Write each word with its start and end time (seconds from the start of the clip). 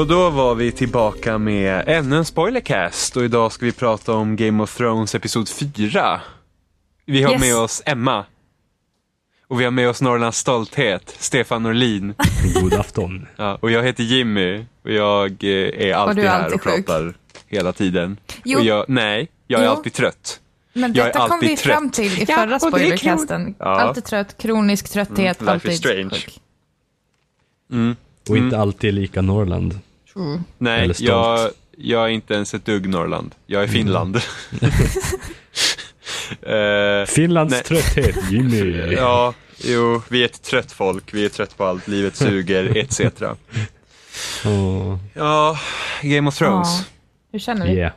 Och 0.00 0.06
då 0.06 0.30
var 0.30 0.54
vi 0.54 0.72
tillbaka 0.72 1.38
med 1.38 1.84
ännu 1.86 2.16
en 2.16 2.24
spoilercast 2.24 3.16
och 3.16 3.24
idag 3.24 3.52
ska 3.52 3.66
vi 3.66 3.72
prata 3.72 4.12
om 4.12 4.36
Game 4.36 4.62
of 4.62 4.76
Thrones 4.76 5.14
episod 5.14 5.48
4. 5.48 6.20
Vi 7.06 7.22
har 7.22 7.32
Yes. 7.32 7.40
med 7.40 7.56
oss 7.56 7.82
Emma. 7.86 8.24
Och 9.48 9.60
vi 9.60 9.64
har 9.64 9.70
med 9.70 9.88
oss 9.88 10.00
Norrlands 10.00 10.38
stolthet, 10.38 11.14
Stefan 11.18 11.62
Norlin. 11.62 12.14
God 12.60 12.74
afton. 12.74 13.26
Ja, 13.36 13.58
och 13.60 13.70
jag 13.70 13.82
heter 13.82 14.02
Jimmy 14.02 14.64
och 14.84 14.90
jag 14.90 15.44
eh, 15.44 15.50
är 15.88 15.94
alltid 15.94 16.24
är 16.24 16.28
här 16.28 16.38
alltid 16.42 16.54
och 16.54 16.62
sjuk. 16.62 16.86
pratar 16.86 17.14
hela 17.46 17.72
tiden. 17.72 18.16
Jo. 18.44 18.58
Och 18.58 18.64
jag, 18.64 18.84
nej, 18.88 19.28
jag 19.46 19.60
är 19.60 19.64
Jo. 19.64 19.70
alltid 19.70 19.92
trött. 19.92 20.40
Men 20.72 20.92
Jag 20.94 21.02
är 21.06 21.12
detta 21.12 21.18
kom 21.20 21.30
alltid 21.32 21.48
vi 21.48 21.56
trött. 21.56 21.74
fram 21.74 21.90
till 21.90 22.12
i 22.22 22.24
Ja, 22.28 22.34
förra 22.36 22.54
är 22.54 22.58
spoilercasten. 22.58 23.54
Ja. 23.58 23.64
Alltid 23.80 24.04
trött, 24.04 24.36
kronisk 24.38 24.88
trötthet, 24.88 25.40
Mm, 25.40 25.54
life 25.54 25.68
is 25.68 25.74
alltid 25.74 25.78
strange. 25.78 26.10
sjuk. 26.10 26.40
Mm. 27.72 27.96
Och 28.28 28.36
inte 28.36 28.58
alltid 28.58 28.94
lika 28.94 29.22
Norrland. 29.22 29.78
True. 30.12 30.42
Nej, 30.58 30.92
jag, 30.98 31.50
jag 31.76 32.04
är 32.04 32.08
inte 32.08 32.34
ens 32.34 32.54
ett 32.54 32.64
dugg 32.64 32.88
Norrland. 32.88 33.34
Jag 33.46 33.62
är 33.62 33.64
Mm. 33.68 33.74
Finland. 33.74 34.20
Eh, 36.42 37.06
Finlands 37.06 37.52
Nej. 37.54 37.62
trötthet, 37.62 38.16
Jimmy. 38.30 38.92
Ja, 38.96 39.34
jo, 39.64 40.02
vi 40.08 40.20
är 40.20 40.24
ett 40.24 40.42
trött 40.42 40.72
folk, 40.72 41.14
vi 41.14 41.24
är 41.24 41.28
trött 41.28 41.56
på 41.56 41.64
allt, 41.64 41.88
livet 41.88 42.16
suger, 42.16 42.76
etc. 42.76 43.00
Åh, 44.46 44.96
Ja, 45.14 45.58
Game 46.02 46.28
of 46.28 46.38
Thrones. 46.38 46.68
Ja. 46.78 46.84
Hur 47.32 47.38
känner 47.38 47.66
du? 47.66 47.72
yeah. 47.72 47.92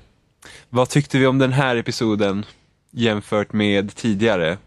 Vad 0.69 0.90
tyckte 0.90 1.18
vi 1.18 1.28
om 1.28 1.38
den 1.40 1.53
här 1.53 1.75
episoden 1.75 2.45
jämfört 2.91 3.53
med 3.53 3.95
tidigare? 3.95 4.57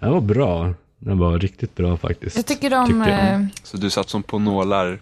Den 0.00 0.12
var 0.12 0.20
bra. 0.20 0.74
Den 0.98 1.18
var 1.18 1.38
riktigt 1.38 1.74
bra 1.74 1.96
faktiskt. 1.96 2.36
Jag 2.36 2.46
tycker 2.46 2.70
de... 2.70 3.00
Jag. 3.00 3.08
eh, 3.34 3.40
Så 3.62 3.76
du 3.76 3.90
satt 3.90 4.08
som 4.08 4.22
på 4.22 4.38
nålar, 4.38 5.00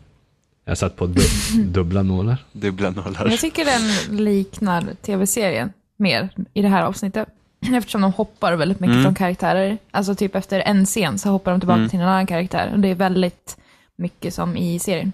Jag 0.65 0.79
satt 0.79 0.97
på 0.97 1.07
du 1.07 1.23
dubbla 1.65 2.03
nålar. 2.03 2.37
dubbla 2.53 2.91
nålar. 2.91 3.29
Jag 3.31 3.39
tycker 3.41 3.65
den 3.65 4.17
liknar 4.25 4.85
tv-serien 5.03 5.73
mer 5.97 6.29
i 6.55 6.63
det 6.63 6.69
här 6.69 6.83
avsnittet. 6.83 7.29
Eftersom 7.75 8.01
de 8.01 8.13
hoppar 8.13 8.53
väldigt 8.57 8.81
mycket 8.81 8.93
Mm. 8.95 9.05
från 9.05 9.15
karaktärer. 9.15 9.79
Alltså 9.91 10.15
typ 10.15 10.35
efter 10.35 10.61
en 10.61 10.87
scen 10.87 11.19
så 11.19 11.29
hoppar 11.31 11.51
de 11.51 11.61
tillbaka 11.61 11.79
Mm. 11.79 11.89
till 11.91 12.01
en 12.01 12.09
annan 12.09 12.27
karaktär. 12.27 12.71
Och 12.73 12.79
det 12.81 12.89
är 12.89 12.95
väldigt 12.95 13.57
mycket 13.97 14.35
som 14.35 14.57
i 14.57 14.79
serien. 14.79 15.13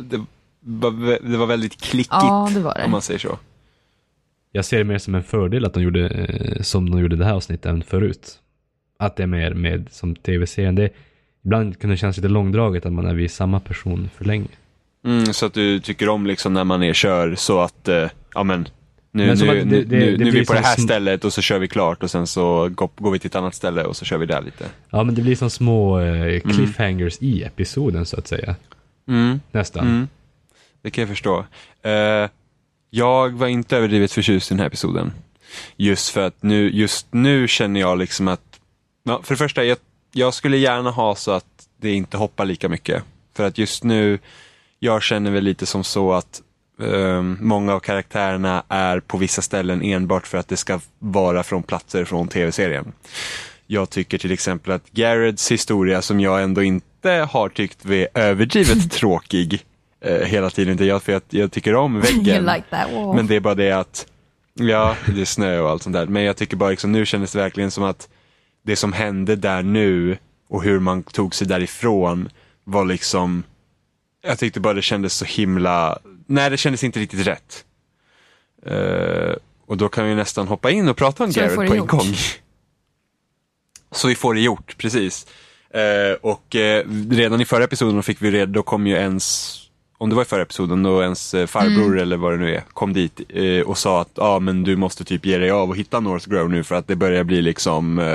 Det 0.00 0.24
var, 0.60 1.18
det 1.30 1.36
var 1.36 1.46
väldigt 1.46 1.80
klickigt, 1.80 2.08
Ja, 2.12 2.50
det 2.54 2.60
var 2.60 2.74
det. 2.74 2.84
om 2.84 2.90
man 2.90 3.02
säger 3.02 3.20
så. 3.20 3.38
Jag 4.52 4.64
ser 4.64 4.78
det 4.78 4.84
mer 4.84 4.98
som 4.98 5.14
en 5.14 5.22
fördel 5.22 5.64
att 5.64 5.74
de 5.74 5.82
gjorde 5.82 6.08
eh, 6.08 6.62
som 6.62 6.90
de 6.90 7.00
gjorde 7.00 7.16
det 7.16 7.24
här 7.24 7.32
avsnittet 7.32 7.66
än 7.66 7.82
förut. 7.82 8.38
Att 8.98 9.16
det 9.16 9.22
är 9.22 9.26
mer 9.26 9.54
med 9.54 9.88
som 9.90 10.16
tv-serien. 10.16 10.74
Det, 10.74 10.90
ibland 11.44 11.78
kan 11.78 11.90
det 11.90 11.96
kännas 11.96 12.16
lite 12.16 12.28
långdraget 12.28 12.86
att 12.86 12.92
man 12.92 13.06
är 13.06 13.14
vid 13.14 13.30
samma 13.30 13.60
person 13.60 14.10
för 14.16 14.24
länge. 14.24 14.48
Mm, 15.08 15.32
så 15.32 15.46
att 15.46 15.54
du 15.54 15.80
tycker 15.80 16.08
om 16.08 16.26
liksom 16.26 16.52
när 16.54 16.64
man 16.64 16.82
är 16.82 16.92
kör 16.92 17.34
så 17.34 17.60
att, 17.60 17.88
eh, 17.88 18.08
ja 18.34 18.42
men, 18.42 18.68
nu, 19.10 19.26
Men 19.26 19.38
nu, 19.38 19.46
det- 19.46 19.64
det- 19.64 19.64
nu, 19.98 20.16
det 20.16 20.24
nu 20.24 20.28
är 20.28 20.32
vi 20.32 20.46
på 20.46 20.52
det 20.52 20.58
här 20.58 20.76
stället 20.80 21.24
och 21.24 21.32
så 21.32 21.42
kör 21.42 21.58
vi 21.58 21.68
klart 21.68 22.02
och 22.02 22.10
sen 22.10 22.26
så 22.26 22.68
går, 22.68 23.10
vi 23.10 23.18
till 23.18 23.26
ett 23.28 23.34
annat 23.34 23.54
ställe 23.54 23.84
och 23.84 23.96
så 23.96 24.04
kör 24.04 24.18
vi 24.18 24.26
där 24.26 24.42
lite. 24.42 24.64
Ja 24.90 25.02
men 25.02 25.14
det 25.14 25.22
blir 25.22 25.36
som 25.36 25.50
små 25.50 26.00
eh, 26.00 26.40
cliffhangers 26.40 27.16
i 27.20 27.42
episoden 27.42 28.06
så 28.06 28.16
att 28.18 28.28
säga. 28.28 28.54
Mm. 29.08 29.40
Nästan. 29.52 29.86
Mm. 29.88 30.08
Det 30.82 30.90
kan 30.90 31.02
jag 31.02 31.08
förstå. 31.08 31.44
Eh, 31.82 32.28
jag 32.90 33.30
var 33.32 33.46
inte 33.46 33.76
överdrivet 33.76 34.12
förtjust 34.12 34.50
i 34.50 34.54
den 34.54 34.60
här 34.60 34.66
episoden. 34.66 35.12
Just 35.76 36.08
för 36.10 36.26
att 36.26 36.42
nu, 36.42 36.70
just 36.70 37.06
nu 37.10 37.48
känner 37.48 37.80
jag 37.80 37.98
liksom 37.98 38.28
att, 38.28 38.60
ja, 39.04 39.20
för 39.22 39.34
det 39.34 39.38
första, 39.38 39.64
jag, 39.64 39.78
jag 40.12 40.34
skulle 40.34 40.56
gärna 40.56 40.90
ha 40.90 41.14
så 41.14 41.30
att 41.30 41.44
det 41.80 41.92
inte 41.92 42.16
hoppar 42.16 42.44
lika 42.44 42.68
mycket. 42.68 43.02
För 43.36 43.44
att 43.46 43.58
just 43.58 43.84
nu, 43.84 44.18
jag 44.78 45.02
känner 45.02 45.30
väl 45.30 45.44
lite 45.44 45.66
som 45.66 45.84
så 45.84 46.12
att 46.12 46.42
eh, 46.82 47.22
många 47.22 47.74
av 47.74 47.80
karaktärerna 47.80 48.62
är 48.68 49.00
på 49.00 49.18
vissa 49.18 49.42
ställen 49.42 49.82
enbart 49.82 50.26
för 50.26 50.38
att 50.38 50.48
det 50.48 50.56
ska 50.56 50.80
vara 50.98 51.42
från 51.42 51.62
platser 51.62 52.04
från 52.04 52.28
tv-serien. 52.28 52.92
Jag 53.66 53.90
tycker 53.90 54.18
till 54.18 54.32
exempel 54.32 54.72
att 54.72 54.90
Garreds 54.90 55.50
historia 55.52 56.02
som 56.02 56.20
jag 56.20 56.42
ändå 56.42 56.62
inte 56.62 57.10
har 57.30 57.48
tyckt 57.48 57.84
var 57.84 58.08
överdrivet 58.14 58.90
tråkig 58.92 59.64
eh, 60.00 60.26
hela 60.26 60.50
tiden, 60.50 60.72
inte 60.72 60.84
jag, 60.84 61.02
för 61.02 61.12
jag, 61.12 61.22
jag 61.28 61.52
tycker 61.52 61.74
om 61.74 62.00
väggen. 62.00 62.44
like. 62.44 62.86
Men 63.14 63.26
det 63.26 63.36
är 63.36 63.40
bara 63.40 63.54
det 63.54 63.72
att, 63.72 64.06
ja, 64.54 64.96
det 65.06 65.20
är 65.20 65.24
snö 65.24 65.60
och 65.60 65.70
allt 65.70 65.82
sånt 65.82 65.94
där. 65.94 66.06
Men 66.06 66.22
jag 66.22 66.36
tycker 66.36 66.56
bara 66.56 66.70
liksom, 66.70 66.92
nu 66.92 67.06
kändes 67.06 67.32
det 67.32 67.38
verkligen 67.38 67.70
som 67.70 67.84
att 67.84 68.08
det 68.64 68.76
som 68.76 68.92
hände 68.92 69.36
där 69.36 69.62
nu 69.62 70.18
och 70.48 70.62
hur 70.62 70.78
man 70.78 71.02
tog 71.02 71.34
sig 71.34 71.46
därifrån 71.46 72.28
var 72.64 72.84
liksom, 72.84 73.42
jag 74.28 74.38
tyckte 74.38 74.60
bara 74.60 74.74
det 74.74 74.82
kändes 74.82 75.14
så 75.14 75.24
himla, 75.24 75.98
nej 76.26 76.50
det 76.50 76.56
kändes 76.56 76.84
inte 76.84 77.00
riktigt 77.00 77.26
rätt. 77.26 77.64
Eh, 78.66 79.34
och 79.66 79.76
då 79.76 79.88
kan 79.88 80.06
vi 80.06 80.14
nästan 80.14 80.48
hoppa 80.48 80.70
in 80.70 80.88
och 80.88 80.96
prata 80.96 81.24
om 81.24 81.30
Garrett 81.30 81.54
på 81.54 81.62
en 81.62 81.76
gjort. 81.76 81.88
gång. 81.88 82.14
Så 83.90 84.08
vi 84.08 84.14
får 84.14 84.34
det 84.34 84.40
gjort, 84.40 84.78
precis. 84.78 85.26
Eh, 85.70 86.12
och 86.20 86.56
eh, 86.56 86.84
redan 87.10 87.40
i 87.40 87.44
förra 87.44 87.64
episoden 87.64 88.02
fick 88.02 88.22
vi 88.22 88.30
reda, 88.30 88.52
då 88.52 88.62
kom 88.62 88.86
ju 88.86 88.94
ens, 88.94 89.56
om 90.00 90.08
det 90.10 90.14
var 90.16 90.22
i 90.22 90.26
förra 90.26 90.42
episoden, 90.42 90.82
då 90.82 91.02
ens 91.02 91.34
eh, 91.34 91.46
farbror 91.46 91.86
Mm. 91.86 91.98
eller 91.98 92.16
vad 92.16 92.32
det 92.32 92.36
nu 92.36 92.54
är, 92.54 92.60
kom 92.72 92.92
dit 92.92 93.20
eh, 93.28 93.60
och 93.60 93.78
sa 93.78 94.00
att 94.00 94.08
ja 94.14 94.38
men 94.38 94.64
du 94.64 94.76
måste 94.76 95.04
typ 95.04 95.26
ge 95.26 95.38
dig 95.38 95.50
av 95.50 95.68
och 95.70 95.76
hitta 95.76 96.00
North 96.00 96.28
Grove 96.28 96.48
nu 96.48 96.64
för 96.64 96.74
att 96.74 96.86
det 96.88 96.96
börjar 96.96 97.24
bli 97.24 97.42
liksom, 97.42 97.98
eh, 97.98 98.06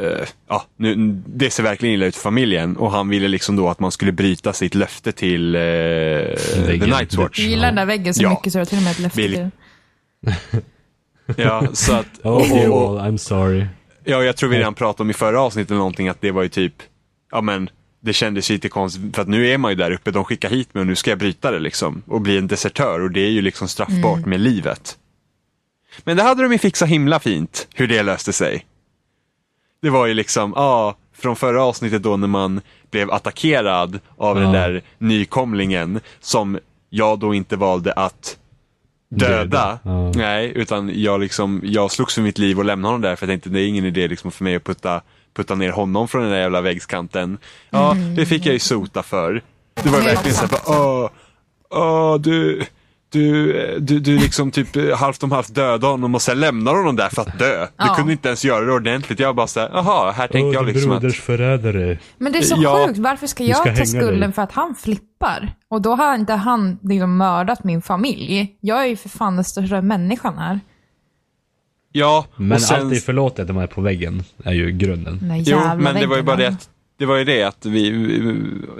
eh, 0.00 0.26
ja, 0.48 0.64
nu, 0.76 0.94
det 1.26 1.50
ser 1.50 1.62
verkligen 1.62 1.94
illa 1.94 2.06
ut 2.06 2.14
för 2.16 2.22
familjen 2.22 2.76
och 2.76 2.90
han 2.90 3.08
ville 3.08 3.28
liksom 3.28 3.56
då 3.56 3.68
att 3.68 3.80
man 3.80 3.90
skulle 3.92 4.12
bryta 4.12 4.52
sitt 4.52 4.74
löfte 4.74 5.12
till 5.12 5.54
eh, 5.54 5.60
The. 5.60 6.36
Night's 6.76 7.16
Watch. 7.16 7.38
Jag 7.38 7.48
gillar 7.48 7.66
den 7.66 7.74
där 7.76 7.86
väggen 7.86 8.14
så 8.14 8.22
Ja. 8.22 8.30
mycket 8.30 8.52
så 8.52 8.58
jag 8.58 8.60
har 8.60 8.66
till 8.66 8.78
och 8.78 8.84
med 8.84 8.90
ett 8.92 8.98
löfte 8.98 9.16
Bill- 9.20 9.32
till. 9.34 10.62
Ja, 11.36 11.66
så 11.72 11.94
att, 11.94 12.06
Oh, 12.22 12.68
och, 12.70 12.82
och, 12.92 13.00
all, 13.02 13.12
I'm 13.12 13.16
sorry. 13.16 13.66
Ja, 14.04 14.22
jag 14.24 14.36
tror 14.36 14.50
vi 14.50 14.58
redan 14.58 14.74
pratade 14.74 15.02
om 15.02 15.10
i 15.10 15.14
förra 15.14 15.40
avsnittet 15.40 15.76
någonting 15.76 16.08
att 16.08 16.20
det 16.20 16.30
var 16.30 16.42
ju 16.42 16.48
typ, 16.48 16.72
ja 17.30 17.40
men 17.40 17.70
det 18.06 18.12
kändes 18.12 18.50
ju 18.50 18.54
lite 18.54 18.68
konstigt 18.68 19.14
för 19.14 19.22
att 19.22 19.28
nu 19.28 19.48
är 19.48 19.58
man 19.58 19.70
ju 19.70 19.74
där 19.74 19.90
uppe, 19.90 20.10
de 20.10 20.24
skickar 20.24 20.50
hit 20.50 20.74
mig 20.74 20.80
och 20.80 20.86
nu 20.86 20.94
ska 20.96 21.10
jag 21.10 21.18
bryta 21.18 21.50
det 21.50 21.58
liksom 21.58 22.02
och 22.06 22.20
bli 22.20 22.38
en 22.38 22.46
desertör 22.46 23.00
och 23.00 23.10
det 23.10 23.20
är 23.20 23.30
ju 23.30 23.42
liksom 23.42 23.68
straffbart 23.68 24.26
med 24.26 24.40
livet. 24.40 24.98
Men 26.04 26.16
det 26.16 26.22
hade 26.22 26.42
de 26.42 26.52
ju 26.52 26.58
fixat 26.58 26.88
himla 26.88 27.20
fint, 27.20 27.68
hur 27.74 27.86
det 27.88 28.02
löste 28.02 28.32
sig. 28.32 28.66
Det 29.82 29.90
var 29.90 30.06
ju 30.06 30.14
liksom, 30.14 30.52
ja, 30.56 30.96
från 31.14 31.36
förra 31.36 31.62
avsnittet 31.64 32.02
då 32.02 32.16
när 32.16 32.28
man 32.28 32.60
blev 32.90 33.10
attackerad 33.10 33.98
av 34.16 34.34
den 34.36 34.44
Ja. 34.44 34.52
där 34.52 34.82
nykomlingen 34.98 36.00
som 36.20 36.58
jag 36.90 37.18
då 37.18 37.34
inte 37.34 37.56
valde 37.56 37.92
att 37.92 38.38
döda. 39.08 39.36
Döda, 39.36 39.78
ja. 39.82 40.12
Nej, 40.14 40.52
utan 40.54 40.90
jag, 41.02 41.20
liksom, 41.20 41.60
jag 41.64 41.90
slogs 41.90 42.14
för 42.14 42.22
mitt 42.22 42.38
liv 42.38 42.58
och 42.58 42.64
lämnade 42.64 42.88
honom 42.88 43.00
där 43.00 43.16
för 43.16 43.26
jag 43.26 43.32
tänkte 43.32 43.48
det 43.50 43.60
är 43.60 43.66
ingen 43.68 43.84
idé 43.84 44.08
liksom 44.08 44.30
för 44.30 44.44
mig 44.44 44.56
att 44.56 44.64
putta, 44.64 45.02
putta 45.36 45.54
ner 45.54 45.70
honom 45.72 46.08
från 46.08 46.22
den 46.22 46.30
där 46.30 46.38
jävla 46.38 46.60
väggskanten. 46.60 47.38
Ja, 47.70 47.96
det 48.16 48.26
fick 48.26 48.46
jag 48.46 48.52
ju 48.52 48.58
sota 48.58 49.02
för. 49.02 49.42
Det 49.82 49.88
var 49.88 49.98
Mm. 49.98 50.04
verkligen 50.14 50.34
så 50.36 50.40
här, 50.40 50.48
bara, 50.48 50.78
åh, 50.80 51.10
åh, 51.70 52.20
du, 52.20 52.62
du, 53.12 53.52
du, 53.80 54.00
du 54.00 54.18
liksom 54.18 54.50
typ 54.50 54.76
eh, 54.76 54.96
halvt 54.96 55.22
om 55.22 55.32
halvt 55.32 55.54
döda 55.54 55.86
honom 55.86 56.14
och 56.14 56.22
sen 56.22 56.40
lämnar 56.40 56.74
honom 56.74 56.96
där 56.96 57.08
för 57.08 57.22
att 57.22 57.38
dö. 57.38 57.60
Du 57.60 57.68
Ja. 57.76 57.94
kunde 57.94 58.12
inte 58.12 58.28
ens 58.28 58.44
göra 58.44 58.64
det 58.64 58.72
ordentligt. 58.72 59.18
Jag 59.20 59.36
bara 59.36 59.46
såhär, 59.46 59.70
jaha, 59.72 60.10
här 60.12 60.28
tänker 60.28 60.48
Åh, 60.48 60.54
jag 60.54 60.66
liksom 60.66 60.92
att... 60.92 61.14
förrädare. 61.16 61.98
Men 62.18 62.32
det 62.32 62.38
är 62.38 62.42
så 62.42 62.56
Ja. 62.58 62.86
sjukt, 62.86 62.98
varför 62.98 63.26
ska 63.26 63.44
Du 63.44 63.52
ska 63.54 63.68
jag 63.68 63.76
ta 63.78 63.84
skulden 63.86 64.20
dig. 64.20 64.32
för 64.32 64.42
att 64.42 64.52
han 64.52 64.74
flippar? 64.74 65.52
Och 65.70 65.82
då 65.82 65.94
har 65.94 66.14
inte 66.14 66.32
han 66.32 66.78
liksom 66.82 67.16
mördat 67.16 67.64
min 67.64 67.82
familj. 67.82 68.56
Jag 68.60 68.82
är 68.82 68.86
ju 68.86 68.96
för 68.96 69.08
fan 69.08 69.34
den 69.36 69.44
största 69.44 69.82
människan 69.82 70.38
här. 70.38 70.60
Ja, 71.98 72.26
Men 72.36 72.52
och 72.52 72.60
sen... 72.60 72.80
allt 72.80 72.92
är 72.94 73.00
förlåtet 73.00 73.48
om 73.48 73.54
man 73.54 73.62
är 73.64 73.68
på 73.68 73.80
väggen, 73.80 74.22
är 74.44 74.52
ju 74.52 74.70
grunden. 74.72 75.18
Den 75.20 75.28
där 75.28 75.36
Jo, 75.46 75.60
men 75.78 75.94
det 75.94 76.06
var 76.06 76.16
ju 76.16 76.22
bara 76.22 76.36
det 76.36 76.46
att 76.46 76.68
det 76.98 77.06
var 77.06 77.16
ju 77.16 77.24
det 77.24 77.42
att 77.42 77.66
vi, 77.66 77.88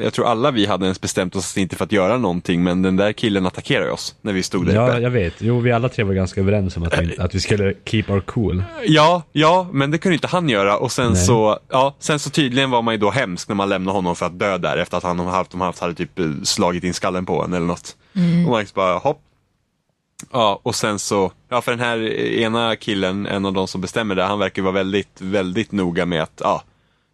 jag 0.03 0.13
tror 0.13 0.27
alla 0.27 0.51
vi 0.51 0.67
hade 0.67 0.85
ens 0.87 1.01
bestämt 1.01 1.37
oss 1.37 1.57
inte 1.57 1.77
för 1.77 1.85
att 1.85 1.93
göra 1.93 2.19
någonting, 2.19 2.63
men 2.63 2.83
den 2.83 2.97
där 2.97 3.13
killen 3.13 3.47
attackerade 3.47 3.91
oss 3.91 4.15
när 4.23 4.33
vi 4.33 4.43
stod 4.43 4.67
där 4.67 4.75
Ja, 4.75 4.89
uppe. 4.89 4.99
jag 4.99 5.11
vet. 5.11 5.35
Jo, 5.39 5.61
vi 5.61 5.73
alla 5.73 5.89
tre 5.89 6.05
var 6.05 6.15
ganska 6.15 6.41
överens 6.41 6.77
om 6.77 6.83
att 6.83 6.99
vi, 6.99 7.19
att 7.19 7.35
vi 7.35 7.41
skulle 7.41 7.75
keep 7.85 8.05
our 8.09 8.21
cool. 8.21 8.63
Ja, 8.87 9.23
ja, 9.33 9.69
men 9.73 9.91
det 9.91 9.99
kunde 9.99 10.15
inte 10.15 10.27
han 10.27 10.49
göra 10.49 10.77
och 10.79 10.93
sen 10.93 11.13
Nej. 11.13 11.25
så, 11.25 11.59
ja, 11.71 11.97
sen 11.99 12.19
så 12.19 12.31
tydligen 12.31 12.71
var 12.71 12.83
man 12.83 12.95
ju 12.95 12.99
då 12.99 13.11
hemsk 13.11 13.49
när 13.49 13.55
man 13.57 13.69
lämnade 13.69 13.99
honom 13.99 14.17
för 14.17 14.27
att 14.27 14.39
dö 14.39 14.59
där 14.59 14.77
efter 14.77 14.97
att 14.97 15.03
han 15.03 15.21
om 15.21 15.27
halvt 15.27 15.55
om 15.55 15.61
halvt 15.61 15.79
hade 15.79 15.95
typ 15.95 16.19
eh, 16.19 16.27
slagit 16.45 16.85
in 16.85 16.95
skallen 16.95 17.27
på 17.27 17.43
en 17.45 17.53
eller 17.53 17.67
något. 17.67 17.97
Och 18.45 18.51
man 18.51 18.61
liksom 18.61 18.75
bara, 18.77 18.99
hopp. 18.99 19.21
Ja, 20.33 20.61
och 20.63 20.75
sen 20.75 20.99
så, 20.99 21.33
ja 21.49 21.63
för 21.63 21.73
den 21.73 21.81
här 21.81 21.99
ena 22.39 22.77
killen, 22.77 23.27
en 23.27 23.47
av 23.47 23.53
de 23.53 23.69
som 23.69 23.81
bestämmer 23.81 24.15
det, 24.15 24.23
han 24.23 24.39
verkar 24.39 24.63
vara 24.63 24.73
väldigt, 24.73 25.21
väldigt 25.21 25.73
noga 25.73 26.07
med 26.07 26.23
att, 26.23 26.41
ja, 26.45 26.63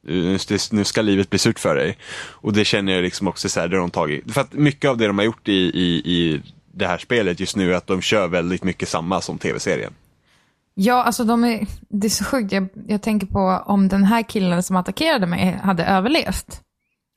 nu 0.02 0.38
nu 0.72 0.84
ska 0.84 1.02
livet 1.02 1.30
bli 1.30 1.38
surt 1.38 1.58
för 1.58 1.74
dig. 1.74 1.98
Och 2.30 2.52
det 2.52 2.64
känner 2.64 2.92
jag 2.92 3.02
liksom 3.02 3.28
också 3.28 3.48
så 3.48 3.60
här, 3.60 3.68
det 3.68 3.76
har 3.76 3.80
de 3.80 3.90
tagit. 3.90 4.32
För 4.32 4.40
att 4.40 4.52
mycket 4.52 4.90
av 4.90 4.96
det 4.96 5.06
de 5.06 5.18
har 5.18 5.24
gjort 5.24 5.48
i, 5.48 5.52
i, 5.52 6.02
i 6.04 6.42
det 6.74 6.86
här 6.86 6.98
spelet 6.98 7.40
just 7.40 7.56
nu 7.56 7.72
är 7.72 7.76
att 7.76 7.86
de 7.86 8.00
kör 8.00 8.28
väldigt 8.28 8.64
mycket 8.64 8.88
samma 8.88 9.20
som 9.20 9.38
tv-serien. 9.38 9.92
Ja, 10.74 11.02
alltså 11.02 11.24
de 11.24 11.44
är, 11.44 11.66
det 11.88 12.06
är 12.06 12.10
så 12.10 12.24
sjukt. 12.24 12.52
Jag, 12.52 12.68
jag 12.86 13.02
tänker 13.02 13.26
på 13.26 13.62
om 13.66 13.88
den 13.88 14.04
här 14.04 14.22
killen 14.22 14.62
som 14.62 14.76
attackerade 14.76 15.26
mig 15.26 15.60
hade 15.62 15.84
överlevt. 15.84 16.60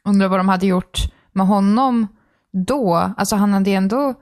Undrar 0.03 0.27
vad 0.27 0.39
de 0.39 0.49
hade 0.49 0.65
gjort 0.65 0.99
med 1.31 1.47
honom 1.47 2.07
då, 2.51 3.13
alltså 3.17 3.35
han 3.35 3.53
hade 3.53 3.71
ändå 3.71 4.13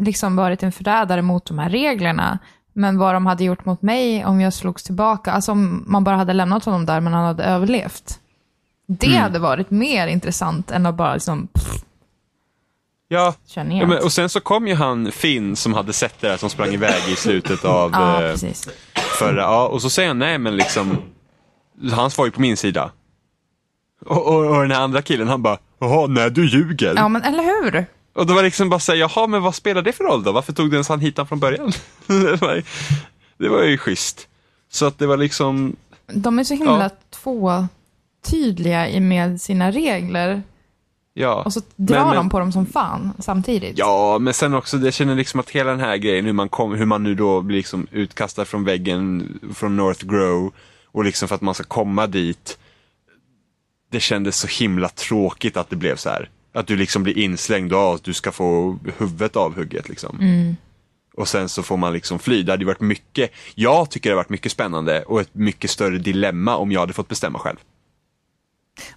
liksom 0.00 0.36
varit 0.36 0.62
en 0.62 0.72
förrädare 0.72 1.22
mot 1.22 1.46
de 1.46 1.58
här 1.58 1.68
reglerna. 1.70 2.38
Men 2.72 2.98
vad 2.98 3.14
de 3.14 3.26
hade 3.26 3.44
gjort 3.44 3.64
mot 3.64 3.82
mig 3.82 4.24
om 4.24 4.40
jag 4.40 4.52
slogs 4.54 4.82
tillbaka, 4.82 5.32
alltså 5.32 5.52
om 5.52 5.84
man 5.86 6.04
bara 6.04 6.16
hade 6.16 6.32
lämnat 6.32 6.64
honom 6.64 6.86
där 6.86 7.00
men 7.00 7.12
han 7.12 7.24
hade 7.24 7.44
överlevt. 7.44 8.18
Det 8.88 9.06
Mm. 9.06 9.22
hade 9.22 9.38
varit 9.38 9.70
mer 9.70 10.06
intressant 10.06 10.70
än 10.70 10.86
att 10.86 10.94
bara 10.94 11.14
liksom, 11.14 11.46
pff, 11.46 11.82
Ja, 13.12 13.34
ja 13.54 13.64
men, 13.64 13.92
och 14.02 14.12
sen 14.12 14.28
så 14.28 14.40
kom 14.40 14.68
ju 14.68 14.74
han 14.74 15.12
Finn 15.12 15.56
som 15.56 15.74
hade 15.74 15.92
sett 15.92 16.20
det 16.20 16.28
där 16.28 16.36
som 16.36 16.50
sprang 16.50 16.68
iväg 16.74 17.02
i 17.08 17.16
slutet 17.16 17.64
av 17.64 17.90
Ja, 17.94 18.22
eh, 18.24 18.36
förra. 19.18 19.40
Ja, 19.42 19.66
och 19.68 19.82
så 19.82 19.90
säger 19.90 20.08
han 20.08 20.18
nej 20.18 20.38
men 20.38 20.56
liksom, 20.56 20.96
han 21.92 22.10
var 22.18 22.24
ju 22.24 22.30
på 22.30 22.40
min 22.40 22.56
sida. 22.56 22.90
Och, 24.06 24.26
och, 24.26 24.46
och 24.56 24.62
den 24.62 24.70
här 24.70 24.80
andra 24.80 25.02
killen 25.02 25.28
han 25.28 25.42
bara, 25.42 25.58
jaha 25.78 26.06
nej 26.06 26.30
du 26.30 26.46
ljuger. 26.48 26.94
Ja, 26.96 27.08
men 27.08 27.22
eller 27.22 27.42
hur? 27.42 27.86
Och 28.20 28.26
det 28.26 28.34
var 28.34 28.42
liksom 28.42 28.68
bara 28.68 28.80
säga, 28.80 29.08
jaha 29.14 29.26
men 29.26 29.42
vad 29.42 29.54
spelar 29.54 29.82
det 29.82 29.92
för 29.92 30.04
roll 30.04 30.22
då? 30.22 30.32
Varför 30.32 30.52
tog 30.52 30.70
du 30.70 30.76
ens 30.76 30.88
han 30.88 31.00
hit 31.00 31.18
från 31.28 31.40
början? 31.40 31.72
det, 32.06 32.36
var, 32.40 32.62
det 33.38 33.48
var 33.48 33.62
ju 33.62 33.78
schysst. 33.78 34.28
Så 34.70 34.86
att 34.86 34.98
det 34.98 35.06
var 35.06 35.16
liksom, 35.16 35.76
De 36.06 36.38
är 36.38 36.44
så 36.44 36.54
himla 36.54 36.82
Ja. 36.82 36.90
två 37.10 37.66
tydliga 38.30 39.00
med 39.00 39.40
sina 39.40 39.70
regler. 39.72 40.42
ja. 41.14 41.42
Och 41.44 41.52
så 41.52 41.60
drar 41.76 41.98
Men- 42.04 42.08
de 42.08 42.16
men- 42.16 42.28
på 42.30 42.38
dem 42.38 42.52
som 42.52 42.66
fan 42.66 43.12
samtidigt. 43.18 43.78
Ja, 43.78 44.18
men 44.18 44.34
sen 44.34 44.54
också, 44.54 44.76
jag 44.78 44.94
känner 44.94 45.14
liksom 45.14 45.40
att 45.40 45.50
hela 45.50 45.70
den 45.70 45.80
här 45.80 45.96
grejen, 45.96 46.24
hur 46.24 46.32
man, 46.32 46.48
kom, 46.48 46.74
hur 46.74 46.86
man 46.86 47.02
nu 47.02 47.14
då 47.14 47.40
blir 47.40 47.56
liksom 47.56 47.86
utkastad 47.90 48.44
från 48.44 48.64
väggen 48.64 49.38
från 49.54 49.76
North 49.76 50.06
Grow 50.06 50.52
och 50.84 51.04
liksom 51.04 51.28
för 51.28 51.34
att 51.34 51.40
man 51.40 51.54
ska 51.54 51.64
komma 51.64 52.06
dit. 52.06 52.58
Det 53.90 54.00
kändes 54.00 54.36
så 54.36 54.46
himla 54.46 54.88
tråkigt 54.88 55.56
att 55.56 55.70
det 55.70 55.76
blev 55.76 55.96
så 55.96 56.08
här. 56.08 56.28
Att 56.52 56.66
du 56.66 56.76
liksom 56.76 57.02
blir 57.02 57.18
inslängd 57.18 57.72
och 57.72 57.94
att 57.94 58.04
du 58.04 58.12
ska 58.12 58.32
få 58.32 58.78
huvudet 58.98 59.36
avhugget 59.36 59.88
liksom. 59.88 60.18
Mm. 60.20 60.56
Och 61.14 61.28
sen 61.28 61.48
så 61.48 61.62
får 61.62 61.76
man 61.76 61.92
liksom 61.92 62.18
fly. 62.18 62.42
Det 62.42 62.52
hade 62.52 62.64
varit 62.64 62.80
mycket, 62.80 63.30
jag 63.54 63.90
tycker 63.90 64.10
det 64.10 64.14
har 64.14 64.20
varit 64.22 64.28
mycket 64.28 64.52
spännande 64.52 65.02
och 65.02 65.20
ett 65.20 65.34
mycket 65.34 65.70
större 65.70 65.98
dilemma 65.98 66.56
om 66.56 66.72
jag 66.72 66.80
hade 66.80 66.92
fått 66.92 67.08
bestämma 67.08 67.38
själv. 67.38 67.56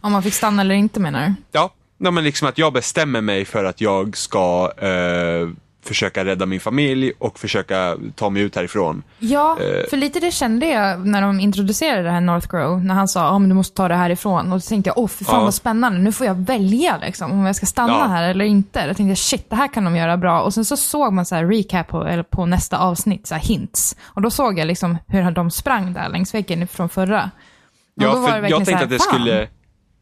Om 0.01 0.11
man 0.11 0.23
fick 0.23 0.33
stanna 0.33 0.61
eller 0.61 0.75
inte 0.75 0.99
menar 0.99 1.27
du? 1.27 1.33
Ja, 1.51 1.73
ja 1.97 2.11
men 2.11 2.23
liksom 2.23 2.47
att 2.47 2.57
jag 2.57 2.73
bestämmer 2.73 3.21
mig 3.21 3.45
för 3.45 3.63
att 3.63 3.81
jag 3.81 4.17
ska 4.17 4.73
eh, 4.77 5.49
försöka 5.83 6.25
rädda 6.25 6.45
min 6.45 6.59
familj 6.59 7.11
och 7.19 7.39
försöka 7.39 7.97
ta 8.15 8.29
mig 8.29 8.41
ut 8.41 8.55
härifrån. 8.55 9.03
Ja, 9.19 9.57
Eh. 9.61 9.89
för 9.89 9.97
lite 9.97 10.19
det 10.19 10.31
kände 10.31 10.65
jag 10.65 11.07
när 11.07 11.21
de 11.21 11.39
introducerade 11.39 12.03
det 12.03 12.11
här 12.11 12.21
North 12.21 12.47
Grow, 12.51 12.83
när 12.85 12.93
han 12.95 13.07
sa 13.07 13.27
att 13.27 13.41
oh, 13.41 13.47
du 13.47 13.53
måste 13.53 13.75
ta 13.75 13.87
det 13.87 13.95
härifrån. 13.95 14.53
Och 14.53 14.63
så 14.63 14.69
tänkte 14.69 14.89
jag, 14.89 14.97
åh 14.97 15.07
för 15.07 15.25
fan 15.25 15.35
Ja. 15.35 15.43
vad 15.43 15.53
spännande, 15.53 15.99
nu 15.99 16.11
får 16.11 16.27
jag 16.27 16.35
välja 16.35 16.97
liksom, 17.05 17.31
om 17.31 17.45
jag 17.45 17.55
ska 17.55 17.65
stanna 17.65 17.93
Ja. 17.93 18.05
här 18.07 18.29
eller 18.29 18.45
inte. 18.45 18.79
Jag 18.79 18.97
tänkte, 18.97 19.15
shit, 19.15 19.49
det 19.49 19.55
här 19.55 19.67
kan 19.73 19.83
de 19.83 19.95
göra 19.95 20.17
bra. 20.17 20.41
Och 20.41 20.53
sen 20.53 20.65
så 20.65 20.77
såg 20.77 21.13
man 21.13 21.25
så 21.25 21.35
här 21.35 21.45
recap 21.45 21.87
på, 21.87 22.03
eller 22.07 22.23
på 22.23 22.45
nästa 22.45 22.77
avsnitt, 22.77 23.27
så 23.27 23.35
här 23.35 23.41
hints. 23.41 23.95
Och 24.03 24.21
då 24.21 24.29
såg 24.31 24.59
jag 24.59 24.67
liksom 24.67 24.97
hur 25.07 25.31
de 25.31 25.51
sprang 25.51 25.93
där 25.93 26.09
längs 26.09 26.33
väggen 26.33 26.67
från 26.67 26.89
förra. 26.89 27.31
Och 27.95 28.01
då 28.01 28.05
Ja, 28.05 28.27
för 28.27 28.41
jag 28.41 28.51
tänkte 28.57 28.75
här, 28.75 28.83
att 28.83 28.89
det 28.89 28.97
fan. 28.97 29.07
skulle, 29.19 29.47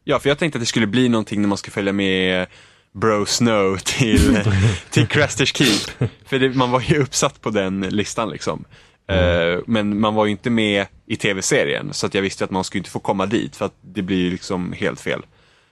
ja, 0.04 0.18
för 0.18 0.28
jag 0.28 0.38
tänkte 0.38 0.56
att 0.58 0.62
det 0.62 0.66
skulle 0.66 0.86
bli 0.86 1.08
någonting 1.08 1.40
när 1.40 1.48
man 1.48 1.58
ska 1.58 1.70
följa 1.70 1.92
med 1.92 2.46
Bro 2.92 3.26
Snow 3.26 3.76
till, 3.76 4.38
till 4.90 5.06
Crasters 5.06 5.52
Keep. 5.56 6.08
För 6.24 6.38
det, 6.38 6.54
man 6.54 6.70
var 6.70 6.80
ju 6.80 6.98
uppsatt 7.02 7.40
på 7.40 7.50
den 7.50 7.80
listan 7.80 8.30
liksom. 8.30 8.64
Eh, 9.08 9.60
men 9.66 10.00
man 10.00 10.14
var 10.14 10.24
ju 10.26 10.30
inte 10.32 10.50
med 10.50 10.86
i 11.06 11.16
tv-serien, 11.16 11.88
så 11.92 12.06
att 12.06 12.14
jag 12.14 12.22
visste 12.22 12.44
att 12.44 12.50
man 12.50 12.64
skulle 12.64 12.80
inte 12.80 12.90
få 12.90 12.98
komma 12.98 13.26
dit, 13.26 13.56
för 13.56 13.66
att 13.66 13.74
det 13.80 14.02
blir 14.02 14.16
ju 14.16 14.30
liksom 14.30 14.72
helt 14.72 15.00
fel. 15.00 15.22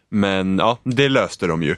Men 0.09 0.59
ja, 0.59 0.79
det 0.85 1.09
löste 1.09 1.47
de 1.47 1.63
ju. 1.63 1.77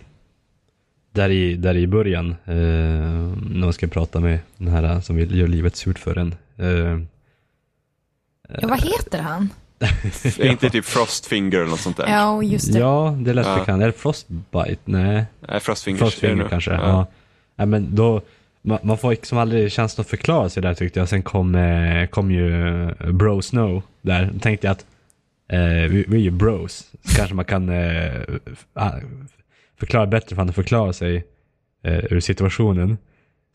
Där 1.14 1.30
i, 1.30 1.54
där 1.56 1.76
i 1.76 1.86
början, 1.86 2.30
eh, 2.30 2.54
när 2.54 3.60
man 3.64 3.72
ska 3.72 3.86
prata 3.86 4.20
med 4.20 4.38
den 4.56 4.68
här 4.68 5.00
som 5.00 5.16
vill 5.16 5.38
göra 5.38 5.48
livet 5.48 5.76
surt 5.76 5.98
för 5.98 6.18
en. 6.18 6.34
Eh, 6.58 6.98
Ja, 8.60 8.68
vad 8.68 8.82
heter 8.82 9.18
han? 9.18 9.48
Är 10.38 10.50
inte 10.50 10.70
typ 10.70 10.84
Frostfinger 10.84 11.58
eller 11.58 11.70
något 11.70 11.80
sånt 11.80 11.96
där? 11.96 12.06
Ja, 12.08 12.42
just 12.42 12.72
det. 12.72 12.78
ja, 12.78 13.16
det 13.20 13.32
lät 13.34 13.46
Ja. 13.46 13.58
bekant. 13.58 13.82
Är 13.82 13.86
det 13.86 13.92
Frostbite? 13.92 14.76
Nej, 14.84 15.24
Nej, 15.48 15.60
Frostfingers. 15.60 15.98
Frostfinger 16.00 16.48
kanske. 16.50 16.70
Ja. 16.70 16.80
Ja. 16.88 17.06
Ja. 17.56 17.66
men 17.66 17.94
då, 17.94 18.20
man, 18.62 18.78
man 18.82 18.98
får 18.98 19.10
liksom 19.10 19.38
aldrig 19.38 19.72
chansen 19.72 20.00
att 20.02 20.08
förklara 20.08 20.48
sig 20.48 20.62
där 20.62 20.74
tyckte 20.74 20.98
jag. 20.98 21.08
Sen 21.08 21.22
kom, 21.22 21.54
eh, 21.54 22.06
kom 22.06 22.30
ju 22.30 22.74
eh, 22.88 23.10
Bro 23.12 23.42
Snow 23.42 23.82
där. 24.02 24.30
Då 24.32 24.38
tänkte 24.38 24.66
jag 24.66 24.72
att 24.72 24.84
eh, 25.52 25.90
vi, 25.90 26.04
vi 26.08 26.16
är 26.16 26.20
ju 26.22 26.30
bros. 26.30 26.84
Så 27.04 27.16
kanske 27.16 27.34
man 27.34 27.44
kan 27.44 27.68
eh, 27.68 28.12
ah, 28.74 28.90
förklara 29.80 30.06
bättre 30.06 30.28
för 30.28 30.36
han 30.36 30.48
att 30.48 30.54
förklara 30.54 30.92
sig 30.92 31.24
eh, 31.84 31.98
ur 32.10 32.20
situationen. 32.20 32.98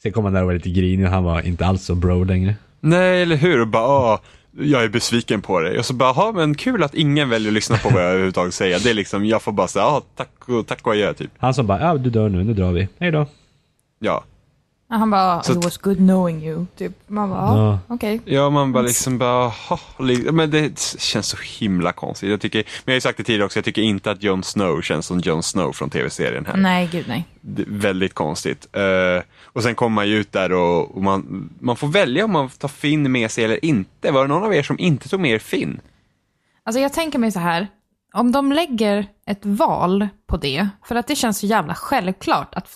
Sen 0.04 0.12
kom 0.12 0.24
han 0.24 0.34
där 0.34 0.42
och 0.42 0.48
var 0.48 0.54
lite 0.54 0.70
grinig 0.70 1.06
och 1.06 1.12
han 1.12 1.24
var 1.24 1.42
inte 1.42 1.66
alls 1.66 1.84
så 1.84 1.96
bro 1.96 2.24
längre. 2.24 2.56
Nej, 2.80 3.22
eller 3.22 3.36
hur? 3.36 3.62
Och 3.62 3.68
bara, 3.68 3.88
"Åh, 4.14 4.20
jag 4.60 4.84
är 4.84 4.88
besviken 4.90 5.42
på 5.42 5.60
dig. 5.60 5.80
Och 5.80 5.86
så 5.86 5.94
bara, 5.94 6.10
"Jaha, 6.16 6.32
men 6.32 6.56
kul 6.56 6.84
att 6.84 6.94
ingen 6.96 7.30
väljer 7.30 7.50
att 7.50 7.54
lyssna 7.54 7.78
på 7.78 7.90
vad 7.90 8.02
jag 8.04 8.10
överhuvudtaget 8.10 8.54
säger. 8.54 8.80
Det 8.80 8.90
är 8.90 8.94
liksom, 8.94 9.26
jag 9.26 9.42
får 9.42 9.52
bara 9.52 9.68
säga, 9.68 9.86
ja, 9.86 10.02
tack 10.16 10.50
och, 10.50 10.68
tack 10.68 10.88
och 10.88 10.94
adjö, 10.94 11.14
typ. 11.14 11.32
Han 11.38 11.54
som 11.54 11.68
bara, 11.68 11.80
ja 11.82 11.98
du 11.98 12.10
dör 12.10 12.30
nu, 12.30 12.44
nu 12.44 12.54
drar 12.54 12.72
vi. 12.72 12.88
Hej 13.00 13.12
då. 13.12 13.26
Ja. 14.00 14.24
Han 14.90 15.10
bara, 15.10 15.44
Så 15.44 15.52
it 15.52 15.64
was 15.64 15.78
good 15.78 15.98
knowing 15.98 16.44
you. 16.44 16.66
Typ. 16.78 16.92
Man 17.08 17.30
bara, 17.30 17.40
ja, 17.40 17.58
Ja. 17.72 17.80
okej. 17.96 18.22
Ja, 18.26 18.50
man 18.50 18.72
bara 18.72 18.84
liksom 18.84 19.18
bara, 19.18 19.52
men 20.32 20.52
det 20.52 20.80
känns 21.00 21.28
så 21.28 21.38
himla 21.60 21.92
konstigt. 21.92 22.30
Jag 22.30 22.42
tycker, 22.42 22.58
men 22.58 22.64
jag 22.86 22.92
har 22.92 22.96
ju 22.96 23.02
sagt 23.02 23.18
det 23.18 23.24
tidigare 23.24 23.46
också, 23.46 23.58
jag 23.58 23.66
tycker 23.66 23.82
inte 23.82 24.12
att 24.12 24.24
Jon 24.24 24.44
Snow 24.44 24.82
känns 24.82 25.06
som 25.06 25.20
Jon 25.20 25.44
Snow 25.44 25.72
från 25.72 25.90
tv-serien 25.90 26.46
här. 26.46 26.58
Nej, 26.58 26.90
gud 26.92 27.06
nej. 27.08 27.26
Väldigt 27.68 28.14
konstigt. 28.14 28.68
Eh, 28.72 28.82
och 29.58 29.64
sen 29.64 29.76
kommer 29.76 29.96
man 29.96 30.10
ju 30.10 30.16
ut 30.16 30.32
där 30.32 30.52
och, 30.52 30.96
och 30.96 31.04
man, 31.04 31.50
man 31.60 31.76
får 31.76 31.88
välja 31.88 32.26
om 32.26 32.32
man 32.32 32.50
tar 32.50 32.68
Finn 32.68 33.12
med 33.12 33.32
sig 33.32 33.44
eller 33.44 33.66
inte. 33.66 34.12
Var 34.12 34.22
det 34.22 34.28
någon 34.28 34.44
av 34.44 34.54
er 34.54 34.64
som 34.64 34.80
inte 34.80 35.10
tog 35.10 35.20
med 35.20 35.32
er 35.32 35.40
Finn? 35.40 35.82
Alltså 36.64 36.80
jag 36.80 36.94
tänker 36.94 37.20
mig 37.20 37.32
så 37.32 37.40
här, 37.40 37.68
om 38.14 38.32
de 38.32 38.52
lägger 38.52 39.08
ett 39.26 39.46
val 39.46 40.08
på 40.28 40.38
det, 40.38 40.70
för 40.86 40.96
att 40.96 41.08
det 41.08 41.16
känns 41.16 41.40
så 41.40 41.46
jävla 41.46 41.76
självklart 41.76 42.56
att 42.56 42.76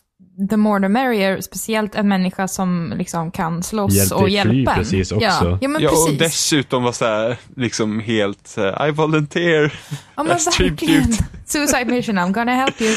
the 0.50 0.58
more 0.58 0.82
the 0.82 0.90
merrier, 0.90 1.42
speciellt 1.42 1.96
en 1.96 2.08
människa 2.08 2.48
som 2.48 2.94
liksom 2.98 3.32
kan 3.32 3.64
slåss 3.64 3.94
Hjälpte 3.94 4.16
och 4.16 4.22
fly 4.24 4.32
hjälpa 4.34 4.72
en. 4.72 4.78
precis 4.78 5.12
också. 5.12 5.26
Ja, 5.26 5.58
ja 5.62 5.68
men 5.68 5.82
ja, 5.82 5.90
precis. 5.90 6.08
och 6.08 6.14
dessutom 6.14 6.84
var 6.84 6.92
så 6.92 7.06
här, 7.06 7.38
liksom 7.56 8.00
helt, 8.00 8.48
så 8.48 8.62
här, 8.62 8.88
I 8.88 8.92
volunteer. 8.92 9.74
ja, 10.16 10.24
men 10.24 10.28
verkligen. 10.60 11.04
Suicide 11.46 11.86
mission, 11.86 12.20
I'm 12.20 12.32
gonna 12.32 12.52
help 12.56 12.82
you. 12.82 12.96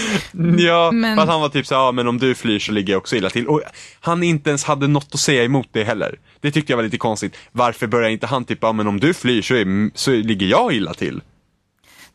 Ja, 0.59 0.91
Men- 0.93 1.19
att 1.19 1.29
han 1.29 1.41
var 1.41 1.49
typ 1.49 1.67
så 1.67 1.75
ja 1.75 1.93
men 1.93 2.09
om 2.09 2.19
du 2.19 2.35
flyr 2.35 2.59
så 2.59 2.73
ligger 2.73 2.93
jag 2.93 2.99
också 2.99 3.17
illa 3.17 3.31
till. 3.31 3.47
Och 3.49 3.61
han 4.01 4.23
inte 4.23 4.51
ens 4.51 4.65
hade 4.65 4.87
något 4.89 5.09
att 5.15 5.21
säga 5.21 5.45
emot 5.45 5.69
det 5.73 5.85
heller. 5.85 6.19
Det 6.41 6.51
tyckte 6.51 6.73
jag 6.73 6.77
var 6.77 6.85
lite 6.85 6.99
konstigt. 6.99 7.37
Varför 7.53 7.87
börjar 7.87 8.11
inte 8.11 8.27
han 8.27 8.45
typ, 8.45 8.59
ja 8.63 8.73
men 8.73 8.87
om 8.87 9.01
du 9.01 9.15
flyr 9.15 9.43
så, 9.43 9.55
är, 9.55 9.91
så 9.99 10.11
ligger 10.11 10.47
jag 10.47 10.73
illa 10.73 10.95
till. 10.95 11.21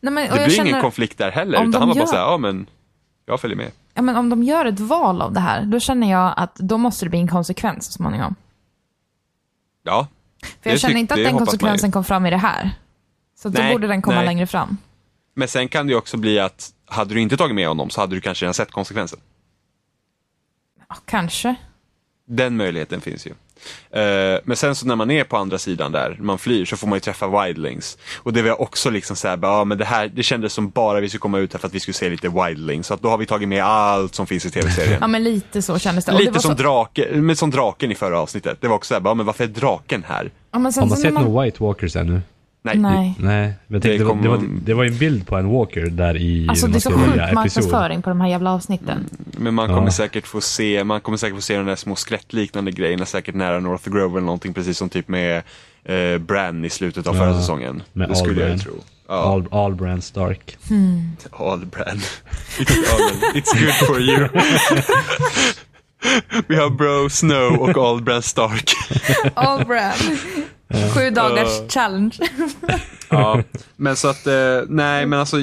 Nej, 0.00 0.12
men, 0.12 0.24
och 0.30 0.34
Det 0.34 0.40
jag 0.40 0.46
blir 0.48 0.56
känner, 0.56 0.70
ingen 0.70 0.82
konflikt 0.82 1.18
där 1.18 1.30
heller. 1.30 1.58
om 1.58 1.68
Utan 1.68 1.80
han 1.82 1.88
var 1.88 1.94
bara 1.94 2.00
gör- 2.00 2.06
så 2.06 2.16
här, 2.16 2.22
ja 2.22 2.38
men 2.38 2.66
jag 3.26 3.40
följer 3.40 3.56
med. 3.56 3.70
Ja, 4.00 4.02
men 4.02 4.16
om 4.16 4.30
de 4.30 4.42
gör 4.42 4.64
ett 4.64 4.80
val 4.80 5.22
av 5.22 5.32
det 5.32 5.40
här, 5.40 5.62
då 5.62 5.80
känner 5.80 6.10
jag 6.10 6.34
att 6.36 6.54
då 6.54 6.78
måste 6.78 7.04
det 7.04 7.10
bli 7.10 7.18
en 7.18 7.28
konsekvens 7.28 7.86
så 7.86 7.92
småningom. 7.92 8.34
Ja. 9.82 10.06
För 10.62 10.70
jag 10.70 10.80
känner 10.80 10.96
inte 10.96 11.14
att 11.14 11.24
den 11.24 11.38
konsekvensen 11.38 11.92
kom 11.92 12.04
fram 12.04 12.26
i 12.26 12.30
det 12.30 12.36
här. 12.36 12.70
Så 13.38 13.48
då 13.48 13.62
Nej, 13.62 13.72
borde 13.72 13.86
den 13.86 14.02
komma 14.02 14.16
nej. 14.16 14.24
längre 14.24 14.46
fram. 14.46 14.76
Men 15.34 15.48
sen 15.48 15.68
kan 15.68 15.86
det 15.86 15.90
ju 15.90 15.96
också 15.98 16.16
bli 16.16 16.38
att, 16.38 16.72
hade 16.86 17.14
du 17.14 17.20
inte 17.20 17.36
tagit 17.36 17.54
med 17.54 17.68
honom 17.68 17.90
så 17.90 18.00
hade 18.00 18.14
du 18.14 18.20
kanske 18.20 18.44
redan 18.44 18.54
sett 18.54 18.70
konsekvensen. 18.70 19.20
Ja, 20.88 20.96
kanske. 21.04 21.54
Den 22.26 22.56
möjligheten 22.56 23.00
finns 23.00 23.26
ju. 23.26 23.34
Eh, 23.90 24.40
men 24.44 24.56
sen 24.56 24.74
så 24.74 24.86
när 24.86 24.96
man 24.96 25.10
är 25.10 25.24
på 25.24 25.36
andra 25.36 25.58
sidan 25.58 25.92
där, 25.92 26.16
man 26.20 26.38
flyr, 26.38 26.64
så 26.64 26.76
får 26.76 26.86
man 26.86 26.96
ju 26.96 27.00
träffa 27.00 27.44
wildlings. 27.44 27.98
Och 28.16 28.32
det 28.32 28.42
var 28.42 28.60
också 28.60 28.90
liksom 28.90 29.16
så 29.16 29.28
här, 29.28 29.38
ja 29.42 29.64
men 29.64 29.78
det 29.78 29.84
här, 29.84 30.10
det 30.14 30.22
kändes 30.22 30.52
som 30.52 30.70
bara 30.70 31.00
vi 31.00 31.08
skulle 31.08 31.20
komma 31.20 31.38
ut 31.38 31.52
här 31.52 31.60
för 31.60 31.66
att 31.66 31.74
vi 31.74 31.80
skulle 31.80 31.94
se 31.94 32.10
lite 32.10 32.28
wildlings. 32.28 32.86
Så 32.86 32.94
att 32.94 33.02
då 33.02 33.08
har 33.08 33.18
vi 33.18 33.26
tagit 33.26 33.48
med 33.48 33.64
allt 33.64 34.14
som 34.14 34.26
finns 34.26 34.46
i 34.46 34.50
tv-serien. 34.50 34.98
Ja, 35.00 35.06
men 35.06 35.24
lite 35.24 35.62
så 35.62 35.78
kändes 35.78 36.04
det. 36.04 36.12
Och 36.12 36.18
det 36.18 36.24
Lite 36.24 36.32
var 36.32 36.40
som, 36.40 36.56
så... 36.56 36.62
drake, 36.62 37.08
men 37.12 37.36
som 37.36 37.50
draken 37.50 37.92
i 37.92 37.94
förra 37.94 38.20
avsnittet. 38.20 38.58
Det 38.60 38.68
var 38.68 38.76
också 38.76 38.88
så 38.88 38.94
här, 38.94 39.02
ja, 39.04 39.14
men 39.14 39.26
varför 39.26 39.44
är 39.44 39.48
draken 39.48 40.04
här? 40.08 40.30
Ja, 40.52 40.58
men 40.58 40.72
sen 40.72 40.82
Har 40.82 40.88
man 40.88 40.98
sett 40.98 41.14
några 41.14 41.42
White 41.44 41.62
Walkers 41.62 41.96
ännu? 41.96 42.20
Nej. 42.62 42.78
Nej. 42.78 43.14
Nej, 43.18 43.54
men 43.66 43.74
jag 43.74 43.82
tänkte, 43.82 43.98
Det 43.98 44.04
var, 44.04 44.22
det, 44.22 44.28
var, 44.28 44.40
det 44.64 44.74
var 44.74 44.84
ju 44.84 44.90
en 44.90 44.98
bild 44.98 45.26
på 45.26 45.36
en 45.36 45.48
Walker 45.48 45.86
där 45.86 46.16
i 46.16 46.46
Alltså 46.48 46.66
det 46.66 46.70
är 46.70 46.72
man 46.72 46.80
så 46.80 46.90
ska 46.90 46.98
sjuk 46.98 47.08
välja 47.10 47.24
episod. 47.24 47.34
marknadsföring 47.34 48.02
på 48.02 48.08
de 48.10 48.20
här 48.20 48.28
jävla 48.28 48.52
avsnitten. 48.52 49.06
Men 49.38 49.54
man 49.54 49.68
kommer 49.68 49.82
Ja. 49.82 49.90
säkert 49.90 50.26
få 50.26 50.40
se, 50.40 50.84
man 50.84 51.00
kommer 51.00 51.18
säkert 51.18 51.36
få 51.36 51.42
se 51.42 51.56
de 51.56 51.66
där 51.66 51.76
små 51.76 51.96
skelettliknande 51.96 52.70
grejerna 52.70 53.06
säkert 53.06 53.34
nära 53.34 53.60
North 53.60 53.90
Grove 53.90 54.12
eller 54.18 54.26
någonting 54.26 54.54
precis 54.54 54.78
som 54.78 54.88
typ 54.88 55.08
med 55.08 55.42
eh, 55.84 56.18
Bran 56.18 56.64
i 56.64 56.70
slutet 56.70 57.06
av 57.06 57.14
Ja, 57.16 57.20
förra 57.20 57.34
säsongen. 57.34 57.82
med 57.92 58.08
det 58.08 58.16
skulle 58.16 58.40
jag 58.40 58.50
All 58.52 58.58
tro. 58.60 58.72
Ja, 59.08 59.14
All, 59.34 59.46
all 59.64 59.74
Brand 59.74 60.04
Stark. 60.04 60.56
all 61.32 61.66
Bran. 61.66 61.96
It's, 62.58 62.76
men 62.78 63.42
it's 63.42 63.60
good 63.64 63.74
for 63.88 64.00
you. 64.00 64.28
Vi 66.46 66.56
har 66.56 66.70
Bro 66.70 67.10
Snow 67.10 67.60
och 67.60 67.76
Albran 67.88 68.22
Stark. 68.22 68.72
All 69.34 69.64
brand. 69.64 70.18
Sju 70.94 71.10
dagars 71.10 71.72
challenge. 71.72 72.16
ja, 73.08 73.42
men 73.76 73.96
så 73.96 74.08
att, 74.08 74.26
eh, 74.26 74.60
nej 74.68 75.06
men 75.06 75.18
alltså, 75.18 75.36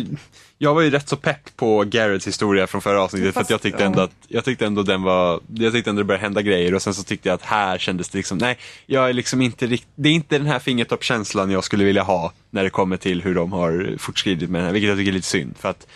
jag 0.57 0.73
var 0.73 0.81
ju 0.81 0.89
rätt 0.89 1.09
så 1.09 1.15
pepp 1.15 1.55
på 1.55 1.83
Garrets 1.83 2.27
historia 2.27 2.67
från 2.67 2.81
förra 2.81 3.01
avsnittet 3.01 3.33
för 3.33 3.41
att 3.41 3.49
jag 3.49 3.61
tyckte 3.61 3.85
ändå 3.85 4.01
att, 4.01 4.11
jag 4.27 4.45
tyckte 4.45 4.65
ändå 4.65 4.83
den 4.83 5.03
var, 5.03 5.39
jag 5.53 5.73
tyckte 5.73 5.89
ändå 5.89 5.99
det 5.99 6.05
började 6.05 6.23
hända 6.23 6.41
grejer 6.41 6.73
och 6.73 6.81
sen 6.81 6.93
så 6.93 7.03
tyckte 7.03 7.29
jag 7.29 7.33
att 7.33 7.41
här 7.41 7.77
kändes 7.77 8.09
det 8.09 8.17
liksom, 8.17 8.37
nej, 8.37 8.57
jag 8.85 9.09
är 9.09 9.13
liksom 9.13 9.41
inte 9.41 9.65
riktigt, 9.67 9.89
det 9.95 10.09
är 10.09 10.13
inte 10.13 10.37
den 10.37 10.47
här 10.47 10.59
fingertoppskänslan 10.59 11.51
jag 11.51 11.63
skulle 11.63 11.83
vilja 11.83 12.03
ha 12.03 12.31
när 12.49 12.63
det 12.63 12.69
kommer 12.69 12.97
till 12.97 13.21
hur 13.21 13.35
de 13.35 13.51
har 13.51 13.95
fortskridit 13.99 14.49
med 14.49 14.59
den 14.61 14.65
här, 14.65 14.73
vilket 14.73 14.89
jag 14.89 14.97
tycker 14.97 15.11
är 15.11 15.15
lite 15.15 15.27
synd 15.27 15.57
för 15.57 15.69
att 15.69 15.87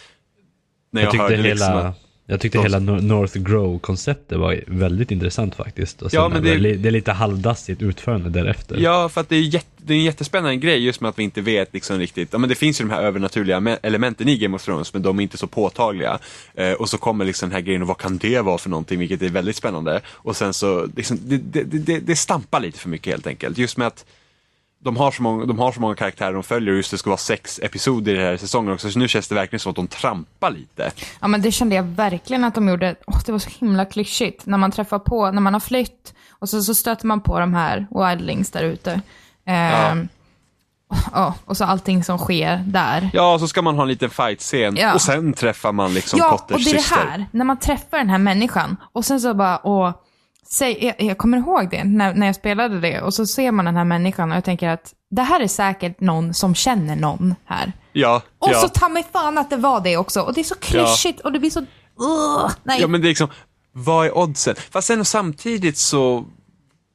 när 0.91 1.01
jag, 1.01 1.05
Jag 1.05 1.11
tyckte 1.11 1.23
hörde 1.23 1.35
hela, 1.35 1.49
liksom 1.49 1.77
att, 1.77 2.10
jag 2.25 2.39
tyckte 2.39 2.59
hela 2.61 2.79
Nor- 2.79 3.01
North 3.01 3.37
Grow-konceptet 3.39 4.37
var 4.39 4.59
väldigt 4.67 5.11
intressant 5.11 5.55
faktiskt. 5.55 6.01
Och 6.01 6.11
sen 6.11 6.19
Ja, 6.21 6.29
men 6.29 6.43
det- 6.43 6.75
det 6.77 6.89
är 6.89 6.91
lite 6.91 7.11
halvdassigt 7.11 7.81
utförande 7.81 8.29
därefter. 8.29 8.77
Ja, 8.79 9.09
för 9.09 9.21
att 9.21 9.29
det 9.29 9.35
är, 9.35 9.41
jätte, 9.41 9.67
det 9.77 9.93
är 9.93 9.97
en 9.97 10.03
jättespännande 10.03 10.55
grej 10.55 10.85
just 10.85 11.01
med 11.01 11.09
att 11.09 11.19
vi 11.19 11.23
inte 11.23 11.41
vet 11.41 11.73
liksom 11.73 11.99
riktigt, 11.99 12.29
ja 12.31 12.37
men 12.37 12.49
det 12.49 12.55
finns 12.55 12.81
ju 12.81 12.85
de 12.85 12.91
här 12.91 13.01
övernaturliga 13.03 13.59
me- 13.59 13.77
elementen 13.83 14.27
i 14.29 14.37
Game 14.37 14.55
of 14.55 14.63
Thrones 14.65 14.93
men 14.93 15.01
de 15.01 15.19
är 15.19 15.23
inte 15.23 15.37
så 15.37 15.47
påtagliga. 15.47 16.19
Eh, 16.55 16.71
och 16.73 16.89
så 16.89 16.97
kommer 16.97 17.25
liksom 17.25 17.49
den 17.49 17.55
här 17.55 17.61
grejen 17.61 17.81
och 17.81 17.87
vad 17.87 17.97
kan 17.97 18.17
det 18.17 18.41
vara 18.41 18.57
för 18.57 18.69
någonting 18.69 18.99
vilket 18.99 19.21
är 19.21 19.29
väldigt 19.29 19.55
spännande. 19.55 20.01
Och 20.07 20.35
sen 20.35 20.53
så, 20.53 20.87
liksom, 20.95 21.19
det, 21.25 21.37
det, 21.37 21.63
det, 21.63 21.99
det 21.99 22.15
stampar 22.15 22.59
lite 22.59 22.79
för 22.79 22.89
mycket 22.89 23.13
helt 23.13 23.27
enkelt. 23.27 23.57
Just 23.57 23.77
med 23.77 23.87
att 23.87 24.05
de 24.83 24.97
har, 24.97 25.11
så 25.11 25.23
många, 25.23 25.45
de 25.45 25.59
har 25.59 25.71
så 25.71 25.81
många 25.81 25.95
karaktärer 25.95 26.33
de 26.33 26.43
följer 26.43 26.71
och 26.71 26.77
just 26.77 26.91
det 26.91 26.97
ska 26.97 27.09
vara 27.09 27.17
sex 27.17 27.59
episoder 27.63 28.11
i 28.13 28.15
den 28.17 28.25
här 28.25 28.37
säsongen 28.37 28.73
också 28.73 28.91
så 28.91 28.99
nu 28.99 29.07
känns 29.07 29.27
det 29.27 29.35
verkligen 29.35 29.59
som 29.59 29.69
att 29.69 29.75
de 29.75 29.87
trampar 29.87 30.51
lite. 30.51 30.91
Ja 31.19 31.27
men 31.27 31.41
det 31.41 31.51
kände 31.51 31.75
jag 31.75 31.83
verkligen 31.83 32.43
att 32.43 32.55
de 32.55 32.69
gjorde. 32.69 32.95
Åh, 33.07 33.19
det 33.25 33.31
var 33.31 33.39
så 33.39 33.49
himla 33.59 33.85
klyschigt. 33.85 34.45
När 34.45 34.57
man 34.57 34.71
träffar 34.71 34.99
på, 34.99 35.31
när 35.31 35.41
man 35.41 35.53
har 35.53 35.59
flytt 35.59 36.13
och 36.39 36.49
så, 36.49 36.61
så 36.61 36.75
stöter 36.75 37.07
man 37.07 37.21
på 37.21 37.39
de 37.39 37.53
här 37.53 37.87
wildlings 37.91 38.51
där 38.51 38.63
ute. 38.63 39.01
Ehm, 39.45 40.07
ja, 41.13 41.35
och 41.45 41.57
så 41.57 41.65
allting 41.65 42.03
som 42.03 42.17
sker 42.17 42.57
där. 42.67 43.09
Ja, 43.13 43.39
så 43.39 43.47
ska 43.47 43.61
man 43.61 43.75
ha 43.75 43.81
en 43.81 43.87
liten 43.89 44.09
fight-scen 44.09 44.75
Ja. 44.75 44.93
och 44.93 45.01
sen 45.01 45.33
träffar 45.33 45.71
man 45.71 45.93
liksom 45.93 46.19
Ja, 46.19 46.29
Potters 46.31 46.55
och 46.55 46.63
det 46.63 46.69
är 46.69 46.73
det 46.73 46.79
syster. 46.81 46.95
här, 47.07 47.25
när 47.31 47.45
man 47.45 47.57
träffar 47.59 47.97
den 47.97 48.09
här 48.09 48.17
människan 48.17 48.77
och 48.91 49.05
sen 49.05 49.21
så 49.21 49.33
bara, 49.33 49.59
åh, 49.63 49.91
säg, 50.47 50.85
jag, 50.85 50.95
jag 51.07 51.17
kommer 51.17 51.37
ihåg 51.37 51.67
det 51.71 51.83
när, 51.83 52.13
när 52.13 52.25
jag 52.25 52.35
spelade 52.35 52.79
det 52.79 53.01
och 53.01 53.13
så 53.13 53.25
ser 53.25 53.51
man 53.51 53.65
den 53.65 53.75
här 53.75 53.85
människan 53.85 54.31
och 54.31 54.37
jag 54.37 54.43
tänker 54.43 54.69
att 54.69 54.93
det 55.11 55.21
här 55.21 55.39
är 55.39 55.47
säkert 55.47 55.99
någon 55.99 56.33
som 56.33 56.55
känner 56.55 56.95
någon 56.95 57.35
här. 57.45 57.73
Ja, 57.93 58.21
Och 58.39 58.49
ja. 58.51 58.59
så 58.59 58.67
ta 58.67 58.89
mig 58.89 59.05
fan 59.11 59.37
att 59.37 59.49
det 59.49 59.57
var 59.57 59.81
det 59.81 59.97
också. 59.97 60.21
Och 60.21 60.33
det 60.33 60.41
är 60.41 60.43
så 60.43 60.55
klyschigt 60.55 61.19
och 61.19 61.31
det 61.31 61.39
blir 61.39 61.49
så, 61.49 61.59
Ugh, 61.99 62.51
nej. 62.63 62.81
Ja 62.81 62.87
men 62.87 63.01
det 63.01 63.07
är 63.07 63.09
liksom, 63.09 63.27
vad 63.71 64.05
är 64.05 64.17
oddsen? 64.17 64.55
Fast 64.71 64.87
sen 64.87 64.99
och 64.99 65.07
samtidigt 65.07 65.77
så 65.77 66.25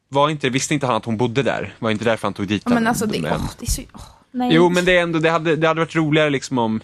var 0.09 0.31
inte, 0.31 0.49
visste 0.51 0.75
inte 0.75 0.87
han 0.87 0.97
att 0.97 1.05
hon 1.05 1.17
bodde 1.17 1.43
där? 1.43 1.75
Var 1.79 1.91
inte 1.91 2.05
därför 2.05 2.27
han 2.27 2.35
tog 2.35 2.47
dit 2.49 2.63
Ja, 2.65 2.69
men 2.69 2.77
henne? 2.79 2.89
alltså 2.91 3.07
det, 3.07 3.21
Men- 3.21 3.33
åh, 3.33 3.51
det 3.59 3.67
är 3.67 3.71
så, 3.71 3.83
åh, 3.95 4.01
nej. 4.31 4.55
Jo 4.55 4.69
men 4.69 4.85
det 4.85 4.97
är 4.99 5.03
ändå, 5.03 5.19
det 5.19 5.31
hade, 5.31 5.57
det 5.57 5.69
hade 5.69 5.81
varit 5.81 5.95
roligare 5.97 6.31
liksom 6.31 6.59
om 6.59 6.81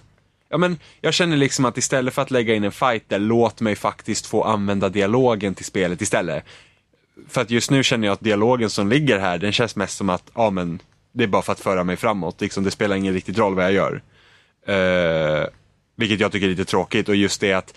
Ja 0.53 0.59
men 0.59 0.79
jag 1.01 1.15
känner 1.15 1.37
liksom 1.37 1.65
att 1.65 1.79
istället 1.79 2.15
för 2.15 2.23
att 2.23 2.31
lägga 2.31 2.55
in 2.55 2.65
en 2.65 2.73
fight 2.73 3.09
där, 3.09 3.19
låt 3.19 3.61
mig 3.61 3.77
faktiskt 3.77 4.27
få 4.27 4.45
använda 4.45 4.89
dialogen 4.89 5.55
till 5.55 5.65
spelet 5.65 6.03
istället. 6.03 6.45
För 7.29 7.41
att 7.41 7.51
just 7.51 7.71
nu 7.71 7.83
känner 7.83 8.07
jag 8.07 8.13
att 8.13 8.21
dialogen 8.21 8.71
som 8.71 8.89
ligger 8.89 9.19
här, 9.19 9.39
den 9.39 9.53
känns 9.53 9.77
mest 9.77 9.97
som 9.97 10.11
att, 10.11 10.31
ja 10.35 10.51
men, 10.51 10.81
det 11.13 11.25
är 11.25 11.29
bara 11.29 11.43
för 11.43 11.53
att 11.53 11.61
föra 11.61 11.85
mig 11.85 11.97
framåt, 11.97 12.41
liksom, 12.41 12.65
det 12.65 12.71
spelar 12.71 12.97
ingen 12.97 13.15
riktigt 13.15 13.39
roll 13.39 13.55
vad 13.55 13.65
jag 13.65 13.73
gör. 13.73 14.03
Uh, 14.69 15.47
vilket 15.97 16.21
jag 16.21 16.33
tycker 16.33 16.47
är 16.47 16.51
lite 16.51 16.65
tråkigt 16.65 17.09
och 17.09 17.17
just 17.17 17.41
det 17.41 17.53
att 17.53 17.75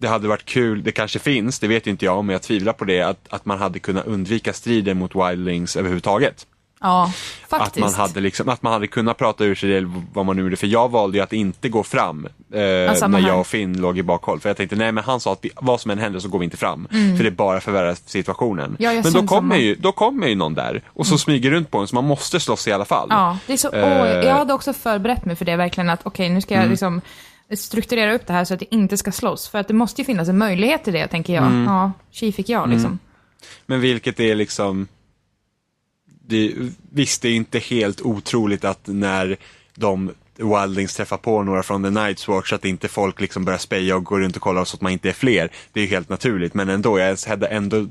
det 0.00 0.08
hade 0.08 0.28
varit 0.28 0.44
kul, 0.44 0.82
det 0.82 0.92
kanske 0.92 1.18
finns, 1.18 1.58
det 1.58 1.68
vet 1.68 1.86
inte 1.86 2.04
jag, 2.04 2.24
men 2.24 2.32
jag 2.32 2.42
tvivlar 2.42 2.72
på 2.72 2.84
det, 2.84 3.02
att, 3.02 3.26
att 3.28 3.44
man 3.44 3.58
hade 3.58 3.78
kunnat 3.78 4.06
undvika 4.06 4.52
striden 4.52 4.98
mot 4.98 5.14
wildlings 5.14 5.76
överhuvudtaget. 5.76 6.46
Ja, 6.82 7.02
Att 7.42 7.48
faktiskt. 7.60 7.80
man, 7.80 7.94
hade 7.94 8.20
liksom, 8.20 8.48
att 8.48 8.62
man 8.62 8.72
hade 8.72 8.86
kunnat 8.86 9.18
prata 9.18 9.44
ur 9.44 9.54
sig 9.54 9.68
det, 9.70 9.90
vad 10.12 10.26
man 10.26 10.36
nu 10.36 10.42
gjorde. 10.42 10.56
För 10.56 10.66
jag 10.66 10.90
valde 10.90 11.18
ju 11.18 11.22
att 11.24 11.32
inte 11.32 11.68
gå 11.68 11.82
fram 11.82 12.26
eh, 12.26 12.30
när 12.60 13.18
här. 13.20 13.28
jag 13.28 13.40
och 13.40 13.46
Finn 13.46 13.80
låg 13.80 13.98
i 13.98 14.02
bakhåll. 14.02 14.40
För 14.40 14.48
jag 14.48 14.56
tänkte, 14.56 14.76
nej 14.76 14.92
men 14.92 15.04
han 15.04 15.20
sa 15.20 15.32
att 15.32 15.38
vi, 15.42 15.50
vad 15.60 15.80
som 15.80 15.90
än 15.90 15.98
händer 15.98 16.20
så 16.20 16.28
går 16.28 16.38
vi 16.38 16.44
inte 16.44 16.56
fram. 16.56 16.88
För 17.16 17.24
det 17.24 17.30
bara 17.30 17.60
förvärrar 17.60 17.96
situationen. 18.06 18.64
Mm. 18.64 18.76
Ja, 18.78 19.02
men 19.04 19.12
då 19.12 19.22
kommer. 19.26 19.54
Mm. 19.54 19.66
ju, 19.66 19.74
då 19.74 19.92
kommer 19.92 20.26
ju 20.28 20.34
någon 20.34 20.54
där 20.54 20.82
och 20.86 21.06
så 21.06 21.18
smyger 21.18 21.50
runt 21.50 21.70
på 21.70 21.78
en 21.78 21.86
så 21.88 21.94
man 21.94 22.04
måste 22.04 22.40
slåss 22.40 22.68
i 22.68 22.72
alla 22.72 22.84
fall. 22.84 23.06
Ja, 23.10 23.38
det 23.46 23.52
är 23.52 23.56
så, 23.56 23.72
Eh. 23.72 24.26
jag 24.26 24.34
hade 24.34 24.52
också 24.54 24.72
förberett 24.72 25.24
mig 25.24 25.36
för 25.36 25.44
det 25.44 25.56
verkligen 25.56 25.90
att 25.90 26.00
okej, 26.02 26.28
nu 26.28 26.40
ska 26.40 26.54
jag 26.54 26.60
Mm. 26.60 26.70
liksom 26.70 27.00
strukturera 27.56 28.14
upp 28.14 28.26
det 28.26 28.32
här 28.32 28.44
så 28.44 28.54
att 28.54 28.60
det 28.60 28.74
inte 28.74 28.96
ska 28.96 29.12
slåss. 29.12 29.48
För 29.48 29.58
att 29.58 29.68
det 29.68 29.74
måste 29.74 30.00
ju 30.00 30.04
finnas 30.04 30.28
en 30.28 30.38
möjlighet 30.38 30.84
till 30.84 30.92
det, 30.92 31.06
tänker 31.06 31.34
jag. 31.34 31.44
Mm. 31.44 31.64
Ja, 31.64 31.92
tji 32.10 32.32
fick 32.32 32.48
jag 32.48 32.68
liksom. 32.68 32.98
Men 33.66 33.80
vilket 33.80 34.20
är 34.20 34.34
liksom, 34.34 34.88
det, 36.26 36.54
visst 36.92 37.22
det 37.22 37.28
är 37.28 37.34
inte 37.34 37.58
helt 37.58 38.00
otroligt 38.00 38.64
att 38.64 38.86
när 38.86 39.36
de 39.74 40.10
Wildlings 40.36 40.94
träffar 40.94 41.16
på 41.16 41.42
några 41.42 41.62
från 41.62 41.82
The 41.82 41.88
Night's 41.88 42.28
Watch 42.28 42.52
att 42.52 42.64
inte 42.64 42.88
folk 42.88 43.20
liksom 43.20 43.44
börjar 43.44 43.58
speja 43.58 43.96
och 43.96 44.04
går 44.04 44.20
runt 44.20 44.36
och 44.36 44.42
kollar 44.42 44.64
så 44.64 44.76
att 44.76 44.80
man 44.80 44.92
inte 44.92 45.08
är 45.08 45.12
fler. 45.12 45.50
Det 45.72 45.80
är 45.80 45.84
ju 45.84 45.90
helt 45.90 46.08
naturligt 46.08 46.54
men 46.54 46.68
ändå, 46.68 46.98
jag 46.98 47.18
hade 47.26 47.46
ändå 47.46 47.86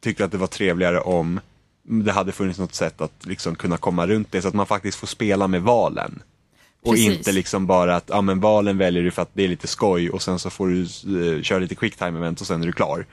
tyckt 0.00 0.20
att 0.20 0.32
det 0.32 0.38
var 0.38 0.46
trevligare 0.46 1.00
om 1.00 1.40
det 1.82 2.12
hade 2.12 2.32
funnits 2.32 2.58
något 2.58 2.74
sätt 2.74 3.00
att 3.00 3.26
liksom 3.26 3.54
kunna 3.54 3.76
komma 3.76 4.06
runt 4.06 4.32
det 4.32 4.42
så 4.42 4.48
att 4.48 4.54
man 4.54 4.66
faktiskt 4.66 4.98
får 4.98 5.06
spela 5.06 5.48
med 5.48 5.62
valen. 5.62 6.22
Och 6.82 6.92
Precis. 6.92 7.08
inte 7.08 7.32
liksom 7.32 7.66
bara 7.66 7.96
att, 7.96 8.04
ja 8.08 8.20
men 8.20 8.40
valen 8.40 8.78
väljer 8.78 9.02
du 9.02 9.10
för 9.10 9.22
att 9.22 9.30
det 9.32 9.44
är 9.44 9.48
lite 9.48 9.66
skoj 9.66 10.10
och 10.10 10.22
sen 10.22 10.38
så 10.38 10.50
får 10.50 10.68
du 10.68 10.82
eh, 10.82 11.42
köra 11.42 11.58
lite 11.58 11.74
quicktime 11.74 12.18
event 12.18 12.40
och 12.40 12.46
sen 12.46 12.62
är 12.62 12.66
du 12.66 12.72
klar. 12.72 13.06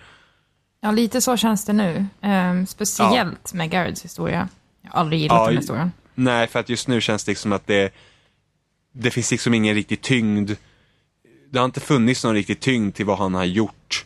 Ja, 0.81 0.91
lite 0.91 1.21
så 1.21 1.37
känns 1.37 1.65
det 1.65 1.73
nu. 1.73 2.05
Ehm, 2.21 2.65
speciellt 2.65 3.53
med 3.53 3.69
Garrets 3.69 4.05
historia. 4.05 4.49
Jag 4.81 4.91
har 4.91 4.99
aldrig 4.99 5.21
gillat 5.21 5.37
Ja, 5.37 5.47
den 5.47 5.57
historien. 5.57 5.91
Nej, 6.15 6.47
för 6.47 6.59
att 6.59 6.69
just 6.69 6.87
nu 6.87 7.01
känns 7.01 7.23
det 7.23 7.35
som 7.35 7.53
att 7.53 7.67
det, 7.67 7.93
det 8.91 9.11
finns 9.11 9.31
liksom 9.31 9.53
ingen 9.53 9.75
riktig 9.75 10.01
tyngd. 10.01 10.51
Det 11.51 11.59
har 11.59 11.65
inte 11.65 11.79
funnits 11.79 12.23
någon 12.23 12.33
riktig 12.33 12.59
tyngd 12.59 12.95
till 12.95 13.05
vad 13.05 13.17
han 13.17 13.33
har 13.33 13.45
gjort 13.45 14.05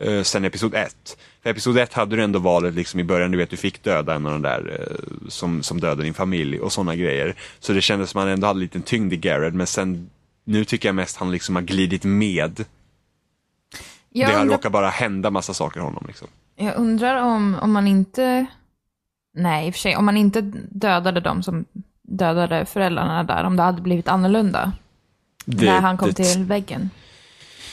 eh, 0.00 0.22
sen 0.22 0.44
episod 0.44 0.74
1. 0.74 1.18
För 1.42 1.50
episod 1.50 1.78
1 1.78 1.92
hade 1.92 2.16
du 2.16 2.22
ändå 2.22 2.38
valet 2.38 2.74
liksom 2.74 3.00
i 3.00 3.04
början, 3.04 3.30
du 3.30 3.38
vet 3.38 3.50
du 3.50 3.56
fick 3.56 3.82
döda 3.82 4.14
en 4.14 4.26
av 4.26 4.32
de 4.32 4.42
där 4.42 4.78
eh, 4.80 5.28
som, 5.28 5.62
som 5.62 5.80
dödade 5.80 6.02
din 6.02 6.14
familj 6.14 6.60
och 6.60 6.72
sådana 6.72 6.96
grejer. 6.96 7.34
Så 7.58 7.72
det 7.72 7.80
kändes 7.80 8.10
som 8.10 8.18
att 8.18 8.24
han 8.24 8.32
ändå 8.32 8.46
hade 8.46 8.56
en 8.56 8.62
liten 8.62 8.82
tyngd 8.82 9.12
i 9.12 9.16
Garrett, 9.16 9.54
men 9.54 9.66
sen 9.66 10.10
nu 10.44 10.64
tycker 10.64 10.88
jag 10.88 10.96
mest 10.96 11.16
han 11.16 11.30
liksom 11.30 11.54
har 11.54 11.62
glidit 11.62 12.04
med. 12.04 12.64
Jag 14.18 14.30
det 14.30 14.34
har 14.34 14.40
undrar, 14.42 14.56
råkar 14.56 14.70
bara 14.70 14.88
hända 14.88 15.30
massa 15.30 15.54
saker 15.54 15.80
honom 15.80 16.04
liksom. 16.06 16.28
jag 16.56 16.76
undrar 16.76 17.22
om, 17.22 17.56
om 17.62 17.72
man 17.72 17.86
inte... 17.86 18.46
Nej, 19.34 19.66
i 19.66 19.70
och 19.70 19.74
för 19.74 19.80
sig, 19.80 19.96
om 19.96 20.04
man 20.04 20.16
inte 20.16 20.40
dödade 20.70 21.20
dem 21.20 21.42
som 21.42 21.64
dödade 22.02 22.64
föräldrarna 22.66 23.24
där, 23.24 23.44
om 23.44 23.56
det 23.56 23.62
hade 23.62 23.82
blivit 23.82 24.08
annorlunda. 24.08 24.72
Det, 25.44 25.66
när 25.66 25.80
han 25.80 25.96
kom 25.96 26.08
det- 26.08 26.14
till 26.14 26.44
väggen. 26.44 26.90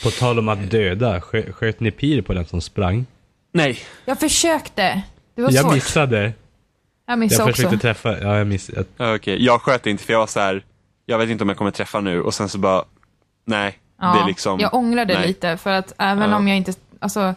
På 0.02 0.10
tal 0.10 0.38
om 0.38 0.48
att 0.48 0.70
döda, 0.70 1.20
skö, 1.20 1.52
sköt 1.52 1.80
ni 1.80 1.90
pir 1.90 2.22
på 2.22 2.34
den 2.34 2.46
som 2.46 2.60
sprang? 2.60 3.06
Nej, 3.52 3.78
Jag 4.04 4.20
försökte. 4.20 5.02
Det 5.34 5.42
var 5.42 5.50
Jag 5.52 5.64
svårt. 5.64 5.74
missade. 5.74 6.32
Jag 7.06 7.18
missade 7.18 7.48
Jag 7.48 7.56
försökte 7.56 7.76
också. 7.76 7.82
träffa, 7.82 8.18
ja 8.20 8.38
jag 8.38 8.46
missade. 8.46 8.84
Okej, 8.98 9.44
jag 9.44 9.60
sköt 9.62 9.86
inte 9.86 10.04
för 10.04 10.12
jag 10.12 10.20
var 10.20 10.26
så 10.26 10.40
här. 10.40 10.64
jag 11.06 11.18
vet 11.18 11.30
inte 11.30 11.44
om 11.44 11.48
jag 11.48 11.58
kommer 11.58 11.70
träffa 11.70 12.00
nu 12.00 12.22
och 12.22 12.34
sen 12.34 12.48
så 12.48 12.58
bara, 12.58 12.84
nej, 13.46 13.78
Ja, 14.00 14.18
det 14.20 14.26
liksom. 14.26 14.60
Jag 14.60 14.74
ångrade 14.74 15.14
nej. 15.14 15.26
lite 15.26 15.56
för 15.56 15.70
att 15.70 15.92
även 15.98 16.30
Ja. 16.30 16.36
om 16.36 16.48
jag 16.48 16.56
inte, 16.56 16.72
alltså, 16.98 17.34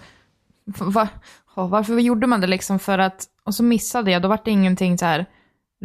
var, 0.66 1.08
ja, 1.56 1.68
varför 1.68 2.00
gjorde 2.00 2.28
man 2.28 2.42
det 2.42 2.48
liksom 2.48 2.80
för 2.80 3.00
att, 3.00 3.26
och 3.44 3.56
så 3.56 3.64
missade 3.64 4.12
jag, 4.12 4.22
då 4.22 4.28
var 4.28 4.40
det 4.46 4.52
ingenting 4.52 4.98
så 4.98 5.06
här 5.06 5.26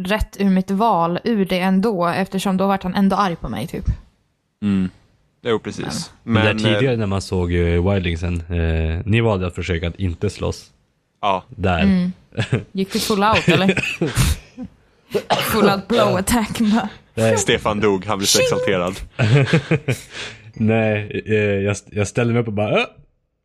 rätt 0.01 0.37
ur 0.39 0.49
mitt 0.49 0.71
val 0.71 1.19
ur 1.23 1.45
det 1.45 1.59
ändå, 1.59 2.07
eftersom 2.07 2.57
då 2.57 2.67
vart 2.67 2.83
han 2.83 2.95
ändå 2.95 3.15
arg 3.15 3.35
på 3.35 3.49
mig 3.49 3.67
typ. 3.67 3.85
Mm. 4.61 4.89
Jo, 5.41 5.59
precis. 5.59 6.11
Men, 6.23 6.33
Men, 6.33 6.57
där 6.57 6.71
eh, 6.71 6.73
tidigare 6.73 6.97
när 6.97 7.05
man 7.05 7.21
såg 7.21 7.51
uh, 7.51 7.91
Wildlingsen, 7.91 8.35
eh, 8.49 9.01
ni 9.05 9.21
valde 9.21 9.47
att 9.47 9.55
försöka 9.55 9.87
att 9.87 9.95
inte 9.95 10.29
slåss. 10.29 10.71
ja, 11.21 11.43
Där. 11.49 11.79
Mm. 11.79 12.11
Gick 12.71 12.93
du 12.93 12.99
full 12.99 13.23
out 13.23 13.47
eller? 13.47 13.73
full 15.51 15.69
out 15.69 15.87
blow 15.87 16.15
attack 16.17 16.59
bara. 16.59 17.37
Stefan 17.37 17.79
dog, 17.79 18.05
han 18.05 18.17
blev 18.17 18.25
så 18.25 18.39
exalterad. 18.41 18.95
nej 20.55 21.21
eh, 21.25 21.35
jag, 21.35 21.75
jag 21.91 22.07
ställde 22.07 22.33
mig 22.33 22.41
upp 22.41 22.47
och 22.47 22.53
bara 22.53 22.77
uh, 22.79 22.85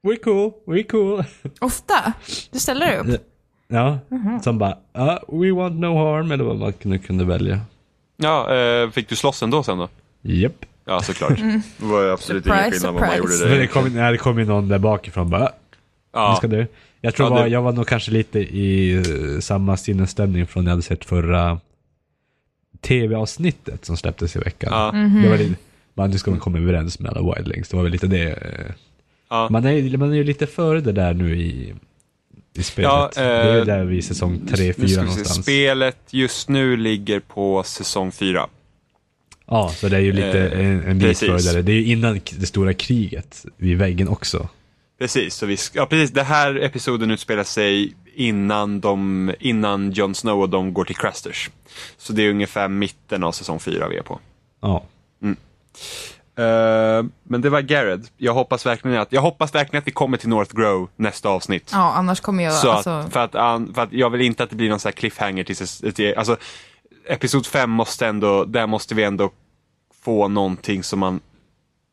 We're 0.07 0.23
cool, 0.25 0.53
we're 0.67 0.83
cool. 0.91 1.25
Ofta? 1.61 2.13
Du 2.51 2.59
ställer 2.59 2.87
dig 2.87 2.99
upp? 3.15 3.21
Ja, 3.69 3.99
Mhm. 4.09 4.41
som 4.43 4.59
bara 4.59 4.77
uh, 4.99 5.19
We 5.41 5.53
want 5.53 5.81
no 5.81 5.87
harm, 5.97 6.33
eller 6.33 6.45
vad 6.45 6.57
man 6.57 6.73
kunde, 6.73 6.99
kunde 6.99 7.25
välja. 7.25 7.61
Ja, 8.17 8.55
eh, 8.57 8.91
fick 8.91 9.09
du 9.09 9.17
slåss 9.17 9.43
ändå 9.43 9.63
sen 9.63 9.79
då? 9.79 9.89
Japp. 10.23 10.65
Ja, 10.85 11.03
såklart. 11.03 11.37
Det 11.39 11.85
var 11.87 12.05
absolut 12.09 12.47
ingen 12.47 12.59
Surprise, 12.59 12.77
skillnad 12.77 12.95
vad 12.95 13.09
man 13.09 13.19
gjorde 13.19 13.33
Men 13.41 13.49
det 13.51 13.59
det. 13.59 13.67
kom, 13.67 13.89
nej, 13.95 14.13
det 14.13 14.19
kom 14.19 14.39
ju 14.39 14.45
någon 14.45 14.69
där 14.69 14.79
bakifrån 14.79 15.31
bara 15.31 15.43
"Ah, 15.47 15.49
Nu 15.49 16.33
Ja, 16.33 16.35
ska 16.37 16.47
du. 16.47 16.67
Jag 17.01 17.15
tror 17.15 17.29
Ja, 17.29 17.35
var, 17.35 17.47
jag 17.47 17.63
var 17.63 17.73
nog 17.73 17.87
kanske 17.87 18.11
lite 18.11 18.39
i 18.41 18.93
eh, 18.97 19.41
samma 19.41 19.77
sinnesstämning 19.77 20.47
från 20.47 20.65
när 20.65 20.71
jag 20.71 20.73
hade 20.73 20.83
sett 20.83 21.05
förra 21.05 21.61
tv-avsnittet 22.81 23.85
som 23.85 23.97
släpptes 23.97 24.37
i 24.37 24.39
veckan. 24.39 24.69
ja, 24.73 24.93
Mhm. 24.93 25.23
Det 25.23 25.29
var 25.29 25.39
lite, 25.39 25.55
man, 25.95 26.11
nu 26.11 26.19
ska 26.19 26.31
man 26.31 26.41
komma 26.41 26.59
överens 26.59 26.99
med 26.99 27.11
alla 27.17 27.35
wildlings. 27.35 27.69
Det 27.69 27.77
var 27.77 27.83
väl 27.83 27.93
lite 27.93 28.07
det. 28.07 28.31
eh, 28.33 28.73
Ja. 29.33 29.49
Man 29.51 29.65
är, 29.65 29.97
man 29.97 30.11
är 30.11 30.17
ju 30.17 30.25
lite 30.25 30.47
före 30.47 30.81
det 30.81 30.93
där 30.93 31.15
nu 31.15 31.37
i, 31.37 31.75
i 32.59 32.63
spelet. 32.63 32.91
Ja, 32.93 33.11
det 33.15 33.21
är 33.21 33.59
eh, 33.59 33.65
där 33.65 33.85
vid 33.85 34.05
säsong 34.05 34.41
3, 34.51 34.67
Nu 34.67 34.73
4 34.73 34.73
ska 34.73 34.83
vi 34.83 34.89
se. 34.89 34.97
någonstans. 35.01 35.43
Spelet 35.43 35.97
just 36.11 36.49
nu 36.49 36.77
ligger 36.77 37.21
på 37.21 37.63
säsong 37.63 38.13
4. 38.13 38.47
Ja, 39.47 39.69
så 39.77 39.89
det 39.89 39.97
är 39.97 40.01
ju 40.01 40.13
lite 40.13 40.49
Eh, 40.49 40.61
en, 40.67 40.83
en 40.85 40.99
bit 40.99 41.19
före 41.19 41.39
där. 41.39 41.63
Det 41.63 41.73
är 41.73 41.77
ju 41.77 41.85
innan 41.85 42.21
det 42.39 42.47
stora 42.47 42.75
kriget 42.75 43.45
vid 43.57 43.79
väggen 43.79 44.09
också. 44.09 44.49
Precis, 44.99 45.35
så 45.35 45.47
vi, 45.47 45.57
ja, 45.75 45.87
precis. 45.87 46.11
Det 46.11 46.23
här 46.23 46.55
episoden 46.63 47.11
utspelar 47.11 47.45
sig 47.45 47.95
innan, 48.15 48.81
de, 48.81 49.33
innan 49.41 49.93
Jon 49.93 50.15
Snow 50.15 50.41
och 50.41 50.49
de 50.49 50.75
går 50.75 50.85
till 50.85 50.97
Crasters. 50.97 51.51
Så 51.99 52.13
det 52.13 52.23
är 52.23 52.31
ungefär 52.31 52.69
mitten 52.69 53.25
av 53.25 53.33
säsong 53.33 53.61
4 53.61 53.89
vi 53.89 53.97
är 53.97 54.03
på. 54.03 54.21
Ja. 54.63 54.85
Eh, 56.39 57.05
men 57.23 57.41
det 57.41 57.51
var 57.51 57.61
Garrett. 57.61 58.13
Jag 58.17 58.35
hoppas 58.35 58.67
verkligen 58.67 59.01
att, 59.01 59.13
jag 59.13 59.21
hoppas 59.21 59.55
verkligen 59.55 59.83
att 59.83 59.87
vi 59.87 59.93
kommer 59.93 60.17
till 60.17 60.29
North 60.29 60.55
Grove 60.55 60.87
nästa 60.97 61.29
avsnitt. 61.29 61.71
Ja, 61.73 61.93
annars 61.93 62.21
kommer 62.21 62.45
jag... 62.45 62.53
Så 62.53 62.71
alltså, 62.71 62.91
att, 62.91 63.13
för, 63.13 63.21
att, 63.21 63.35
an- 63.35 63.75
för 63.75 63.83
att 63.83 63.93
jag 63.93 64.11
vill 64.11 64.21
inte 64.21 64.43
att 64.43 64.51
det 64.51 64.57
blir 64.57 64.69
någon 64.69 64.81
sån 64.81 64.89
här 64.89 64.97
cliffhanger 64.97 65.45
till, 65.45 65.93
till 65.93 66.15
alltså, 66.17 66.37
Episod 67.09 67.47
5 67.47 67.71
måste 67.71 68.07
ändå, 68.07 68.45
där 68.45 68.67
måste 68.67 68.95
vi 68.95 69.03
ändå 69.05 69.31
få 70.05 70.29
någonting 70.29 70.83
som 70.83 70.99
man 70.99 71.21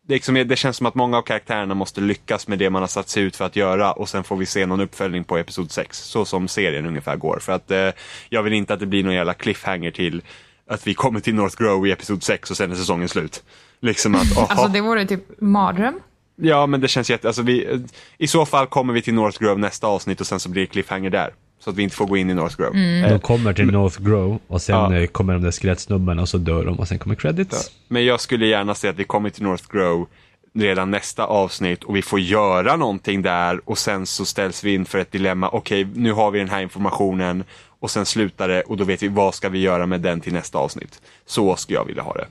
det, 0.07 0.13
liksom, 0.13 0.35
det 0.35 0.55
känns 0.55 0.77
som 0.77 0.85
att 0.85 0.95
många 0.95 1.17
av 1.17 1.21
karaktärerna 1.21 1.73
måste 1.73 2.01
lyckas 2.01 2.47
med 2.47 2.59
det 2.59 2.69
man 2.69 2.81
har 2.81 2.87
satt 2.87 3.09
sig 3.09 3.23
ut 3.23 3.35
för 3.35 3.45
att 3.45 3.55
göra 3.55 3.91
och 3.91 4.09
sen 4.09 4.23
får 4.23 4.35
vi 4.37 4.45
se 4.45 4.65
någon 4.65 4.81
uppföljning 4.81 5.23
på 5.23 5.37
Episod 5.37 5.71
6. 5.71 5.97
Så 5.97 6.25
som 6.25 6.47
serien 6.47 6.85
ungefär 6.85 7.15
går. 7.15 7.39
För 7.41 7.53
att 7.53 7.71
eh, 7.71 7.89
jag 8.29 8.43
vill 8.43 8.53
inte 8.53 8.73
att 8.73 8.79
det 8.79 8.85
blir 8.85 9.03
någon 9.03 9.13
jävla 9.13 9.33
cliffhanger 9.33 9.91
till 9.91 10.21
att 10.69 10.87
vi 10.87 10.93
kommer 10.93 11.19
till 11.19 11.35
North 11.35 11.57
Grove 11.57 11.89
i 11.89 11.91
Episod 11.91 12.23
6 12.23 12.51
och 12.51 12.57
sen 12.57 12.71
är 12.71 12.75
säsongen 12.75 13.09
slut. 13.09 13.43
Liksom 13.81 14.15
att, 14.15 14.31
aha. 14.37 14.47
alltså 14.49 14.67
det 14.67 14.81
vore 14.81 15.05
typ 15.05 15.41
mardröm. 15.41 15.99
Ja, 16.41 16.65
men 16.65 16.81
det 16.81 16.87
känns 16.87 17.09
jätte... 17.09 17.27
Alltså 17.27 17.41
vi, 17.41 17.85
I 18.17 18.27
så 18.27 18.45
fall 18.45 18.67
kommer 18.67 18.93
vi 18.93 19.01
till 19.01 19.13
North 19.13 19.39
Grove 19.39 19.61
nästa 19.61 19.87
avsnitt 19.87 20.21
och 20.21 20.27
sen 20.27 20.39
så 20.39 20.49
blir 20.49 20.61
det 20.61 20.67
cliffhanger 20.67 21.09
där. 21.09 21.29
Så 21.59 21.69
att 21.69 21.75
vi 21.75 21.83
inte 21.83 21.95
får 21.95 22.05
gå 22.05 22.17
in 22.17 22.29
i 22.29 22.33
North 22.33 22.57
Grove. 22.57 23.05
Eh, 23.05 23.11
De 23.11 23.19
kommer 23.19 23.53
till 23.53 23.71
North 23.71 24.01
Grove 24.01 24.39
och 24.47 24.61
sen 24.61 24.75
Ja. 24.75 24.95
eh, 25.01 25.07
kommer 25.07 25.33
de 25.33 25.43
där 25.43 25.51
skelettsnubbarna 25.51 26.21
och 26.21 26.29
så 26.29 26.37
dör 26.37 26.65
de 26.65 26.79
och 26.79 26.87
sen 26.87 26.99
kommer 26.99 27.15
credits. 27.15 27.71
Men 27.87 28.05
jag 28.05 28.21
skulle 28.21 28.45
gärna 28.47 28.75
se 28.75 28.87
att 28.87 28.95
vi 28.95 29.03
kommer 29.03 29.29
till 29.29 29.43
North 29.43 29.63
Grove 29.71 30.05
redan 30.53 30.91
nästa 30.91 31.25
avsnitt 31.25 31.83
och 31.83 31.95
vi 31.95 32.01
får 32.01 32.19
göra 32.19 32.75
någonting 32.75 33.21
där 33.21 33.61
och 33.69 33.77
sen 33.77 34.05
så 34.05 34.25
ställs 34.25 34.63
vi 34.63 34.73
inför 34.73 34.99
ett 34.99 35.11
dilemma. 35.11 35.49
Okej, 35.49 35.87
nu 35.95 36.11
har 36.13 36.31
vi 36.31 36.39
den 36.39 36.49
här 36.49 36.61
informationen 36.61 37.43
och 37.79 37.91
sen 37.91 38.05
slutar 38.05 38.47
det 38.47 38.61
och 38.61 38.77
då 38.77 38.83
vet 38.83 39.03
vi 39.03 39.07
vad 39.07 39.35
ska 39.35 39.49
vi 39.49 39.59
göra 39.59 39.85
med 39.85 40.01
den 40.01 40.21
till 40.21 40.33
nästa 40.33 40.57
avsnitt. 40.57 41.01
Så 41.25 41.55
skulle 41.55 41.79
jag 41.79 41.85
vilja 41.85 42.03
ha 42.03 42.13
det. 42.13 42.25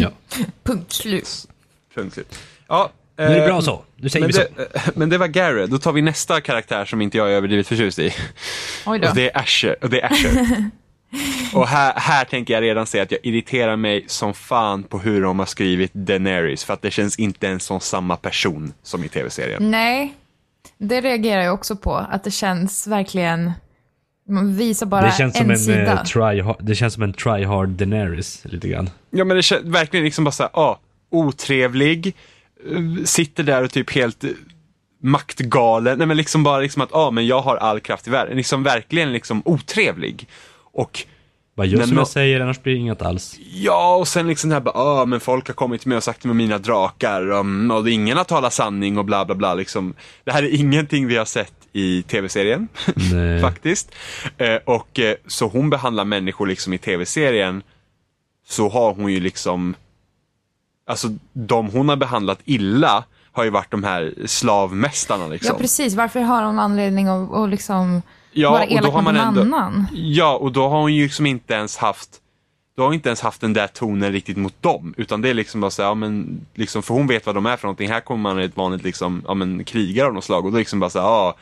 Ja. 0.00 0.10
Punkt 0.62 0.92
slut. 0.92 1.28
Punkt 1.94 2.14
slut. 2.14 2.38
Ja, 2.68 2.90
Nu 3.16 3.24
är 3.24 3.30
det 3.30 3.40
eh, 3.42 3.46
bra 3.46 3.62
så. 3.62 3.84
Nu 3.96 4.08
säger 4.08 4.26
Men 4.26 4.28
vi 4.28 4.32
så. 4.32 4.42
det, 4.56 4.96
men 4.96 5.08
det 5.08 5.18
var 5.18 5.26
Garrett. 5.26 5.70
Då 5.70 5.78
tar 5.78 5.92
vi 5.92 6.02
nästa 6.02 6.40
karaktär 6.40 6.84
som 6.84 7.00
inte 7.00 7.18
jag 7.18 7.30
är 7.30 7.32
överdrivet 7.32 7.68
förtjust 7.68 7.98
i. 7.98 8.14
Oj 8.86 8.98
då. 8.98 9.08
Och 9.08 9.14
det 9.14 9.30
är 9.30 9.38
Asher. 9.38 9.76
Och, 9.82 9.90
det 9.90 10.00
är 10.00 10.12
Asher. 10.12 10.70
och 11.54 11.68
här, 11.68 11.92
här 11.96 12.24
tänker 12.24 12.54
jag 12.54 12.62
redan 12.62 12.86
säga 12.86 13.02
att 13.02 13.10
jag 13.10 13.20
irriterar 13.22 13.76
mig 13.76 14.04
som 14.08 14.34
fan 14.34 14.82
på 14.82 14.98
hur 14.98 15.22
de 15.22 15.38
har 15.38 15.46
skrivit 15.46 15.94
Daenerys. 15.94 16.64
För 16.64 16.74
att 16.74 16.82
det 16.82 16.90
känns 16.90 17.18
inte 17.18 17.46
ens 17.46 17.64
som 17.64 17.80
samma 17.80 18.16
person 18.16 18.72
som 18.82 19.04
i 19.04 19.08
tv-serien. 19.08 19.70
Nej, 19.70 20.14
det 20.78 21.00
reagerar 21.00 21.42
jag 21.42 21.54
också 21.54 21.76
på. 21.76 21.94
Att 21.94 22.24
det 22.24 22.30
känns 22.30 22.86
verkligen... 22.86 23.52
Man 24.30 24.56
visar 24.56 24.86
bara 24.86 25.02
Det 25.06 25.12
känns 25.12 25.36
som 25.36 25.44
en, 25.44 25.50
en, 25.50 25.58
sida. 25.58 25.92
eh, 25.92 26.02
try, 26.02 26.42
det 26.60 26.74
känns 26.74 26.94
som 26.94 27.02
en 27.02 27.12
try 27.12 27.44
hard 27.44 27.68
Daenerys 27.68 28.40
lite 28.44 28.68
grann. 28.68 28.90
Ja 29.10 29.24
men 29.24 29.36
det 29.36 29.42
känns 29.42 29.64
verkligen 29.64 30.04
liksom 30.04 30.24
bara 30.24 30.32
såhär, 30.32 30.50
ah, 30.54 30.78
otrevlig, 31.10 32.06
eh, 32.70 33.04
sitter 33.04 33.42
där 33.42 33.62
och 33.64 33.70
typ 33.70 33.90
helt 33.90 34.24
eh, 34.24 34.30
maktgalen. 35.02 35.98
Nej 35.98 36.06
men 36.06 36.16
liksom 36.16 36.42
bara 36.42 36.60
liksom 36.60 36.82
att, 36.82 36.92
ah 36.92 37.10
men 37.10 37.26
jag 37.26 37.40
har 37.40 37.56
all 37.56 37.80
kraft 37.80 38.06
i 38.06 38.10
världen. 38.10 38.36
Liksom 38.36 38.62
verkligen 38.62 39.12
liksom 39.12 39.42
otrevlig. 39.44 40.28
Och 40.72 41.04
Bara 41.56 41.66
gör 41.66 41.86
som 41.86 41.96
jag 41.96 42.08
säger, 42.08 42.40
annars 42.40 42.62
blir 42.62 42.72
det 42.74 42.80
inget 42.80 43.02
alls. 43.02 43.36
Ja, 43.52 43.96
och 43.96 44.08
sen 44.08 44.26
liksom 44.28 44.50
det 44.50 44.56
här 44.56 44.60
bara, 44.60 44.78
ah, 44.78 45.06
men 45.06 45.20
folk 45.20 45.46
har 45.46 45.54
kommit 45.54 45.80
till 45.80 45.88
mig 45.88 45.96
och 45.96 46.04
sagt 46.04 46.24
med 46.24 46.36
mina 46.36 46.58
drakar 46.58 47.30
um, 47.30 47.70
och 47.70 47.88
ingen 47.88 48.16
har 48.16 48.24
talat 48.24 48.52
sanning 48.52 48.98
och 48.98 49.04
bla 49.04 49.24
bla 49.24 49.34
bla. 49.34 49.54
Liksom. 49.54 49.94
Det 50.24 50.32
här 50.32 50.42
är 50.42 50.54
ingenting 50.54 51.06
vi 51.06 51.16
har 51.16 51.24
sett 51.24 51.52
i 51.72 52.02
tv-serien, 52.02 52.68
faktiskt. 53.40 53.94
Eh, 54.38 54.56
och 54.64 54.98
eh, 55.00 55.14
så 55.26 55.46
hon 55.46 55.70
behandlar 55.70 56.04
människor 56.04 56.46
liksom 56.46 56.72
i 56.72 56.78
tv-serien, 56.78 57.62
så 58.48 58.68
har 58.68 58.94
hon 58.94 59.12
ju 59.12 59.20
liksom, 59.20 59.74
alltså 60.86 61.08
de 61.32 61.66
hon 61.70 61.88
har 61.88 61.96
behandlat 61.96 62.38
illa 62.44 63.04
har 63.32 63.44
ju 63.44 63.50
varit 63.50 63.70
de 63.70 63.84
här 63.84 64.14
slavmästarna 64.26 65.26
liksom. 65.26 65.54
Ja, 65.54 65.58
precis. 65.58 65.94
Varför 65.94 66.20
har 66.20 66.42
hon 66.42 66.58
anledning 66.58 67.08
att, 67.08 67.32
att 67.34 67.50
liksom 67.50 68.02
Ja, 68.32 68.50
vara 68.50 68.62
och 68.62 68.68
då 68.68 68.74
elak 68.76 68.92
har 68.92 69.02
mot 69.02 69.14
någon 69.14 69.22
ändå- 69.38 69.40
annan? 69.56 69.86
Ja, 69.92 70.36
och 70.36 70.52
då 70.52 70.68
har 70.68 70.80
hon 70.80 70.94
ju 70.94 71.02
liksom 71.02 71.26
inte 71.26 71.54
ens 71.54 71.76
haft 71.76 72.08
då 72.76 72.82
har 72.84 72.92
inte 72.94 73.08
ens 73.08 73.20
haft 73.20 73.40
den 73.40 73.52
där 73.52 73.66
tonen 73.66 74.12
riktigt 74.12 74.36
mot 74.36 74.62
dem. 74.62 74.94
Utan 74.96 75.20
det 75.22 75.28
är 75.28 75.34
liksom 75.34 75.60
bara 75.60 75.70
så 75.70 75.82
här, 75.82 75.88
ja 75.88 75.94
men, 75.94 76.40
liksom, 76.54 76.82
för 76.82 76.94
hon 76.94 77.06
vet 77.06 77.26
vad 77.26 77.34
de 77.34 77.46
är 77.46 77.56
för 77.56 77.66
någonting. 77.66 77.88
Här 77.90 78.00
kommer 78.00 78.22
man 78.22 78.38
ett 78.38 78.56
vanligt 78.56 78.82
liksom, 78.84 79.22
ja 79.28 79.34
men 79.34 79.64
krigare 79.64 80.06
av 80.06 80.14
något 80.14 80.24
slag. 80.24 80.44
Och 80.46 80.52
då 80.52 80.58
liksom 80.58 80.80
bara 80.80 80.90
så 80.90 80.98
här, 80.98 81.06
ja, 81.06 81.36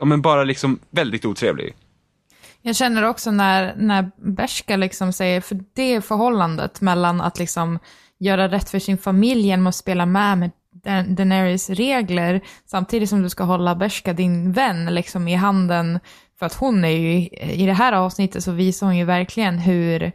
ja 0.00 0.06
men 0.06 0.22
bara 0.22 0.44
liksom 0.44 0.78
väldigt 0.90 1.24
otrevlig. 1.24 1.74
Jag 2.62 2.76
känner 2.76 3.02
också 3.02 3.30
när, 3.30 3.74
när 3.76 4.10
Bershka 4.16 4.76
liksom 4.76 5.12
säger, 5.12 5.40
för 5.40 5.60
det 5.74 6.00
förhållandet 6.00 6.80
mellan 6.80 7.20
att 7.20 7.38
liksom 7.38 7.78
göra 8.18 8.48
rätt 8.48 8.70
för 8.70 8.78
sin 8.78 8.98
familj 8.98 9.46
genom 9.46 9.66
att 9.66 9.74
spela 9.74 10.06
med 10.06 10.38
med 10.38 10.50
Da- 10.72 11.02
Daenerys 11.02 11.70
regler, 11.70 12.40
samtidigt 12.66 13.08
som 13.08 13.22
du 13.22 13.28
ska 13.28 13.44
hålla 13.44 13.74
Bershka, 13.74 14.12
din 14.12 14.52
vän, 14.52 14.94
liksom 14.94 15.28
i 15.28 15.34
handen. 15.34 16.00
För 16.38 16.46
att 16.46 16.54
hon 16.54 16.84
är 16.84 16.88
ju, 16.88 17.28
i 17.52 17.66
det 17.66 17.72
här 17.72 17.92
avsnittet 17.92 18.44
så 18.44 18.52
visar 18.52 18.86
hon 18.86 18.96
ju 18.96 19.04
verkligen 19.04 19.58
hur, 19.58 20.12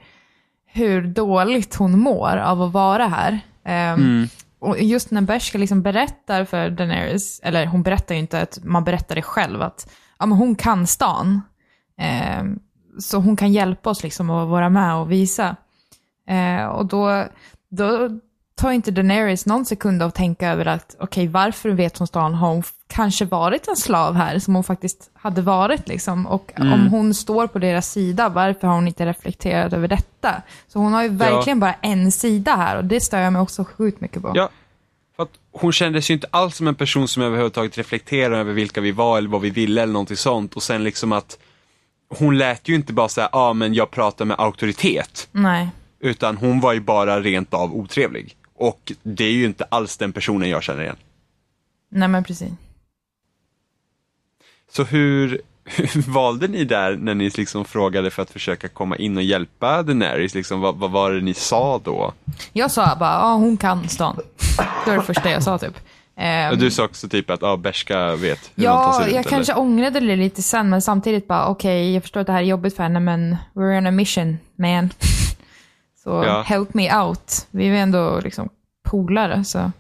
hur 0.66 1.02
dåligt 1.02 1.76
hon 1.76 2.00
mår 2.00 2.38
av 2.38 2.62
att 2.62 2.74
vara 2.74 3.08
här. 3.08 3.40
Ehm, 3.66 4.28
och 4.66 4.80
just 4.80 5.12
när 5.12 5.22
Bershka 5.22 5.58
liksom 5.58 5.82
berättar 5.82 6.46
för 6.46 6.70
Daenerys, 6.70 7.40
eller 7.44 7.66
hon 7.66 7.84
berättar 7.84 8.16
ju 8.16 8.22
inte, 8.22 8.42
att 8.42 8.60
man 8.64 8.84
berättar 8.84 9.16
det 9.16 9.22
själv, 9.22 9.62
att 9.62 9.92
ja, 10.20 10.26
men 10.26 10.38
hon 10.38 10.56
kan 10.56 10.88
stan. 10.88 11.42
Eh, 11.98 12.44
så 13.00 13.18
hon 13.18 13.36
kan 13.36 13.54
hjälpa 13.54 13.90
oss 13.90 14.04
liksom 14.04 14.30
att 14.30 14.50
vara 14.50 14.70
med 14.70 14.96
och 14.96 15.12
visa. 15.12 15.56
Eh, 16.28 16.66
och 16.66 16.86
då, 16.86 17.26
då 17.70 18.10
tar 18.56 18.72
inte 18.72 18.92
Daenerys 18.92 19.46
någon 19.46 19.66
sekund 19.66 20.02
att 20.02 20.16
tänka 20.16 20.50
över 20.50 20.66
att 20.66 20.96
okej, 21.00 21.28
varför 21.28 21.70
vet 21.70 21.98
hon 21.98 22.08
stan? 22.08 22.34
Har 22.34 22.50
hon 22.50 22.64
kanske 22.88 23.26
varit 23.26 23.68
en 23.68 23.76
slav 23.76 24.16
här 24.16 24.40
som 24.40 24.56
hon 24.56 24.64
faktiskt 24.64 25.10
hade 25.14 25.42
varit 25.42 25.88
liksom? 25.88 26.28
Och 26.28 26.52
om 26.58 26.88
hon 26.88 27.14
står 27.14 27.48
på 27.48 27.60
deras 27.60 27.92
sida, 27.92 28.30
varför 28.30 28.68
har 28.68 28.76
hon 28.76 28.88
inte 28.88 29.06
reflekterat 29.06 29.74
över 29.74 29.88
detta? 29.88 30.42
Så 30.68 30.80
hon 30.80 30.94
har 30.94 31.04
ju 31.04 31.10
verkligen 31.10 31.60
bara 31.60 31.74
en 31.74 32.12
sida 32.12 32.56
här 32.56 32.78
och 32.78 32.86
det 32.86 33.02
stör 33.02 33.20
jag 33.20 33.34
mig 33.34 33.42
också 33.42 33.64
sjukt 33.64 34.02
mycket 34.02 34.22
på. 34.22 34.32
Ja, 34.36 34.50
för 35.16 35.24
att 35.24 35.32
hon 35.52 35.72
kändes 35.72 36.10
ju 36.10 36.14
inte 36.14 36.28
alls 36.32 36.56
som 36.56 36.68
en 36.68 36.76
person 36.76 37.08
som 37.08 37.24
överhuvudtaget 37.24 37.78
reflekterade 37.78 38.38
över 38.38 38.54
vilka 38.54 38.82
vi 38.82 38.92
var 38.92 39.18
eller 39.18 39.30
vad 39.30 39.42
vi 39.42 39.50
ville 39.50 39.82
eller 39.82 39.94
någonting 39.94 40.18
sånt. 40.18 40.56
Och 40.56 40.64
sen 40.64 40.84
liksom 40.84 41.12
att 41.12 41.38
hon 42.10 42.38
lät 42.38 42.68
ju 42.68 42.76
inte 42.76 42.94
bara 42.94 43.10
säga, 43.10 43.30
ja 43.32 43.40
ah, 43.40 43.54
men 43.54 43.74
jag 43.74 43.92
pratar 43.92 44.26
med 44.26 44.40
auktoritet. 44.40 45.28
Nej. 45.32 45.70
Utan 46.00 46.38
hon 46.38 46.60
var 46.60 46.74
ju 46.74 46.80
bara 46.80 47.22
rent 47.22 47.54
av 47.54 47.76
otrevlig. 47.76 48.36
Och 48.58 48.92
det 49.04 49.24
är 49.26 49.32
ju 49.32 49.46
inte 49.46 49.64
alls 49.64 49.98
den 49.98 50.14
personen 50.14 50.50
jag 50.50 50.64
känner 50.64 50.84
igen. 50.84 50.96
Nej 51.90 52.08
men 52.08 52.24
precis. 52.24 52.52
Så 54.72 54.84
hur, 54.84 55.42
hur 55.66 56.02
valde 56.12 56.48
ni 56.48 56.64
där 56.66 56.96
när 56.96 57.16
ni 57.16 57.30
liksom 57.30 57.66
frågade 57.66 58.12
för 58.12 58.22
att 58.22 58.30
försöka 58.30 58.68
komma 58.68 58.96
in 58.96 59.18
och 59.18 59.24
hjälpa 59.24 59.84
Daenerys? 59.84 60.36
Liksom, 60.36 60.62
vad, 60.62 60.76
vad 60.76 60.92
var 60.92 61.12
det 61.12 61.22
ni 61.22 61.34
sa 61.34 61.82
då? 61.84 62.14
Jag 62.54 62.72
sa 62.72 62.96
bara, 63.00 63.14
ja 63.14 63.34
hon 63.34 63.58
kan 63.58 63.90
stan. 63.90 64.20
Det 64.86 64.92
var 64.92 64.98
det 64.98 65.04
första 65.04 65.32
jag 65.32 65.44
sa 65.44 65.58
typ. 65.58 65.80
Ehm, 66.18 66.52
Och 66.52 66.58
du 66.58 66.72
sa 66.72 66.86
också 66.86 67.10
typ 67.10 67.30
att 67.30 67.44
ah, 67.44 67.58
Bershka 67.58 68.16
vet 68.16 68.52
hur 68.56 68.64
man 68.68 68.84
tar 68.84 69.00
Ja, 69.00 69.04
sig 69.06 69.14
jag 69.14 69.22
ut, 69.26 69.28
kanske 69.30 69.52
eller? 69.54 69.62
ångrade 69.62 70.00
det 70.00 70.16
lite 70.16 70.42
sen, 70.42 70.70
men 70.70 70.82
samtidigt 70.82 71.28
bara 71.28 71.48
okej, 71.48 71.94
jag 71.94 72.04
förstår 72.04 72.22
att 72.22 72.28
det 72.28 72.34
här 72.34 72.40
är 72.40 72.46
jobbigt 72.46 72.76
för 72.76 72.84
henne, 72.84 73.00
men 73.00 73.36
we're 73.54 73.78
on 73.78 73.88
a 73.88 73.92
mission, 73.92 74.38
man. 74.56 74.90
Så 76.06 76.10
Ja. 76.26 76.42
help 76.42 76.74
me 76.74 76.98
out. 77.02 77.48
Vi 77.52 77.64
är 77.68 77.72
ju 77.72 77.78
ändå 77.78 78.20
liksom 78.24 78.50
polare, 78.90 79.44
så. 79.44 79.72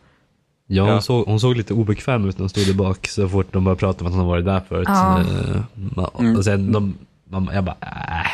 Ja, 0.67 0.83
hon, 0.83 0.91
Ja. 0.91 1.01
Såg, 1.01 1.25
hon 1.27 1.39
såg 1.39 1.55
lite 1.57 1.73
obekväm 1.73 2.29
ut 2.29 2.37
när 2.37 2.43
hon 2.43 2.49
stod 2.49 2.67
där 2.67 2.73
bak 2.73 3.07
så 3.07 3.29
fort 3.29 3.53
de 3.53 3.63
började 3.63 3.79
prata 3.79 3.99
om 4.01 4.07
att 4.07 4.13
hon 4.13 4.19
har 4.21 4.27
varit 4.29 4.45
där 4.45 4.61
förut. 4.69 4.87
Ja. 4.87 5.19
Eh, 5.19 5.61
Mm. 6.19 6.35
Och 6.37 6.43
sen 6.43 6.71
de, 6.71 6.97
man, 7.29 7.49
jag 7.53 7.63
bara, 7.63 7.75
äh, 7.81 8.27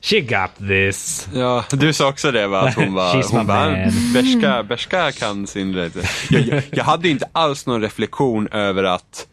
she 0.00 0.20
got 0.20 0.68
this. 0.68 1.28
Ja, 1.34 1.64
du 1.70 1.92
sa 1.92 2.08
också 2.08 2.30
det 2.32 2.46
va? 2.46 2.60
Att 2.60 2.74
hon 2.74 2.94
var, 2.94 3.14
She's 3.14 3.32
hon 3.36 3.46
bara, 3.46 4.62
Bershka 4.62 5.12
kan 5.12 5.46
sin... 5.46 5.72
jag, 5.72 5.90
jag, 6.46 6.62
jag 6.70 6.84
hade 6.84 7.08
inte 7.08 7.28
alls 7.32 7.66
någon 7.66 7.80
reflektion 7.82 8.48
över 8.48 8.84
att... 8.84 9.26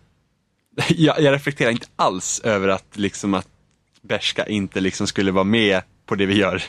Jag, 0.89 1.21
jag 1.21 1.33
reflekterar 1.33 1.71
inte 1.71 1.87
alls 1.95 2.41
över 2.43 2.67
att 2.67 2.85
liksom 2.93 3.33
att 3.33 3.47
Bershka 4.01 4.45
inte 4.47 4.79
liksom 4.79 5.07
skulle 5.07 5.31
vara 5.31 5.43
med 5.43 5.81
på 6.05 6.15
det 6.15 6.25
vi 6.25 6.37
gör. 6.37 6.63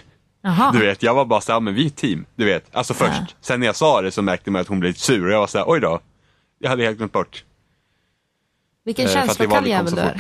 Jaha. 0.47 0.73
Du 0.73 0.79
vet, 0.79 1.03
jag 1.03 1.15
var 1.15 1.25
bara 1.25 1.41
så 1.41 1.53
här, 1.53 1.57
ja, 1.57 1.61
men 1.61 1.75
vi 1.75 1.83
är 1.83 1.87
ett 1.87 1.97
team. 1.97 2.25
Du 2.37 2.45
vet, 2.45 2.77
alltså 2.77 2.95
först. 2.95 3.37
Sen 3.41 3.61
när 3.61 3.67
jag 3.67 3.77
sa 3.77 4.03
det 4.03 4.11
så 4.11 4.23
märkte 4.23 4.51
man 4.51 4.61
att 4.61 4.69
hon 4.69 4.81
blev 4.81 4.91
lite 4.91 5.01
sur 5.01 5.27
och 5.27 5.33
jag 5.33 5.41
var 5.41 5.47
så 5.47 5.59
här, 5.59 5.65
oj 5.69 5.81
då. 5.81 6.01
Jag 6.59 6.71
hade 6.71 6.85
helt 6.85 6.97
glömt 6.97 7.13
bort. 7.13 7.45
Vilken 8.85 9.07
Eh, 9.07 9.13
känslokall 9.13 9.67
jävel 9.67 9.95
du 9.95 10.01
är. 10.01 10.17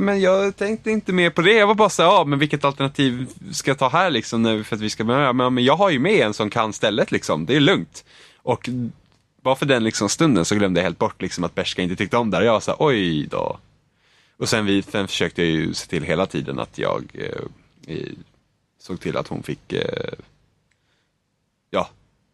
Men 0.00 0.20
jag 0.20 0.56
tänkte 0.56 0.90
inte 0.90 1.12
mer 1.12 1.30
på 1.30 1.42
det. 1.42 1.52
Jag 1.52 1.66
var 1.66 1.74
bara 1.74 1.88
så 1.88 2.02
här, 2.02 2.08
ja, 2.08 2.24
men 2.24 2.38
vilket 2.38 2.64
alternativ 2.64 3.26
ska 3.52 3.70
jag 3.70 3.78
ta 3.78 3.88
här 3.88 4.10
liksom 4.10 4.42
när, 4.42 4.62
för 4.62 4.76
att 4.76 4.82
vi 4.82 4.90
ska 4.90 5.04
börja? 5.04 5.32
Men, 5.32 5.54
men 5.54 5.64
jag 5.64 5.76
har 5.76 5.90
ju 5.90 5.98
med 5.98 6.26
en 6.26 6.34
som 6.34 6.50
kan 6.50 6.72
stället 6.72 7.12
liksom. 7.12 7.46
Det 7.46 7.56
är 7.56 7.60
lugnt. 7.60 8.04
Och 8.42 8.68
bara 9.42 9.56
för 9.56 9.66
den 9.66 9.84
liksom 9.84 10.08
stunden 10.08 10.44
så 10.44 10.54
glömde 10.54 10.80
jag 10.80 10.84
helt 10.84 10.98
bort 10.98 11.22
liksom 11.22 11.44
att 11.44 11.54
Berska 11.54 11.82
inte 11.82 11.96
tyckte 11.96 12.16
om 12.16 12.30
det. 12.30 12.44
Jag 12.44 12.52
var 12.52 12.60
så 12.60 12.70
här, 12.70 12.78
oj 12.80 13.26
då. 13.26 13.58
Och 14.38 14.48
sen, 14.48 14.66
vi, 14.66 14.82
sen 14.82 15.08
försökte 15.08 15.42
jag 15.42 15.50
ju 15.50 15.74
se 15.74 15.86
till 15.86 16.02
hela 16.02 16.26
tiden 16.26 16.58
att 16.58 16.78
jag 16.78 17.04
eh, 17.14 17.96
såg 18.78 19.00
till 19.00 19.16
att 19.16 19.28
hon 19.28 19.42
fick 19.42 19.72
eh, 19.72 20.12
ja, 21.70 21.88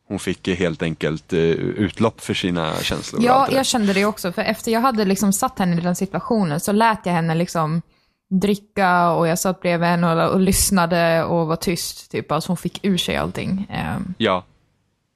hon 0.08 0.18
fick 0.18 0.48
eh, 0.48 0.56
helt 0.56 0.82
enkelt 0.82 1.32
eh, 1.32 1.40
utlopp 1.40 2.20
för 2.20 2.34
sina 2.34 2.74
känslor. 2.76 3.22
Ja, 3.24 3.48
jag 3.50 3.66
kände 3.66 3.92
det 3.92 4.04
också. 4.04 4.32
För 4.32 4.42
efter 4.42 4.72
jag 4.72 4.80
hade 4.80 5.04
liksom 5.04 5.32
satt 5.32 5.58
henne 5.58 5.76
i 5.76 5.80
den 5.80 5.96
situationen 5.96 6.60
så 6.60 6.72
lät 6.72 7.06
jag 7.06 7.12
henne 7.12 7.34
liksom 7.34 7.82
dricka 8.30 9.10
och 9.10 9.28
jag 9.28 9.38
satt 9.38 9.60
bredvid 9.60 9.88
henne 9.88 10.24
och, 10.24 10.32
och 10.32 10.40
lyssnade 10.40 11.24
och 11.24 11.46
var 11.46 11.56
tyst. 11.56 12.10
Typ, 12.10 12.32
alltså 12.32 12.50
hon 12.50 12.56
fick 12.56 12.84
ur 12.84 12.96
sig 12.98 13.16
allting. 13.16 13.66
Ehm, 13.70 14.14
ja, 14.18 14.44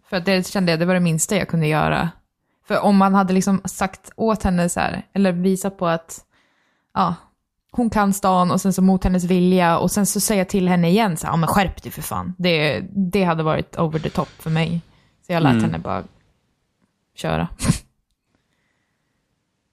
för 0.08 0.20
det 0.20 0.46
kände 0.46 0.72
jag, 0.72 0.80
det 0.80 0.86
var 0.86 0.94
det 0.94 1.00
minsta 1.00 1.36
jag 1.36 1.48
kunde 1.48 1.66
göra. 1.66 2.10
För 2.68 2.78
om 2.78 2.96
man 2.96 3.14
hade 3.14 3.32
liksom 3.34 3.60
sagt 3.64 4.10
åt 4.16 4.42
henne 4.42 4.68
så 4.68 4.80
här, 4.80 5.06
eller 5.12 5.32
visat 5.32 5.78
på 5.78 5.86
att 5.86 6.24
ja, 6.94 7.14
hon 7.76 7.90
kan 7.90 8.12
stan 8.12 8.50
och 8.50 8.60
sen 8.60 8.72
så 8.72 8.82
mot 8.82 9.04
hennes 9.04 9.24
vilja 9.24 9.78
och 9.78 9.90
sen 9.90 10.06
så 10.06 10.20
säga 10.20 10.44
till 10.44 10.68
henne 10.68 10.88
igen 10.88 11.16
så 11.16 11.26
ja 11.26 11.36
men 11.36 11.46
skärp 11.48 11.82
dig 11.82 11.92
för 11.92 12.02
fan. 12.02 12.34
Det, 12.38 12.84
det 12.90 13.24
hade 13.24 13.42
varit 13.42 13.78
over 13.78 13.98
the 13.98 14.10
top 14.10 14.28
för 14.28 14.50
mig. 14.50 14.80
Så 15.26 15.32
jag 15.32 15.42
lät 15.42 15.52
Mm. 15.52 15.64
henne 15.64 15.78
bara 15.78 16.04
köra. 17.14 17.48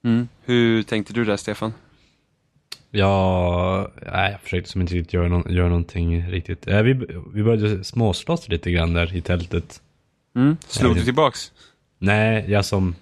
mm. 0.04 0.28
Hur 0.44 0.82
tänkte 0.82 1.12
du 1.12 1.24
där 1.24 1.36
Stefan? 1.36 1.72
Ja, 2.90 3.90
nej, 4.12 4.30
jag 4.32 4.40
försökte 4.40 4.70
som 4.70 4.80
inte 4.80 4.94
riktigt 4.94 5.12
göra, 5.12 5.28
någon, 5.28 5.52
göra 5.52 5.68
någonting 5.68 6.30
riktigt. 6.30 6.66
Eh, 6.68 6.82
vi, 6.82 6.92
vi 7.34 7.42
började 7.42 7.84
småslåss 7.84 8.48
lite 8.48 8.70
grann 8.70 8.92
där 8.92 9.16
i 9.16 9.20
tältet. 9.20 9.82
Mm. 10.36 10.56
Slog 10.68 10.90
Ja, 10.90 10.94
du 10.94 11.04
tillbaks? 11.04 11.52
Nej, 11.98 12.44
jag 12.48 12.64
som... 12.64 12.94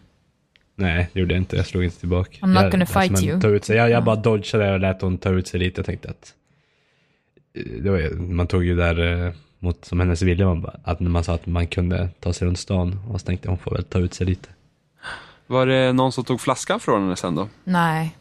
Nej, 0.75 1.09
det 1.13 1.21
gjorde 1.21 1.35
jag 1.35 1.41
inte. 1.41 1.57
Jag 1.57 1.67
slog 1.67 1.85
inte 1.85 2.01
tillbaka. 2.01 2.31
I'm 2.41 2.47
not 2.47 2.63
jag, 2.63 2.73
gonna 2.73 2.87
fight 2.87 3.11
men 3.11 3.25
you. 3.25 3.55
Ut 3.57 3.65
sig. 3.65 3.77
Jag, 3.77 3.91
jag 3.91 4.05
bara 4.05 4.17
dodgade 4.17 4.73
och 4.73 4.81
lät 4.81 5.03
hon 5.03 5.19
ta 5.19 5.31
ut 5.31 5.47
sig 5.49 5.61
lite. 5.61 5.79
Jag 5.79 5.87
tänkte 5.87 6.11
att... 6.11 6.35
eh, 7.55 7.63
Det 7.83 7.91
var, 7.91 7.99
ju- 7.99 8.15
man 8.17 8.47
tog 8.47 8.65
ju 8.65 8.77
där 8.77 9.27
eh, 9.27 9.33
mot 9.59 9.85
som 9.85 10.01
hennes 10.01 10.23
vilja. 10.23 10.47
Man 10.47 10.63
bara, 10.63 10.77
att 10.85 11.01
när 11.01 11.11
man 11.11 11.25
sa 11.25 11.35
att 11.35 11.47
man 11.47 11.67
kunde 11.67 12.09
ta 12.21 12.33
sig 12.33 12.47
runt 12.49 12.59
stan. 12.59 13.01
Och 13.11 13.21
så 13.21 13.27
tänkte 13.27 13.47
jag 13.47 13.51
hon 13.51 13.59
får 13.59 13.71
väl 13.71 13.85
ta 13.85 13.99
ut 13.99 14.15
sig 14.15 14.27
lite. 14.27 14.49
Var 15.47 15.67
det 15.67 15.93
någon 15.93 16.13
som 16.13 16.25
tog 16.25 16.41
flaskan 16.41 16.81
från 16.81 17.03
henne 17.03 17.17
sen 17.17 17.35
då? 17.35 17.49
Nej. 17.65 18.17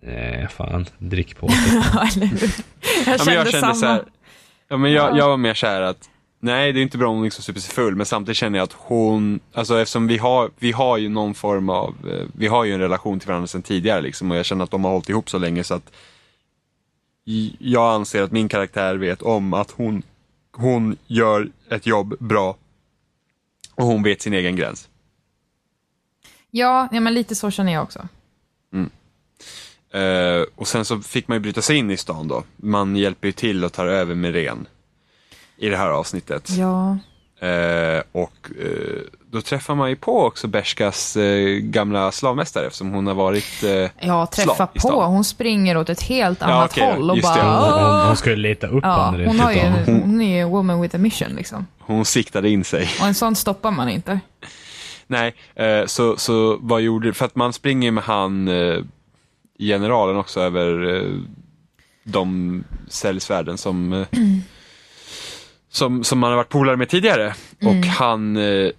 Nej, 0.00 0.48
fan. 0.50 0.86
Drick 0.98 1.36
på. 1.38 1.48
Ja, 1.94 2.08
hur? 2.14 2.30
Jag 3.06 3.14
Ja, 3.14 3.18
kände, 3.18 3.24
men 3.26 3.34
jag 3.34 3.48
kände 3.50 3.60
samma. 3.60 3.74
så 3.74 3.86
här, 3.86 4.02
ja, 4.68 4.76
men 4.76 4.92
jag, 4.92 5.10
Ja. 5.12 5.18
jag 5.18 5.28
var 5.28 5.36
mer 5.36 5.54
så 5.54 5.66
här 5.66 5.82
att 5.82 6.08
Nej, 6.40 6.72
det 6.72 6.80
är 6.80 6.82
inte 6.82 6.98
bra 6.98 7.08
om 7.08 7.14
hon 7.14 7.24
liksom 7.24 7.42
super 7.42 7.60
sig 7.60 7.74
full, 7.74 7.96
men 7.96 8.06
samtidigt 8.06 8.36
känner 8.36 8.58
jag 8.58 8.64
att 8.64 8.72
hon, 8.72 9.40
alltså 9.52 9.80
eftersom 9.80 10.06
vi 10.06 10.18
har, 10.18 10.50
vi 10.58 10.72
har 10.72 10.96
ju 10.98 11.08
någon 11.08 11.34
form 11.34 11.68
av, 11.68 11.94
eh, 12.10 12.26
vi 12.32 12.46
har 12.46 12.64
ju 12.64 12.74
en 12.74 12.80
relation 12.80 13.20
till 13.20 13.28
varandra 13.28 13.46
sedan 13.46 13.62
tidigare 13.62 14.00
liksom 14.00 14.30
och 14.30 14.36
jag 14.36 14.46
känner 14.46 14.64
att 14.64 14.70
de 14.70 14.84
har 14.84 14.90
hållit 14.90 15.08
ihop 15.08 15.30
så 15.30 15.38
länge 15.38 15.64
så 15.64 15.74
att 15.74 15.92
jag 17.58 17.94
anser 17.94 18.22
att 18.22 18.32
min 18.32 18.48
karaktär 18.48 18.96
vet 18.96 19.22
om 19.22 19.54
att 19.54 19.70
hon, 19.70 20.02
hon 20.52 20.96
gör 21.06 21.50
ett 21.70 21.86
jobb 21.86 22.14
bra 22.18 22.56
och 23.74 23.86
hon 23.86 24.02
vet 24.02 24.22
sin 24.22 24.34
egen 24.34 24.56
gräns. 24.56 24.88
Ja, 26.50 26.88
ja, 26.92 27.00
men 27.00 27.14
lite 27.14 27.34
så 27.34 27.50
känner 27.50 27.72
jag 27.72 27.82
också. 27.82 28.08
Eh, 29.90 30.42
och 30.54 30.68
sen 30.68 30.84
så 30.84 31.00
fick 31.00 31.28
man 31.28 31.36
ju 31.36 31.40
bryta 31.40 31.62
sig 31.62 31.76
in 31.76 31.90
i 31.90 31.96
stan 31.96 32.28
då. 32.28 32.44
Man 32.56 32.96
hjälper 32.96 33.28
ju 33.28 33.32
till 33.32 33.64
och 33.64 33.72
tar 33.72 33.86
över 33.86 34.14
med 34.14 34.32
ren 34.32 34.66
i 35.58 35.68
det 35.68 35.76
här 35.76 35.88
avsnittet. 35.90 36.50
Ja. 36.50 36.98
Eh, 37.46 38.02
och 38.12 38.50
eh, 38.60 39.00
då 39.30 39.40
träffar 39.42 39.74
man 39.74 39.90
ju 39.90 39.96
på 39.96 40.24
också 40.26 40.46
Berskas 40.46 41.16
eh, 41.16 41.48
gamla 41.58 42.12
slavmästare 42.12 42.66
eftersom 42.66 42.90
hon 42.90 43.06
har 43.06 43.14
varit... 43.14 43.62
Eh, 43.62 43.90
Ja, 44.08 44.26
träffa 44.26 44.66
på. 44.66 44.78
stan. 44.80 45.10
Hon 45.12 45.24
springer 45.24 45.76
åt 45.76 45.88
ett 45.88 46.02
helt 46.02 46.40
Ja, 46.40 46.46
annat 46.46 46.70
okej 46.70 46.86
då. 46.86 46.92
håll 46.94 47.10
och 47.10 47.16
Just 47.16 47.34
det. 47.34 47.40
bara... 47.40 47.70
Hon, 47.84 47.94
hon, 47.96 48.06
hon 48.06 48.16
skulle 48.16 48.36
leta 48.36 48.66
upp 48.66 48.84
Ja, 48.84 49.04
honom 49.04 49.26
hon, 49.26 49.40
har 49.40 49.52
ju, 49.52 49.58
utav. 49.58 49.94
hon 50.00 50.20
är 50.20 50.36
ju 50.38 50.44
woman 50.44 50.80
with 50.80 50.94
a 50.94 50.98
mission 50.98 51.28
liksom. 51.28 51.66
hon 51.78 52.04
siktade 52.04 52.50
in 52.50 52.64
sig. 52.64 52.88
Och 53.00 53.06
en 53.06 53.14
sån 53.14 53.36
stoppar 53.36 53.70
man 53.70 53.88
inte. 53.88 54.20
Nej, 55.06 55.34
eh, 55.54 55.86
så, 55.86 56.16
så 56.16 56.56
vad 56.60 56.80
gjorde... 56.80 57.12
För 57.14 57.24
att 57.24 57.36
man 57.36 57.52
springer 57.52 57.90
med 57.90 58.04
han, 58.04 58.48
eh, 58.48 58.78
generalen 59.58 60.16
också 60.16 60.40
över 60.40 60.96
eh, 60.96 61.12
de 62.04 62.64
säljsvärden 62.88 63.58
som, 63.58 63.92
eh, 63.92 64.06
som, 65.70 66.04
som 66.04 66.18
man 66.18 66.30
har 66.30 66.36
varit 66.36 66.48
polare 66.48 66.76
med 66.76 66.88
tidigare. 66.88 67.34
Och 67.62 67.86
han, 67.86 68.36
eh, 68.36 68.70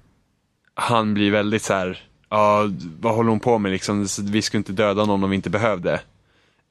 han 0.73 1.13
blir 1.13 1.31
väldigt 1.31 1.63
så 1.63 1.73
här, 1.73 2.03
ja, 2.29 2.69
vad 2.99 3.15
håller 3.15 3.29
hon 3.29 3.39
på 3.39 3.57
med 3.57 3.71
liksom? 3.71 4.07
Vi 4.21 4.41
skulle 4.41 4.59
inte 4.59 4.71
döda 4.71 5.05
någon 5.05 5.23
om 5.23 5.29
vi 5.29 5.35
inte 5.35 5.49
behövde. 5.49 6.01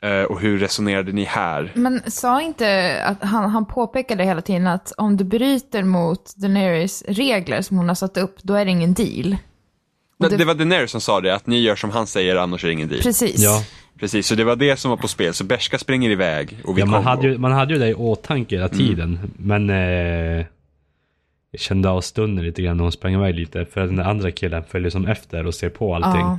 Eh, 0.03 0.23
och 0.23 0.41
hur 0.41 0.59
resonerade 0.59 1.13
ni 1.13 1.25
här? 1.25 1.73
Men 1.75 2.11
sa 2.11 2.43
inte 2.43 3.01
att 3.05 3.23
han, 3.29 3.51
han 3.51 3.67
påpekade 3.67 4.25
hela 4.25 4.41
tiden 4.43 4.67
att 4.67 4.93
om 4.97 5.17
du 5.17 5.25
bryter 5.25 5.83
mot 5.83 6.37
Daenerys 6.37 7.05
regler 7.09 7.63
som 7.63 7.77
hon 7.77 7.89
har 7.89 7.95
satt 7.95 8.17
upp, 8.17 8.37
då 8.43 8.55
är 8.55 8.65
det 8.65 8.71
ingen 8.71 8.95
deal. 8.95 9.37
Det, 10.19 10.37
det- 10.37 10.45
var 10.45 10.55
Daenerys 10.55 10.91
som 10.91 11.01
sa 11.01 11.21
det, 11.21 11.35
att 11.35 11.47
ni 11.47 11.61
gör 11.61 11.77
som 11.77 11.91
han 11.91 12.07
säger 12.07 12.37
annars 12.37 12.65
är 12.65 12.69
det 12.69 12.73
ingen 12.75 12.89
deal. 12.89 13.03
Precis. 13.03 13.39
Ja, 13.43 13.63
Precis, 14.01 14.27
så 14.27 14.35
det 14.35 14.45
var 14.45 14.57
det 14.57 14.77
som 14.77 14.91
var 14.91 14.97
på 14.97 15.09
spel. 15.09 15.35
Så 15.35 15.45
Berska 15.45 15.79
springer 15.79 16.11
iväg 16.11 16.57
och 16.65 16.77
vi 16.77 16.81
ja 16.81 16.87
man, 16.87 17.05
hade 17.05 17.29
ju, 17.29 17.39
man 17.39 17.53
hade 17.53 17.73
ju 17.73 17.79
det 17.79 17.89
i 17.89 17.95
åtanke 17.95 18.55
hela 18.55 18.67
Mm. 18.67 18.79
tiden. 18.79 19.19
Men 19.37 19.71
eh, 19.71 20.47
jag 21.51 21.61
kände 21.61 21.89
av 21.91 22.01
stunden 22.01 22.45
lite 22.45 22.63
grann 22.63 22.77
när 22.77 22.83
hon 22.85 22.93
sprang 22.93 23.15
iväg 23.15 23.35
lite. 23.35 23.65
För 23.65 23.81
den 23.81 24.01
andra 24.01 24.31
killen 24.31 24.65
följer 24.65 24.91
som 24.91 25.07
efter 25.07 25.47
och 25.47 25.55
ser 25.55 25.69
på 25.69 25.95
allting. 25.95 26.21
Ja. 26.21 26.39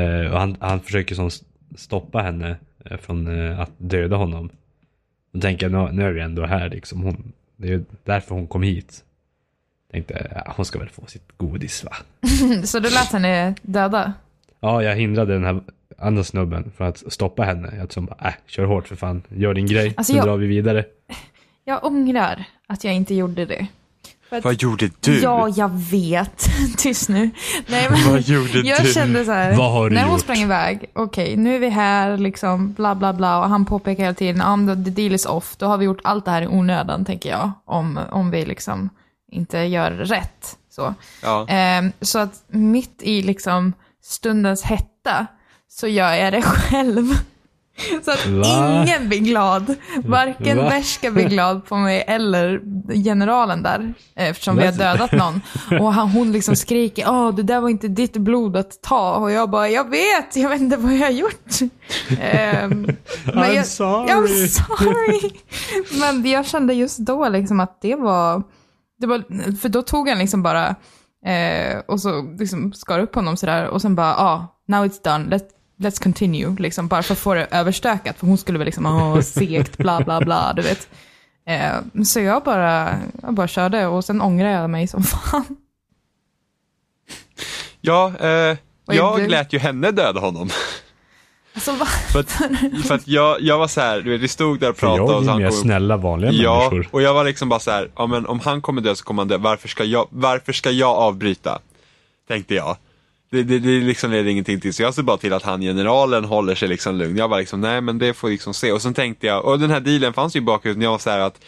Eh, 0.00 0.32
och 0.32 0.38
han, 0.40 0.56
han 0.60 0.80
försöker 0.80 1.14
som 1.14 1.30
stoppa 1.76 2.18
henne 2.22 2.56
eh, 2.84 2.96
från 2.96 3.40
eh, 3.50 3.60
att 3.60 3.70
döda 3.78 4.16
honom. 4.16 4.50
Då 5.32 5.40
tänker 5.40 5.70
jag, 5.70 5.72
nu, 5.72 5.92
nu 5.92 6.08
är 6.08 6.12
vi 6.12 6.20
ändå 6.20 6.46
här 6.46 6.68
liksom. 6.70 7.02
Hon, 7.02 7.32
det 7.56 7.68
är 7.68 7.72
ju 7.72 7.84
därför 8.04 8.34
hon 8.34 8.46
kom 8.46 8.62
hit. 8.62 9.02
Tänkte, 9.92 10.32
ja, 10.34 10.52
hon 10.56 10.64
ska 10.64 10.78
väl 10.78 10.88
få 10.88 11.06
sitt 11.06 11.28
godis 11.36 11.84
va? 11.84 11.96
Så 12.64 12.78
du 12.78 12.90
lät 12.90 13.12
henne 13.12 13.54
döda? 13.62 14.12
Ja, 14.60 14.82
jag 14.82 14.96
hindrade 14.96 15.32
den 15.34 15.44
här 15.44 15.60
andra 15.98 16.24
snubben 16.24 16.72
för 16.76 16.84
att 16.84 17.12
stoppa 17.12 17.42
henne. 17.42 17.72
Jag 17.78 17.92
som 17.92 18.06
bara, 18.06 18.28
äh, 18.28 18.34
kör 18.46 18.64
hårt 18.64 18.88
för 18.88 18.96
fan. 18.96 19.22
Gör 19.28 19.54
din 19.54 19.66
grej, 19.66 19.94
Alltså, 19.96 20.12
nu 20.12 20.16
jag- 20.18 20.26
drar 20.26 20.36
vi 20.36 20.46
vidare. 20.46 20.84
Jag 21.68 21.84
ångrar 21.84 22.44
att 22.66 22.84
jag 22.84 22.94
inte 22.94 23.14
gjorde 23.14 23.44
det. 23.46 23.66
Att, 24.30 24.44
Vad 24.44 24.62
gjorde 24.62 24.90
du? 25.00 25.20
Ja, 25.20 25.48
jag 25.48 25.68
vet. 25.90 26.46
Tyst 26.78 27.08
nu. 27.08 27.30
Nej, 27.66 27.88
men 27.90 28.12
Vad 28.12 28.20
gjorde 28.20 28.58
jag 28.58 28.82
du? 28.82 28.92
kände 28.92 29.24
så 29.24 29.30
här. 29.32 29.56
Vad 29.56 29.72
har 29.72 29.90
du 29.90 29.94
när 29.96 30.02
hon 30.02 30.12
gjort? 30.12 30.20
sprang 30.20 30.38
iväg, 30.38 30.84
okej, 30.92 31.36
nu 31.36 31.54
är 31.54 31.58
vi 31.58 31.68
här, 31.68 32.16
liksom, 32.16 32.72
bla 32.72 32.94
bla 32.94 33.12
bla. 33.12 33.38
Och 33.42 33.48
han 33.48 33.64
påpekar 33.64 34.02
hela 34.02 34.14
tiden, 34.14 34.36
ja, 34.36 34.56
men 34.56 34.84
the 34.84 34.90
deal 34.90 35.12
is 35.14 35.26
off. 35.26 35.56
Då 35.56 35.66
har 35.66 35.78
vi 35.78 35.84
gjort 35.84 36.00
allt 36.04 36.24
det 36.24 36.30
här 36.30 36.42
i 36.42 36.46
onödan, 36.46 37.04
tänker 37.04 37.30
jag. 37.30 37.50
Om, 37.64 38.00
om 38.10 38.30
vi 38.30 38.44
liksom 38.46 38.90
inte 39.32 39.58
gör 39.58 39.90
rätt. 39.90 40.56
Så. 40.70 40.94
Ja. 41.22 41.46
Ehm, 41.48 41.92
så 42.00 42.18
att 42.18 42.44
mitt 42.48 43.02
i 43.02 43.22
liksom 43.22 43.72
stundens 44.02 44.62
hetta 44.62 45.26
så 45.76 45.88
gör 45.88 46.14
jag 46.14 46.32
det 46.32 46.42
själv. 46.42 47.04
Så 48.04 48.10
att 48.10 48.26
Va? 48.26 48.82
ingen 48.82 49.08
blir 49.08 49.18
glad. 49.18 49.74
Varken 50.04 50.56
Va? 50.56 50.70
Berska 50.70 51.10
blir 51.10 51.28
glad 51.28 51.64
på 51.66 51.76
mig 51.76 52.04
eller 52.06 52.60
generalen 53.04 53.62
där. 53.62 53.94
Eftersom 54.14 54.56
vi 54.56 54.64
har 54.66 54.72
dödat 54.72 55.12
någon. 55.12 55.40
Och 55.80 55.92
han, 55.92 56.08
hon 56.08 56.32
liksom 56.32 56.56
skriker, 56.56 57.04
åh 57.08 57.34
det 57.34 57.42
där 57.42 57.60
var 57.60 57.68
inte 57.68 57.88
ditt 57.88 58.16
blod 58.16 58.56
att 58.56 58.82
ta. 58.82 59.16
Och 59.16 59.30
jag 59.30 59.50
bara, 59.50 59.68
jag 59.68 59.90
vet, 59.90 60.36
jag 60.36 60.48
vet 60.48 60.60
inte 60.60 60.76
vad 60.76 60.92
jag 60.92 60.98
har 60.98 61.10
gjort. 61.10 61.60
Men 62.08 62.96
I'm 63.24 63.54
jag, 63.54 63.66
sorry. 63.66 64.12
I'm 64.12 64.46
sorry. 64.46 65.30
Men 66.00 66.30
jag 66.30 66.46
kände 66.46 66.74
just 66.74 66.98
då 66.98 67.28
liksom 67.28 67.60
att 67.60 67.80
det 67.80 67.94
var, 67.94 68.42
det 69.00 69.06
var 69.06 69.22
för 69.56 69.68
då 69.68 69.82
tog 69.82 70.08
han 70.08 70.18
liksom 70.18 70.42
bara 70.42 70.68
eh, 71.26 71.78
och 71.88 72.00
så 72.00 72.22
liksom 72.38 72.72
skar 72.72 72.98
upp 72.98 73.14
honom 73.14 73.36
sådär 73.36 73.66
och 73.68 73.82
sen 73.82 73.94
bara, 73.94 74.10
ja, 74.10 74.24
ah, 74.24 74.62
now 74.68 74.86
it's 74.86 75.04
done, 75.04 75.30
Let, 75.30 75.48
let's 75.78 76.02
continue, 76.02 76.56
liksom 76.58 76.88
bara 76.88 77.02
för 77.02 77.12
att 77.12 77.18
få 77.18 77.34
det 77.34 77.46
överstökat. 77.50 78.18
För 78.18 78.26
hon 78.26 78.38
skulle 78.38 78.58
väl 78.58 78.66
liksom, 78.66 78.86
åh, 78.86 79.20
segt, 79.20 79.78
bla 79.78 80.00
bla 80.00 80.20
bla, 80.20 80.52
du 80.52 80.62
vet. 80.62 80.88
Eh, 81.46 82.02
så 82.04 82.20
jag 82.20 82.42
bara, 82.42 82.98
jag 83.22 83.34
bara 83.34 83.48
körde 83.48 83.86
och 83.86 84.04
sen 84.04 84.20
ångrade 84.22 84.52
jag 84.54 84.70
mig 84.70 84.86
som 84.86 85.02
fan. 85.02 85.56
Ja, 87.80 88.12
eh, 88.20 88.26
gjorde 88.26 88.56
du? 88.86 88.94
jag 88.96 89.30
lät 89.30 89.52
ju 89.52 89.58
henne 89.58 89.90
döda 89.90 90.20
honom. 90.20 90.50
Alltså, 91.54 91.72
va? 91.72 91.86
För 91.86 92.20
att, 92.20 92.30
för 92.86 92.94
att 92.94 93.08
jag, 93.08 93.40
jag 93.40 93.58
var 93.58 93.68
så 93.68 93.80
här, 93.80 94.00
du 94.00 94.10
vet, 94.10 94.20
vi 94.20 94.28
stod 94.28 94.60
där 94.60 94.70
och 94.70 94.76
För 94.76 94.86
pratade 94.86 95.12
jag 95.12 95.16
och 95.18 95.22
är 95.24 95.26
kom 95.32 95.44
upp. 95.44 95.52
snälla 95.54 95.96
vanliga 95.96 96.30
Ja, 96.32 96.58
människor. 96.70 96.88
och 96.92 97.02
jag 97.02 97.14
var 97.14 97.24
liksom 97.24 97.48
bara 97.48 97.60
så 97.60 97.70
här, 97.70 97.90
ja 97.96 98.06
men 98.06 98.26
om 98.26 98.40
han 98.40 98.62
kommer 98.62 98.80
dö 98.80 98.94
så 98.94 99.04
kommer 99.04 99.20
han 99.22 99.28
dö, 99.28 99.36
varför 99.36 99.68
ska 99.68 99.84
jag, 99.84 100.06
varför 100.10 100.52
ska 100.52 100.70
jag 100.70 100.90
avbryta? 100.96 101.58
tänkte 102.28 102.54
jag. 102.54 102.76
Det, 103.30 103.42
det, 103.42 103.58
det 103.58 103.80
liksom 103.80 104.10
leder 104.10 104.30
ingenting 104.30 104.60
till, 104.60 104.74
så 104.74 104.82
jag 104.82 104.94
ser 104.94 105.02
bara 105.02 105.16
till 105.16 105.32
att 105.32 105.42
han 105.42 105.60
generalen 105.60 106.24
håller 106.24 106.54
sig 106.54 106.68
liksom 106.68 106.96
lugn. 106.96 107.16
Jag 107.16 107.28
var 107.28 107.38
liksom, 107.38 107.60
nej 107.60 107.80
men 107.80 107.98
det 107.98 108.14
får 108.14 108.28
liksom 108.28 108.54
se. 108.54 108.72
Och 108.72 108.82
sen 108.82 108.94
tänkte 108.94 109.26
jag, 109.26 109.44
och 109.44 109.58
den 109.58 109.70
här 109.70 109.80
dealen 109.80 110.12
fanns 110.12 110.36
ju 110.36 110.40
i 110.40 110.42
när 110.42 110.82
jag 110.82 110.90
var 110.90 110.98
så 110.98 111.10
här 111.10 111.18
att, 111.18 111.40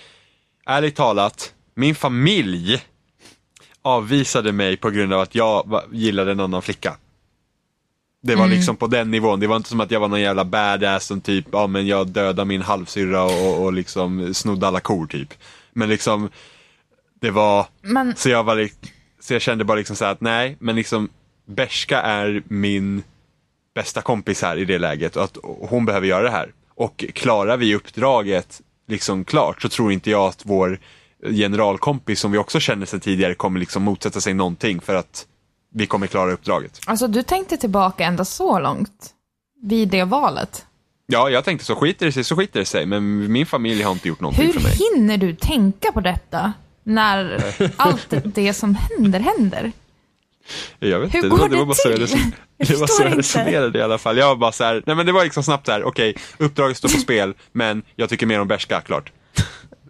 ärligt 0.67 0.97
talat, 0.97 1.55
min 1.75 1.95
familj 1.95 2.83
avvisade 3.83 4.53
mig 4.53 4.77
på 4.77 4.91
grund 4.91 5.13
av 5.13 5.21
att 5.21 5.35
jag 5.35 5.83
gillade 5.93 6.33
en 6.33 6.41
annan 6.41 6.63
flicka. 6.63 6.97
Det 8.23 8.35
var 8.35 8.47
liksom 8.47 8.77
på 8.77 8.87
den 8.87 9.11
nivån, 9.11 9.41
det 9.41 9.47
var 9.47 9.57
inte 9.57 9.69
som 9.69 9.81
att 9.81 9.91
jag 9.91 10.01
var 10.01 10.09
någon 10.09 10.21
jävla 10.21 10.45
badass 10.45 11.07
som 11.07 11.21
typ, 11.21 11.47
ja 11.53 11.67
men 11.67 11.87
jag 11.87 12.09
dödade 12.09 12.45
min 12.45 12.63
halvsyrra 12.63 13.23
och, 13.25 13.65
och 13.65 13.73
liksom 13.73 14.35
snodde 14.35 14.67
alla 14.67 14.81
kor 14.81 15.07
typ. 15.07 15.35
Men 15.73 15.89
liksom, 15.89 16.31
det 17.21 17.31
var, 17.31 17.67
Men 17.83 18.17
så 18.17 18.29
jag 18.29 18.45
var 18.45 18.57
lik- 18.57 18.93
så 19.21 19.33
jag 19.33 19.43
kände 19.43 19.65
bara 19.65 19.79
liksom 19.79 19.97
så 19.97 20.05
här 20.05 20.13
att 20.13 20.21
nej, 20.21 20.57
men 20.61 20.77
liksom 20.77 21.09
Berska 21.49 22.01
är 22.01 22.43
min 22.49 23.03
bästa 23.75 24.01
kompis 24.03 24.43
här 24.43 24.57
i 24.57 24.65
det 24.65 24.79
läget 24.79 25.17
och 25.17 25.25
att 25.25 25.37
hon 25.43 25.85
behöver 25.85 26.07
göra 26.07 26.23
det 26.23 26.31
här. 26.31 26.53
Och 26.75 27.05
klarar 27.15 27.57
vi 27.57 27.75
uppdraget 27.75 28.61
liksom 28.89 29.25
klart 29.25 29.63
så 29.63 29.69
tror 29.69 29.93
inte 29.93 30.11
jag 30.11 30.27
att 30.29 30.41
vår 30.45 30.79
generalkompis 31.23 32.21
som 32.21 32.33
vi 32.33 32.39
också 32.39 32.61
känner 32.61 32.87
sedan 32.87 33.01
tidigare 33.01 33.35
kommer 33.35 33.61
liksom 33.61 33.83
motsätta 33.83 34.21
sig 34.21 34.35
någonting 34.35 34.81
för 34.81 34.95
att 34.95 35.27
vi 35.75 35.87
kommer 35.87 36.07
klara 36.07 36.33
uppdraget. 36.33 36.81
alltså 36.87 37.09
du 37.09 37.23
tänkte 37.23 37.57
tillbaka 37.57 38.05
ända 38.05 38.25
så 38.25 38.59
långt 38.59 39.11
vid 39.63 39.89
det 39.89 40.05
valet. 40.05 40.67
Ja, 41.07 41.31
jag 41.31 41.45
tänkte 41.45 41.67
så 41.67 41.75
skiter 41.75 42.07
det 42.07 42.13
sig 42.13 42.25
så 42.25 42.37
skiter 42.37 42.61
det 42.61 42.67
sig, 42.67 42.87
men 42.87 43.33
min 43.33 43.47
familj 43.47 43.83
har 43.83 43.93
inte 43.93 44.09
gjort 44.09 44.21
någonting 44.21 44.47
Hur 44.47 44.53
för 44.53 44.61
mig. 44.61 44.73
hinner 44.95 45.17
du 45.17 45.35
tänka 45.35 45.93
på 45.93 46.01
detta 46.01 46.53
när 46.85 47.45
allt 47.77 48.15
det 48.25 48.55
som 48.55 48.75
händer 48.75 49.21
händer? 49.21 49.73
Jag 50.79 51.01
vet 51.01 51.15
Hur 51.15 51.19
inte, 51.19 51.27
det 51.27 51.29
går 51.29 51.39
var, 51.39 51.49
det 51.49 51.57
var 51.57 51.63
det 51.63 51.67
bara 51.67 51.75
så 51.75 51.89
jag, 51.89 52.01
Jag 52.01 52.69
det 52.69 52.77
var 52.77 52.87
så 52.87 53.03
jag 53.03 53.19
resonerade 53.19 53.79
i 53.79 53.83
alla 53.83 53.99
fall. 53.99 54.17
Jag 54.19 54.27
var 54.27 54.37
bara 54.37 54.53
så 54.53 54.65
här, 54.65 54.83
nej 54.87 54.97
men 54.97 55.07
det 55.07 55.13
var 55.13 55.25
liksom 55.25 55.43
snabbt 55.43 55.67
där, 55.67 55.85
okej, 55.85 56.15
uppdraget 56.39 56.77
står 56.77 56.89
på 56.89 56.99
spel, 56.99 57.35
men 57.53 57.83
jag 57.97 58.09
tycker 58.09 58.27
mer 58.27 58.41
om 58.41 58.49
Berska, 58.49 58.81
klart. 58.81 59.13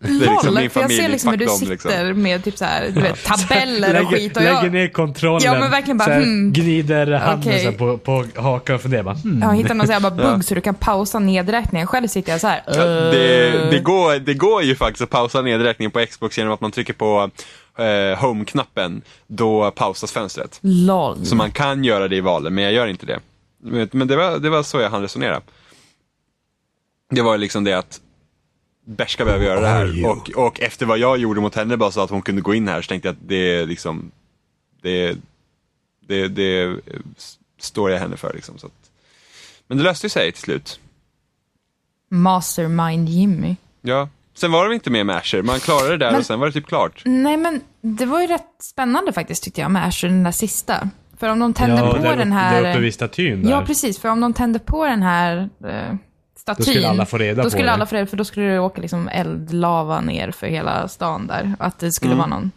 Det 0.01 0.09
är 0.09 0.13
liksom 0.13 0.35
Noll, 0.45 0.55
min 0.61 0.71
för 0.71 0.81
jag 0.81 0.91
familj, 0.91 1.03
ser 1.03 1.09
liksom 1.09 1.31
hur 1.31 1.37
du 1.37 1.45
dem, 1.45 1.59
sitter 1.59 2.05
liksom. 2.05 2.23
med 2.23 2.45
typ 2.45 2.59
så 2.59 2.65
här, 2.65 2.91
du 2.95 3.01
vet, 3.01 3.25
tabeller 3.49 4.03
och 4.03 4.09
skit. 4.11 4.37
Och 4.37 4.43
lägger 4.43 4.63
jag, 4.63 4.73
ner 4.73 4.89
kontrollen. 4.89 5.43
Ja, 5.45 5.61
men 5.61 5.71
verkligen 5.71 5.99
bara, 5.99 6.05
så 6.05 6.11
här, 6.11 6.21
hmm. 6.23 6.53
Gnider 6.53 7.13
handen 7.13 7.59
så 7.59 7.65
här 7.71 7.73
på, 7.73 7.99
på 7.99 8.25
hakan 8.37 8.75
och 8.75 8.83
funderar 8.83 9.03
bara, 9.03 9.15
hmm. 9.15 9.43
jag 9.43 9.57
hittar 9.57 9.75
någon 9.75 9.87
sån 9.87 9.95
här 9.95 10.01
bara 10.01 10.15
bugg 10.33 10.45
så 10.45 10.55
du 10.55 10.61
kan 10.61 10.75
pausa 10.75 11.19
nedräkningen. 11.19 11.87
Själv 11.87 12.07
sitter 12.09 12.33
jag 12.33 12.41
så 12.41 12.47
här. 12.47 12.63
Ja, 12.67 12.85
det, 12.85 13.49
"Äh." 13.49 13.71
det, 13.71 13.79
går, 13.79 14.19
det 14.19 14.35
går 14.35 14.63
ju 14.63 14.75
faktiskt 14.77 15.03
att 15.03 15.11
pausa 15.11 15.43
nedräkningen 15.43 15.91
på 15.91 16.07
Xbox 16.07 16.39
genom 16.39 16.53
att 16.53 16.61
man 16.61 16.71
trycker 16.71 16.93
på 16.93 17.31
eh, 17.79 18.19
home-knappen. 18.19 19.03
Då 19.27 19.71
pausas 19.71 20.13
fönstret. 20.13 20.59
LOL. 20.63 21.27
Så 21.27 21.37
man 21.37 21.51
kan 21.51 21.85
göra 21.85 22.09
det 22.09 22.17
i 22.17 22.21
valen, 22.21 22.55
men 22.55 22.65
jag 22.65 22.73
gör 22.73 22.87
inte 22.87 23.07
det. 23.07 23.21
Men 23.93 24.09
det 24.09 24.17
var, 24.17 24.39
det 24.39 24.51
var 24.51 24.63
så 24.63 24.81
jag 24.81 24.91
hann 24.91 25.03
resonera. 25.03 25.41
Det 27.11 27.23
var 27.23 27.39
liksom 27.39 27.65
det 27.65 27.73
att 27.73 28.01
Berska 28.85 29.25
behöver 29.25 29.45
göra 29.45 29.61
det 29.61 29.69
här. 29.69 30.07
Och, 30.07 30.31
och 30.31 30.61
efter 30.61 30.87
vad 30.87 30.99
jag 30.99 31.19
gjorde 31.19 31.41
mot 31.41 31.55
henne 31.55 31.77
bara 31.77 31.91
så 31.91 32.01
att 32.01 32.11
hon 32.11 32.23
kunde 32.23 32.41
gå 32.43 32.55
in 32.55 32.69
här 32.69 32.83
så 32.83 32.89
tänkte 32.89 33.09
jag 33.09 33.13
att 33.13 33.29
det 33.29 33.55
är 33.55 33.67
liksom, 33.67 34.11
det, 34.83 35.17
det, 36.07 36.29
det 36.29 36.81
står 37.59 37.91
jag 37.91 37.99
henne 37.99 38.17
för 38.17 38.33
liksom. 38.35 38.59
Så 38.59 38.67
att, 38.67 38.91
men 39.67 39.79
det 39.79 39.85
löste 39.85 40.07
ju 40.07 40.11
sig 40.11 40.33
till 40.33 40.43
slut. 40.43 40.81
Mastermind 42.09 43.09
Jimmy. 43.09 43.57
Ja. 43.81 44.09
Sen 44.41 44.53
var 44.53 44.69
det 44.69 44.75
inte 44.75 44.91
mer 44.91 45.05
med 45.05 45.17
Asher, 45.17 45.43
man 45.43 45.61
klarade 45.61 45.91
det 45.91 45.97
där 45.97 46.11
Men- 46.11 46.21
och 46.21 46.27
sen 46.27 46.41
var 46.41 46.47
det 46.47 46.53
typ 46.53 46.67
klart. 46.67 47.03
Nej, 47.05 47.37
men 47.37 47.61
det 47.81 48.07
var 48.07 48.21
ju 48.21 48.27
rätt 48.27 48.47
spännande 48.63 49.13
faktiskt 49.13 49.43
tyckte 49.43 49.61
jag 49.61 49.71
med 49.71 49.87
Asher, 49.87 50.09
den 50.09 50.23
där 50.25 50.31
sista. 50.33 50.89
För 51.19 51.29
om 51.29 51.39
de 51.39 51.55
tände 51.55 51.77
ja, 51.77 51.91
på 51.93 51.99
där, 51.99 52.17
den 52.17 52.31
Där 52.31 52.37
här... 52.37 52.71
uppe 52.71 52.79
vid 52.81 52.95
statyn 52.95 53.43
där. 53.43 53.51
Ja, 53.51 53.63
precis. 53.67 53.99
För 53.99 54.09
om 54.09 54.21
de 54.21 54.33
tände 54.33 54.59
på 54.59 54.85
den 54.87 55.03
här 55.03 55.49
eh, 55.65 55.95
statyn. 56.39 56.57
Då 56.65 56.71
skulle 56.73 56.89
alla 56.89 57.07
få 57.07 57.19
reda 57.19 57.43
då 57.43 57.47
på 57.47 57.51
skulle 57.51 57.65
det. 57.69 57.73
alla 57.73 57.87
få 57.87 57.95
reda 57.97 58.07
för 58.07 58.17
då 58.17 58.25
skulle 58.25 58.47
det 58.47 58.59
åka 58.59 58.81
liksom 58.81 59.09
eldlava 59.09 60.01
ner 60.01 60.31
för 60.31 60.47
hela 60.47 60.89
stan 60.89 61.27
där. 61.27 61.55
Att 61.59 61.79
det 61.79 61.93
skulle 61.93 62.13
Mm. 62.15 62.19
vara 62.31 62.41
någon... 62.41 62.51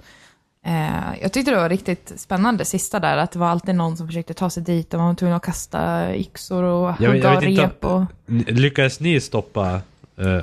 Eh, 0.66 1.22
jag 1.22 1.34
tyckte 1.34 1.52
det 1.52 1.58
var 1.58 1.70
riktigt 1.70 2.14
spännande 2.18 2.66
sista 2.66 3.00
där, 3.00 3.18
att 3.18 3.32
det 3.32 3.40
var 3.40 3.48
alltid 3.48 3.76
någon 3.76 3.98
som 3.98 4.08
försökte 4.08 4.34
ta 4.34 4.50
sig 4.50 4.64
dit 4.64 4.94
och 4.94 5.00
man 5.00 5.08
var 5.08 5.16
tvungen 5.16 5.36
att 5.38 5.44
kasta 5.44 6.16
yxor 6.16 6.64
och 6.64 6.94
hugga 6.94 7.36
rep 7.42 7.86
och... 7.86 8.04
Lyckades 8.48 9.00
ni 9.00 9.22
stoppa 9.22 9.82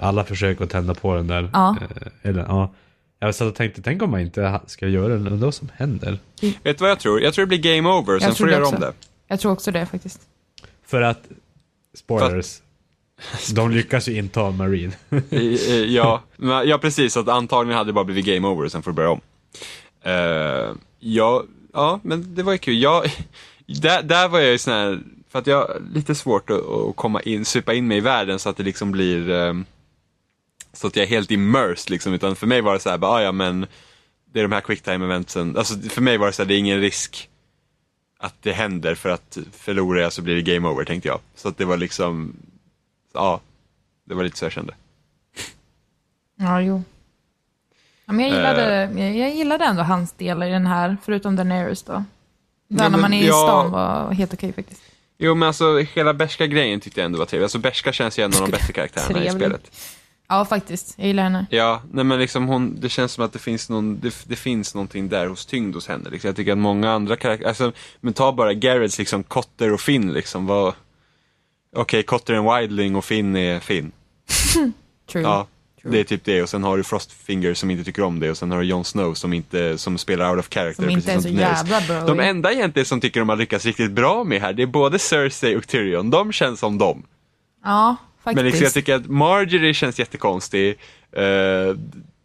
alla 0.00 0.24
försök 0.24 0.60
att 0.60 0.70
tända 0.70 0.94
på 0.94 1.14
den 1.14 1.26
där? 1.26 1.50
Ja. 1.52 1.76
Eh, 1.80 2.30
eller, 2.30 2.42
ja. 2.48 2.70
Jag 3.20 3.34
satt 3.34 3.48
och 3.48 3.54
tänkte, 3.54 3.82
tänk 3.82 4.02
om 4.02 4.10
man 4.10 4.20
inte 4.20 4.60
ska 4.66 4.88
göra 4.88 5.08
det, 5.08 5.14
undrar 5.14 5.36
vad 5.36 5.54
som 5.54 5.68
händer? 5.76 6.18
Vet 6.40 6.62
du 6.62 6.74
vad 6.78 6.90
jag 6.90 7.00
tror? 7.00 7.20
Jag 7.20 7.34
tror 7.34 7.46
det 7.46 7.58
blir 7.58 7.74
game 7.76 7.88
over, 7.88 8.18
sen 8.18 8.34
tror 8.34 8.34
får 8.34 8.46
du 8.46 8.52
göra 8.52 8.66
om 8.68 8.80
det. 8.80 8.92
Jag 9.28 9.40
tror 9.40 9.52
också 9.52 9.70
det 9.70 9.86
faktiskt. 9.86 10.20
För 10.86 11.02
att, 11.02 11.22
spoilers, 11.98 12.60
de 13.54 13.70
lyckas 13.70 14.08
ju 14.08 14.16
inta 14.18 14.50
Marine. 14.50 14.92
Ja, 15.86 16.22
men- 16.36 16.68
ja, 16.68 16.78
precis. 16.78 17.16
Att 17.16 17.28
antagligen 17.28 17.78
hade 17.78 17.88
det 17.88 17.92
bara 17.92 18.04
blivit 18.04 18.24
game 18.26 18.48
over 18.48 18.68
sen 18.68 18.82
får 18.82 18.90
du 18.90 18.94
börja 18.94 19.10
om. 19.10 19.20
Eh, 20.02 20.72
ja, 20.98 21.44
ja, 21.72 22.00
men 22.02 22.34
det 22.34 22.42
var 22.42 22.52
ju 22.52 22.58
kul. 22.58 22.82
Jag, 22.82 23.04
där, 23.66 24.02
där 24.02 24.28
var 24.28 24.38
jag 24.40 24.50
ju 24.52 24.58
sån 24.58 24.72
här, 24.72 25.00
för 25.28 25.38
att 25.38 25.46
jag 25.46 25.56
har 25.56 25.82
lite 25.94 26.14
svårt 26.14 26.50
att, 26.50 26.60
att 26.68 26.96
komma 26.96 27.20
in, 27.20 27.44
supa 27.44 27.74
in 27.74 27.88
mig 27.88 27.98
i 27.98 28.00
världen 28.00 28.38
så 28.38 28.48
att 28.48 28.56
det 28.56 28.62
liksom 28.62 28.90
blir 28.90 29.30
ehm, 29.30 29.64
så 30.72 30.86
att 30.86 30.96
jag 30.96 31.02
är 31.02 31.08
helt 31.08 31.30
immersed 31.30 31.90
liksom. 31.90 32.12
Utan 32.12 32.36
för 32.36 32.46
mig 32.46 32.60
var 32.60 32.72
det 32.74 32.80
så 32.80 32.90
här, 32.90 32.98
bara, 32.98 33.10
ah, 33.12 33.22
ja 33.22 33.32
men 33.32 33.66
det 34.32 34.38
är 34.38 34.42
de 34.42 34.52
här 34.52 34.60
quicktime 34.60 35.04
eventsen. 35.04 35.56
Alltså 35.56 35.78
för 35.78 36.00
mig 36.02 36.16
var 36.18 36.26
det 36.26 36.32
så 36.32 36.42
här, 36.42 36.48
det 36.48 36.54
är 36.54 36.58
ingen 36.58 36.80
risk 36.80 37.28
att 38.18 38.34
det 38.42 38.52
händer 38.52 38.94
för 38.94 39.08
att 39.08 39.38
förlorar 39.52 40.00
jag 40.00 40.12
så 40.12 40.22
blir 40.22 40.34
det 40.34 40.54
game 40.54 40.68
over 40.68 40.84
tänkte 40.84 41.08
jag. 41.08 41.20
Så 41.34 41.48
att 41.48 41.58
det 41.58 41.64
var 41.64 41.76
liksom, 41.76 42.36
ja, 43.14 43.40
det 44.04 44.14
var 44.14 44.24
lite 44.24 44.38
så 44.38 44.44
jag 44.44 44.52
kände. 44.52 44.74
Ja, 46.36 46.60
jo. 46.60 46.82
Ja, 48.04 48.12
men 48.12 48.24
jag 48.24 48.34
gillade, 48.34 48.82
Eh. 48.82 49.00
jag, 49.00 49.16
jag 49.16 49.34
gillade 49.34 49.64
ändå 49.64 49.82
hans 49.82 50.12
del 50.12 50.42
i 50.42 50.50
den 50.50 50.66
här, 50.66 50.96
förutom 51.04 51.36
Daenerys 51.36 51.82
då. 51.82 51.92
Där 52.68 52.84
Ja, 52.84 52.88
när 52.88 52.98
man 52.98 53.12
är 53.12 53.22
i 53.22 53.28
stan 53.28 53.70
var 53.70 54.12
helt 54.12 54.34
okej 54.34 54.52
faktiskt. 54.52 54.82
Jo 55.18 55.34
men 55.34 55.46
alltså 55.46 55.78
hela 55.78 56.14
Berska-grejen 56.14 56.80
tyckte 56.80 57.00
jag 57.00 57.04
ändå 57.04 57.18
var 57.18 57.26
trevlig. 57.26 57.44
Alltså 57.44 57.58
Berska 57.58 57.92
känns 57.92 58.18
ju 58.18 58.24
en 58.24 58.34
av 58.34 58.40
de 58.40 58.50
bättre 58.50 58.72
karaktärerna 58.72 59.10
i 59.10 59.12
Trevlig. 59.12 59.32
spelet. 59.32 59.70
Ja, 60.28 60.44
faktiskt. 60.44 60.94
Jag 60.96 61.06
gillar 61.06 61.22
henne. 61.22 61.46
Ja, 61.50 61.82
nej 61.92 62.04
men 62.04 62.18
liksom 62.18 62.48
hon, 62.48 62.80
det 62.80 62.88
känns 62.88 63.12
som 63.12 63.24
att 63.24 63.32
det 63.32 63.38
finns, 63.38 63.68
någon, 63.68 64.00
det, 64.00 64.14
det 64.26 64.36
finns 64.36 64.74
någonting 64.74 65.08
där 65.08 65.26
hos 65.26 65.46
tyngd 65.46 65.74
hos 65.74 65.88
henne. 65.88 66.10
Liksom. 66.10 66.28
Jag 66.28 66.36
tycker 66.36 66.52
att 66.52 66.58
många 66.58 66.90
andra 66.92 67.16
karaktärer, 67.16 67.48
alltså, 67.48 67.72
men 68.00 68.12
ta 68.12 68.32
bara 68.32 68.54
Garrets 68.54 68.98
liksom, 68.98 69.22
Cotter 69.24 69.72
och 69.72 69.80
Finn 69.80 70.12
liksom. 70.12 70.46
Vad... 70.46 70.74
Okej, 71.76 72.02
Cotter 72.02 72.34
är 72.34 72.38
en 72.38 72.60
Wildling 72.60 72.96
och 72.96 73.04
Finn 73.04 73.36
är 73.36 73.60
Finn. 73.60 73.92
True. 75.12 75.22
Ja, 75.22 75.46
det 75.82 76.00
är 76.00 76.04
typ 76.04 76.24
det. 76.24 76.42
Och 76.42 76.48
sen 76.48 76.64
har 76.64 76.76
du 76.76 76.82
Frostfinger 76.82 77.54
som 77.54 77.70
inte 77.70 77.84
tycker 77.84 78.02
om 78.02 78.20
det. 78.20 78.30
Och 78.30 78.36
sen 78.36 78.50
har 78.50 78.58
du 78.58 78.64
Jon 78.64 78.84
Snow 78.84 79.14
som, 79.14 79.32
inte, 79.32 79.78
som 79.78 79.98
spelar 79.98 80.30
out 80.30 80.38
of 80.38 80.48
character. 80.48 80.82
Som 80.82 80.90
inte 80.90 81.12
är 81.12 81.20
så 81.20 81.28
jävla 81.28 81.80
bra. 81.80 82.06
De 82.06 82.20
enda 82.20 82.52
egentligen 82.52 82.86
som 82.86 83.00
tycker 83.00 83.20
de 83.20 83.28
har 83.28 83.36
lyckats 83.36 83.64
riktigt 83.64 83.90
bra 83.90 84.24
med 84.24 84.40
här, 84.40 84.52
det 84.52 84.62
är 84.62 84.66
både 84.66 84.98
Cersei 84.98 85.56
och 85.56 85.66
Tyrion. 85.66 86.10
De 86.10 86.32
känns 86.32 86.60
som 86.60 86.78
dem. 86.78 87.02
Ja, 87.64 87.96
faktiskt. 88.24 88.36
Men 88.36 88.44
liksom, 88.44 88.64
jag 88.64 88.72
tycker 88.72 88.94
att 88.94 89.06
Marjorie 89.06 89.74
känns 89.74 89.98
jättekonstig. 89.98 90.78
Uh, 91.18 91.76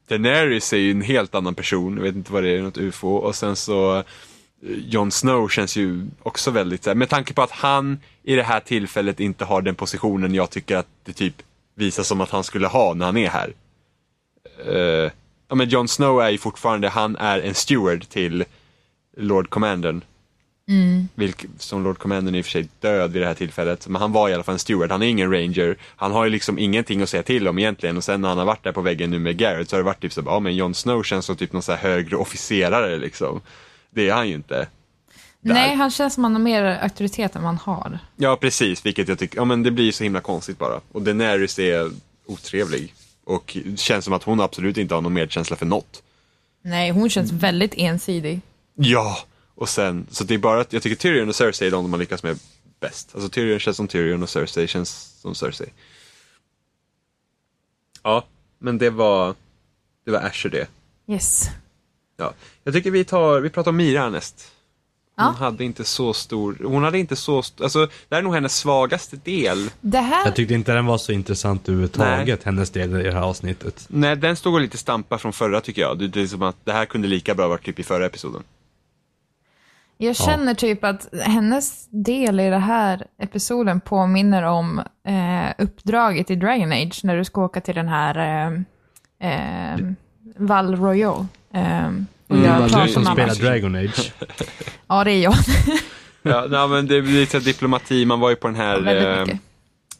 Daenerys 0.07 0.73
är 0.73 0.77
ju 0.77 0.91
en 0.91 1.01
helt 1.01 1.35
annan 1.35 1.55
person, 1.55 1.97
jag 1.97 2.03
vet 2.03 2.15
inte 2.15 2.33
vad 2.33 2.43
det 2.43 2.49
är, 2.49 2.61
något 2.61 2.77
ufo. 2.77 3.07
Och 3.07 3.35
sen 3.35 3.55
så 3.55 3.97
uh, 3.97 4.03
Jon 4.87 5.11
Snow 5.11 5.49
känns 5.49 5.75
ju 5.75 6.05
också 6.23 6.51
väldigt, 6.51 6.95
med 6.95 7.09
tanke 7.09 7.33
på 7.33 7.41
att 7.41 7.51
han 7.51 7.99
i 8.23 8.35
det 8.35 8.43
här 8.43 8.59
tillfället 8.59 9.19
inte 9.19 9.45
har 9.45 9.61
den 9.61 9.75
positionen 9.75 10.33
jag 10.33 10.49
tycker 10.49 10.77
att 10.77 10.87
det 11.05 11.13
typ 11.13 11.35
visar 11.75 12.03
som 12.03 12.21
att 12.21 12.29
han 12.29 12.43
skulle 12.43 12.67
ha 12.67 12.93
när 12.93 13.05
han 13.05 13.17
är 13.17 13.29
här. 13.29 13.53
Uh, 14.67 15.11
ja 15.47 15.55
men 15.55 15.69
Jon 15.69 15.87
Snow 15.87 16.21
är 16.21 16.29
ju 16.29 16.37
fortfarande, 16.37 16.89
han 16.89 17.15
är 17.15 17.39
en 17.39 17.55
steward 17.55 18.09
till 18.09 18.45
Lord 19.17 19.49
Commandern. 19.49 20.01
Vilk, 21.15 21.45
som 21.57 21.83
Lord 21.83 21.97
Commandern 21.97 22.35
är 22.35 22.39
i 22.39 22.41
och 22.41 22.45
för 22.45 22.51
sig 22.51 22.67
död 22.79 23.11
vid 23.11 23.21
det 23.21 23.25
här 23.25 23.33
tillfället. 23.33 23.87
Men 23.87 24.01
han 24.01 24.11
var 24.11 24.29
i 24.29 24.33
alla 24.33 24.43
fall 24.43 24.53
en 24.53 24.59
steward, 24.59 24.91
han 24.91 25.01
är 25.01 25.07
ingen 25.07 25.31
ranger. 25.31 25.77
Han 25.95 26.11
har 26.11 26.23
ju 26.23 26.29
liksom 26.29 26.59
ingenting 26.59 27.01
att 27.01 27.09
säga 27.09 27.23
till 27.23 27.47
om 27.47 27.59
egentligen. 27.59 27.97
Och 27.97 28.03
sen 28.03 28.21
när 28.21 28.29
han 28.29 28.37
har 28.37 28.45
varit 28.45 28.63
där 28.63 28.71
på 28.71 28.81
väggen 28.81 29.11
nu 29.11 29.19
med 29.19 29.37
Garrett 29.37 29.69
så 29.69 29.75
har 29.75 29.79
det 29.79 29.85
varit 29.85 30.01
typ 30.01 30.13
så 30.13 30.23
ja 30.25 30.39
men 30.39 30.55
Jon 30.55 30.73
Snow 30.73 31.03
känns 31.03 31.25
som 31.25 31.35
typ 31.35 31.53
någon 31.53 31.61
så 31.61 31.71
här 31.71 31.89
högre 31.89 32.15
officerare 32.15 32.97
liksom. 32.97 33.41
Det 33.89 34.09
är 34.09 34.13
han 34.13 34.29
ju 34.29 34.35
inte. 34.35 34.67
Där. 35.43 35.53
Nej, 35.53 35.75
han 35.75 35.91
känns 35.91 36.13
som 36.13 36.23
han 36.23 36.33
har 36.33 36.41
mer 36.41 36.63
auktoritet 36.63 37.35
än 37.35 37.43
man 37.43 37.57
har. 37.57 37.99
Ja 38.15 38.37
precis, 38.41 38.85
vilket 38.85 39.07
jag 39.07 39.19
tycker, 39.19 39.37
ja 39.37 39.45
men 39.45 39.63
det 39.63 39.71
blir 39.71 39.91
så 39.91 40.03
himla 40.03 40.21
konstigt 40.21 40.59
bara. 40.59 40.81
Och 40.91 41.01
Daenerys 41.01 41.59
är 41.59 41.91
otrevlig. 42.25 42.93
Och 43.23 43.57
känns 43.75 44.05
som 44.05 44.13
att 44.13 44.23
hon 44.23 44.41
absolut 44.41 44.77
inte 44.77 44.95
har 44.95 45.01
någon 45.01 45.13
medkänsla 45.13 45.55
för 45.55 45.65
något. 45.65 46.03
Nej, 46.61 46.91
hon 46.91 47.09
känns 47.09 47.31
väldigt 47.31 47.73
ensidig. 47.77 48.41
Ja! 48.75 49.17
Och 49.55 49.69
sen, 49.69 50.07
så 50.09 50.23
det 50.23 50.33
är 50.33 50.37
bara 50.37 50.61
att 50.61 50.73
jag 50.73 50.83
tycker 50.83 50.95
Tyrion 50.95 51.29
och 51.29 51.35
Cersei 51.35 51.67
är 51.67 51.71
de 51.71 51.91
har 51.91 51.99
lyckats 51.99 52.23
med 52.23 52.39
bäst. 52.79 53.09
Alltså 53.13 53.29
Tyrion 53.29 53.59
känns 53.59 53.77
som 53.77 53.87
Tyrion 53.87 54.23
och 54.23 54.29
Cersei 54.29 54.67
känns 54.67 55.19
som 55.21 55.35
Cersei. 55.35 55.67
Ja, 58.03 58.25
men 58.59 58.77
det 58.77 58.89
var, 58.89 59.35
det 60.05 60.11
var 60.11 60.19
Asher 60.19 60.49
det. 60.49 60.67
Yes. 61.07 61.49
Ja. 62.17 62.33
Jag 62.63 62.73
tycker 62.73 62.91
vi 62.91 63.05
tar, 63.05 63.39
vi 63.39 63.49
pratar 63.49 63.71
om 63.71 63.77
Mira 63.77 64.09
näst. 64.09 64.52
Ja. 65.15 65.23
hade 65.39 65.63
inte 65.63 65.83
så 65.83 66.13
stor, 66.13 66.57
hon 66.65 66.83
hade 66.83 66.99
inte 66.99 67.15
så, 67.15 67.39
st- 67.39 67.63
alltså 67.63 67.85
det 67.85 68.15
här 68.15 68.17
är 68.17 68.23
nog 68.23 68.33
hennes 68.33 68.55
svagaste 68.55 69.15
del. 69.15 69.69
Det 69.81 69.97
här, 69.99 70.25
Jag 70.25 70.35
tyckte 70.35 70.53
inte 70.53 70.73
den 70.73 70.85
var 70.85 70.97
så 70.97 71.11
intressant 71.11 71.69
överhuvudtaget, 71.69 72.43
hennes 72.43 72.69
del 72.69 72.99
i 72.99 73.03
det 73.03 73.11
här 73.13 73.21
avsnittet. 73.21 73.85
Nej, 73.89 74.15
den 74.15 74.35
stod 74.35 74.53
och 74.53 74.61
lite 74.61 74.77
stampa 74.77 75.17
från 75.17 75.33
förra 75.33 75.61
tycker 75.61 75.81
jag. 75.81 75.99
Det, 75.99 76.07
det 76.07 76.21
är 76.21 76.27
som 76.27 76.41
att 76.41 76.55
det 76.65 76.73
här 76.73 76.85
kunde 76.85 77.07
lika 77.07 77.35
bra 77.35 77.47
varit 77.47 77.65
typ 77.65 77.79
i 77.79 77.83
förra 77.83 78.05
episoden. 78.05 78.43
jag 79.97 80.15
känner 80.15 80.53
typ 80.53 80.83
att 80.83 81.07
hennes 81.25 81.87
del 81.89 82.39
i 82.39 82.49
den 82.49 82.61
här 82.61 83.07
episoden 83.19 83.81
påminner 83.81 84.43
om 84.43 84.79
eh, 85.07 85.53
uppdraget 85.63 86.31
i 86.31 86.35
Dragon 86.35 86.71
Age 86.71 86.99
när 87.03 87.17
du 87.17 87.25
ska 87.25 87.41
åka 87.43 87.61
till 87.61 87.75
den 87.75 87.87
här 87.87 88.17
eh, 89.19 89.73
eh, 89.73 89.79
Val 90.37 90.75
Royal. 90.75 91.25
Eh, 91.53 91.89
och 92.33 92.39
Mm, 92.39 92.49
göra 92.49 92.59
Val 92.59 92.69
Du 92.69 92.73
pratar 92.75 92.87
som 92.87 93.05
spelar. 93.05 93.35
Dragon 93.35 93.75
Age. 93.75 94.11
Ja, 94.87 95.03
det 95.03 95.11
är 95.11 95.23
jag. 95.23 95.33
Ja, 96.25 96.45
nej, 96.49 96.67
men 96.67 96.87
det 96.87 97.01
blir 97.01 97.13
lite 97.13 97.39
diplomati, 97.39 98.05
man 98.05 98.19
var 98.19 98.29
ju 98.29 98.35
på 98.35 98.47
den 98.47 98.55
här, 98.55 99.21
eh, 99.21 99.35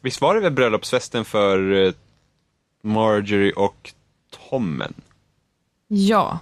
visst 0.02 0.22
var 0.22 0.36
det 0.36 0.41
väl 0.41 0.52
bröllopsfesten 0.52 1.26
för 1.26 1.86
eh, 1.86 1.93
Marjorie 2.84 3.52
och 3.54 3.91
Tommen? 4.50 4.93
Ja. 5.88 6.39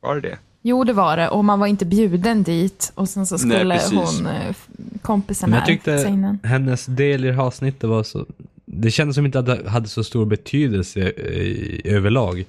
Var 0.00 0.14
det 0.14 0.20
det? 0.20 0.38
Jo, 0.62 0.84
det 0.84 0.92
var 0.92 1.16
det. 1.16 1.28
Och 1.28 1.44
man 1.44 1.58
var 1.60 1.66
inte 1.66 1.84
bjuden 1.84 2.42
dit. 2.42 2.92
Och 2.94 3.08
sen 3.08 3.26
så 3.26 3.34
Nej, 3.34 3.56
skulle 3.58 3.74
precis. 3.74 3.92
hon, 4.18 4.26
eh, 4.26 4.54
kompisen 5.02 5.50
Men 5.50 5.56
jag 5.56 5.60
här, 5.60 5.66
tyckte 5.66 6.48
hennes 6.48 6.86
del 6.86 7.24
i 7.24 7.28
det 7.28 7.34
här 7.34 7.42
avsnittet 7.42 7.90
var 7.90 8.02
så... 8.02 8.26
Det 8.64 8.90
kändes 8.90 9.14
som 9.14 9.26
inte 9.26 9.38
att 9.38 9.46
det 9.46 9.68
hade 9.68 9.88
så 9.88 10.04
stor 10.04 10.24
betydelse 10.26 11.00
i, 11.00 11.82
överlag. 11.84 12.44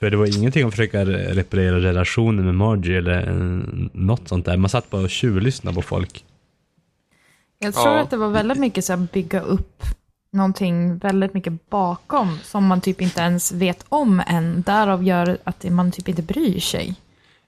För 0.00 0.10
det 0.10 0.16
var 0.16 0.38
ingenting 0.38 0.64
om 0.64 0.68
att 0.68 0.74
försöka 0.74 1.04
reparera 1.04 1.80
relationen 1.80 2.44
med 2.44 2.54
Margie 2.54 2.98
eller 2.98 3.28
eh, 3.28 3.34
något 3.92 4.28
sånt 4.28 4.44
där. 4.46 4.56
Man 4.56 4.70
satt 4.70 4.90
bara 4.90 5.02
och 5.02 5.10
tjuvlyssnade 5.10 5.74
på 5.74 5.82
folk. 5.82 6.24
Jag 7.58 7.74
tror 7.74 7.86
Ja. 7.88 8.00
att 8.00 8.10
det 8.10 8.16
var 8.16 8.28
väldigt 8.30 8.58
mycket 8.58 8.84
så 8.84 8.92
här 8.92 9.08
bygga 9.12 9.40
upp 9.40 9.82
någonting 10.32 10.98
väldigt 10.98 11.34
mycket 11.34 11.70
bakom 11.70 12.38
som 12.42 12.66
man 12.66 12.80
typ 12.80 13.00
inte 13.00 13.20
ens 13.20 13.52
vet 13.52 13.84
om 13.88 14.22
än. 14.26 14.62
Därav 14.62 15.04
gör 15.04 15.38
att 15.44 15.64
man 15.70 15.92
typ 15.92 16.08
inte 16.08 16.22
bryr 16.22 16.60
sig. 16.60 16.94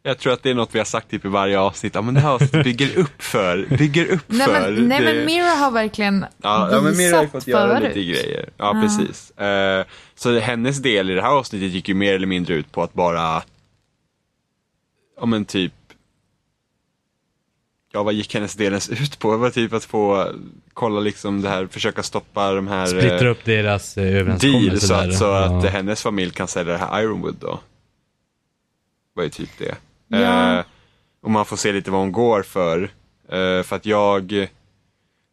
Jag 0.06 0.18
tror 0.18 0.32
att 0.32 0.42
det 0.42 0.50
är 0.50 0.54
något 0.54 0.74
vi 0.74 0.78
har 0.78 0.84
sagt 0.86 1.10
typ 1.10 1.24
i 1.24 1.28
varje 1.28 1.58
avsnitt. 1.58 1.94
Ja, 1.94 2.02
men 2.02 2.14
det 2.14 2.20
här 2.20 2.30
avsnittet 2.30 2.64
bygger 2.64 2.98
upp 2.98 3.22
för, 3.22 3.66
bygger 3.78 4.06
upp 4.12 4.24
Nej 4.26 4.46
för. 4.46 4.52
men, 4.72 4.88
nej, 4.88 5.00
det... 5.00 5.14
men 5.14 5.24
Mira 5.26 5.44
har 5.48 5.70
verkligen 5.70 6.24
Ja, 6.42 6.68
ja 6.72 6.80
men 6.80 6.96
Mira 6.96 7.16
har 7.16 7.26
fått 7.26 7.46
göra 7.46 7.78
förut. 7.78 7.88
lite 7.96 8.04
grejer. 8.10 8.48
Ja, 8.56 8.72
Ja. 8.74 8.80
precis. 8.82 9.30
Eh, 9.30 9.84
så 10.14 10.38
hennes 10.38 10.78
del 10.78 11.10
i 11.10 11.14
det 11.14 11.22
här 11.22 11.30
avsnittet 11.30 11.70
gick 11.70 11.88
ju 11.88 11.94
mer 11.94 12.14
eller 12.14 12.26
mindre 12.26 12.54
ut 12.54 12.72
på 12.72 12.82
att 12.82 12.92
bara, 12.92 13.42
ja 15.20 15.26
men 15.26 15.44
typ, 15.44 15.72
ja 17.92 18.02
vad 18.02 18.14
gick 18.14 18.34
hennes 18.34 18.54
del 18.54 18.66
ens 18.72 18.88
ut 18.88 19.18
på? 19.18 19.30
Det 19.32 19.36
var 19.38 19.50
typ 19.50 19.72
att 19.72 19.84
få 19.84 20.32
kolla 20.72 21.00
liksom 21.00 21.42
det 21.42 21.48
här, 21.48 21.66
försöka 21.66 22.02
stoppa 22.02 22.52
de 22.52 22.66
här 22.68 22.82
eh, 22.82 22.86
Splittra 23.00 23.28
upp 23.28 23.44
deras 23.44 23.96
eh, 23.98 24.16
överenskommelse 24.16 24.68
deal 24.68 24.80
så, 24.80 24.94
där. 24.94 25.08
att, 25.08 25.18
så 25.18 25.24
Ja. 25.24 25.58
att 25.58 25.64
hennes 25.70 26.02
familj 26.02 26.30
kan 26.30 26.48
sälja 26.48 26.72
det 26.72 26.78
här 26.78 27.02
Ironwood 27.02 27.36
då. 27.40 27.60
var 29.14 29.22
ju 29.22 29.28
typ 29.30 29.50
det. 29.58 29.74
Ja. 30.08 30.58
Eh, 30.58 30.64
och 31.22 31.30
man 31.30 31.44
får 31.46 31.56
se 31.56 31.72
lite 31.72 31.90
vad 31.90 32.00
hon 32.00 32.12
går 32.12 32.42
för. 32.42 32.82
Eh, 33.28 33.62
för 33.62 33.72
att 33.72 33.86
jag, 33.86 34.48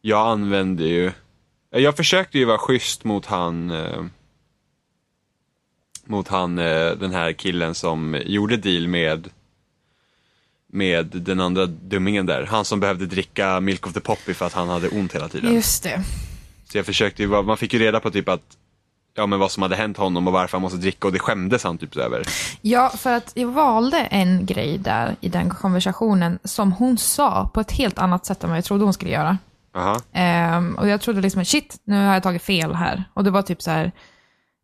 jag 0.00 0.28
använde 0.28 0.84
ju, 0.84 1.06
eh, 1.06 1.80
jag 1.80 1.96
försökte 1.96 2.38
ju 2.38 2.44
vara 2.44 2.58
schysst 2.58 3.04
mot 3.04 3.26
han, 3.26 3.70
eh, 3.70 4.04
mot 6.04 6.28
han, 6.28 6.58
eh, 6.58 6.90
den 6.90 7.10
här 7.12 7.32
killen 7.32 7.74
som 7.74 8.22
gjorde 8.24 8.56
deal 8.56 8.88
med 8.88 9.30
med 10.74 11.06
den 11.06 11.40
andra 11.40 11.66
dummingen 11.66 12.26
där. 12.26 12.46
Han 12.46 12.64
som 12.64 12.80
behövde 12.80 13.06
dricka 13.06 13.60
Milk 13.60 13.86
of 13.86 13.92
the 13.92 14.00
Poppy 14.00 14.34
för 14.34 14.46
att 14.46 14.52
han 14.52 14.68
hade 14.68 14.88
ont 14.88 15.14
hela 15.14 15.28
tiden. 15.28 15.54
Just 15.54 15.82
det. 15.82 16.02
Så 16.70 16.78
jag 16.78 16.86
försökte 16.86 17.22
ju, 17.22 17.28
man 17.28 17.56
fick 17.56 17.72
ju 17.72 17.78
reda 17.78 18.00
på 18.00 18.10
typ 18.10 18.28
att, 18.28 18.56
ja 19.14 19.26
men 19.26 19.38
vad 19.38 19.50
som 19.50 19.62
hade 19.62 19.76
hänt 19.76 19.96
honom 19.96 20.26
och 20.26 20.32
varför 20.32 20.56
han 20.56 20.62
måste 20.62 20.78
dricka 20.78 21.06
och 21.06 21.12
det 21.12 21.18
skämdes 21.18 21.64
han 21.64 21.78
typ 21.78 21.96
över. 21.96 22.22
Ja, 22.60 22.88
för 22.88 23.12
att 23.12 23.32
jag 23.34 23.48
valde 23.48 23.98
en 23.98 24.46
grej 24.46 24.78
där 24.78 25.16
i 25.20 25.28
den 25.28 25.50
konversationen 25.50 26.38
som 26.44 26.72
hon 26.72 26.98
sa 26.98 27.50
på 27.54 27.60
ett 27.60 27.72
helt 27.72 27.98
annat 27.98 28.26
sätt 28.26 28.44
än 28.44 28.50
vad 28.50 28.56
jag 28.56 28.64
trodde 28.64 28.84
hon 28.84 28.94
skulle 28.94 29.10
göra. 29.10 29.38
Aha. 29.76 30.00
Ehm, 30.12 30.74
och 30.74 30.88
jag 30.88 31.00
trodde 31.00 31.20
liksom, 31.20 31.44
shit, 31.44 31.76
nu 31.84 32.06
har 32.06 32.14
jag 32.14 32.22
tagit 32.22 32.42
fel 32.42 32.74
här. 32.74 33.04
Och 33.14 33.24
det 33.24 33.30
var 33.30 33.42
typ 33.42 33.62
så 33.62 33.70
här, 33.70 33.92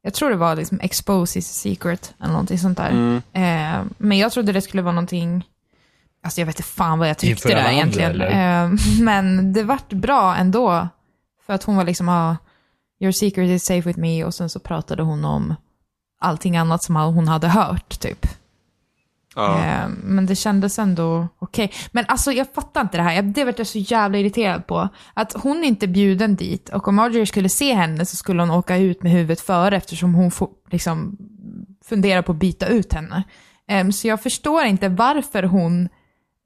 jag 0.02 0.14
tror 0.14 0.30
det 0.30 0.36
var 0.36 0.56
liksom 0.56 0.80
expose 0.80 1.38
is 1.38 1.48
secret 1.48 2.14
eller 2.20 2.32
någonting 2.32 2.58
sånt 2.58 2.78
där. 2.78 2.90
Mm. 2.90 3.22
Ehm, 3.32 3.94
men 3.98 4.18
jag 4.18 4.32
trodde 4.32 4.52
det 4.52 4.60
skulle 4.60 4.82
vara 4.82 4.94
någonting, 4.94 5.44
alltså 6.24 6.40
jag 6.40 6.46
vet 6.46 6.58
inte 6.58 6.68
fan 6.68 6.98
vad 6.98 7.08
jag 7.08 7.18
tyckte 7.18 7.48
där 7.48 7.56
andra, 7.56 7.72
egentligen. 7.72 8.20
Ehm, 8.20 8.78
men 9.00 9.52
det 9.52 9.62
vart 9.62 9.92
bra 9.92 10.36
ändå. 10.36 10.88
För 11.46 11.52
att 11.52 11.64
hon 11.64 11.76
var 11.76 11.84
liksom, 11.84 12.08
ah, 12.08 12.36
your 13.00 13.12
secret 13.12 13.48
is 13.50 13.64
safe 13.64 13.88
with 13.88 13.98
me. 13.98 14.24
Och 14.24 14.34
sen 14.34 14.48
så 14.50 14.60
pratade 14.60 15.02
hon 15.02 15.24
om 15.24 15.54
allting 16.20 16.56
annat 16.56 16.82
som 16.82 16.96
hon 16.96 17.28
hade 17.28 17.48
hört 17.48 18.00
typ. 18.00 18.26
Ja. 19.34 19.58
Eh, 19.58 19.88
Men 20.02 20.26
det 20.26 20.36
kändes 20.36 20.78
ändå 20.78 21.28
okej. 21.38 21.72
Men 21.92 22.04
alltså 22.08 22.32
jag 22.32 22.52
fattar 22.54 22.80
inte 22.80 22.96
det 22.96 23.02
här. 23.02 23.22
Det 23.22 23.44
vart 23.44 23.58
jag 23.58 23.66
så 23.66 23.78
jävla 23.78 24.18
irriterad 24.18 24.66
på. 24.66 24.88
Att 25.14 25.32
hon 25.32 25.64
inte 25.64 25.86
är 25.86 25.88
bjuden 25.88 26.36
dit 26.36 26.68
och 26.68 26.88
om 26.88 26.94
Marjorie 26.96 27.26
skulle 27.26 27.48
se 27.48 27.74
henne 27.74 28.06
så 28.06 28.16
skulle 28.16 28.42
hon 28.42 28.50
åka 28.50 28.76
ut 28.76 29.02
med 29.02 29.12
huvudet 29.12 29.40
före 29.40 29.76
eftersom 29.76 30.14
hon 30.14 30.30
får, 30.30 30.50
liksom, 30.70 31.16
funderar 31.84 32.22
på 32.22 32.32
att 32.32 32.38
byta 32.38 32.66
ut 32.66 32.92
henne. 32.92 33.22
Eh, 33.68 33.88
Så 33.88 34.08
jag 34.08 34.22
förstår 34.22 34.64
inte 34.64 34.88
varför 34.88 35.42
hon, 35.42 35.88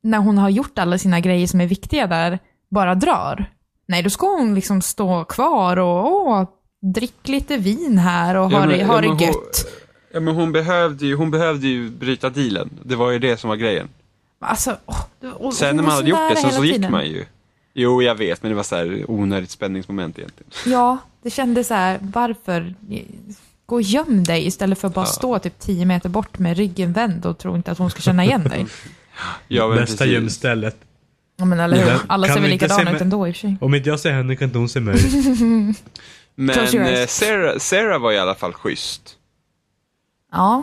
när 0.03 0.19
hon 0.19 0.39
har 0.39 0.49
gjort 0.51 0.79
alla 0.79 0.99
sina 0.99 1.21
grejer 1.21 1.47
som 1.47 1.61
är 1.61 1.67
viktiga 1.67 2.07
där, 2.07 2.39
bara 2.71 2.95
drar. 2.95 3.51
Nej, 3.87 4.03
då 4.03 4.11
ska 4.11 4.27
hon 4.27 4.55
liksom 4.55 4.83
stå 4.83 5.25
kvar 5.25 5.77
och 5.77 6.07
åh, 6.13 6.49
drick 6.95 7.29
lite 7.29 7.57
vin 7.57 7.99
här 7.99 8.35
och 8.35 8.53
Ja, 8.53 8.59
ha 8.59 8.67
men- 8.67 8.79
det, 8.79 8.85
ha 8.85 8.95
ja, 8.95 9.01
det 9.01 9.09
men 9.09 9.17
hon- 9.17 9.27
gött. 9.27 9.67
Ja 10.13 10.21
men 10.21 10.35
hon 10.35 10.53
behövde 10.53 11.07
ju, 11.07 11.15
hon 11.17 11.31
behövde 11.31 11.67
ju 11.67 11.91
bryta 11.91 12.31
dealen. 12.31 12.71
Det 12.83 12.97
var 12.97 13.11
ju 13.11 13.19
det 13.19 13.37
som 13.41 13.49
var 13.49 13.57
grejen. 13.57 13.89
Alltså, 14.41 14.77
åh, 14.87 15.01
det- 15.21 15.27
och- 15.29 15.47
och 15.47 15.55
Sen 15.55 15.77
när 15.77 15.83
man 15.83 15.93
hade 15.93 16.09
gjort 16.11 16.19
det 16.31 16.37
så, 16.37 16.51
så 16.51 16.65
gick 16.65 16.75
tiden. 16.75 16.93
man 16.93 17.07
ju. 17.07 17.25
Jo 17.75 18.03
jag 18.03 18.15
vet 18.15 18.43
men 18.43 18.51
det 18.51 18.57
var 18.57 18.63
så 18.63 18.77
här 18.77 19.05
onödigt 19.09 19.51
spänningsmoment 19.51 20.19
egentligen. 20.19 20.51
Ja, 20.67 20.99
det 21.23 21.31
kändes 21.31 21.67
så 21.69 21.75
här, 21.75 21.99
varför? 22.03 22.75
Gå 23.67 23.75
och 23.75 23.83
göm 23.83 24.25
dig 24.25 24.47
istället 24.47 24.79
för 24.79 24.89
att 24.89 24.95
bara 24.95 25.01
Ja. 25.05 25.07
stå 25.07 25.39
typ 25.39 25.59
10 25.59 25.85
meter 25.85 26.09
bort 26.09 26.39
med 26.39 26.57
ryggen 26.57 26.93
vänd 26.93 27.27
och 27.27 27.39
tro 27.39 27.57
inte 27.57 27.71
att 27.71 27.79
hon 27.79 27.91
ska 27.91 28.01
känna 28.01 28.25
igen 28.25 28.45
dig. 28.45 28.67
Ja, 29.49 29.69
Bästa 29.69 29.97
precis. 29.97 30.13
gömstället. 30.15 30.77
Ja, 31.37 31.45
men 31.45 31.61
eller 31.61 31.77
hur? 31.77 31.85
Men 31.85 32.01
Alla 32.07 32.29
ser 32.29 32.41
väl 32.41 32.51
likadana 32.51 32.93
ut 32.95 33.01
ändå 33.01 33.29
i 33.29 33.31
och 33.31 33.35
för 33.35 33.41
sig. 33.41 33.57
Om 33.61 33.75
inte 33.75 33.89
jag 33.89 34.01
ser 34.01 34.13
henne 34.13 34.37
kan 34.37 34.49
inte 34.49 34.59
hon 34.59 34.69
se 34.69 34.81
mig. 34.81 34.95
Men 36.35 36.59
eh, 36.59 37.07
Sarah, 37.07 37.59
Sarah 37.59 38.01
var 38.01 38.13
i 38.13 38.19
alla 38.19 38.35
fall 38.35 38.53
schysst. 38.53 39.17
Ja, 40.33 40.63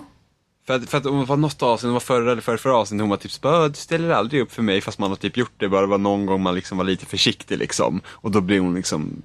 För 0.68 0.74
att, 0.74 0.90
för 0.90 0.98
att 0.98 1.04
det 1.04 1.10
var 1.10 1.38
något 1.38 1.64
avsnitt, 1.64 1.90
det 1.90 1.94
var 1.94 2.00
förra 2.00 2.32
eller 2.32 2.42
förra, 2.42 2.58
förra 2.58 2.76
avsnittet, 2.76 3.02
hon 3.02 3.10
var 3.10 3.18
typ 3.18 3.32
så 3.32 3.68
du 3.68 3.74
ställer 3.74 4.10
aldrig 4.10 4.42
upp 4.42 4.52
för 4.52 4.62
mig 4.62 4.82
fast 4.82 5.00
man 5.00 5.10
har 5.10 5.16
typ 5.16 5.38
gjort 5.38 5.54
det, 5.58 5.70
bara 5.70 5.82
det 5.82 5.88
var 5.88 5.98
någon 5.98 6.26
gång 6.26 6.42
man 6.42 6.56
liksom 6.56 6.78
var 6.78 6.86
lite 6.86 7.06
försiktig 7.06 7.58
liksom. 7.58 8.02
Och 8.08 8.32
då 8.32 8.42
blir 8.42 8.60
hon 8.60 8.76
liksom 8.76 9.22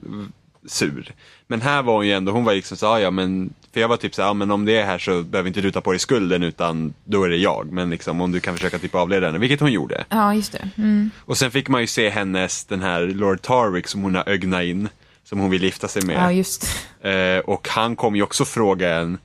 sur. 0.67 1.13
Men 1.47 1.61
här 1.61 1.83
var 1.83 1.95
hon 1.95 2.07
ju 2.07 2.13
ändå, 2.13 2.33
hon 2.33 2.45
var 2.45 2.55
liksom 2.55 2.77
så 2.77 2.87
"Ah, 2.87 3.01
ja 3.01 3.11
men, 3.11 3.55
för 3.73 3.81
jag 3.81 3.89
var 3.89 3.97
typ 3.97 4.15
så 4.15 4.21
"Ja, 4.23 4.33
men 4.35 4.51
om 4.51 4.65
det 4.65 4.77
är 4.77 4.85
här 4.87 4.99
så 4.99 5.23
behöver 5.23 5.49
inte 5.49 5.61
du 5.61 5.71
ta 5.71 5.81
på 5.81 5.91
dig 5.93 5.99
skulden 5.99 6.43
utan 6.43 6.95
då 7.05 7.25
är 7.25 7.29
det 7.29 7.37
jag. 7.37 7.73
Men 7.73 7.91
liksom 7.91 8.21
om 8.21 8.33
du 8.33 8.41
kan 8.41 8.55
försöka 8.55 8.79
typ 8.79 8.95
avleda 8.95 9.27
henne, 9.27 9.39
vilket 9.39 9.61
hon 9.61 9.73
gjorde. 9.73 10.05
ja 10.09 10.35
just 10.35 10.53
det. 10.53 10.69
Mm. 10.79 11.11
Och 11.25 11.39
sen 11.39 11.51
fick 11.51 11.69
man 11.69 11.81
ju 11.81 11.87
se 11.87 12.09
hennes, 12.09 12.65
den 12.65 12.83
här 12.83 13.01
Lord 13.07 13.43
Tarwick 13.43 13.87
som 13.89 14.03
hon 14.03 14.15
har 14.15 14.29
ögnat 14.29 14.63
in, 14.63 14.89
som 15.25 15.39
hon 15.39 15.51
vill 15.51 15.63
gifta 15.65 15.89
sig 15.89 16.03
med. 16.03 16.17
Ja, 16.17 16.33
just 16.33 16.67
Eh, 17.03 17.39
och 17.39 17.69
han 17.69 17.97
kom 17.97 18.17
ju 18.17 18.23
också 18.23 18.45
fråga 18.45 18.95
en, 18.95 19.19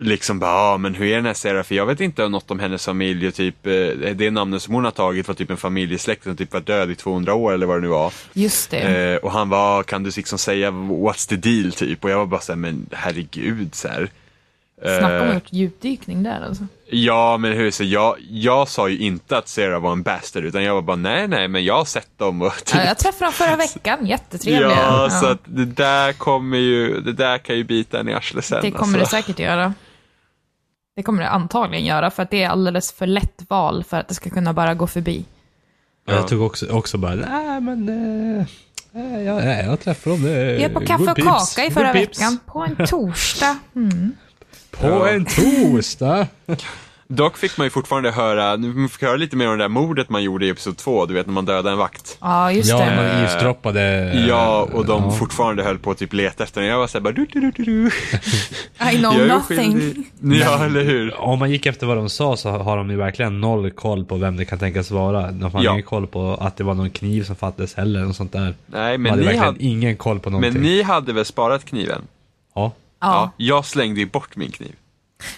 liksom 0.00 0.38
bara, 0.38 0.52
ah, 0.52 0.78
men 0.78 0.94
hur 0.94 1.06
är 1.06 1.16
den 1.16 1.26
här 1.26 1.34
Sarah? 1.34 1.62
För 1.62 1.74
jag 1.74 1.86
vet 1.86 2.00
inte 2.00 2.28
något 2.28 2.50
om 2.50 2.58
hennes 2.58 2.84
familj 2.84 3.28
och 3.28 3.34
typ, 3.34 3.66
eh, 3.66 3.72
det 4.14 4.30
namnet 4.30 4.62
som 4.62 4.74
hon 4.74 4.84
har 4.84 4.90
tagit 4.90 5.28
var 5.28 5.34
typ 5.34 5.50
en 5.50 5.56
familjesläkt 5.56 6.22
som 6.22 6.36
typ 6.36 6.52
var 6.52 6.60
död 6.60 6.90
i 6.90 6.94
200 6.94 7.34
år 7.34 7.52
eller 7.52 7.66
vad 7.66 7.76
det 7.76 7.80
nu 7.80 7.88
var. 7.88 8.12
Just 8.32 8.70
det. 8.70 8.78
Eh, 8.78 9.16
och 9.16 9.32
han 9.32 9.48
var, 9.48 9.82
kan 9.82 10.02
du 10.02 10.10
liksom 10.16 10.38
säga 10.38 10.70
what's 10.70 11.28
the 11.28 11.36
deal 11.36 11.72
typ? 11.72 12.04
Och 12.04 12.10
jag 12.10 12.18
var 12.18 12.26
bara 12.26 12.40
såhär, 12.40 12.56
men 12.56 12.86
herregud 12.92 13.74
så 13.74 13.88
här. 13.88 14.10
Snacka 14.82 15.22
om 15.22 15.28
Eh, 15.28 15.34
gjort 15.34 15.52
djupdykning 15.52 16.22
där 16.22 16.40
alltså. 16.46 16.66
Ja, 16.90 17.36
men 17.36 17.52
hur 17.52 17.70
så 17.70 17.84
jag, 17.84 18.16
jag 18.30 18.68
sa 18.68 18.88
ju 18.88 18.98
inte 18.98 19.38
att 19.38 19.48
Sarah 19.48 19.80
var 19.80 19.92
en 19.92 20.02
bastard, 20.02 20.44
utan 20.44 20.62
jag 20.62 20.74
var 20.74 20.82
bara 20.82 20.96
nej, 20.96 21.28
nej, 21.28 21.48
men 21.48 21.64
jag 21.64 21.74
har 21.74 21.84
sett 21.84 22.18
dem 22.18 22.42
och 22.42 22.64
typ, 22.64 22.74
Ja, 22.74 22.84
jag 22.84 22.98
träffade 22.98 23.24
dem 23.24 23.32
förra 23.32 23.56
veckan, 23.56 24.06
jättetrevliga. 24.06 24.70
Ja, 24.70 25.10
så 25.10 25.26
att 25.26 25.40
det 25.44 25.64
där 25.64 26.12
kommer 26.12 26.58
ju, 26.58 27.00
det 27.00 27.12
där 27.12 27.38
kan 27.38 27.56
ju 27.56 27.64
bita 27.64 28.00
en 28.00 28.08
i 28.08 28.14
arslet 28.14 28.44
sen. 28.44 28.62
det 28.62 28.70
kommer 28.70 28.98
alltså. 28.98 29.16
det 29.16 29.22
säkert 29.22 29.38
göra. 29.38 29.74
Det 30.98 31.02
kommer 31.02 31.22
det 31.22 31.28
antagligen 31.28 31.86
göra, 31.86 32.10
för 32.10 32.22
att 32.22 32.30
det 32.30 32.42
är 32.42 32.48
alldeles 32.48 32.92
för 32.92 33.06
lätt 33.06 33.42
val 33.48 33.84
för 33.84 33.96
att 33.96 34.08
det 34.08 34.14
ska 34.14 34.30
kunna 34.30 34.52
bara 34.52 34.74
gå 34.74 34.86
förbi. 34.86 35.24
Ja. 36.06 36.14
Jag 36.14 36.28
tog 36.28 36.42
också, 36.42 36.70
också 36.70 36.98
bara, 36.98 37.14
nej 37.14 37.60
men... 37.60 37.88
Eh, 37.88 38.46
eh, 39.02 39.22
ja, 39.22 39.34
nej, 39.34 39.64
jag 39.66 39.80
träffade 39.80 40.16
dem. 40.16 40.24
Eh, 40.26 40.30
Vi 40.32 40.62
är 40.62 40.68
på 40.68 40.80
kaffe 40.80 41.10
och 41.10 41.16
pips, 41.16 41.54
kaka 41.54 41.66
i 41.66 41.70
förra 41.70 41.92
veckan, 41.92 42.38
på 42.46 42.58
en 42.60 42.86
torsdag. 42.86 43.58
Mm. 43.76 44.12
På 44.70 44.86
Ja. 44.86 45.08
en 45.08 45.24
torsdag. 45.24 46.26
Dock 47.10 47.36
fick 47.38 47.56
man 47.58 47.66
ju 47.66 47.70
fortfarande 47.70 48.10
höra, 48.10 48.56
nu 48.56 48.72
man 48.74 48.88
fick 48.88 49.02
höra 49.02 49.16
lite 49.16 49.36
mer 49.36 49.48
om 49.48 49.58
det 49.58 49.64
där 49.64 49.68
mordet 49.68 50.08
man 50.10 50.22
gjorde 50.22 50.46
i 50.46 50.48
episod 50.48 50.76
två, 50.76 51.06
du 51.06 51.14
vet 51.14 51.26
när 51.26 51.32
man 51.32 51.44
dödade 51.44 51.70
en 51.70 51.78
vakt. 51.78 52.18
Ja, 52.20 52.52
just 52.52 52.70
Ja, 52.70 52.78
det. 52.78 52.96
man 52.96 53.04
Eh, 53.04 53.18
eavesdroppade. 53.18 54.12
Ja, 54.28 54.68
och 54.72 54.86
de 54.86 55.02
ja. 55.04 55.10
fortfarande 55.10 55.62
höll 55.62 55.78
på 55.78 55.90
att 55.90 55.98
typ 55.98 56.12
leta 56.12 56.44
efter 56.44 56.60
den. 56.60 56.70
Jag 56.70 56.78
var 56.78 56.86
såhär 56.86 57.02
bara 57.02 57.12
du, 57.12 57.26
du, 57.32 57.40
du, 57.40 57.50
du, 57.50 57.64
du. 57.64 57.86
I 58.92 58.98
know 58.98 59.26
nothing. 59.26 60.04
Ja, 60.22 60.64
eller 60.64 60.82
hur? 60.84 61.20
Om 61.20 61.38
man 61.38 61.50
gick 61.50 61.66
efter 61.66 61.86
vad 61.86 61.96
de 61.96 62.08
sa 62.08 62.36
så 62.36 62.50
har 62.50 62.76
de 62.76 62.90
ju 62.90 62.96
verkligen 62.96 63.40
noll 63.40 63.70
koll 63.70 64.04
på 64.04 64.16
vem 64.16 64.36
det 64.36 64.44
kan 64.44 64.58
tänkas 64.58 64.90
vara. 64.90 65.30
De 65.30 65.52
har 65.52 65.62
Ja. 65.64 65.70
ingen 65.72 65.82
koll 65.82 66.06
på 66.06 66.34
att 66.40 66.56
det 66.56 66.64
var 66.64 66.74
någon 66.74 66.90
kniv 66.90 67.22
som 67.24 67.36
fattades 67.36 67.74
heller, 67.74 68.08
och 68.08 68.16
sånt 68.16 68.32
där. 68.32 68.40
Nej, 68.40 68.54
de 68.66 68.80
hade 68.80 68.98
men 68.98 69.12
ni, 69.18 69.24
verkligen 69.24 69.44
hade, 69.44 69.64
ingen 69.64 69.96
koll 69.96 70.20
på 70.20 70.30
någonting. 70.30 70.52
men 70.52 70.62
ni 70.62 70.82
hade 70.82 71.12
väl 71.12 71.24
sparat 71.24 71.64
kniven? 71.64 72.02
Ja. 72.54 72.72
Ja. 73.00 73.30
Jag 73.36 73.64
slängde 73.64 74.00
ju 74.00 74.06
bort 74.06 74.36
min 74.36 74.50
kniv. 74.50 74.72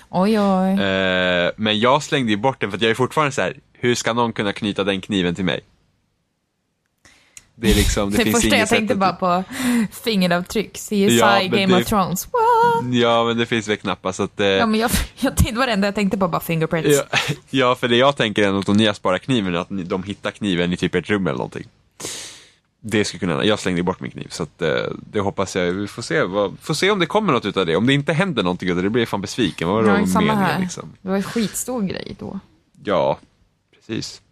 Oj, 0.09 0.41
oj. 0.41 0.81
Eh, 0.83 1.51
men 1.57 1.81
jag 1.81 2.03
slängde 2.03 2.31
ju 2.31 2.37
bort 2.37 2.61
den 2.61 2.71
för 2.71 2.77
att 2.77 2.83
jag 2.83 2.91
är 2.91 2.95
fortfarande 2.95 3.33
så 3.33 3.41
här. 3.43 3.57
hur 3.73 3.95
ska 3.95 4.13
någon 4.13 4.33
kunna 4.33 4.53
knyta 4.53 4.85
den 4.85 5.01
kniven 5.01 5.35
till 5.35 5.45
mig? 5.45 5.61
Det 7.55 7.71
är 7.71 7.75
liksom, 7.75 8.11
det, 8.11 8.17
Det, 8.19 8.25
finns 8.25 8.41
första 8.43 8.57
jag 8.57 8.69
tänkte 8.69 8.95
att- 8.95 9.01
bara 9.01 9.13
på 9.13 9.45
fingeravtryck. 10.05 10.73
CSI, 10.77 11.19
Ja, 11.19 11.41
Game 11.43 11.67
det- 11.67 11.77
of 11.83 11.87
Thrones. 11.89 12.27
What? 12.33 12.95
Ja, 12.95 13.25
men 13.25 13.39
det 13.39 13.47
finns 13.47 13.69
väl 13.69 13.77
knappast 13.77 14.17
så 14.17 14.23
att... 14.23 14.41
Eh, 14.41 14.47
Ja, 14.47 14.67
men 14.67 14.81
jag, 14.81 14.91
jag 15.19 15.33
det 15.37 15.53
var 15.53 15.67
det 15.67 15.73
enda 15.73 15.87
jag 15.89 15.95
tänkte 15.95 16.19
på, 16.19 16.29
bara 16.29 16.41
fingerprints. 16.41 16.89
ja, 17.11 17.19
ja, 17.51 17.75
för 17.75 17.89
det 17.89 17.97
jag 17.97 18.17
tänker 18.17 18.43
är 18.49 18.59
att 18.59 18.69
om 18.69 18.77
ni 18.77 18.87
har 18.87 18.95
sparat 18.95 19.23
kniven, 19.23 19.57
att 19.57 19.69
de 19.71 20.03
hittar 20.03 20.31
kniven 20.31 20.73
i 20.73 20.77
typ 20.77 20.95
ett 20.95 21.11
rum 21.11 21.27
eller 21.27 21.37
någonting. 21.39 21.65
Det 22.81 23.05
skulle 23.05 23.19
kunna 23.19 23.33
hända. 23.33 23.45
Jag 23.47 23.59
slängde 23.59 23.83
bort 23.83 24.01
min 24.01 24.11
kniv, 24.11 24.29
så 24.31 24.43
att, 24.43 24.63
eh, 24.63 24.83
det 25.13 25.21
hoppas 25.21 25.57
jag. 25.57 25.73
Vi 25.73 25.87
får 25.87 26.03
se, 26.03 26.23
vad, 26.23 26.59
får 26.59 26.75
se 26.75 26.91
om 26.91 26.99
det 26.99 27.07
kommer 27.07 27.33
något 27.33 27.45
utav 27.45 27.67
det. 27.67 27.77
Om 27.77 27.87
det 27.87 27.95
inte 27.95 28.13
händer 28.13 28.43
någonting 28.43 28.69
utav 28.69 28.77
det, 28.77 28.83
det 28.83 28.91
blir 28.91 29.03
jag 29.03 29.09
fan 29.09 29.21
besviken. 29.21 29.69
Vad 29.69 29.85
var 29.85 29.99
det 29.99 30.07
samma 30.07 30.27
meningen 30.27 30.45
här. 30.45 30.61
liksom? 30.61 30.93
Det 31.03 31.09
var 31.09 31.17
en 31.17 31.23
skitstor 31.23 31.83
grej 31.83 32.17
då. 32.19 32.41
Ja, 32.85 33.19
precis. 33.75 34.23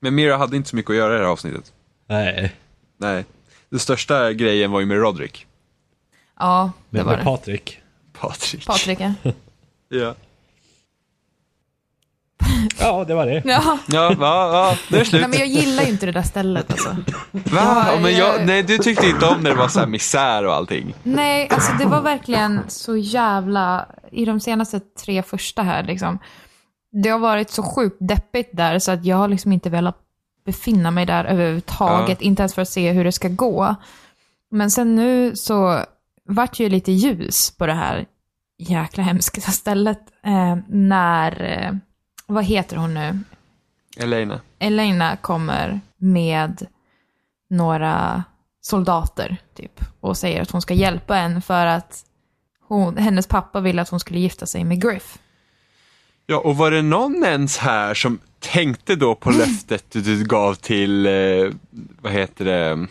Men 0.00 0.14
Mira 0.14 0.36
hade 0.36 0.56
inte 0.56 0.68
så 0.68 0.76
mycket 0.76 0.90
att 0.90 0.96
göra 0.96 1.14
i 1.14 1.18
det 1.18 1.24
här 1.24 1.30
avsnittet. 1.30 1.72
Nej. 2.06 2.54
Nej. 2.96 3.24
Den 3.68 3.78
största 3.80 4.32
grejen 4.32 4.70
var 4.70 4.80
ju 4.80 4.86
med 4.86 4.98
Roderick. 4.98 5.46
Ja, 6.38 6.72
det 6.90 6.98
Men 6.98 7.06
var 7.06 7.12
med 7.12 7.20
det. 7.20 7.24
Patrik. 7.24 7.80
Patrik. 8.12 8.66
Patrik, 8.66 9.00
ja. 9.00 9.12
Ja. 9.88 10.14
Ja, 12.78 13.04
det 13.04 13.14
var 13.14 13.26
det. 13.26 13.42
ja. 13.44 13.78
Ja, 13.86 14.14
va, 14.18 14.48
va, 14.48 14.76
det 14.88 15.00
är 15.00 15.04
slut. 15.04 15.20
Nej, 15.20 15.30
men 15.30 15.38
jag 15.38 15.48
gillar 15.48 15.82
ju 15.82 15.88
inte 15.88 16.06
det 16.06 16.12
där 16.12 16.22
stället 16.22 16.70
alltså. 16.70 16.96
Va? 17.32 17.86
Ja, 17.92 17.98
men 18.02 18.12
jag, 18.16 18.46
nej, 18.46 18.62
du 18.62 18.78
tyckte 18.78 19.06
inte 19.06 19.26
om 19.26 19.40
när 19.40 19.50
det 19.50 19.56
var 19.56 19.68
så 19.68 19.80
här 19.80 19.86
misär 19.86 20.46
och 20.46 20.54
allting. 20.54 20.94
Nej, 21.02 21.48
alltså 21.50 21.72
det 21.78 21.84
var 21.84 22.00
verkligen 22.00 22.60
så 22.68 22.96
jävla, 22.96 23.86
i 24.12 24.24
de 24.24 24.40
senaste 24.40 24.80
tre 24.80 25.22
första 25.22 25.62
här 25.62 25.82
liksom. 25.82 26.18
Det 26.92 27.08
har 27.08 27.18
varit 27.18 27.50
så 27.50 27.62
sjukt 27.62 27.96
deppigt 28.00 28.50
där 28.52 28.78
så 28.78 28.92
att 28.92 29.04
jag 29.04 29.16
har 29.16 29.28
liksom 29.28 29.52
inte 29.52 29.70
velat 29.70 29.96
befinna 30.46 30.90
mig 30.90 31.06
där 31.06 31.24
överhuvudtaget, 31.24 32.20
inte 32.20 32.42
ens 32.42 32.54
för 32.54 32.62
att 32.62 32.68
se 32.68 32.92
hur 32.92 33.04
det 33.04 33.12
ska 33.12 33.28
gå. 33.28 33.74
Men 34.50 34.70
sen 34.70 34.96
nu 34.96 35.36
så 35.36 35.80
vart 36.28 36.60
ju 36.60 36.68
lite 36.68 36.92
ljus 36.92 37.50
på 37.50 37.66
det 37.66 37.72
här 37.74 38.06
jäkla 38.58 39.02
hemska 39.02 39.40
stället 39.40 40.00
eh, 40.24 40.56
när, 40.68 41.42
eh, 41.42 41.72
vad 42.30 42.44
heter 42.44 42.76
hon 42.76 42.94
nu? 42.94 43.18
Elena. 43.96 44.40
Elena 44.58 45.16
kommer 45.16 45.80
med 45.96 46.66
några 47.50 48.24
soldater 48.60 49.36
typ 49.56 49.80
och 50.00 50.16
säger 50.16 50.42
att 50.42 50.50
hon 50.50 50.62
ska 50.62 50.74
hjälpa 50.74 51.16
en 51.16 51.42
för 51.42 51.66
att 51.66 52.04
hon, 52.68 52.96
hennes 52.96 53.26
pappa 53.26 53.60
ville 53.60 53.82
att 53.82 53.88
hon 53.88 54.00
skulle 54.00 54.18
gifta 54.18 54.46
sig 54.46 54.64
med 54.64 54.82
Griff. 54.82 55.18
Ja, 56.26 56.38
och 56.38 56.56
var 56.56 56.70
det 56.70 56.82
någon 56.82 57.24
ens 57.24 57.58
här 57.58 57.94
som 57.94 58.18
tänkte 58.38 58.96
då 58.96 59.14
på 59.14 59.30
löftet 59.38 59.84
du 59.90 60.24
gav 60.24 60.54
till, 60.54 61.06
eh, 61.06 61.12
vad 62.00 62.12
heter 62.12 62.44
det, 62.44 62.86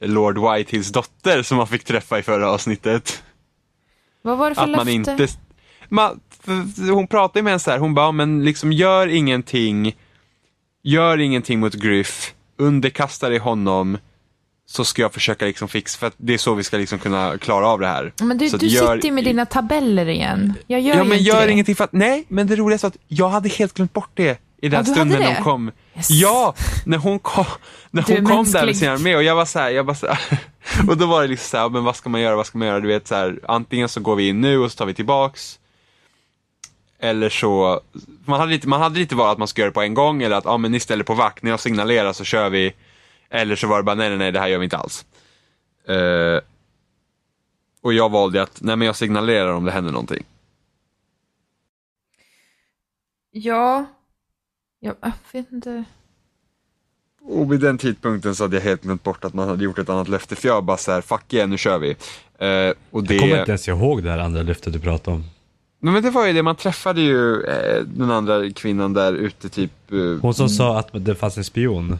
Lord 0.00 0.38
Whitehills 0.38 0.92
dotter 0.92 1.42
som 1.42 1.56
man 1.56 1.66
fick 1.66 1.84
träffa 1.84 2.18
i 2.18 2.22
förra 2.22 2.50
avsnittet? 2.50 3.22
Vad 4.22 4.38
var 4.38 4.48
det 4.48 4.54
för 4.54 4.62
Att 4.62 4.70
man 4.70 4.86
löfte? 4.86 4.92
inte... 4.92 5.28
Man, 5.90 6.20
hon 6.90 7.06
pratade 7.06 7.42
med 7.42 7.52
en 7.52 7.60
så 7.60 7.70
här, 7.70 7.78
hon 7.78 7.94
bara, 7.94 8.12
men 8.12 8.44
liksom 8.44 8.72
gör 8.72 9.06
ingenting, 9.06 9.96
gör 10.82 11.18
ingenting 11.18 11.60
mot 11.60 11.74
Griff, 11.74 12.34
underkasta 12.58 13.28
dig 13.28 13.38
honom, 13.38 13.98
så 14.66 14.84
ska 14.84 15.02
jag 15.02 15.12
försöka 15.14 15.44
liksom 15.44 15.68
fixa, 15.68 15.98
för 15.98 16.06
att 16.06 16.14
det 16.16 16.34
är 16.34 16.38
så 16.38 16.54
vi 16.54 16.62
ska 16.64 16.76
liksom 16.76 16.98
kunna 16.98 17.38
klara 17.38 17.66
av 17.68 17.80
det 17.80 17.86
här. 17.86 18.12
Men 18.22 18.38
du, 18.38 18.48
Så 18.50 18.56
du 18.56 18.66
gör- 18.66 18.94
sitter 18.96 19.08
ju 19.08 19.14
med 19.14 19.24
dina 19.24 19.46
tabeller 19.46 20.08
igen. 20.08 20.54
Jag 20.66 20.80
gör 20.80 20.94
Ja 20.96 21.02
ju 21.02 21.08
men 21.08 21.18
inte 21.18 21.28
gör 21.30 21.46
det. 21.46 21.52
ingenting 21.52 21.74
för 21.76 21.84
att, 21.84 21.92
nej, 21.92 22.24
men 22.28 22.46
det 22.46 22.56
roliga 22.56 22.74
är 22.74 22.78
så 22.78 22.86
att 22.86 22.96
jag 23.08 23.28
hade 23.28 23.48
helt 23.48 23.74
glömt 23.74 23.92
bort 23.92 24.10
det 24.14 24.40
i 24.62 24.68
den 24.68 24.84
Ja, 24.86 24.92
stunden 24.94 25.22
hon 25.22 25.44
kom. 25.44 25.70
Yes. 25.96 26.10
Ja, 26.10 26.54
när 26.86 26.98
hon 26.98 27.18
kom, 27.18 27.44
när 27.90 28.02
Du 28.02 28.14
hon 28.14 28.26
kom 28.26 28.44
där 28.50 28.66
med 28.66 28.76
sin 28.76 28.88
armé 28.88 29.16
och 29.16 29.22
jag 29.22 29.34
var 29.34 29.44
så 29.44 29.58
här, 29.58 29.70
jag 29.70 29.86
bara 29.86 29.94
så 29.96 30.06
här, 30.06 30.38
och 30.88 30.96
då 30.96 31.06
var 31.06 31.22
det 31.22 31.28
liksom 31.28 31.48
så 31.50 31.56
här, 31.56 31.68
men 31.68 31.84
vad 31.84 31.96
ska 31.96 32.08
man 32.08 32.20
göra, 32.20 32.36
vad 32.36 32.46
ska 32.46 32.58
man 32.58 32.68
göra, 32.68 32.80
du 32.80 32.88
vet 32.88 33.08
så 33.08 33.14
här, 33.14 33.40
antingen 33.48 33.88
så 33.88 34.00
går 34.00 34.16
vi 34.16 34.28
in 34.28 34.40
nu 34.40 34.58
och 34.58 34.72
så 34.72 34.76
tar 34.76 34.86
vi 34.86 34.94
tillbaks, 34.94 35.58
eller 37.00 37.28
så, 37.28 37.80
man 38.24 38.40
hade 38.40 38.52
lite, 38.52 38.68
man 38.68 38.80
hade 38.80 38.98
lite 38.98 39.14
val 39.14 39.32
att 39.32 39.38
man 39.38 39.48
ska 39.48 39.62
göra 39.62 39.70
det 39.70 39.74
på 39.74 39.82
en 39.82 39.94
gång 39.94 40.22
eller 40.22 40.36
att, 40.36 40.44
ja 40.44 40.56
men 40.56 40.72
ni 40.72 40.80
ställer 40.80 41.04
på 41.04 41.14
vakt, 41.14 41.42
när 41.42 41.50
jag 41.50 41.60
signalerar 41.60 42.12
så 42.12 42.24
kör 42.24 42.50
vi, 42.50 42.72
eller 43.30 43.56
så 43.56 43.66
var 43.66 43.76
det 43.76 43.82
bara, 43.82 43.94
nej 43.94 44.08
nej 44.08 44.18
nej, 44.18 44.32
det 44.32 44.40
här 44.40 44.48
gör 44.48 44.58
vi 44.58 44.64
inte 44.64 44.76
alls. 44.76 45.06
Eh, 45.88 46.40
och 47.82 47.92
jag 47.92 48.10
valde 48.10 48.42
att, 48.42 48.60
nej 48.60 48.76
men 48.76 48.86
jag 48.86 48.96
signalerar 48.96 49.52
om 49.52 49.64
det 49.64 49.72
händer 49.72 49.92
någonting. 49.92 50.24
Ja, 53.30 53.86
jag 54.80 54.94
jag 55.00 55.12
vet 55.32 55.52
inte. 55.52 55.84
Och 57.22 57.52
vid 57.52 57.60
den 57.60 57.78
tidpunkten 57.78 58.34
så 58.34 58.44
hade 58.44 58.56
jag 58.56 58.62
helt 58.62 58.82
glömt 58.82 59.02
bort 59.02 59.24
att 59.24 59.34
man 59.34 59.48
hade 59.48 59.64
gjort 59.64 59.78
ett 59.78 59.88
annat 59.88 60.08
löfte, 60.08 60.36
för 60.36 60.48
jag 60.48 60.64
bara 60.64 60.76
så 60.76 60.92
här, 60.92 61.00
fuck 61.00 61.34
yeah, 61.34 61.48
nu 61.48 61.58
kör 61.58 61.78
vi. 61.78 61.90
Eh, 62.38 62.74
och 62.90 63.04
det... 63.04 63.14
Jag 63.14 63.20
kommer 63.20 63.38
inte 63.38 63.50
ens 63.50 63.68
ihåg 63.68 64.02
det 64.02 64.10
här 64.10 64.18
andra 64.18 64.42
löftet 64.42 64.72
du 64.72 64.80
pratade 64.80 65.16
om. 65.16 65.24
Men 65.80 66.02
det 66.02 66.10
var 66.10 66.26
ju 66.26 66.32
det, 66.32 66.42
man 66.42 66.56
träffade 66.56 67.00
ju 67.00 67.42
eh, 67.42 67.82
den 67.84 68.10
andra 68.10 68.50
kvinnan 68.50 68.92
där 68.92 69.12
ute 69.12 69.48
typ... 69.48 69.72
Eh, 69.92 69.98
Hon 70.22 70.34
som 70.34 70.48
sa 70.48 70.78
att 70.78 70.88
det 70.92 71.14
fanns 71.14 71.36
en 71.36 71.44
spion 71.44 71.98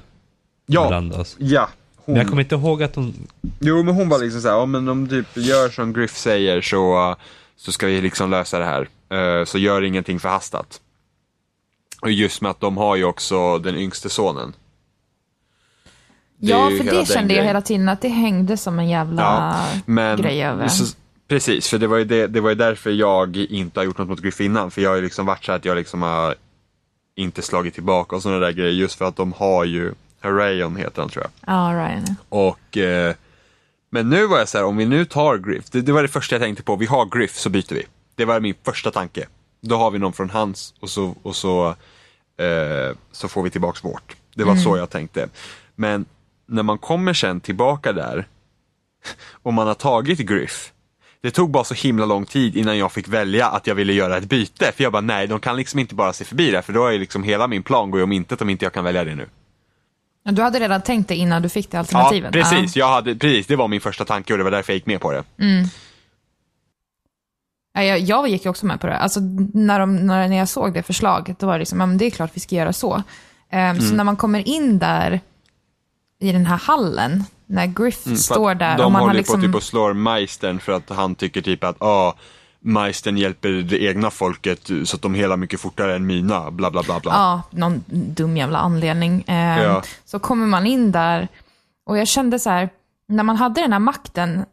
ja, 0.67 0.89
bland 0.89 1.13
oss. 1.13 1.37
ja. 1.39 1.69
Hon, 1.97 2.13
Men 2.15 2.17
jag 2.23 2.29
kommer 2.29 2.43
inte 2.43 2.55
ihåg 2.55 2.83
att 2.83 2.97
hon... 2.97 3.15
Jo 3.61 3.83
men 3.83 3.95
hon 3.95 4.09
var 4.09 4.19
liksom 4.19 4.41
såhär, 4.41 4.55
ja 4.57 4.67
men 4.67 4.89
om 4.89 5.09
du 5.09 5.23
typ 5.25 5.37
gör 5.47 5.69
som 5.69 5.93
Griff 5.93 6.17
säger 6.17 6.61
så, 6.61 7.17
så 7.57 7.73
ska 7.73 7.87
vi 7.87 8.01
liksom 8.01 8.31
lösa 8.31 8.59
det 8.59 8.65
här. 8.65 8.89
Eh, 9.41 9.45
så 9.45 9.59
gör 9.59 9.83
ingenting 9.83 10.21
förhastat. 10.21 10.81
Och 12.03 12.11
just 12.11 12.41
med 12.43 12.51
att 12.51 12.61
de 12.61 12.77
har 12.77 12.97
ju 12.97 13.05
också 13.05 13.59
den 13.59 13.77
yngste 13.77 14.09
sonen. 14.09 14.53
Det 16.37 16.51
Ja, 16.51 16.71
för 16.79 16.85
det 16.85 16.91
kände 17.09 17.21
jag 17.21 17.29
grejen. 17.29 17.47
hela 17.47 17.61
tiden 17.61 17.89
att 17.89 18.01
det 18.01 18.09
hängde 18.09 18.57
som 18.57 18.79
en 18.79 18.89
jävla 18.89 19.23
Ja, 19.23 19.81
men, 19.87 20.19
grej 20.21 20.43
över. 20.45 20.69
så, 20.69 20.97
Precis, 21.31 21.69
för 21.69 21.79
det 21.79 21.87
var, 21.87 21.97
ju 21.97 22.05
det, 22.05 22.27
det 22.27 22.41
var 22.41 22.49
ju 22.49 22.55
därför 22.55 22.91
jag 22.91 23.37
inte 23.37 23.81
har 23.81 23.85
gjort 23.85 23.99
något 23.99 24.09
mot 24.09 24.21
Griff 24.21 24.41
innan. 24.41 24.71
För 24.71 24.83
jag 24.83 24.91
har 24.91 24.97
ju 24.97 25.03
liksom 25.03 25.27
varit 25.27 25.45
så 25.45 25.53
att 25.53 25.65
jag 25.65 25.77
liksom 25.77 26.03
har 26.03 26.35
inte 27.15 27.43
slagit 27.43 27.75
tillbaka 27.75 28.17
och 28.17 28.23
sådana 28.23 28.39
där 28.39 28.53
grejer. 28.53 28.73
Just 28.73 28.95
för 28.95 29.05
att 29.05 29.17
de 29.17 29.33
har 29.33 29.65
ju, 29.65 29.95
Harayon 30.21 30.77
heter 30.77 31.03
han 31.03 31.11
tror 31.11 31.25
jag. 31.25 31.55
Ja, 31.55 31.73
Ryan. 31.75 32.17
Och, 32.29 32.77
eh, 32.77 33.15
men 33.91 34.09
nu 34.09 34.27
var 34.27 34.39
jag 34.39 34.49
så 34.49 34.59
här, 34.59 34.65
om 34.65 34.77
vi 34.77 34.87
nu 34.87 35.05
tar 35.05 35.39
Griff, 35.39 35.71
det, 35.71 35.81
det 35.81 35.93
var 35.93 36.03
det 36.03 36.09
första 36.09 36.35
jag 36.35 36.43
tänkte 36.43 36.63
på, 36.63 36.77
vi 36.77 36.87
har 36.87 37.19
Griff 37.19 37.37
så 37.37 37.51
byter 37.51 37.75
vi. 37.75 37.85
Det 38.15 38.25
var 38.25 38.41
min 38.41 38.55
första 38.65 38.91
tanke. 38.91 39.27
Då 39.61 39.77
har 39.77 39.91
vi 39.91 39.99
någon 39.99 40.13
från 40.13 40.31
hans 40.31 40.75
och 40.81 40.91
så, 40.91 41.15
och 41.23 41.37
så, 41.37 41.69
eh, 42.37 42.97
så 43.13 43.29
får 43.29 43.43
vi 43.43 43.51
tillbaks 43.51 43.85
vårt. 43.85 44.17
Det 44.35 44.45
var 44.45 44.57
så 44.57 44.77
jag 44.77 44.91
tänkte. 44.91 45.29
Men 45.75 46.05
när 46.47 46.63
man 46.63 46.79
kommer 46.79 47.15
sen 47.15 47.41
tillbaka 47.41 47.93
där 47.93 48.29
och 49.33 49.55
man 49.55 49.67
har 49.67 49.75
tagit 49.75 50.19
Griff, 50.19 50.73
det 51.23 51.31
tog 51.31 51.51
bara 51.51 51.65
så 51.65 51.75
himla 51.75 52.07
lång 52.07 52.27
tid 52.27 52.57
innan 52.57 52.79
jag 52.79 52.93
fick 52.93 53.09
välja 53.09 53.47
att 53.49 53.67
jag 53.67 53.75
ville 53.75 53.93
göra 53.93 54.17
ett 54.17 54.25
byte. 54.25 54.73
För 54.77 54.83
jag 54.83 54.93
bara, 54.93 55.01
nej, 55.01 55.27
de 55.27 55.41
kan 55.41 55.57
liksom 55.57 55.79
inte 55.79 55.95
bara 55.95 56.13
se 56.13 56.25
förbi 56.25 56.51
det, 56.51 56.63
för 56.63 56.73
då 56.73 56.87
är 56.87 56.99
liksom 56.99 57.23
hela 57.23 57.47
min 57.47 57.63
plan 57.63 57.91
går 57.91 58.01
ju 58.01 58.05
om 58.05 58.13
intet 58.13 58.43
om 58.43 58.51
inte 58.51 58.65
jag 58.65 58.73
kan 58.73 58.85
välja 58.85 59.05
det 59.05 59.15
nu. 59.15 59.29
Du 60.25 60.43
hade 60.43 60.61
redan 60.61 60.83
tänkt 60.83 61.09
det 61.09 61.15
innan 61.17 61.43
du 61.43 61.49
fick 61.49 61.71
det 61.71 61.79
alternativet? 61.79 62.35
Ja, 62.35 62.43
precis. 62.43 62.77
Jag 62.77 62.89
hade, 62.89 63.15
precis. 63.15 63.47
Det 63.47 63.57
var 63.57 63.69
min 63.69 63.81
första 63.81 64.05
tanke 64.05 64.33
och 64.35 64.39
det 64.39 64.45
var 64.45 64.51
därför 64.51 64.73
jag 64.73 64.77
gick 64.77 64.87
med 64.87 65.01
på 65.01 65.13
det. 65.13 65.25
Ja, 67.75 67.83
jag, 67.83 67.99
jag 67.99 68.29
gick 68.29 68.47
också 68.47 68.67
med 68.67 68.81
på 68.81 68.87
det. 68.87 68.97
Alltså, 68.99 69.21
när, 69.55 69.81
de, 69.81 69.97
när, 69.97 70.29
när 70.29 70.37
jag 70.37 70.49
såg 70.49 70.75
det 70.75 70.83
förslaget, 70.83 71.39
då 71.39 71.47
var 71.47 71.53
det 71.53 71.59
liksom, 71.59 71.81
ja, 71.81 71.87
men 71.87 71.99
det 71.99 72.05
är 72.05 72.11
klart 72.11 72.31
vi 72.35 72.41
ska 72.41 72.55
göra 72.57 72.73
så. 72.73 73.03
Ehm, 73.51 73.77
Mm. 73.77 73.89
Så 73.89 73.95
när 73.95 74.05
man 74.05 74.17
kommer 74.17 74.49
in 74.49 74.79
där 74.79 75.21
i 76.21 76.33
den 76.33 76.47
här 76.47 76.57
hallen, 76.57 77.25
när 77.51 77.67
Griff 77.67 78.07
Mm, 78.07 78.19
står 78.19 78.55
där 78.55 78.77
De 78.79 78.85
och 78.85 78.93
man 78.93 79.01
håller 79.01 79.13
har 79.13 79.19
liksom... 79.19 79.41
på 79.41 79.47
typ 79.47 79.55
och 79.55 79.63
slår 79.63 79.93
Meistern 79.95 80.61
för 80.61 80.73
att 80.73 80.91
han 80.91 81.15
tycker 81.15 81.43
typ 81.43 81.65
att 81.65 81.83
ah, 81.83 82.15
Meistern 82.61 83.17
hjälper 83.17 83.49
det 83.49 83.83
egna 83.83 84.11
folket 84.11 84.71
så 84.85 84.97
att 84.97 85.03
de 85.03 85.15
helar 85.15 85.37
mycket 85.37 85.61
fortare 85.61 85.97
än 85.97 86.07
mina, 86.07 86.51
bla 86.51 86.71
bla 86.71 86.83
bla 86.83 87.01
bla. 87.01 87.13
Ja, 87.13 87.43
någon 87.51 87.85
dum 87.89 88.37
jävla 88.37 88.59
anledning. 88.59 89.25
Ehm, 89.27 89.63
Ja. 89.63 89.83
Så 90.05 90.19
kommer 90.19 90.47
man 90.47 90.67
in 90.67 90.93
där 90.93 91.29
och 91.87 91.99
jag 91.99 92.09
kände 92.09 92.39
så 92.39 92.51
här, 92.51 92.69
när 93.09 93.23
man 93.23 93.37
hade 93.37 93.61
den 93.61 93.73
här 93.73 93.79
makten, 93.81 94.45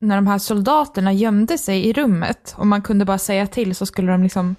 när 0.00 0.16
de 0.16 0.26
här 0.26 0.38
soldaterna 0.38 1.12
gömde 1.12 1.58
sig 1.58 1.86
i 1.88 1.92
rummet 1.92 2.54
och 2.56 2.66
man 2.66 2.82
kunde 2.82 3.04
bara 3.04 3.18
säga 3.18 3.46
till 3.46 3.74
så 3.74 3.86
skulle 3.86 4.12
de 4.12 4.22
liksom 4.22 4.56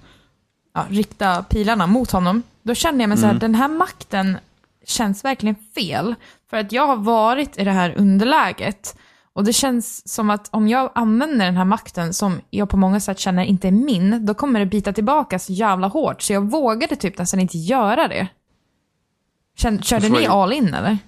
ja, 0.74 0.84
rikta 0.90 1.42
pilarna 1.42 1.86
mot 1.86 2.10
honom, 2.10 2.42
då 2.62 2.74
känner 2.74 3.00
jag 3.00 3.08
mig 3.08 3.18
så 3.18 3.26
här, 3.26 3.34
den 3.34 3.54
här 3.54 3.68
makten 3.68 4.38
känns 4.86 5.24
verkligen 5.24 5.56
fel. 5.74 6.14
För 6.50 6.56
att 6.56 6.72
jag 6.72 6.86
har 6.86 6.96
varit 6.96 7.58
i 7.58 7.64
det 7.64 7.70
här 7.70 7.94
underläget. 7.96 8.96
Och 9.32 9.44
det 9.44 9.52
känns 9.52 10.08
som 10.08 10.30
att 10.30 10.48
om 10.50 10.68
jag 10.68 10.92
använder 10.94 11.46
den 11.46 11.56
här 11.56 11.64
makten 11.64 12.12
som 12.14 12.40
jag 12.50 12.68
på 12.68 12.76
många 12.76 13.00
sätt 13.00 13.18
känner 13.18 13.44
inte 13.44 13.68
är 13.68 13.72
min, 13.72 14.26
då 14.26 14.34
kommer 14.34 14.60
det 14.60 14.66
bita 14.66 14.92
tillbaka 14.92 15.38
så 15.38 15.52
jävla 15.52 15.86
hårt. 15.86 16.22
Så 16.22 16.32
jag 16.32 16.50
vågade 16.50 16.96
typ 16.96 17.18
nästan 17.18 17.40
inte 17.40 17.58
göra 17.58 18.08
det. 18.08 18.28
Kände, 19.56 19.82
körde 19.82 20.08
Varför 20.08 20.22
ni 20.22 20.26
all 20.26 20.52
in 20.52 20.74
eller? 20.74 20.98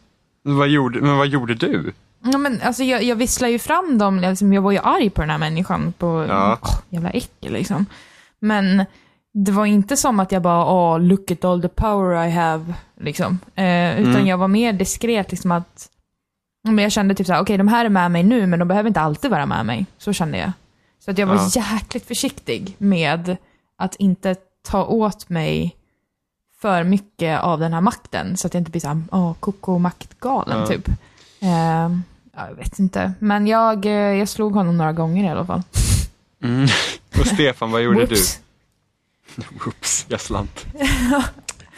Vad 0.42 0.68
gjorde, 0.68 1.00
men 1.00 1.16
vad 1.16 1.26
gjorde 1.26 1.54
du? 1.54 1.92
Ja, 2.32 2.38
men 2.38 2.60
alltså 2.62 2.82
jag, 2.82 3.02
jag 3.02 3.16
visslar 3.16 3.48
ju 3.48 3.58
fram 3.58 3.98
dem, 3.98 4.20
liksom, 4.20 4.52
jag 4.52 4.62
var 4.62 4.72
ju 4.72 4.78
arg 4.78 5.10
på 5.10 5.20
den 5.20 5.30
här 5.30 5.38
människan, 5.38 5.92
på 5.98 6.26
Ja. 6.28 6.58
åh, 6.62 6.78
jävla 6.88 7.10
äckel 7.10 7.52
liksom. 7.52 7.86
Men 8.38 8.84
det 9.34 9.52
var 9.52 9.66
inte 9.66 9.96
som 9.96 10.20
att 10.20 10.32
jag 10.32 10.42
bara, 10.42 10.66
åh, 10.72 11.00
look 11.00 11.30
at 11.30 11.44
all 11.44 11.62
the 11.62 11.68
power 11.68 12.26
I 12.26 12.30
have, 12.30 12.74
liksom. 13.00 13.38
Eh, 13.54 14.00
utan 14.00 14.14
Mm. 14.14 14.26
jag 14.26 14.38
var 14.38 14.48
mer 14.48 14.72
diskret, 14.72 15.30
liksom 15.30 15.52
att, 15.52 15.88
men 16.64 16.78
jag 16.78 16.92
kände 16.92 17.14
typ 17.14 17.26
såhär, 17.26 17.40
okej 17.42 17.56
de 17.58 17.68
här 17.68 17.84
är 17.84 17.88
med 17.88 18.10
mig 18.10 18.22
nu, 18.22 18.46
men 18.46 18.58
de 18.58 18.68
behöver 18.68 18.88
inte 18.88 19.00
alltid 19.00 19.30
vara 19.30 19.46
med 19.46 19.66
mig. 19.66 19.86
Så 19.98 20.12
kände 20.12 20.38
jag. 20.38 20.52
Så 21.04 21.10
att 21.10 21.18
jag 21.18 21.26
var 21.26 21.34
Ja. 21.36 21.50
jäkligt 21.72 22.06
försiktig 22.06 22.74
med 22.78 23.36
att 23.78 23.94
inte 23.96 24.36
ta 24.68 24.84
åt 24.84 25.28
mig 25.28 25.76
för 26.60 26.84
mycket 26.84 27.40
av 27.40 27.60
den 27.60 27.72
här 27.72 27.80
makten, 27.80 28.36
så 28.36 28.46
att 28.46 28.54
jag 28.54 28.60
inte 28.60 28.70
blir 28.70 28.80
såhär, 28.80 29.02
åh, 29.12 29.32
koko 29.40 29.78
maktgalen 29.78 30.58
Ja. 30.60 30.66
typ. 30.66 30.88
Eh, 31.40 31.48
ja, 32.36 32.48
jag 32.48 32.54
vet 32.56 32.78
inte, 32.78 33.12
men 33.18 33.46
jag, 33.46 33.86
eh, 33.86 33.92
jag 33.92 34.28
slog 34.28 34.52
honom 34.54 34.76
några 34.76 34.92
gånger 34.92 35.24
i 35.24 35.28
alla 35.28 35.46
fall. 35.46 35.62
Mm. 36.42 36.66
Och 37.20 37.26
Stefan, 37.26 37.70
vad 37.70 37.82
gjorde 37.82 38.06
du? 38.06 38.16
Oops, 39.66 40.06
jag 40.08 40.20
slant. 40.20 40.66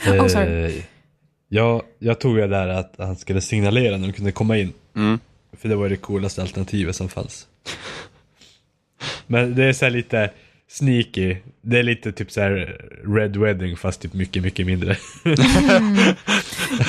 Oh, 0.07 0.27
sorry. 0.29 0.65
Eh, 0.79 0.85
jag, 1.49 1.83
jag 1.99 2.21
tog 2.21 2.39
ju 2.39 2.47
där 2.47 2.69
att 2.69 2.95
han 2.99 3.17
skulle 3.17 3.41
signalera 3.41 3.97
när 3.97 4.07
de 4.07 4.13
kunde 4.13 4.33
komma 4.33 4.57
in. 4.59 4.73
Mm. 4.97 5.19
För 5.57 5.69
det 5.69 5.77
var 5.77 5.89
det 5.89 5.97
coolaste 5.97 6.43
alternativet 6.43 6.97
som 6.97 7.09
fanns. 7.09 7.47
Men 9.27 9.55
det 9.55 9.65
är 9.65 9.73
så 9.73 9.85
här 9.85 9.93
lite 9.93 10.31
sneaky. 10.69 11.37
Det 11.61 11.79
är 11.79 11.83
lite 11.83 12.13
typ 12.13 12.31
så 12.33 12.41
här 12.41 12.81
Red 13.17 13.37
Wedding 13.37 13.77
fast 13.77 14.01
typ 14.01 14.13
mycket, 14.15 14.43
mycket 14.43 14.67
mindre. 14.67 14.97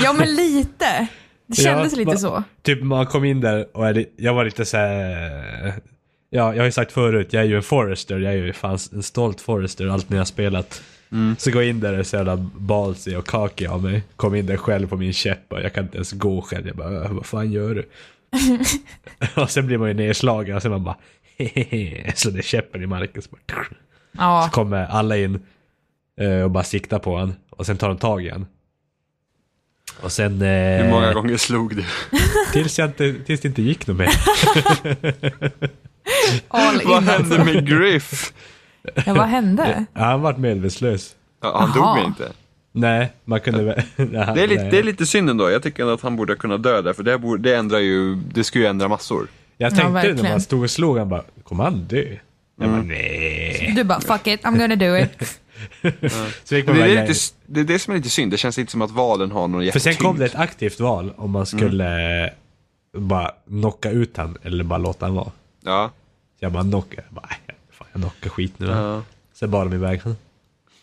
Ja, 0.03 0.13
men 0.13 0.36
lite. 0.36 1.07
Det 1.47 1.55
kändes 1.61 1.93
Ja, 1.93 1.97
lite 1.97 2.11
va- 2.11 2.18
så. 2.18 2.43
Typ 2.61 2.84
man 2.84 3.05
kom 3.05 3.26
in 3.26 3.41
där 3.41 3.78
och 3.78 3.86
jag 4.18 4.34
var 4.34 4.45
lite 4.45 4.65
så 4.65 4.78
här. 4.78 5.74
Ja, 6.38 6.53
jag 6.55 6.61
har 6.61 6.65
ju 6.65 6.71
sagt 6.71 6.91
förut, 6.91 7.27
jag 7.33 7.43
är 7.43 7.47
ju 7.47 7.55
en 7.55 7.63
Forester, 7.63 8.19
jag 8.19 8.33
är 8.33 8.38
ju 8.38 8.53
fan 8.53 8.77
en 8.93 9.03
stolt 9.03 9.41
Forester 9.41 9.88
allt 9.88 10.09
ni 10.09 10.17
har 10.17 10.25
spelat. 10.25 10.81
Så 11.38 11.51
går 11.51 11.61
jag 11.63 11.69
in 11.69 11.79
där 11.79 11.93
och 11.93 11.99
är 11.99 12.03
så 12.03 12.15
jävla 12.15 12.38
ballsy 12.55 13.15
och 13.15 13.27
cocky 13.27 13.65
av 13.67 13.83
mig. 13.83 14.03
Kom 14.15 14.35
in 14.35 14.45
där 14.45 14.57
själv 14.57 14.88
på 14.88 14.97
min 14.97 15.13
käpp 15.13 15.39
och 15.53 15.61
jag 15.61 15.73
kan 15.73 15.83
inte 15.83 15.97
ens 15.97 16.11
gå 16.11 16.41
själv. 16.41 16.67
Jag 16.67 16.75
bara, 16.75 17.03
"Äh, 17.05 17.11
vad 17.11 17.25
fan 17.25 17.51
gör 17.51 17.75
du? 17.75 17.89
och 19.41 19.49
sen 19.51 19.67
blir 19.67 19.77
man 19.77 19.88
ju 19.88 19.93
nedslagen 19.93 20.55
och 20.55 20.61
sen 20.61 20.71
man 20.71 20.83
bara, 20.83 20.97
hehehe. 21.38 22.13
Så 22.15 22.29
det 22.29 22.39
är 22.39 22.43
käppen 22.43 22.83
i 22.83 22.85
marken. 22.88 23.21
Så, 23.21 23.29
bara, 23.31 23.63
så 23.63 23.75
Ja, 24.17 24.49
kommer 24.53 24.85
alla 24.85 25.17
in 25.17 25.39
eh, 26.19 26.41
och 26.41 26.51
bara 26.51 26.63
siktar 26.63 26.99
på 26.99 27.17
han 27.17 27.35
och 27.49 27.65
sen 27.65 27.77
tar 27.77 27.88
de 27.88 27.97
tag 27.97 28.25
i 28.25 28.29
han. 28.29 28.45
Och 30.01 30.11
sen... 30.11 30.41
Eh, 30.41 30.83
Hur 30.83 30.89
många 30.89 31.13
gånger 31.13 31.38
slog 31.38 31.75
du? 31.75 31.83
Tills, 32.53 32.79
jag 32.79 32.89
inte, 32.89 33.13
tills 33.25 33.41
det 33.41 33.47
inte 33.47 33.61
gick 33.61 33.88
något 33.88 33.97
mer. 33.97 34.09
all 36.47 36.82
in 36.82 36.88
Vad 36.88 37.03
hände 37.03 37.16
alltså. 37.36 37.43
med 37.43 37.68
Griff? 37.68 38.34
Ja, 39.05 39.14
vad 39.14 39.28
hände? 39.28 39.86
Ja, 39.93 40.01
han 40.03 40.22
vart 40.22 40.38
medvetslös. 40.38 41.16
Ja, 41.41 41.60
han 41.60 41.72
Jaha. 41.76 41.95
dog 41.97 42.05
inte. 42.05 42.32
Nej, 42.72 43.12
man 43.26 43.39
kunde 43.39 43.64
väl... 43.64 43.82
Det 43.95 44.03
är, 44.43 44.47
lite, 44.47 44.62
nej. 44.62 44.72
det 44.72 44.80
är 44.80 44.84
lite 44.84 45.05
synd 45.05 45.30
ändå. 45.30 45.49
Jag 45.49 45.64
tycker 45.64 45.84
ändå 45.84 45.93
att 45.93 46.01
han 46.01 46.16
borde 46.16 46.36
kunna 46.36 46.58
dö 46.58 46.82
där, 46.82 46.93
för 46.93 47.03
det, 47.03 47.18
borde, 47.18 47.49
det 47.49 47.58
ändrar 47.58 47.80
ju, 47.80 48.16
det 48.16 48.43
skulle 48.43 48.64
ju 48.64 48.70
ändra 48.70 48.88
massor. 48.88 49.28
Jag 49.58 49.66
Ja, 49.66 49.70
tänkte 49.76 49.84
när 49.93 49.93
verkligen. 50.03 50.32
man 50.32 50.41
stod 50.41 50.64
och 50.64 50.72
slog, 50.72 50.97
han 50.97 51.10
bara, 51.10 51.24
kommer 51.43 51.64
han 51.64 51.80
dö? 51.80 52.05
Jag 52.60 52.68
Mm. 52.68 52.72
bara, 52.80 52.88
nej. 52.88 53.74
Du 53.76 53.84
bara, 53.84 54.01
fuck 54.01 54.28
it, 54.28 54.43
I'm 54.43 54.58
gonna 54.60 54.76
do 54.76 54.97
it. 54.97 55.39
Så 56.43 56.55
Men 56.55 56.66
man 56.66 56.76
det, 56.76 56.82
är 56.82 56.88
välja- 56.88 57.01
lite, 57.05 57.20
det 57.45 57.60
är 57.60 57.64
det 57.64 57.80
som 57.80 57.93
är 57.93 57.97
lite 57.97 58.10
synd. 58.10 58.32
Det 58.32 58.38
känns 58.38 58.58
inte 58.58 58.72
som 58.72 58.82
att 58.82 58.91
valen 58.91 59.32
har 59.32 59.47
någon 59.47 59.72
För 59.72 59.80
sen 59.80 59.95
kom 59.95 60.18
det 60.18 60.26
ett 60.26 60.36
aktivt 60.36 60.80
val 60.80 61.14
om 61.18 61.32
man 61.32 61.45
skulle 61.45 61.86
Mm. 62.95 63.08
bara 63.08 63.32
knocka 63.47 63.89
ut 63.91 64.18
han 64.18 64.38
eller 64.43 64.64
bara 64.64 64.78
låta 64.80 65.05
han 65.05 65.16
vara. 65.16 65.32
Ja. 65.68 65.91
Så 66.39 66.45
jag 66.45 66.51
bara 66.51 66.63
knockar, 66.63 67.03
jag 67.07 67.13
bara, 67.13 67.26
nej, 67.30 67.57
fan 67.72 67.88
jag 67.93 68.01
knockar 68.01 68.30
skit 68.30 68.53
nu. 68.59 68.65
Ja. 68.65 69.01
Sen 69.34 69.51
bar 69.51 69.65
de 69.65 69.74
iväg 69.74 70.01
han. 70.03 70.15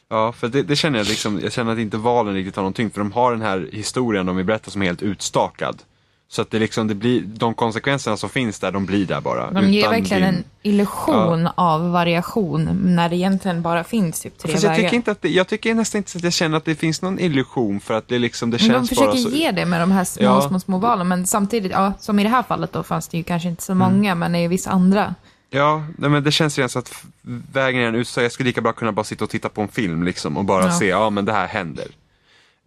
Ja, 0.08 0.32
för 0.32 0.48
det, 0.48 0.62
det 0.62 0.76
känner 0.76 0.98
jag 0.98 1.08
liksom, 1.08 1.40
jag 1.40 1.52
känner 1.52 1.72
att 1.72 1.78
inte 1.78 1.96
valen 1.96 2.34
riktigt 2.34 2.56
har 2.56 2.62
någon 2.62 2.72
tyngd, 2.72 2.92
för 2.92 3.00
de 3.00 3.12
har 3.12 3.32
den 3.32 3.42
här 3.42 3.68
historien 3.72 4.26
de 4.26 4.36
vill 4.36 4.46
berätta 4.46 4.70
som 4.70 4.82
är 4.82 4.86
helt 4.86 5.02
utstakad. 5.02 5.82
Så 6.28 6.42
att 6.42 6.50
det 6.50 6.58
liksom, 6.58 6.88
det 6.88 6.94
blir, 6.94 7.20
de 7.20 7.54
konsekvenserna 7.54 8.16
som 8.16 8.30
finns 8.30 8.58
där, 8.58 8.72
de 8.72 8.86
blir 8.86 9.06
där 9.06 9.20
bara. 9.20 9.50
De 9.50 9.72
ger 9.72 9.88
verkligen 9.90 10.22
din- 10.22 10.34
en 10.34 10.44
illusion 10.62 11.48
av 11.54 11.90
variation 11.90 12.80
när 12.84 13.08
det 13.08 13.16
egentligen 13.16 13.62
bara 13.62 13.84
finns 13.84 14.20
typ 14.20 14.38
tre 14.38 14.52
Fast 14.52 14.64
jag 14.64 14.70
vägar. 14.70 14.82
tycker, 14.84 14.96
inte 14.96 15.10
att 15.10 15.22
det, 15.22 15.28
jag 15.28 15.48
tycker 15.48 15.74
nästan 15.74 15.98
inte 15.98 16.18
att 16.18 16.24
jag 16.24 16.32
känner 16.32 16.56
att 16.56 16.64
det 16.64 16.74
finns 16.74 17.02
någon 17.02 17.18
illusion 17.18 17.80
för 17.80 17.94
att 17.94 18.08
det 18.08 18.18
liksom, 18.18 18.50
det 18.50 18.58
Men 18.62 18.68
de 18.68 18.74
känns 18.74 18.88
försöker 18.88 19.06
bara 19.08 19.16
så... 19.16 19.28
ge 19.28 19.50
det 19.50 19.66
med 19.66 19.80
de 19.80 19.90
här 19.92 20.04
små, 20.04 20.24
Ja. 20.24 20.48
små, 20.48 20.60
små 20.60 20.78
valen, 20.78 21.08
men 21.08 21.26
samtidigt, 21.26 21.72
ja, 21.72 21.92
som 22.00 22.18
i 22.18 22.22
det 22.22 22.28
här 22.28 22.42
fallet 22.42 22.72
då 22.72 22.82
fanns 22.82 23.08
det 23.08 23.16
ju 23.16 23.22
kanske 23.24 23.48
inte 23.48 23.62
så 23.62 23.72
Mm. 23.72 23.92
många, 23.92 24.14
men 24.14 24.34
i 24.34 24.48
vissa 24.48 24.70
andra. 24.70 25.14
Ja, 25.50 25.84
nej, 25.98 26.10
men 26.10 26.24
det 26.24 26.32
känns 26.32 26.58
redan 26.58 26.68
så 26.68 26.78
att 26.78 27.04
vägen 27.52 27.82
är 27.82 27.92
utstakad. 27.98 28.24
Jag 28.24 28.32
skulle 28.32 28.46
lika 28.46 28.60
bra 28.60 28.72
kunna 28.72 28.92
bara 28.92 29.04
sitta 29.04 29.24
och 29.24 29.30
titta 29.30 29.48
på 29.48 29.62
en 29.62 29.68
film 29.68 30.02
liksom 30.02 30.36
och 30.36 30.44
bara 30.44 30.64
Ja. 30.66 30.72
se, 30.78 30.86
ja 30.88 31.10
men 31.10 31.24
det 31.24 31.32
här 31.32 31.46
händer. 31.46 31.86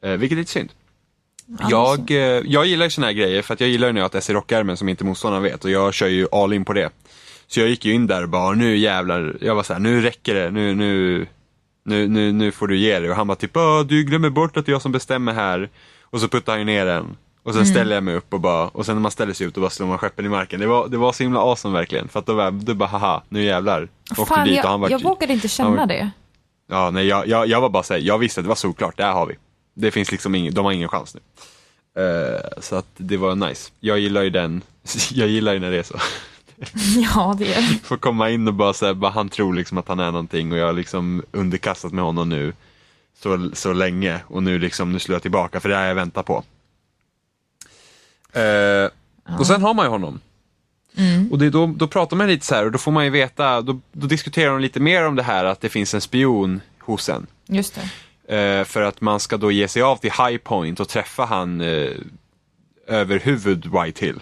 Eh, 0.03 0.11
vilket 0.11 0.35
är 0.35 0.39
lite 0.39 0.51
synd. 0.51 0.69
Ja, 1.59 1.67
jag, 1.69 2.11
eh, 2.11 2.17
jag 2.45 2.65
gillar 2.65 2.85
ju 2.85 2.89
såna 2.89 3.07
här 3.07 3.13
grejer 3.13 3.41
för 3.41 3.53
att 3.53 3.59
jag 3.61 3.69
gillar 3.69 3.87
ju 3.87 3.93
när 3.93 3.99
jag 4.01 4.03
har 4.03 4.09
ett 4.09 4.15
S 4.15 4.29
i 4.29 4.33
rockärmen 4.33 4.77
som 4.77 4.89
inte 4.89 5.03
motståndaren 5.05 5.43
vet 5.43 5.63
och 5.65 5.71
jag 5.71 5.93
kör 5.93 6.07
ju 6.07 6.27
all 6.31 6.53
in 6.53 6.65
på 6.65 6.73
det. 6.73 6.89
Så 7.47 7.59
jag 7.59 7.69
gick 7.69 7.85
ju 7.85 7.93
in 7.93 8.07
där 8.07 8.23
och 8.23 8.29
bara, 8.29 8.51
nu 8.53 8.77
jävlar, 8.77 9.37
jag 9.41 9.55
var 9.55 9.63
så 9.63 9.73
här, 9.73 9.79
nu 9.79 10.01
räcker 10.01 10.35
det, 10.35 10.51
nu, 10.51 10.75
nu, 10.75 11.25
nu, 11.85 12.07
nu, 12.07 12.31
nu 12.31 12.51
får 12.51 12.67
du 12.67 12.77
ge 12.77 12.99
dig. 12.99 13.09
Och 13.09 13.15
han 13.15 13.27
bara 13.27 13.35
typ, 13.35 13.57
"Ah, 13.57 13.83
du 13.83 14.03
glömmer 14.03 14.29
bort 14.29 14.57
att 14.57 14.65
det 14.65 14.69
är 14.69 14.73
jag 14.73 14.81
som 14.81 14.91
bestämmer 14.91 15.33
här. 15.33 15.69
Och 16.03 16.21
så 16.21 16.27
puttar 16.27 16.51
han 16.53 16.59
ju 16.59 16.65
ner 16.65 16.85
den. 16.85 17.17
Och 17.43 17.53
sen 17.53 17.65
ställer 17.65 17.95
jag 17.95 18.03
mig 18.03 18.15
upp 18.15 18.33
och 18.33 18.39
bara, 18.39 18.67
och 18.67 18.85
sen 18.85 18.95
när 18.95 19.01
man 19.01 19.11
ställer 19.11 19.33
sig 19.33 19.47
ut 19.47 19.57
och 19.57 19.61
bara 19.61 19.69
slår 19.69 19.87
man 19.87 19.97
skeppen 19.97 20.25
i 20.25 20.29
marken. 20.29 20.59
Det 20.59 20.67
var, 20.67 20.87
det 20.87 20.97
var 20.97 21.11
så 21.11 21.23
himla 21.23 21.39
awesome 21.39 21.77
verkligen. 21.77 22.07
För 22.07 22.19
att 22.19 22.25
då 22.25 22.33
var 22.33 22.51
du 22.51 22.73
bara, 22.73 22.89
haha, 22.89 23.23
nu 23.29 23.43
jävlar. 23.43 23.87
Åkte 24.11 24.25
Fan, 24.25 24.47
dit 24.47 24.63
och 24.63 24.69
han 24.69 24.81
var 24.81 24.89
jag 24.89 25.01
vågade 25.03 25.33
inte 25.33 25.47
känna 25.47 25.69
var- 25.69 25.85
det. 25.85 26.09
Ja, 26.69 26.91
nej, 26.91 27.07
jag, 27.07 27.27
jag, 27.27 27.47
jag 27.47 27.61
var 27.61 27.69
bara 27.69 27.83
såhär, 27.83 28.01
jag 28.01 28.17
visste 28.17 28.39
att 28.39 28.45
det 28.45 28.49
var 28.49 28.55
solklart, 28.55 28.97
det 28.97 29.03
här 29.03 29.13
har 29.13 29.25
vi. 29.25 29.35
Det 29.79 29.91
finns 29.91 30.11
liksom 30.11 30.35
ingen, 30.35 30.53
de 30.53 30.65
har 30.65 30.71
ingen 30.71 30.89
chans 30.89 31.15
nu. 31.15 31.21
Eh, 32.03 32.61
så 32.61 32.75
att 32.75 32.85
det 32.97 33.17
var 33.17 33.35
nice. 33.35 33.71
Jag 33.79 33.99
gillar 33.99 34.21
ju 34.21 34.29
den, 34.29 34.61
jag 35.11 35.27
gillar 35.27 35.53
ju 35.53 35.59
när 35.59 35.71
det 35.71 35.77
är 35.77 35.83
så. 35.83 35.97
Ja, 37.15 37.35
det 37.39 37.53
är 37.53 37.61
Få 37.83 37.97
komma 37.97 38.29
in 38.29 38.47
och 38.47 38.53
bara 38.53 38.73
säga, 38.73 38.93
bara 38.93 39.11
han 39.11 39.29
tror 39.29 39.53
liksom 39.53 39.77
att 39.77 39.87
han 39.87 39.99
är 39.99 40.11
någonting 40.11 40.51
och 40.51 40.57
jag 40.57 40.65
har 40.65 40.73
liksom 40.73 41.23
underkastat 41.31 41.93
med 41.93 42.03
honom 42.03 42.29
nu 42.29 42.53
så, 43.19 43.49
så 43.53 43.73
länge 43.73 44.19
och 44.27 44.43
nu 44.43 44.59
liksom, 44.59 44.91
nu 44.93 44.99
slår 44.99 45.15
jag 45.15 45.21
tillbaka 45.21 45.59
för 45.59 45.69
det 45.69 45.75
har 45.75 45.83
jag 45.83 45.95
väntat 45.95 46.25
på. 46.25 46.43
Eh, 48.33 48.89
Och 49.39 49.47
sen 49.47 49.61
har 49.61 49.73
man 49.73 49.85
ju 49.85 49.89
honom. 49.89 50.19
Och 51.31 51.37
det, 51.39 51.49
då, 51.49 51.67
då 51.67 51.87
pratar 51.87 52.17
man 52.17 52.27
lite 52.27 52.45
så 52.45 52.55
här 52.55 52.65
och 52.65 52.71
då 52.71 52.77
får 52.77 52.91
man 52.91 53.03
ju 53.05 53.09
veta, 53.09 53.61
då, 53.61 53.79
då 53.91 54.07
diskuterar 54.07 54.51
de 54.51 54.61
lite 54.61 54.79
mer 54.79 55.05
om 55.07 55.15
det 55.15 55.23
här 55.23 55.45
att 55.45 55.61
det 55.61 55.69
finns 55.69 55.93
en 55.93 56.01
spion 56.01 56.61
hos 56.79 57.09
en. 57.09 57.27
Just 57.47 57.75
det. 57.75 57.89
Eh, 58.27 58.63
för 58.63 58.81
att 58.81 59.01
man 59.01 59.19
ska 59.19 59.37
då 59.37 59.51
ge 59.51 59.67
sig 59.67 59.81
av 59.81 59.95
till 59.97 60.11
High 60.11 60.37
Point 60.37 60.79
och 60.79 60.89
träffa 60.89 61.25
han 61.25 61.61
eh, 61.61 61.91
över 62.87 63.19
huvud 63.19 63.65
Whitehill. 63.65 64.19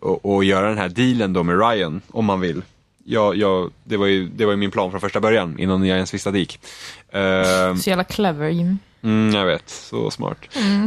Och, 0.00 0.34
och 0.34 0.44
göra 0.44 0.68
den 0.68 0.78
här 0.78 0.88
dealen 0.88 1.32
då 1.32 1.42
med 1.42 1.58
Ryan, 1.68 2.00
om 2.10 2.24
man 2.24 2.40
vill. 2.40 2.62
Ja, 3.04 3.34
ja, 3.34 3.68
det, 3.84 3.96
var 3.96 4.06
ju, 4.06 4.28
det 4.28 4.44
var 4.44 4.52
ju 4.52 4.56
min 4.56 4.70
plan 4.70 4.90
från 4.90 5.00
första 5.00 5.20
början, 5.20 5.58
innan 5.58 5.84
jag 5.86 5.96
ens 5.96 6.14
visste 6.14 6.28
att 6.28 6.32
det 6.32 6.38
gick. 6.38 6.60
Eh, 7.08 7.74
Så 7.76 7.90
jävla 7.90 8.04
clever, 8.04 8.48
Jim. 8.48 8.78
Mm, 9.02 9.34
jag 9.34 9.46
vet, 9.46 9.70
så 9.70 10.10
smart. 10.10 10.38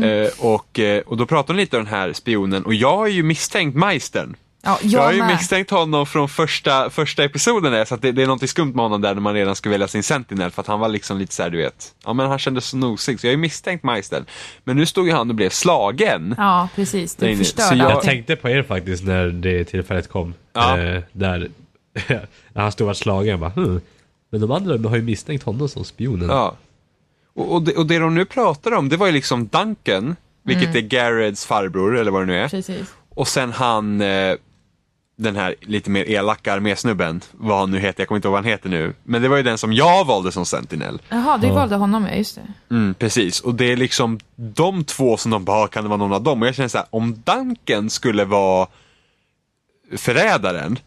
Eh, 0.03 0.45
och, 0.45 0.79
eh, 0.79 1.01
och 1.01 1.17
då 1.17 1.25
pratar 1.25 1.53
hon 1.53 1.57
lite 1.57 1.77
om 1.77 1.83
den 1.83 1.93
här 1.93 2.13
spionen 2.13 2.65
och 2.65 2.73
jag 2.73 2.97
har 2.97 3.07
ju 3.07 3.23
misstänkt 3.23 3.75
Meistern. 3.75 4.35
Ja, 4.67 4.79
Jag, 4.81 4.91
jag, 4.91 5.01
har 5.05 5.11
ju 5.11 5.19
med. 5.19 5.27
misstänkt 5.27 5.71
honom 5.71 6.05
från 6.05 6.29
första, 6.29 6.89
första 6.89 7.23
episoden 7.23 7.71
där, 7.71 7.85
så 7.85 7.95
att 7.95 8.01
det, 8.01 8.11
det 8.11 8.23
är 8.23 8.27
något 8.27 8.49
skumt 8.49 8.73
med 8.75 8.85
honom 8.85 9.01
där 9.01 9.13
när 9.13 9.21
man 9.21 9.33
redan 9.33 9.55
ska 9.55 9.69
välja 9.69 9.87
sin 9.87 10.03
Sentinel 10.03 10.51
för 10.51 10.61
att 10.61 10.67
han 10.67 10.79
var 10.79 10.89
liksom 10.89 11.17
lite 11.17 11.33
såhär 11.33 11.49
du 11.49 11.57
vet, 11.57 11.93
ja 12.05 12.13
men 12.13 12.27
han 12.27 12.39
kändes 12.39 12.65
så 12.65 12.77
nosig 12.77 13.19
så 13.19 13.27
jag 13.27 13.31
har 13.31 13.35
ju 13.35 13.41
misstänkt 13.41 13.83
Meistern. 13.83 14.25
Men 14.63 14.77
nu 14.77 14.85
stod 14.85 15.07
ju 15.07 15.13
han 15.13 15.29
och 15.29 15.35
blev 15.35 15.49
slagen. 15.49 16.35
Ja, 16.37 16.69
precis. 16.75 17.15
Du 17.15 17.25
Nej, 17.25 17.37
förstörde 17.37 17.67
Så 17.69 17.75
jag- 17.75 17.91
Jag 17.91 18.01
tänkte 18.01 18.35
på 18.35 18.49
er 18.49 18.63
faktiskt 18.63 19.03
när 19.03 19.25
det 19.27 19.63
tillfället 19.65 20.09
kom. 20.09 20.33
Ja. 20.53 20.79
Eh, 20.79 21.01
där 21.11 21.49
när 22.53 22.61
han 22.61 22.71
stod 22.71 22.85
och 22.85 22.87
var 22.87 22.93
slagen. 22.93 23.27
Jag 23.29 23.39
bara, 23.39 23.49
hm. 23.49 23.81
Men 24.29 24.41
de 24.41 24.51
andra 24.51 24.89
har 24.89 24.95
ju 24.95 25.01
misstänkt 25.01 25.43
honom 25.43 25.69
som 25.69 25.83
spionen. 25.85 26.29
Ja. 26.29 26.55
Och, 27.35 27.53
och, 27.53 27.61
det, 27.61 27.75
och 27.75 27.85
det 27.87 27.99
de 27.99 28.15
nu 28.15 28.25
pratar 28.25 28.71
om, 28.73 28.89
det 28.89 28.97
var 28.97 29.05
ju 29.07 29.13
liksom 29.13 29.47
Duncan, 29.47 30.15
vilket 30.43 30.75
är 30.75 30.79
Garreds 30.81 31.45
farbror 31.45 31.97
eller 31.97 32.11
vad 32.11 32.21
det 32.21 32.25
nu 32.25 32.37
är. 32.37 32.47
Precis. 32.49 32.93
Och 33.09 33.27
sen 33.27 33.51
han, 33.51 34.01
eh, 34.01 34.35
den 35.19 35.35
här 35.35 35.55
lite 35.61 35.89
mer 35.89 36.09
elaka 36.09 36.53
armésnubben, 36.53 37.21
vad 37.31 37.59
han 37.59 37.71
nu 37.71 37.79
heter, 37.79 38.01
jag 38.01 38.07
kommer 38.07 38.17
inte 38.17 38.27
ihåg 38.27 38.31
vad 38.33 38.43
han 38.43 38.51
heter 38.51 38.69
nu. 38.69 38.93
Men 39.03 39.21
det 39.21 39.27
var 39.27 39.37
ju 39.37 39.43
den 39.43 39.57
som 39.57 39.73
jag 39.73 40.05
valde 40.05 40.31
som 40.31 40.45
Sentinel. 40.45 41.01
Jaha, 41.09 41.37
du 41.37 41.47
Ja. 41.47 41.53
valde 41.53 41.75
honom 41.75 42.05
ja, 42.11 42.15
just 42.15 42.35
det. 42.35 42.75
Mm, 42.75 42.93
precis, 42.93 43.39
och 43.39 43.55
det 43.55 43.71
är 43.71 43.77
liksom 43.77 44.19
de 44.35 44.83
två 44.83 45.17
som 45.17 45.31
de 45.31 45.45
bara, 45.45 45.67
kan 45.67 45.83
det 45.83 45.89
vara 45.89 45.97
någon 45.97 46.13
av 46.13 46.23
dem? 46.23 46.41
Och 46.41 46.47
jag 46.47 46.55
känner 46.55 46.69
så 46.69 46.77
här, 46.77 46.87
om 46.89 47.21
Duncan 47.25 47.89
skulle 47.89 48.25
vara 48.25 48.67
förrädaren, 49.97 50.79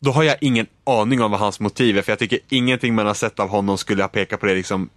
då 0.00 0.10
har 0.10 0.22
jag 0.22 0.36
ingen 0.40 0.66
aning 0.86 1.22
om 1.22 1.30
vad 1.30 1.40
hans 1.40 1.60
motiv 1.60 1.98
är, 1.98 2.02
för 2.02 2.12
jag 2.12 2.18
tycker 2.18 2.38
ingenting 2.48 2.94
man 2.94 3.06
har 3.06 3.14
sett 3.14 3.40
av 3.40 3.48
honom 3.48 3.78
skulle 3.78 4.02
ha 4.02 4.08
pekat 4.08 4.40
på 4.40 4.46
det 4.46 4.54
liksom 4.54 4.88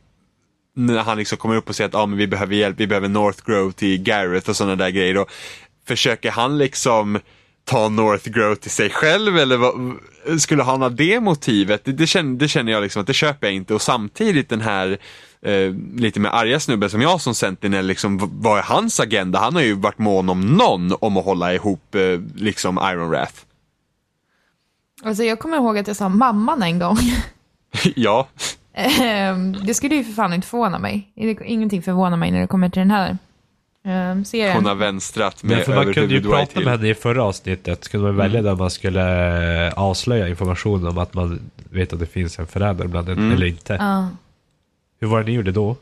när 0.75 0.97
han 0.97 1.17
liksom 1.17 1.37
kommer 1.37 1.55
upp 1.55 1.69
och 1.69 1.75
säger 1.75 1.87
att 1.87 1.95
ah, 1.95 2.05
men 2.05 2.17
vi 2.17 2.27
behöver 2.27 2.55
hjälp, 2.55 2.79
vi 2.79 2.87
behöver 2.87 3.07
Northgrove 3.09 3.71
till 3.73 4.03
Gareth 4.03 4.49
och 4.49 4.55
sådana 4.55 4.75
där 4.75 4.89
grejer. 4.89 5.17
Och 5.17 5.31
försöker 5.87 6.31
han 6.31 6.57
liksom 6.57 7.19
ta 7.65 7.89
Northgrove 7.89 8.55
till 8.55 8.71
sig 8.71 8.89
själv 8.89 9.37
eller 9.37 9.57
vad, 9.57 9.93
skulle 10.41 10.63
han 10.63 10.81
ha 10.81 10.89
det 10.89 11.19
motivet? 11.19 11.85
Det, 11.85 11.91
det, 11.91 12.07
känner, 12.07 12.39
det 12.39 12.47
känner 12.47 12.71
jag 12.71 12.83
liksom 12.83 13.01
att 13.01 13.07
det 13.07 13.13
köper 13.13 13.47
jag 13.47 13.55
inte 13.55 13.73
och 13.73 13.81
samtidigt 13.81 14.49
den 14.49 14.61
här 14.61 14.97
eh, 15.41 15.73
lite 15.95 16.19
mer 16.19 16.29
arga 16.29 16.59
snubben 16.59 16.89
som 16.89 17.01
jag 17.01 17.21
som 17.21 17.35
Sentinel, 17.35 17.85
liksom, 17.85 18.39
vad 18.41 18.59
är 18.59 18.63
hans 18.63 18.99
agenda? 18.99 19.39
Han 19.39 19.55
har 19.55 19.61
ju 19.61 19.73
varit 19.73 19.97
mån 19.97 20.29
om 20.29 20.41
någon 20.41 20.93
om 20.99 21.17
att 21.17 21.25
hålla 21.25 21.53
ihop 21.53 21.95
eh, 21.95 22.19
liksom 22.35 22.79
Iron 22.91 23.09
Wrath. 23.09 23.35
Alltså 25.03 25.23
jag 25.23 25.39
kommer 25.39 25.57
ihåg 25.57 25.77
att 25.77 25.87
jag 25.87 25.95
sa 25.95 26.09
mamman 26.09 26.63
en 26.63 26.79
gång. 26.79 26.97
ja, 27.95 28.27
Ehm, 28.75 29.55
det 29.65 29.73
skulle 29.73 29.95
ju 29.95 30.03
för 30.03 30.11
fan 30.13 30.33
inte 30.33 30.47
förvåna 30.47 30.79
mig. 30.79 31.11
Ingenting 31.45 31.81
förvånar 31.81 32.17
mig 32.17 32.31
när 32.31 32.41
det 32.41 32.47
kommer 32.47 32.69
till 32.69 32.79
den 32.79 32.91
här 32.91 33.17
um, 33.85 34.25
serien. 34.25 34.55
hon 34.55 34.65
har 34.65 34.75
vänstrat 34.75 35.43
med 35.43 35.57
Men 35.57 35.65
för 35.65 35.75
man 35.75 35.93
kunde 35.93 36.13
ju 36.13 36.21
prata 36.21 36.59
med 36.59 36.63
Hill. 36.63 36.67
henne 36.67 36.89
i 36.89 36.93
förra 36.95 37.23
avsnittet. 37.23 37.87
Kunde 37.89 38.07
man 38.07 38.15
välja 38.15 38.41
där 38.41 38.55
man 38.55 38.71
skulle 38.71 39.67
eh, 39.67 39.73
avslöja 39.73 40.27
information 40.27 40.87
om 40.87 40.97
att 40.97 41.13
man 41.13 41.39
vet 41.69 41.93
att 41.93 41.99
det 41.99 42.05
finns 42.05 42.39
en 42.39 42.47
förrädare 42.47 42.87
bland 42.87 43.09
en, 43.09 43.31
eller 43.31 43.45
inte. 43.45 43.73
Ja. 43.73 44.09
Hur 44.99 45.07
var 45.07 45.19
det 45.19 45.25
ni 45.25 45.31
gjorde 45.31 45.51
då? 45.51 45.75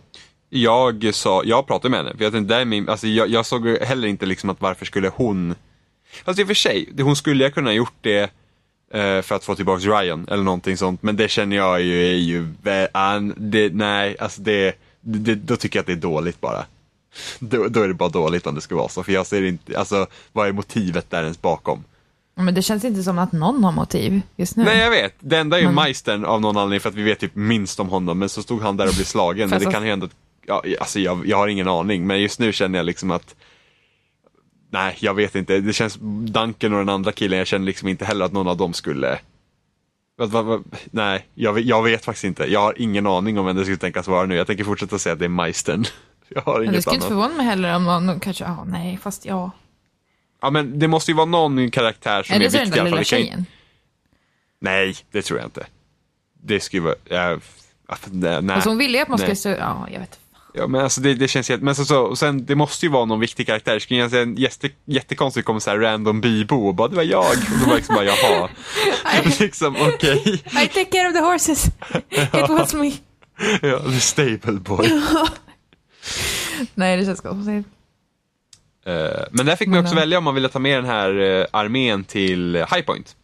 Jag 0.50 1.10
sa, 1.14 1.42
jag 1.46 1.68
pratade 1.68 1.90
med 1.90 2.00
henne, 2.00 2.18
för 2.18 2.24
jag 2.24 2.34
tänkte, 2.34 2.56
det 2.56 2.62
är 2.62 2.66
min, 2.66 2.90
alltså 2.90 3.08
jag, 3.08 3.30
jag 3.30 3.46
såg 3.46 3.68
heller 3.68 4.08
inte 4.08 4.26
liksom 4.26 4.50
att 4.50 4.62
varför 4.62 4.86
skulle 4.86 5.08
hon, 5.08 5.56
alltså 6.24 6.42
i 6.42 6.44
och 6.44 6.48
för 6.48 6.54
sig, 6.54 6.90
hon 7.02 7.16
skulle 7.16 7.44
jag 7.44 7.54
kunna 7.54 7.70
ha 7.70 7.76
gjort 7.76 7.98
det 8.02 8.22
eh, 8.94 9.22
för 9.22 9.34
att 9.36 9.44
få 9.44 9.56
tillbaka 9.56 9.84
Ryan 9.84 10.28
eller 10.32 10.44
någonting 10.44 10.78
sånt, 10.78 11.04
men 11.04 11.16
det 11.16 11.28
känner 11.28 11.56
jag 11.56 11.82
ju 11.82 12.08
är 12.08 12.18
ju, 12.18 12.48
det, 13.36 13.74
nej, 13.74 14.16
alltså 14.20 14.42
det, 14.42 14.76
det, 15.02 15.36
då 15.36 15.56
tycker 15.56 15.80
jag 15.80 15.82
att 15.82 15.88
det 15.88 15.94
är 15.94 16.12
dåligt 16.12 16.42
bara. 16.42 16.66
Då, 17.40 17.68
då 17.68 17.82
är 17.82 17.88
det 17.88 17.94
bara 17.94 18.10
dåligt 18.10 18.48
om 18.48 18.56
det 18.56 18.62
ska 18.62 18.76
vara 18.76 18.90
så, 18.90 19.04
för 19.04 19.12
jag 19.12 19.28
ser 19.28 19.44
inte, 19.44 19.80
alltså 19.80 20.08
vad 20.32 20.48
är 20.48 20.52
motivet 20.52 21.10
där 21.10 21.22
ens 21.22 21.42
bakom? 21.42 21.84
Men 22.36 22.54
det 22.56 22.62
känns 22.62 22.84
inte 22.86 23.04
som 23.04 23.20
att 23.20 23.32
någon 23.32 23.64
har 23.64 23.72
motiv 23.72 24.22
just 24.36 24.56
nu. 24.56 24.64
Nej 24.64 24.80
jag 24.80 24.90
vet, 24.90 25.16
det 25.20 25.38
enda 25.38 25.58
är 25.58 25.62
ju 25.62 25.66
Men- 25.68 25.76
Meistern 25.76 26.26
av 26.26 26.42
någon 26.42 26.58
anledning 26.58 26.80
för 26.80 26.90
att 26.90 26.96
vi 26.96 27.04
vet 27.04 27.20
typ 27.20 27.36
minst 27.36 27.80
om 27.80 27.90
honom, 27.90 28.20
men 28.20 28.30
så 28.30 28.42
stod 28.44 28.62
han 28.62 28.78
där 28.78 28.88
och 28.88 28.94
blev 28.96 29.06
slagen. 29.06 29.50
men 29.50 29.60
det 29.60 29.72
kan 29.72 29.86
ju 29.86 29.92
att, 29.92 30.12
ja, 30.46 30.64
alltså 30.80 31.00
jag, 31.00 31.28
jag 31.28 31.38
har 31.38 31.48
ingen 31.48 31.68
aning, 31.68 32.08
men 32.08 32.22
just 32.22 32.40
nu 32.40 32.54
känner 32.54 32.80
jag 32.80 32.86
liksom 32.86 33.12
att 33.12 33.36
Nej, 34.70 34.98
jag 35.00 35.14
vet 35.14 35.36
inte. 35.36 35.60
Det 35.60 35.74
känns, 35.74 35.98
Duncan 36.28 36.74
och 36.74 36.80
den 36.80 36.90
andra 36.90 37.12
killen, 37.12 37.38
jag 37.38 37.48
känner 37.48 37.66
liksom 37.66 37.88
inte 37.88 38.06
heller 38.06 38.26
att 38.26 38.32
någon 38.32 38.48
av 38.48 38.58
dem 38.58 38.74
skulle 38.74 39.20
Nej, 40.92 41.28
jag, 41.34 41.54
vet- 41.54 41.66
jag 41.66 41.84
vet 41.84 42.06
faktiskt 42.06 42.24
inte. 42.24 42.44
Jag 42.46 42.60
har 42.60 42.82
ingen 42.82 43.08
aning 43.08 43.40
om 43.40 43.46
vem 43.46 43.56
det 43.56 43.64
skulle 43.64 43.78
tänkas 43.78 44.08
vara 44.08 44.26
nu. 44.26 44.36
Jag 44.36 44.48
tänker 44.48 44.64
fortsätta 44.64 45.00
säga 45.00 45.14
att 45.14 45.20
det 45.20 45.26
är 45.26 45.30
Meistern. 45.30 45.86
Jag 46.36 46.42
har 46.42 46.54
Men 46.54 46.62
det 46.62 46.72
inget 46.72 46.82
skulle 46.82 46.96
inte 46.96 47.08
förvåna 47.08 47.34
mig 47.34 47.46
heller 47.46 47.76
om 47.76 47.84
någon 47.84 48.20
kanske, 48.20 48.44
ja 48.44 48.64
nej, 48.68 49.00
fast 49.04 49.26
ja. 49.26 49.52
Ja, 50.42 50.50
men 50.50 50.80
det 50.80 50.88
måste 50.88 51.12
ju 51.12 51.16
vara 51.16 51.26
någon 51.26 51.72
karaktär 51.72 52.24
som 52.24 52.36
Eller 52.36 52.46
är 52.46 52.50
så 52.50 52.58
är 52.58 52.60
det 52.60 52.66
viktig 52.66 52.80
den 52.80 52.86
där 52.86 52.92
lilla 52.92 53.04
tjejen. 53.04 53.46
Nej, 54.62 54.96
det 55.12 55.22
tror 55.22 55.40
jag 55.40 55.48
inte. 55.48 55.66
Det 56.44 56.60
skulle 56.60 56.82
vara... 56.82 56.96
Ja, 57.10 57.38
nej. 58.12 58.56
Alltså 58.56 58.70
hon 58.70 58.78
ville 58.78 58.98
ju 58.98 59.02
att 59.02 59.10
man 59.10 59.20
skulle, 59.20 59.58
ja 59.58 59.88
jag 59.92 60.00
vet. 60.00 60.20
Ja, 60.54 60.68
men 60.68 60.82
alltså 60.82 61.02
det, 61.02 61.14
det 61.14 61.28
känns 61.28 61.50
helt... 61.50 61.62
Men 61.62 61.76
så, 61.76 61.86
så, 61.86 62.02
och 62.02 62.18
sen, 62.18 62.46
det 62.46 62.56
måste 62.56 62.86
ju 62.86 62.92
vara 62.92 63.06
någon 63.06 63.20
viktig 63.20 63.48
karaktär. 63.48 63.74
Det 63.74 63.80
skulle 63.80 64.08
ju 64.08 64.22
en 64.22 64.36
jätte, 64.36 64.70
jättekonstigt 64.86 65.46
kommer 65.46 65.60
så 65.60 65.70
här 65.70 65.78
random 65.78 66.22
bybo 66.22 66.68
och 66.68 66.76
bara 66.76 66.88
det 66.88 66.96
var 66.96 67.04
jag. 67.04 67.30
Och 67.30 67.60
då 67.60 67.66
var 67.66 67.72
det 67.72 67.76
liksom 67.76 67.96
bara 67.96 68.06
jaha. 68.06 68.50
liksom 69.40 69.76
okej. 69.80 70.44
I 70.46 70.68
take 70.68 70.86
care 70.86 71.08
of 71.08 71.14
the 71.14 71.22
horses. 71.22 71.66
It 72.10 72.50
was 72.50 72.74
me. 72.74 72.92
Ja, 73.62 73.80
the 73.80 74.00
stable 74.00 74.60
boy. 74.60 74.88
Nej, 76.76 76.98
det 76.98 77.06
känns 77.06 77.22
konstigt. 77.22 77.66
Eh, 78.86 79.24
men 79.32 79.46
där 79.46 79.56
fick 79.56 79.68
man 79.68 79.80
också 79.80 79.94
Men, 79.94 80.02
välja 80.02 80.18
om 80.18 80.24
man 80.24 80.36
ville 80.36 80.50
ta 80.50 80.60
med 80.60 80.78
den 80.78 80.86
här 80.86 81.20
eh, 81.20 81.46
armén 81.52 82.04
till 82.04 82.56
High 82.56 82.82
Point. 82.82 83.16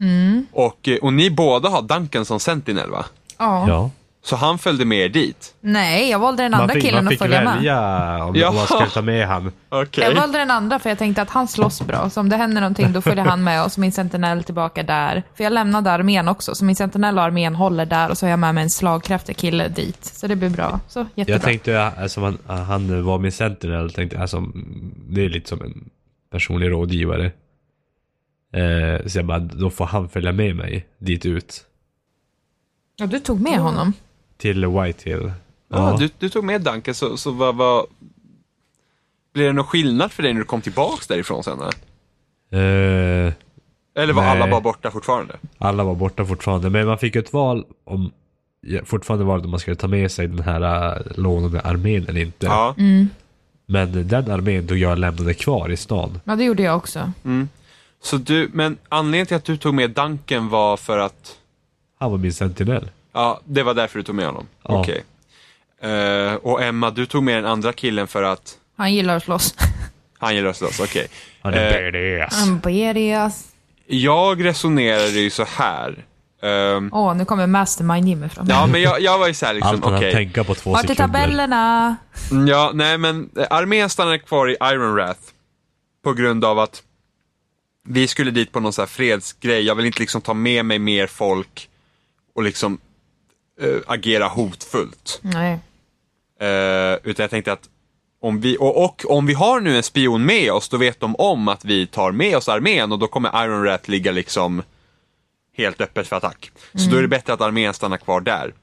Mm. 0.00 0.46
Och, 0.52 0.88
eh, 0.88 0.96
och 0.96 1.12
ni 1.12 1.30
båda 1.30 1.68
har 1.68 1.82
Duncan 1.82 2.24
som 2.24 2.40
Sentinel 2.40 2.90
va? 2.90 3.04
Ja. 3.38 3.90
Så 4.26 4.36
han 4.36 4.58
följde 4.58 4.84
med 4.84 4.98
er 4.98 5.08
dit? 5.08 5.54
Nej, 5.60 6.10
jag 6.10 6.18
valde 6.18 6.42
den 6.42 6.50
Man 6.50 6.60
andra 6.60 6.74
fick, 6.74 6.82
killen 6.82 7.04
man 7.04 7.06
att 7.06 7.12
fick 7.12 7.18
följa 7.18 7.44
med. 7.44 7.54
välja 7.56 8.24
om, 8.24 8.34
Ja. 8.36 8.48
om 8.48 8.54
man 8.54 8.66
skulle 8.66 8.90
ta 8.90 9.02
med 9.02 9.26
han. 9.26 9.52
Okej. 9.68 10.04
Jag 10.04 10.14
valde 10.14 10.38
den 10.38 10.50
andra 10.50 10.78
för 10.78 10.88
jag 10.90 10.98
tänkte 10.98 11.22
att 11.22 11.30
han 11.30 11.48
slåss 11.48 11.82
bra. 11.82 12.10
Så 12.10 12.20
om 12.20 12.28
det 12.28 12.36
händer 12.36 12.60
någonting 12.60 12.92
då 12.92 13.00
följer 13.02 13.24
han 13.24 13.44
med 13.44 13.64
och 13.64 13.72
så 13.72 13.80
min 13.80 13.92
sentinell 13.92 14.44
tillbaka 14.44 14.82
där. 14.82 15.22
För 15.34 15.44
jag 15.44 15.52
lämnade 15.52 15.90
armén 15.90 16.28
också, 16.28 16.54
så 16.54 16.64
min 16.64 16.76
sentinell 16.76 17.18
och 17.18 17.24
armén 17.24 17.54
håller 17.54 17.86
där 17.86 18.10
och 18.10 18.18
så 18.18 18.26
har 18.26 18.30
jag 18.30 18.38
med 18.38 18.54
mig 18.54 18.64
en 18.64 18.70
slagkraftig 18.70 19.36
kille 19.36 19.68
dit. 19.68 20.04
Så 20.04 20.26
det 20.26 20.36
blir 20.36 20.50
bra. 20.50 20.80
Så 20.88 20.98
jättebra. 21.14 21.34
Jag 21.34 21.42
tänkte, 21.42 21.82
alltså, 21.84 22.20
han, 22.20 22.38
han 22.46 23.04
var 23.04 23.18
min 23.18 23.32
sentinel, 23.32 23.92
tänkte, 23.92 24.18
alltså, 24.20 24.40
det 25.08 25.24
är 25.24 25.28
lite 25.28 25.48
som 25.48 25.62
en 25.62 25.90
personlig 26.32 26.70
rådgivare. 26.70 27.24
Eh, 28.54 29.06
så 29.06 29.18
jag 29.18 29.26
bara, 29.26 29.38
då 29.38 29.70
får 29.70 29.86
han 29.86 30.08
följa 30.08 30.32
med 30.32 30.56
mig 30.56 30.86
dit 30.98 31.26
ut. 31.26 31.64
Ja, 32.96 33.06
du 33.06 33.18
tog 33.20 33.40
med 33.40 33.58
honom. 33.58 33.92
Till 34.36 34.66
Whitehill. 34.66 35.32
Ja, 35.68 35.96
du, 35.98 36.08
du 36.18 36.28
tog 36.28 36.44
med 36.44 36.60
Duncan, 36.60 36.94
så, 36.94 37.16
så 37.16 37.30
vad... 37.30 37.54
vad... 37.56 37.86
Blev 39.34 39.46
det 39.46 39.52
någon 39.52 39.64
skillnad 39.64 40.12
för 40.12 40.22
dig 40.22 40.32
när 40.32 40.40
du 40.40 40.46
kom 40.46 40.60
tillbaks 40.60 41.06
därifrån 41.06 41.44
sen? 41.44 41.58
Eller, 41.60 41.72
Eh, 42.54 43.32
eller 43.96 44.12
var 44.12 44.22
Nej. 44.22 44.30
alla 44.30 44.50
bara 44.50 44.60
borta 44.60 44.90
fortfarande? 44.90 45.36
alla 45.58 45.84
var 45.84 45.94
borta 45.94 46.24
fortfarande, 46.26 46.70
men 46.70 46.86
man 46.86 46.98
fick 46.98 47.16
ett 47.16 47.32
val 47.32 47.64
om 47.84 48.12
ja, 48.60 48.80
fortfarande 48.84 49.24
valet 49.24 49.44
om 49.44 49.50
man 49.50 49.60
skulle 49.60 49.76
ta 49.76 49.88
med 49.88 50.10
sig 50.12 50.26
den 50.28 50.38
här 50.44 50.96
äh, 50.96 51.02
lånade 51.16 51.60
armén 51.60 52.06
eller 52.08 52.20
inte. 52.20 52.46
Ja. 52.46 52.74
Men 53.66 54.08
den 54.08 54.30
armén 54.30 54.66
då 54.66 54.76
jag 54.76 54.98
lämnade 54.98 55.34
kvar 55.34 55.68
i 55.70 55.76
stan. 55.76 56.20
Ja, 56.24 56.36
det 56.36 56.44
gjorde 56.44 56.62
jag 56.62 56.76
också. 56.76 57.12
Så 58.02 58.16
du, 58.16 58.50
men 58.52 58.76
anledningen 58.88 59.26
till 59.26 59.36
att 59.36 59.44
du 59.44 59.56
tog 59.56 59.74
med 59.74 59.90
Duncan 59.90 60.48
var 60.48 60.76
för 60.76 60.98
att... 60.98 61.36
Han 61.98 62.10
var 62.10 62.18
min 62.18 62.32
sentinell. 62.32 62.90
Ja, 63.14 63.40
det 63.44 63.62
var 63.62 63.74
därför 63.74 63.98
du 63.98 64.02
tog 64.02 64.14
med 64.14 64.26
honom? 64.26 64.46
Ja. 64.62 64.80
Okej. 64.80 65.04
Eh, 65.82 66.34
och 66.34 66.62
Emma, 66.62 66.90
du 66.90 67.06
tog 67.06 67.22
med 67.22 67.36
den 67.36 67.46
andra 67.46 67.72
killen 67.72 68.06
för 68.06 68.22
att 68.22 68.58
Han 68.76 68.94
gillar 68.94 69.16
att 69.16 69.22
slåss. 69.24 69.54
han 70.18 70.34
gillar 70.34 70.50
att 70.50 70.56
slåss, 70.56 70.80
okej. 70.80 71.06
Han 71.42 71.54
är 71.54 71.82
Eh, 71.84 72.18
badass. 72.18 72.34
Han 72.40 72.58
badass. 72.60 73.44
Jag 73.86 74.44
resonerade 74.44 75.08
ju 75.20 75.30
så 75.30 75.44
här. 75.44 76.04
Ehm, 76.42 76.90
Åh, 76.92 77.16
nu 77.16 77.24
kommer 77.24 77.46
Mastermind 77.46 78.08
Jimmy 78.08 78.28
fram. 78.28 78.46
ja, 78.48 78.66
men 78.66 78.82
jag, 78.82 79.00
jag 79.00 79.18
var 79.18 79.28
ju 79.28 79.34
så 79.34 79.46
här 79.46 79.54
liksom, 79.54 79.74
Allt 79.74 79.84
han 79.84 79.94
okej. 79.94 80.12
tänka 80.12 80.44
på 80.44 80.54
två 80.54 80.70
Vart 80.72 80.84
är 80.84 80.88
sekunder. 80.88 81.18
tabellerna? 81.20 81.96
Mm, 82.30 82.46
Ja, 82.48 82.70
nej 82.74 82.98
men 82.98 83.30
eh, 83.38 83.46
armén 83.50 83.90
stannade 83.90 84.18
kvar 84.18 84.50
i 84.50 84.56
Iron 84.62 84.94
Wrath. 84.94 85.20
På 86.04 86.12
grund 86.12 86.44
av 86.44 86.58
att 86.58 86.82
vi 87.88 88.06
skulle 88.08 88.30
dit 88.30 88.52
på 88.52 88.60
någon 88.60 88.72
så 88.72 88.82
här 88.82 88.86
fredsgrej. 88.86 89.62
Jag 89.62 89.74
vill 89.74 89.86
inte 89.86 90.00
liksom 90.00 90.20
ta 90.20 90.34
med 90.34 90.64
mig 90.64 90.78
mer 90.78 91.06
folk 91.06 91.68
och 92.34 92.42
liksom 92.42 92.78
eh, 93.60 93.80
agera 93.86 94.28
hotfullt. 94.28 95.20
Nej. 95.22 95.58
Eh, 96.40 96.98
utan 97.02 97.22
jag 97.22 97.30
tänkte 97.30 97.52
att 97.52 97.68
om 98.20 98.40
vi, 98.40 98.56
och, 98.60 98.84
och 98.84 99.02
om 99.08 99.26
vi 99.26 99.34
har 99.34 99.60
nu 99.60 99.76
en 99.76 99.82
spion 99.82 100.24
med 100.26 100.52
oss, 100.52 100.68
då 100.68 100.76
vet 100.76 101.00
de 101.00 101.16
om 101.16 101.48
att 101.48 101.64
vi 101.64 101.86
tar 101.86 102.12
med 102.12 102.36
oss 102.36 102.48
armén 102.48 102.92
och 102.92 102.98
då 102.98 103.06
kommer 103.06 103.44
Iron 103.44 103.62
Wrath 103.62 103.90
ligga 103.90 104.12
liksom 104.12 104.62
helt 105.56 105.80
öppet 105.80 106.06
för 106.06 106.16
attack. 106.16 106.50
Så 106.74 106.90
då 106.90 106.96
är 106.96 107.02
det 107.02 107.08
bättre 107.08 107.32
att 107.32 107.40
armén 107.40 107.74
stannar 107.74 107.96
kvar 107.96 108.20
där. 108.20 108.54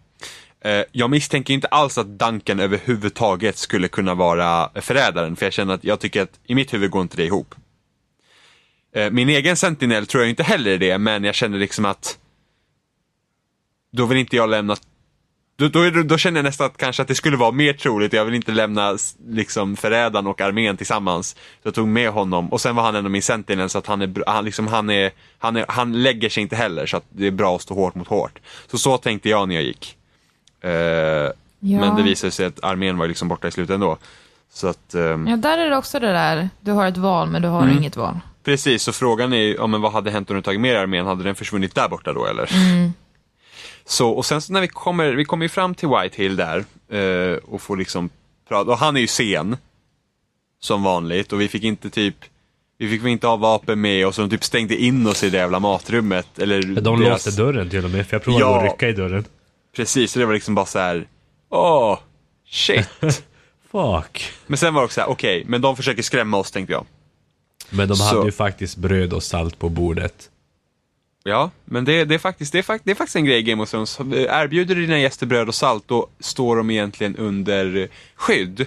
Eh, 0.62 0.84
jag 0.92 1.10
misstänker 1.10 1.54
inte 1.54 1.68
alls 1.68 1.98
att 1.98 2.08
Duncan 2.08 2.60
överhuvudtaget 2.60 3.58
skulle 3.58 3.88
kunna 3.88 4.14
vara 4.14 4.70
förrädaren, 4.82 5.36
för 5.36 5.46
jag 5.46 5.54
känner 5.54 5.74
att 5.74 5.84
jag 5.84 6.00
tycker 6.00 6.22
att 6.22 6.40
i 6.46 6.56
mitt 6.56 6.74
huvud 6.74 6.92
går 6.92 7.02
inte 7.02 7.18
det 7.18 7.26
ihop. 7.26 7.56
Min 9.12 9.30
egen 9.30 9.56
sentinel 9.56 10.08
tror 10.08 10.24
jag 10.24 10.30
inte 10.30 10.44
heller 10.44 10.72
är 10.72 10.78
det, 10.78 10.98
men 10.98 11.24
jag 11.24 11.36
känner 11.36 11.58
liksom 11.58 11.86
att 11.86 12.18
då 13.92 14.06
vill 14.06 14.18
inte 14.18 14.36
jag 14.36 14.50
lämna 14.50 14.76
då, 15.56 15.68
då, 15.68 15.90
då 16.04 16.18
känner 16.18 16.38
jag 16.38 16.44
nästan 16.44 16.68
att 16.68 16.78
kanske 16.78 17.02
att 17.02 17.08
det 17.08 17.16
skulle 17.16 17.38
vara 17.38 17.52
mer 17.52 17.74
troligt. 17.74 18.14
Jag 18.14 18.26
vill 18.26 18.34
inte 18.36 18.52
lämna 18.52 18.98
liksom 19.28 19.76
förrädaren 19.76 20.28
och 20.28 20.42
armén 20.42 20.78
tillsammans. 20.78 21.30
Så 21.30 21.38
jag 21.64 21.74
tog 21.74 21.88
med 21.88 22.10
honom 22.10 22.50
och 22.54 22.62
sen 22.62 22.76
var 22.76 22.84
han 22.84 22.96
ändå 22.96 23.10
min 23.10 23.22
sentinel 23.22 23.70
så 23.70 23.78
att 23.78 23.88
han 23.88 24.02
är, 24.02 24.24
han, 24.28 24.46
liksom, 24.46 24.68
han, 24.68 24.90
är, 24.90 25.12
han, 25.40 25.56
är, 25.56 25.66
han 25.68 26.04
lägger 26.04 26.30
sig 26.30 26.44
inte 26.44 26.56
heller 26.56 26.86
så 26.86 26.98
att 26.98 27.04
det 27.10 27.28
är 27.28 27.32
bra 27.32 27.56
att 27.56 27.62
stå 27.62 27.74
hårt 27.74 27.96
mot 27.96 28.08
hårt. 28.08 28.40
Så 28.72 28.78
så 28.78 28.98
tänkte 28.98 29.30
jag 29.30 29.48
när 29.48 29.56
jag 29.56 29.64
gick. 29.64 29.98
Eh, 30.62 31.30
Men 31.60 31.96
det 31.96 32.04
visade 32.04 32.32
sig 32.32 32.46
att 32.46 32.64
armén 32.64 32.98
var 32.98 33.08
liksom 33.08 33.28
borta 33.28 33.48
i 33.48 33.52
slutet 33.52 33.74
ändå. 33.74 33.98
Så 34.54 34.68
att, 34.68 34.94
ehm, 34.96 35.28
Ja, 35.28 35.36
där 35.38 35.58
är 35.58 35.70
det 35.70 35.78
också 35.78 36.00
det 36.00 36.08
där. 36.14 36.50
Du 36.62 36.72
har 36.72 36.86
ett 36.88 36.98
val, 36.98 37.30
men 37.30 37.42
du 37.42 37.48
har 37.48 37.64
Mm. 37.64 37.78
inget 37.78 37.98
val. 37.98 38.20
precis. 38.44 38.84
Så 38.84 38.92
frågan 38.94 39.34
är 39.34 39.38
ju, 39.38 39.56
ja, 39.56 39.68
men 39.68 39.82
vad 39.82 39.92
hade 39.92 40.12
hänt 40.12 40.30
om 40.30 40.36
du 40.36 40.42
tagit 40.42 40.62
med 40.62 40.78
armén? 40.78 41.06
Hade 41.06 41.24
den 41.24 41.36
försvunnit 41.36 41.76
där 41.76 41.90
borta 41.90 42.14
då 42.14 42.26
eller? 42.26 42.50
Så, 43.92 44.10
och 44.10 44.26
sen 44.26 44.42
så 44.42 44.54
när 44.54 44.62
vi 44.62 44.68
kommer, 44.68 45.12
vi 45.14 45.26
kommer 45.26 45.46
ju 45.46 45.50
fram 45.50 45.76
till 45.76 45.88
Whitehill 45.90 46.36
där 46.36 46.66
eh, 46.90 47.38
och 47.38 47.62
får 47.62 47.78
liksom 47.78 48.10
prata, 48.50 48.72
och 48.72 48.78
han 48.78 48.98
är 48.98 49.02
ju 49.02 49.08
sen. 49.08 49.58
Som 50.60 50.84
vanligt 50.84 51.34
och 51.34 51.42
vi 51.42 51.48
fick 51.48 51.64
inte 51.64 51.90
typ 51.90 52.16
vi 52.78 52.90
fick 52.90 53.04
inte 53.04 53.28
ha 53.28 53.36
vapen 53.36 53.82
med 53.82 54.08
oss 54.08 54.20
och 54.20 54.30
de 54.30 54.36
typ 54.38 54.44
stängde 54.44 54.76
in 54.76 55.08
oss 55.08 55.24
i 55.24 55.30
det 55.30 55.38
jävla 55.38 55.60
matrummet. 55.60 56.40
Eller 56.40 56.62
De 56.64 57.00
deras- 57.02 57.26
låste 57.26 57.32
dörren 57.44 57.70
till 57.70 57.86
och 57.86 57.92
med, 57.92 58.08
för 58.08 58.16
jag 58.16 58.24
provade 58.24 58.46
Ja. 58.46 58.58
att 58.58 58.64
rycka 58.74 58.90
i 58.90 58.94
dörren. 58.94 59.26
Precis, 59.76 60.12
så 60.12 60.20
det 60.20 60.26
var 60.26 60.34
liksom 60.34 60.56
bara 60.56 60.66
så 60.66 60.80
här. 60.80 61.08
åh, 61.50 62.00
shit. 62.50 62.90
Fuck. 63.72 64.32
men 64.48 64.58
sen 64.58 64.74
var 64.74 64.82
det 64.82 64.86
också 64.86 64.94
så 64.96 65.02
här, 65.02 65.10
okej, 65.10 65.44
men 65.48 65.62
de 65.62 65.76
försöker 65.76 66.02
skrämma 66.04 66.38
oss 66.38 66.52
tänkte 66.52 66.74
jag. 66.74 66.86
Men 67.70 67.88
de 67.88 67.96
Så- 67.98 68.04
hade 68.04 68.26
ju 68.26 68.32
faktiskt 68.32 68.78
bröd 68.78 69.14
och 69.14 69.24
salt 69.24 69.60
på 69.60 69.70
bordet. 69.70 70.30
Ja, 71.24 71.52
men 71.66 71.86
det, 71.86 72.06
det, 72.06 72.16
är 72.16 72.20
faktiskt, 72.20 72.52
det, 72.52 72.58
är 72.58 72.64
fakt, 72.64 72.86
det 72.86 72.92
är 72.92 72.96
faktiskt 72.96 73.16
en 73.16 73.26
grej 73.26 73.38
i 73.40 73.42
Game 73.44 73.64
of 73.64 73.70
Thrones. 73.72 74.00
Erbjuder 74.30 74.76
dina 74.76 75.00
gäster 75.00 75.26
bröd 75.26 75.48
och 75.48 75.56
salt, 75.56 75.84
då 75.88 76.08
står 76.20 76.56
de 76.58 76.72
egentligen 76.72 77.16
under 77.16 77.88
skydd 78.16 78.66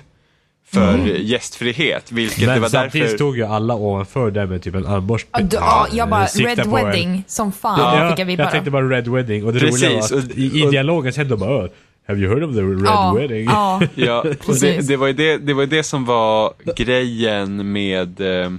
för 0.72 0.98
gästfrihet. 1.06 2.12
Vilket 2.12 2.40
det 2.40 2.46
Men 2.46 2.60
var 2.60 2.68
samtidigt 2.68 3.04
därför... 3.06 3.16
stod 3.16 3.36
ju 3.36 3.44
alla 3.44 3.74
ovanför 3.74 4.30
där 4.30 4.46
med 4.46 4.62
typ 4.62 4.74
en 4.74 4.86
armborst. 4.86 5.26
Ja, 5.32 5.40
ja, 5.50 5.86
jag 5.92 6.08
bara, 6.08 6.24
Red 6.26 6.70
på 6.70 6.78
en. 6.78 6.86
Wedding, 6.86 7.24
som 7.26 7.52
fan 7.52 7.78
Ja, 7.80 7.90
fick 8.10 8.18
jag 8.18 8.18
jag 8.20 8.26
vibbar 8.26 8.44
tänkte 8.50 8.68
av. 8.68 8.72
bara 8.72 8.88
Red 8.88 9.08
Wedding 9.08 9.44
och 9.44 9.52
det 9.52 9.60
Precis, 9.60 9.82
roliga 9.84 9.98
var 9.98 10.04
att 10.04 10.12
och- 10.12 10.30
i, 10.38 10.60
i 10.60 10.66
och- 10.66 10.70
dialogen 10.70 11.12
sen 11.12 11.28
de 11.28 11.38
bara 11.40 11.64
"Oh, 11.64 11.68
Have 12.08 12.20
you 12.20 12.28
heard 12.28 12.42
of 12.44 12.54
the 12.54 12.60
Red 12.62 12.82
Ja, 12.86 13.14
Wedding? 13.18 13.44
ja. 13.44 13.82
Ja, 13.94 14.18
och 14.20 14.24
det, 14.28 14.34
Precis. 14.46 14.86
det, 14.88 14.96
var 14.96 15.06
ju 15.06 15.12
det, 15.12 15.36
det 15.38 15.54
var 15.54 15.62
ju 15.62 15.66
det 15.68 15.82
som 15.82 16.04
var 16.04 16.52
grejen 16.76 17.72
med... 17.72 18.20
Eh, 18.20 18.50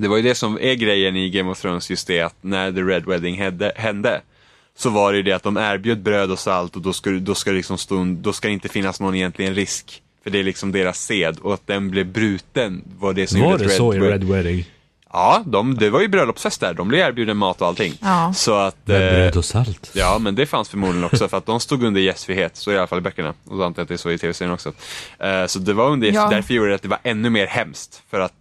det 0.00 0.08
var 0.08 0.16
ju 0.16 0.22
det 0.22 0.34
som 0.34 0.58
är 0.60 0.74
grejen 0.74 1.16
i 1.16 1.30
Game 1.30 1.50
of 1.50 1.60
Thrones, 1.60 1.90
just 1.90 2.06
det 2.06 2.20
att 2.20 2.36
när 2.40 2.72
The 2.72 2.80
Red 2.80 3.04
Wedding 3.06 3.34
hände, 3.36 3.72
hände 3.76 4.20
så 4.76 4.90
var 4.90 5.12
det 5.12 5.16
ju 5.16 5.22
det 5.22 5.32
att 5.32 5.42
de 5.42 5.56
erbjöd 5.56 6.02
bröd 6.02 6.30
och 6.30 6.38
salt 6.38 6.76
och 6.76 6.82
då 6.82 6.92
ska, 6.92 7.10
då 7.10 7.34
ska, 7.34 7.50
det 7.50 7.56
liksom 7.56 7.78
stå, 7.78 8.04
då 8.04 8.32
ska 8.32 8.48
det 8.48 8.54
inte 8.54 8.68
finnas 8.68 9.00
någon 9.00 9.14
egentligen 9.14 9.54
risk. 9.54 10.02
För 10.24 10.30
det 10.30 10.38
är 10.38 10.44
liksom 10.44 10.72
deras 10.72 10.98
sed 11.04 11.38
och 11.42 11.54
att 11.54 11.66
den 11.66 11.90
blev 11.90 12.06
bruten 12.06 12.84
var 12.98 13.12
det 13.12 13.26
som 13.26 13.40
Var 13.40 13.50
gjorde 13.50 13.64
det 13.64 13.70
att 13.70 13.76
så 13.76 13.94
i 13.94 14.00
Red 14.00 14.24
Wedding? 14.24 14.64
Ja, 15.12 15.42
de, 15.46 15.74
det 15.74 15.90
var 15.90 16.00
ju 16.00 16.08
bröllopsfest 16.08 16.60
där. 16.60 16.74
De 16.74 16.88
blev 16.88 17.00
erbjuden 17.00 17.36
mat 17.36 17.60
och 17.60 17.66
allting. 17.68 17.94
Ja. 18.00 18.32
Så 18.36 18.54
att... 18.54 18.76
Med 18.84 18.96
eh, 19.06 19.12
bröd 19.12 19.36
och 19.36 19.44
salt? 19.44 19.90
Ja, 19.94 20.18
men 20.18 20.34
det 20.34 20.46
fanns 20.46 20.68
förmodligen 20.68 21.04
också 21.04 21.28
för 21.28 21.36
att 21.36 21.46
de 21.46 21.60
stod 21.60 21.82
under 21.84 22.00
gästfrihet, 22.00 22.56
så 22.56 22.72
i 22.72 22.78
alla 22.78 22.86
fall 22.86 22.98
i 22.98 23.02
böckerna. 23.02 23.28
Och 23.28 23.56
så 23.56 23.62
antar 23.62 23.80
jag 23.80 23.84
att 23.84 23.88
det 23.88 23.94
är 23.94 23.96
så 23.96 24.10
i 24.10 24.18
tv-serien 24.18 24.54
också. 24.54 24.72
Eh, 25.18 25.46
så 25.46 25.58
det 25.58 25.72
var 25.72 25.90
under 25.90 26.06
gäst, 26.06 26.16
Ja. 26.16 26.28
därför 26.30 26.54
gjorde 26.54 26.68
det 26.68 26.74
att 26.74 26.82
det 26.82 26.88
var 26.88 26.98
ännu 27.02 27.30
mer 27.30 27.46
hemskt. 27.46 28.02
För 28.10 28.20
att 28.20 28.32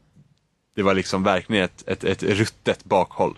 det 0.80 0.84
var 0.84 0.94
liksom 0.94 1.24
verkligen 1.24 1.64
ett, 1.64 1.84
ett, 1.88 2.04
ett 2.04 2.24
ruttet 2.24 2.86
bakhåll. 2.86 3.38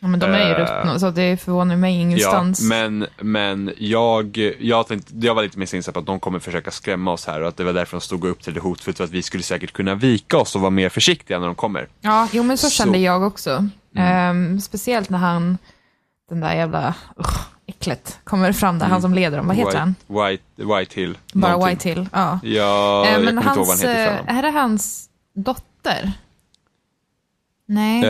Ja, 0.00 0.08
men 0.08 0.20
de 0.20 0.26
är 0.26 0.48
ju 0.48 0.54
Eh, 0.54 0.58
ruttna, 0.58 0.98
så 0.98 1.10
det 1.10 1.36
förvånar 1.36 1.76
mig 1.76 2.00
ingenstans. 2.00 2.60
Ja, 2.60 2.68
men, 2.68 3.06
men 3.20 3.74
jag, 3.78 4.36
jag, 4.58 4.86
tänkte, 4.86 5.12
jag 5.20 5.34
var 5.34 5.42
lite 5.42 5.58
mer 5.58 5.74
inställd 5.74 5.94
på 5.94 6.00
att 6.00 6.06
de 6.06 6.20
kommer 6.20 6.38
försöka 6.38 6.70
skrämma 6.70 7.12
oss 7.12 7.26
här 7.26 7.40
och 7.42 7.48
att 7.48 7.56
det 7.56 7.64
var 7.64 7.72
därför 7.72 7.96
de 7.96 8.00
stod 8.00 8.24
upp 8.24 8.42
till 8.42 8.54
det 8.54 8.60
hotfullt 8.60 8.96
för 8.96 9.04
att 9.04 9.10
vi 9.10 9.22
skulle 9.22 9.42
säkert 9.42 9.72
kunna 9.72 9.94
vika 9.94 10.38
oss 10.38 10.54
och 10.54 10.60
vara 10.60 10.70
mer 10.70 10.88
försiktiga 10.88 11.38
när 11.38 11.46
de 11.46 11.54
kommer. 11.54 11.88
Ja, 12.00 12.28
jo 12.32 12.42
men 12.42 12.58
så 12.58 12.66
Så- 12.66 12.72
kände 12.72 12.98
jag 12.98 13.22
också. 13.22 13.68
Ehm, 13.96 14.60
speciellt 14.60 15.10
när 15.10 15.18
han, 15.18 15.58
den 16.28 16.40
där 16.40 16.54
jävla, 16.54 16.94
uh, 17.18 17.40
äcklet, 17.66 18.18
kommer 18.24 18.52
fram 18.52 18.78
där, 18.78 18.86
han 18.86 19.02
som 19.02 19.14
leder 19.14 19.36
dem. 19.36 19.46
Vad 19.46 19.56
heter 19.56 19.78
han? 19.78 19.94
White, 20.06 20.42
White, 20.56 20.78
White 20.78 21.00
Hill. 21.00 21.18
Bara 21.32 21.52
någonting. 21.52 21.76
White 21.76 21.88
Hill, 21.88 22.08
ja. 22.12 22.40
Ja, 22.42 23.06
jag 23.06 23.24
men 23.24 23.34
ihåg 23.34 23.44
vad 23.44 23.44
han 23.44 23.66
hans, 23.66 23.82
heter 23.82 24.24
eh, 24.28 24.38
är 24.38 24.42
det 24.42 24.50
hans 24.50 25.08
dotter? 25.34 25.69
Nej, 27.66 28.04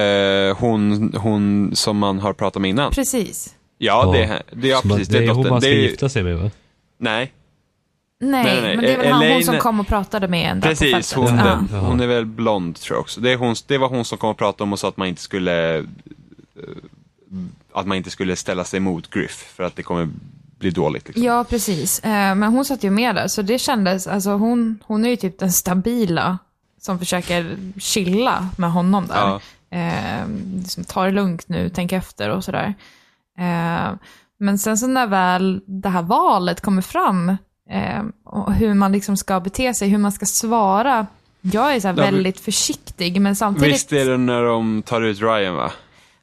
Eh, 0.49 0.57
hon, 0.57 1.13
hon 1.17 1.71
som 1.77 1.99
man 1.99 2.19
har 2.19 2.33
pratat 2.33 2.63
med 2.63 2.69
innan. 2.71 2.93
precis. 2.93 3.55
Ja, 3.79 4.13
det, 4.13 4.25
är- 4.25 4.43
det, 4.53 4.69
ja 4.69 4.81
precis. 4.83 5.09
det 5.09 5.19
är 5.19 5.29
hon 5.29 5.37
dottern. 5.37 5.51
man 5.53 5.61
ska 5.61 5.71
det 5.71 5.77
är, 5.77 5.89
gifta 5.89 6.09
sig 6.09 6.23
med 6.23 6.39
va? 6.39 6.51
Nej, 6.99 7.33
Nej, 8.23 8.45
Nej, 8.45 8.61
nej, 8.63 8.77
men 8.77 8.85
det 8.85 8.93
är 8.93 8.99
väl 8.99 9.07
han, 9.13 9.23
hon 9.23 9.29
Elaine- 9.31 9.43
som 9.45 9.59
kom 9.59 9.81
och 9.81 9.87
pratade 9.87 10.29
med 10.29 10.51
en 10.51 10.61
där 10.61 10.69
på 10.69 10.77
precis. 10.77 10.93
fältet. 10.93 11.13
Hon, 11.31 11.39
ja. 11.39 11.45
den, 11.45 11.69
Ja. 11.73 11.79
hon 11.79 12.01
är 12.01 12.07
väl 12.07 12.27
blond 12.27 12.77
tror 12.77 12.97
jag 12.97 13.01
också. 13.01 13.21
Det, 13.21 13.31
är 13.33 13.37
hon, 13.37 13.55
det 13.67 13.79
var 13.79 13.89
hon 13.89 14.05
som 14.05 14.19
kom 14.19 14.31
och 14.31 14.39
pratade 14.39 14.63
om 14.63 14.73
och 14.73 14.79
sa 14.79 14.89
att 14.89 14.97
man 14.97 15.09
inte 15.09 15.23
skulle 15.23 15.79
eh, 15.79 15.85
att 17.73 17.87
man 17.87 17.97
inte 17.97 18.11
skulle 18.11 18.37
ställa 18.37 18.65
sig 18.65 18.77
emot 18.77 19.11
Griff 19.11 19.53
för 19.57 19.63
att 19.65 19.77
det 19.77 19.83
kommer 19.83 20.09
bli 20.59 20.71
dåligt. 20.71 21.07
Liksom. 21.09 21.25
Ja, 21.25 21.45
precis. 21.45 21.99
Eh, 22.01 22.35
men 22.35 22.43
hon 22.43 22.65
satt 22.65 22.85
ju 22.85 22.91
med 22.91 23.15
där, 23.15 23.29
så 23.29 23.43
det 23.43 23.59
kändes, 23.59 24.07
alltså 24.07 24.31
hon, 24.31 24.79
hon 24.87 25.05
är 25.05 25.09
ju 25.11 25.17
typ 25.17 25.39
den 25.39 25.53
stabila 25.53 26.39
som 26.81 26.99
försöker 26.99 27.57
chilla 27.79 28.49
med 28.57 28.73
honom 28.73 29.07
där. 29.07 29.17
Ja. 29.17 29.41
Eh, 29.79 30.27
liksom, 30.55 30.85
ta 30.85 31.05
det 31.05 31.11
lugnt 31.11 31.49
nu, 31.49 31.69
tänk 31.69 31.93
efter 31.93 32.31
och 32.31 32.45
sådär. 32.45 32.75
Eh, 33.39 33.93
men 34.39 34.59
sen 34.59 34.79
så 34.79 34.87
när 34.87 35.07
väl 35.07 35.63
det 35.67 35.89
här 35.89 36.03
valet 36.03 36.61
kommer 36.61 36.83
fram, 36.83 37.29
eh, 37.71 38.03
och 38.25 38.53
hur 38.55 38.75
man 38.75 38.93
liksom 38.93 39.17
ska 39.17 39.41
bete 39.41 39.75
sig, 39.75 39.89
hur 39.89 39.99
man 39.99 40.13
ska 40.13 40.27
svara. 40.27 41.07
Jag 41.41 41.75
är 41.75 41.81
så 41.81 41.89
Ja, 41.89 41.93
väldigt 41.93 42.41
försiktig, 42.41 43.21
men 43.21 43.37
samtidigt... 43.37 43.75
Visst 43.75 43.93
är 43.93 44.05
det 44.07 44.17
när 44.17 44.43
de 44.43 44.83
tar 44.83 45.01
ut 45.01 45.21
Ryan 45.21 45.55
va? 45.55 45.73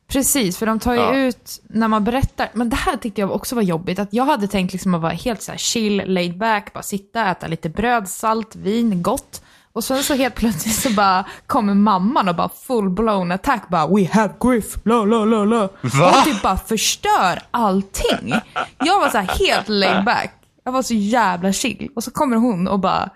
Precis, 0.08 0.58
för 0.58 0.66
de 0.66 0.80
tar 0.80 0.94
ju 0.94 1.00
Ja. 1.00 1.16
ut, 1.16 1.62
när 1.68 1.88
man 1.88 2.04
berättar, 2.04 2.50
men 2.54 2.70
det 2.70 2.76
här 2.76 2.98
tyckte 2.98 3.22
jag 3.22 3.32
också 3.32 3.56
var 3.56 3.62
jobbigt, 3.62 4.00
att 4.00 4.14
jag 4.14 4.26
hade 4.26 4.48
tänkt 4.48 4.74
liksom 4.74 4.94
att 4.96 5.02
vara 5.02 5.12
helt 5.14 5.42
så 5.42 5.52
chill, 5.58 6.04
laid 6.06 6.38
back, 6.38 6.74
bara 6.74 6.84
sitta, 6.84 7.32
äta 7.32 7.48
lite 7.48 7.70
bröd, 7.70 8.08
salt, 8.10 8.56
vin, 8.56 9.04
gott. 9.04 9.42
Och 9.78 9.84
sen 9.84 10.04
så 10.04 10.14
helt 10.14 10.36
plötsligt 10.36 10.76
så 10.76 10.90
bara 10.90 11.26
kommer 11.48 11.74
mamman 11.74 12.30
och 12.30 12.36
bara 12.36 12.50
full 12.50 12.90
blown 12.90 13.32
attack, 13.32 13.70
bara 13.70 13.88
we 13.88 14.08
have 14.12 14.34
griff, 14.40 14.76
la 14.86 15.06
la 15.06 15.26
la 15.26 15.46
la. 15.46 15.64
Och 15.64 16.24
typ 16.26 16.42
bara 16.42 16.58
förstör 16.58 17.40
allting. 17.52 18.34
Jag 18.78 19.00
var 19.00 19.10
så 19.10 19.18
här 19.18 19.40
helt 19.48 19.70
laid 19.70 20.06
back, 20.06 20.34
jag 20.66 20.72
var 20.72 20.82
så 20.82 20.94
jävla 20.94 21.54
chill. 21.54 21.90
Och 21.96 22.04
så 22.04 22.12
kommer 22.12 22.38
hon 22.38 22.68
och 22.68 22.80
bara, 22.80 23.10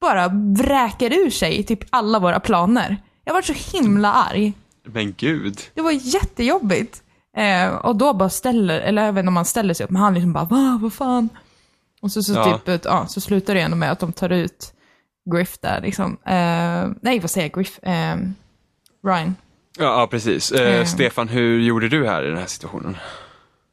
bara 0.00 0.28
vräker 0.56 1.12
ur 1.12 1.30
sig 1.30 1.62
typ 1.62 1.80
alla 1.90 2.18
våra 2.18 2.40
planer. 2.40 2.96
Jag 3.24 3.34
var 3.34 3.42
så 3.42 3.52
himla 3.78 4.12
arg. 4.12 4.52
Men 4.86 5.14
gud. 5.16 5.58
Det 5.74 5.82
var 5.82 5.90
jättejobbigt. 5.90 7.02
Eh, 7.36 7.74
och 7.74 7.96
då 7.96 8.14
bara 8.14 8.30
ställer, 8.30 8.80
eller 8.80 9.08
inte 9.08 9.28
om 9.28 9.34
man 9.34 9.44
ställer 9.44 9.74
sig 9.74 9.84
upp, 9.84 9.90
men 9.90 10.02
han 10.02 10.14
liksom 10.14 10.32
bara 10.32 10.44
va, 10.44 10.78
vad 10.82 10.92
fan. 10.92 11.28
Och 12.02 12.12
så, 12.12 12.22
så, 12.22 12.32
Ja. 12.32 12.58
typ, 12.66 12.84
ja, 12.84 13.06
så 13.06 13.20
slutar 13.20 13.54
det 13.54 13.60
ändå 13.60 13.76
med 13.76 13.92
att 13.92 13.98
de 14.00 14.12
tar 14.12 14.32
ut 14.32 14.73
Griff 15.24 15.58
där 15.58 15.80
liksom. 15.80 16.16
Eh, 16.26 16.90
nej, 17.00 17.18
vad 17.20 17.30
säger 17.30 17.48
jag? 17.48 17.54
Griff? 17.54 17.78
Eh, 17.82 18.16
Ryan. 19.06 19.34
Ja, 19.78 20.00
ja 20.00 20.06
precis. 20.10 20.52
Mm. 20.52 20.86
Stefan, 20.86 21.28
hur 21.28 21.60
gjorde 21.60 21.88
du 21.88 22.06
här 22.06 22.22
i 22.24 22.28
den 22.28 22.38
här 22.38 22.46
situationen? 22.46 22.96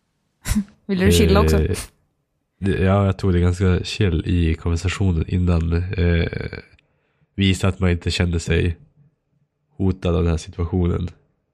Vill 0.85 0.99
du 0.99 1.11
chilla 1.11 1.41
också? 1.41 1.59
Ja, 2.57 3.05
jag 3.05 3.17
tog 3.17 3.33
det 3.33 3.39
ganska 3.39 3.83
chill 3.83 4.23
i 4.25 4.53
konversationen 4.53 5.25
innan. 5.27 5.83
Visa 7.35 7.67
att 7.67 7.79
man 7.79 7.89
inte 7.89 8.11
kände 8.11 8.39
sig 8.39 8.77
hotad 9.77 10.15
av 10.15 10.23
den 10.23 10.31
här 10.31 10.37
situationen. 10.37 11.09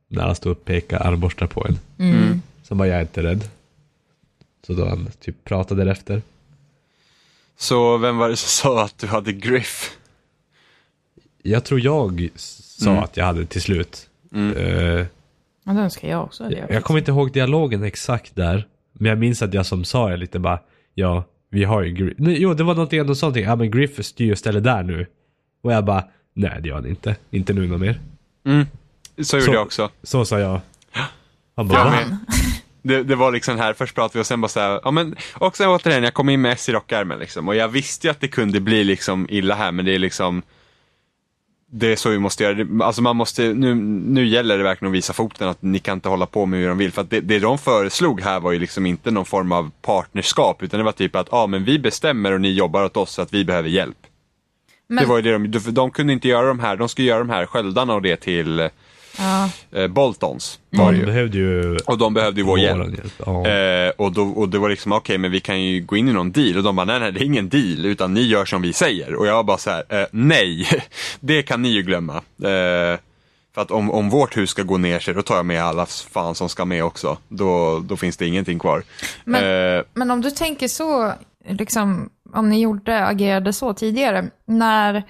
När 0.08 0.24
han 0.24 0.36
stod 0.36 0.52
och 0.52 0.66
pekade 0.66 1.04
armborstar 1.04 1.48
på 1.48 1.68
en. 1.68 1.80
Mm. 2.00 2.42
Så 2.64 2.76
bara, 2.76 2.88
jag 2.88 2.98
är 2.98 3.02
inte 3.02 3.24
rädd. 3.24 3.44
Så 4.68 4.74
då 4.74 4.86
han 4.86 5.10
typ 5.20 5.44
pratade 5.44 5.84
därefter. 5.84 6.22
Så 7.58 7.98
vem 7.98 8.18
var 8.18 8.30
det 8.30 8.36
som 8.36 8.48
sa 8.50 8.84
att 8.84 8.98
du 8.98 9.08
hade 9.08 9.34
Griff? 9.34 9.98
Jag 11.44 11.66
tror 11.66 11.80
jag 11.80 12.30
sa 12.36 12.90
Mm. 12.92 13.04
att 13.04 13.18
jag 13.18 13.26
hade 13.26 13.46
till 13.46 13.62
slut. 13.62 14.10
Mm. 14.34 14.58
Eh, 14.58 15.06
Ja, 15.66 15.74
det 15.74 15.80
önskar 15.82 16.08
jag 16.08 16.24
också. 16.24 16.44
Det 16.44 16.58
jag, 16.58 16.72
jag 16.72 16.84
kommer 16.84 17.00
inte 17.00 17.12
ihåg 17.12 17.32
dialogen 17.34 17.84
exakt 17.84 18.36
där. 18.36 18.68
Men 18.94 19.10
jag 19.10 19.18
minns 19.18 19.42
att 19.42 19.54
jag 19.54 19.66
som 19.66 19.84
sa 19.86 20.10
jag 20.10 20.20
lite 20.20 20.40
bara, 20.40 20.60
ja, 20.94 21.24
vi 21.50 21.64
har 21.64 21.82
ju 21.84 21.92
Griff. 21.94 22.14
Nej, 22.18 22.42
Jo, 22.42 22.54
det 22.54 22.64
var 22.64 22.74
någonting, 22.76 23.00
ändå 23.00 23.16
sa 23.16 23.26
någonting, 23.26 23.44
ja 23.46 23.56
men 23.56 23.72
Griff 23.72 24.06
styr 24.06 24.32
och 24.32 24.38
ställer 24.38 24.62
där 24.62 24.84
nu. 24.84 25.06
Och 25.64 25.74
jag 25.74 25.86
bara, 25.86 26.04
nej 26.34 26.60
det 26.62 26.68
gör 26.70 26.76
han 26.76 26.86
inte. 26.88 27.16
Inte 27.32 27.54
nu 27.54 27.68
något 27.68 27.82
mer. 27.82 28.00
Mm. 28.46 28.66
Så 29.24 29.36
gjorde 29.38 29.46
Så- 29.46 29.54
jag 29.54 29.62
också. 29.62 29.90
Så 30.04 30.26
sa 30.26 30.40
jag. 30.40 30.62
Han 31.56 31.68
bara, 31.68 31.90
med. 31.92 32.18
Det, 32.88 33.04
det 33.04 33.16
var 33.16 33.32
liksom 33.32 33.58
här, 33.58 33.74
först 33.74 33.96
pratade 33.96 34.18
vi 34.18 34.22
och 34.22 34.28
sen 34.28 34.42
bara 34.42 34.48
så 34.48 34.60
här, 34.60 34.82
ja 34.84 34.92
men, 34.92 35.16
och 35.34 35.58
sen 35.58 35.70
återigen, 35.70 36.04
jag 36.04 36.14
kom 36.14 36.30
in 36.30 36.42
med 36.42 36.52
S 36.52 36.70
i 36.70 36.72
rockärmen 36.72 37.20
liksom. 37.20 37.48
Och 37.48 37.56
jag 37.56 37.68
visste 37.68 38.08
ju 38.08 38.12
att 38.12 38.22
det 38.22 38.28
kunde 38.28 38.60
bli 38.60 38.84
liksom 38.84 39.28
illa 39.30 39.56
här, 39.56 39.72
men 39.72 39.86
det 39.86 39.96
är 39.96 40.00
liksom, 40.00 40.42
det 41.72 41.92
är 41.92 41.96
så 41.96 42.10
vi 42.10 42.20
måste 42.20 42.44
göra. 42.44 42.86
Alltså 42.86 43.02
man 43.02 43.16
måste, 43.16 43.54
nu, 43.54 43.76
nu 44.06 44.26
gäller 44.26 44.58
det 44.58 44.64
verkligen 44.64 44.92
att 44.92 44.98
visa 44.98 45.14
foten 45.14 45.48
att 45.48 45.62
ni 45.62 45.80
kan 45.80 45.98
inte 45.98 46.10
hålla 46.10 46.26
på 46.26 46.46
med 46.46 46.60
hur 46.60 46.68
de 46.68 46.78
vill. 46.78 46.92
För 46.92 47.02
att 47.02 47.10
det, 47.10 47.22
det 47.22 47.40
de 47.40 47.58
föreslog 47.58 48.22
här 48.22 48.40
var 48.40 48.52
ju 48.52 48.60
liksom 48.60 48.86
inte 48.86 49.12
någon 49.12 49.26
form 49.26 49.52
av 49.52 49.72
partnerskap, 49.82 50.64
utan 50.64 50.78
det 50.78 50.84
var 50.84 50.92
typ 50.92 51.16
att, 51.16 51.28
ja 51.32 51.48
men 51.48 51.64
vi 51.64 51.80
bestämmer 51.80 52.32
och 52.32 52.42
ni 52.42 52.52
jobbar 52.52 52.84
åt 52.84 52.98
oss 52.98 53.12
så 53.12 53.22
att 53.22 53.34
vi 53.34 53.46
behöver 53.46 53.70
hjälp. 53.70 53.98
Men, 54.90 55.04
Det 55.04 55.10
var 55.10 55.16
ju 55.18 55.22
det 55.22 55.32
de, 55.32 55.48
de, 55.48 55.60
de 55.74 55.92
kunde 55.92 56.14
inte 56.14 56.28
göra 56.28 56.48
de 56.48 56.60
här, 56.60 56.78
de 56.78 56.90
skulle 56.90 57.08
göra 57.08 57.20
de 57.20 57.30
här 57.30 57.46
sköldarna 57.46 57.94
och 57.94 58.02
det 58.02 58.16
till 58.16 58.70
ja, 59.18 59.50
eh, 59.72 59.88
Boltons. 59.88 60.60
Var 60.70 60.86
det 60.92 60.98
De 60.98 61.00
ju. 61.00 61.06
behövde 61.06 61.38
ju 61.38 61.78
Och 61.86 61.98
de 61.98 62.14
behövde 62.14 62.42
ju 62.42 62.48
vår 62.48 62.60
hjälp. 62.60 62.98
hjälp. 62.98 63.14
Ja. 63.26 63.48
Eh, 63.48 63.90
och, 63.98 64.12
då, 64.12 64.24
och 64.30 64.50
det 64.50 64.58
var 64.60 64.70
liksom, 64.70 64.92
okej 64.92 65.18
men 65.18 65.32
vi 65.32 65.40
kan 65.40 65.62
ju 65.62 65.82
gå 65.82 65.98
in 65.98 66.10
i 66.10 66.14
någon 66.14 66.32
deal. 66.32 66.58
Och 66.58 66.64
de 66.64 66.76
bara, 66.76 66.86
nej 66.86 67.00
nej 67.00 67.12
det 67.12 67.20
är 67.20 67.26
ingen 67.26 67.50
deal, 67.50 67.86
utan 67.86 68.14
ni 68.14 68.22
gör 68.22 68.46
som 68.46 68.62
vi 68.62 68.74
säger. 68.74 69.16
Och 69.16 69.28
jag 69.28 69.34
var 69.34 69.44
bara 69.44 69.58
så 69.58 69.70
här, 69.70 69.84
eh, 69.90 70.06
nej, 70.12 70.68
det 71.20 71.42
kan 71.44 71.62
ni 71.62 71.70
ju 71.70 71.82
glömma. 71.82 72.14
Eh, 72.16 73.00
För 73.56 73.62
att 73.62 73.72
om, 73.72 73.92
om 73.92 74.10
vårt 74.10 74.38
hus 74.38 74.50
ska 74.50 74.64
gå 74.64 74.78
ner 74.78 75.00
sig, 75.00 75.14
då 75.14 75.22
tar 75.22 75.36
jag 75.36 75.46
med 75.46 75.64
alla 75.64 75.86
fan 75.86 76.36
som 76.36 76.50
ska 76.50 76.66
med 76.66 76.84
också. 76.84 77.18
Då, 77.30 77.80
då 77.80 77.98
finns 77.98 78.18
det 78.18 78.28
ingenting 78.28 78.60
kvar. 78.60 78.84
Men- 79.24 79.78
Eh, 79.78 79.84
Men 79.94 80.12
om 80.12 80.22
du 80.22 80.32
tänker 80.32 80.68
så, 80.68 81.14
liksom, 81.50 82.10
om 82.34 82.50
ni 82.50 82.62
gjorde, 82.62 83.06
agerade 83.06 83.54
så 83.54 83.74
tidigare, 83.74 84.26
när, 84.48 85.04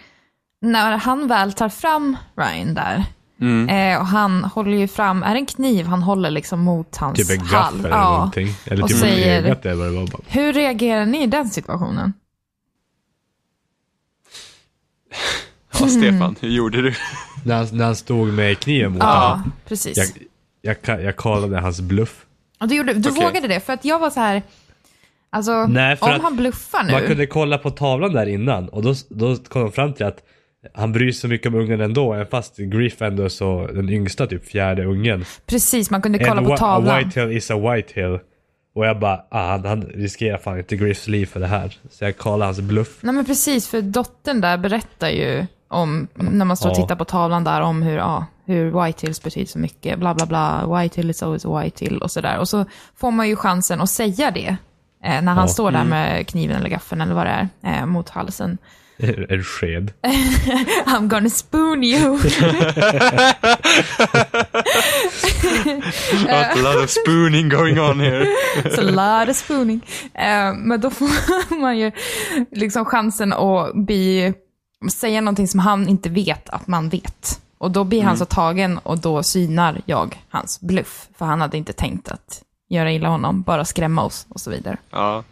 när 0.62 0.98
han 0.98 1.28
väl 1.28 1.54
tar 1.54 1.70
fram 1.70 2.18
Ryan 2.38 2.74
där, 2.74 3.04
Mm. 3.42 3.70
eh, 3.94 4.00
och 4.00 4.06
han 4.08 4.44
håller 4.44 4.78
ju 4.78 4.88
fram, 4.88 5.24
är 5.24 5.34
det 5.34 5.40
en 5.40 5.46
kniv 5.46 5.86
han 5.86 6.04
håller 6.04 6.30
liksom 6.32 6.60
mot 6.60 6.98
hans 6.98 7.18
Typ 7.28 7.40
en 7.40 7.48
gaffel 7.48 7.86
eller 7.86 7.98
någonting. 8.02 8.48
Eller 8.66 8.84
Och 8.84 8.90
typ 8.90 8.98
säger- 8.98 9.44
ögat 9.44 9.66
eller 9.66 9.76
vad 9.76 10.06
det 10.06 10.12
var. 10.12 10.22
Hur 10.28 10.54
reagerar 10.54 11.06
ni 11.06 11.24
i 11.24 11.28
den 11.28 11.50
situationen? 11.50 12.14
ja, 15.80 15.88
Stefan, 15.88 16.36
hur 16.40 16.50
gjorde 16.50 16.82
du? 16.82 16.94
När, 17.46 17.56
han, 17.56 17.68
när 17.72 17.86
han 17.86 17.96
stod 17.96 18.28
med 18.34 18.60
kniven 18.60 18.92
mot 18.92 19.02
Ja, 19.04 19.28
honom. 19.30 19.52
precis. 19.68 19.98
Jag, 20.62 20.76
jag, 20.86 21.04
jag 21.04 21.18
kallade 21.18 21.60
hans 21.60 21.82
bluff. 21.82 22.26
Och 22.60 22.68
du 22.68 22.76
gjorde, 22.76 22.94
du 22.94 23.10
Okej. 23.10 23.24
vågade 23.26 23.48
det, 23.48 23.60
för 23.60 23.74
att 23.74 23.86
jag 23.86 24.00
var 24.00 24.10
så 24.10 24.20
här, 24.20 24.44
alltså, 25.30 25.66
Nej, 25.68 25.98
om 26.02 26.20
han 26.22 26.36
bluffar 26.36 26.84
nu. 26.84 26.92
Man 26.92 27.02
kunde 27.08 27.28
kolla 27.28 27.58
på 27.58 27.70
tavlan 27.72 28.14
där 28.14 28.26
innan 28.26 28.70
och 28.70 28.84
då, 28.84 28.94
då 29.10 29.36
kom 29.36 29.62
de 29.62 29.72
fram 29.72 29.94
till 29.94 30.06
att 30.06 30.18
han 30.74 30.92
bryr 30.92 31.12
sig 31.12 31.22
så 31.22 31.28
mycket 31.28 31.48
om 31.48 31.56
ungen 31.56 31.82
ändå, 31.82 32.14
även 32.14 32.28
fast 32.28 32.58
Griff 32.58 33.02
ändå 33.02 33.24
är 33.24 33.30
så 33.30 33.68
den 33.74 33.90
yngsta, 33.90 34.28
typ 34.28 34.46
fjärde 34.46 34.86
ungen. 34.86 35.26
Precis, 35.46 35.90
man 35.92 36.02
kunde 36.02 36.20
kolla 36.20 36.32
And 36.32 36.46
på 36.48 36.52
whi- 36.52 36.56
A 36.56 36.58
tavlan. 36.58 36.98
whitetail 36.98 37.32
is 37.32 37.52
a 37.52 37.58
whitetail. 37.58 38.20
Och 38.76 38.86
jag 38.86 39.00
bara, 39.00 39.22
ah, 39.32 39.48
han, 39.52 39.66
han 39.66 39.82
riskerar 39.82 40.38
fan 40.38 40.58
inte 40.58 40.76
Griffs 40.76 41.08
liv 41.08 41.26
för 41.26 41.40
det 41.40 41.48
här. 41.48 41.78
Så 41.90 42.04
jag 42.04 42.18
kallade 42.18 42.46
hans 42.46 42.60
bluff. 42.62 42.98
Nej 43.02 43.14
men 43.16 43.26
precis, 43.26 43.68
för 43.68 43.82
dottern 43.82 44.42
där 44.42 44.58
berättar 44.58 45.10
ju 45.10 45.46
om, 45.68 46.08
när 46.16 46.46
man 46.46 46.58
står 46.58 46.70
och 46.70 46.76
tittar 46.76 46.96
på 46.96 47.06
tavlan 47.06 47.44
där, 47.44 47.62
om 47.62 47.82
hur, 47.82 47.98
ja, 47.98 48.26
hur 48.46 48.84
whitetails 48.86 49.24
betyder 49.24 49.48
så 49.48 49.60
mycket, 49.60 50.00
bla 50.00 50.14
bla 50.14 50.26
bla, 50.26 50.78
whitetail 50.82 51.10
is 51.10 51.24
always 51.24 51.46
a 51.46 51.60
whitetail 51.62 51.98
och 52.02 52.12
sådär. 52.12 52.38
Och 52.40 52.48
så 52.50 52.66
får 52.96 53.12
man 53.12 53.30
ju 53.30 53.36
chansen 53.36 53.82
att 53.82 53.90
säga 53.90 54.32
det, 54.32 54.48
eh, 55.04 55.22
när 55.22 55.34
han 55.34 55.38
Ja. 55.38 55.48
står 55.48 55.72
där 55.72 55.84
med 55.84 56.28
kniven 56.28 56.56
eller 56.56 56.70
gaffeln 56.70 57.02
eller 57.02 57.14
vad 57.14 57.26
det 57.26 57.50
är, 57.62 57.80
eh, 57.80 57.86
mot 57.86 58.10
halsen. 58.10 58.58
En 59.00 59.44
sked. 59.44 59.94
I'm 60.86 61.08
gonna 61.08 61.30
spoon 61.30 61.84
you. 61.84 62.20
A 66.30 66.56
lot 66.56 66.84
of 66.84 66.90
spooning 66.90 67.50
going 67.50 67.80
on 67.80 68.00
here. 68.00 68.26
It's 68.56 68.78
a 68.80 68.82
lot 68.82 69.30
of 69.30 69.36
spooning. 69.36 69.82
Eh, 70.14 70.54
men 70.54 70.82
då 70.82 70.90
får 70.90 71.56
man 71.60 71.78
ju 71.78 71.92
liksom 72.52 72.86
chansen 72.86 73.34
att 73.34 73.74
bli, 73.74 74.34
säga 74.92 75.22
någonting 75.22 75.48
som 75.48 75.60
han 75.60 75.88
inte 75.88 76.10
vet 76.10 76.50
att 76.50 76.68
man 76.68 76.90
vet. 76.90 77.42
Och 77.58 77.72
då 77.72 77.84
blir 77.84 78.04
han 78.04 78.18
så 78.18 78.26
tagen 78.26 78.78
och 78.78 79.00
då 79.00 79.24
synar 79.24 79.82
jag 79.86 80.24
hans 80.30 80.62
bluff. 80.62 81.08
För 81.18 81.26
han 81.26 81.42
hade 81.42 81.58
inte 81.58 81.74
tänkt 81.74 82.10
att 82.10 82.42
göra 82.70 82.92
illa 82.92 83.10
honom, 83.10 83.42
bara 83.42 83.66
skrämma 83.66 84.04
oss 84.04 84.26
och 84.30 84.42
så 84.42 84.50
vidare. 84.52 84.78
Ja. 84.92 85.24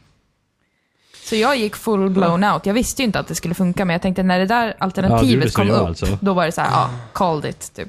Så 1.26 1.36
jag 1.36 1.58
gick 1.58 1.76
full 1.76 2.10
blown 2.10 2.44
out. 2.44 2.66
Jag 2.66 2.74
visste 2.74 3.02
ju 3.02 3.06
inte 3.06 3.20
att 3.20 3.28
det 3.28 3.36
skulle 3.36 3.54
funka, 3.54 3.86
men 3.86 3.94
jag 3.94 4.02
tänkte 4.02 4.24
när 4.24 4.40
det 4.40 4.46
där 4.46 4.76
alternativet 4.80 5.54
som 5.54 5.68
kom 5.68 5.76
upp, 5.76 5.88
alltså. 5.88 6.18
då 6.22 6.34
var 6.34 6.46
det 6.46 6.52
så 6.52 6.62
här, 6.62 6.72
ja, 6.72 6.90
called 7.14 7.50
it, 7.50 7.74
typ. 7.76 7.88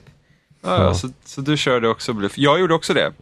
Ja, 0.62 0.82
ja. 0.82 0.94
Så, 0.94 1.08
så 1.24 1.40
du 1.40 1.56
körde 1.56 1.88
också 1.88 2.12
bluff. 2.12 2.38
Jag 2.38 2.60
gjorde 2.60 2.74
också 2.74 2.94
det. 2.94 3.12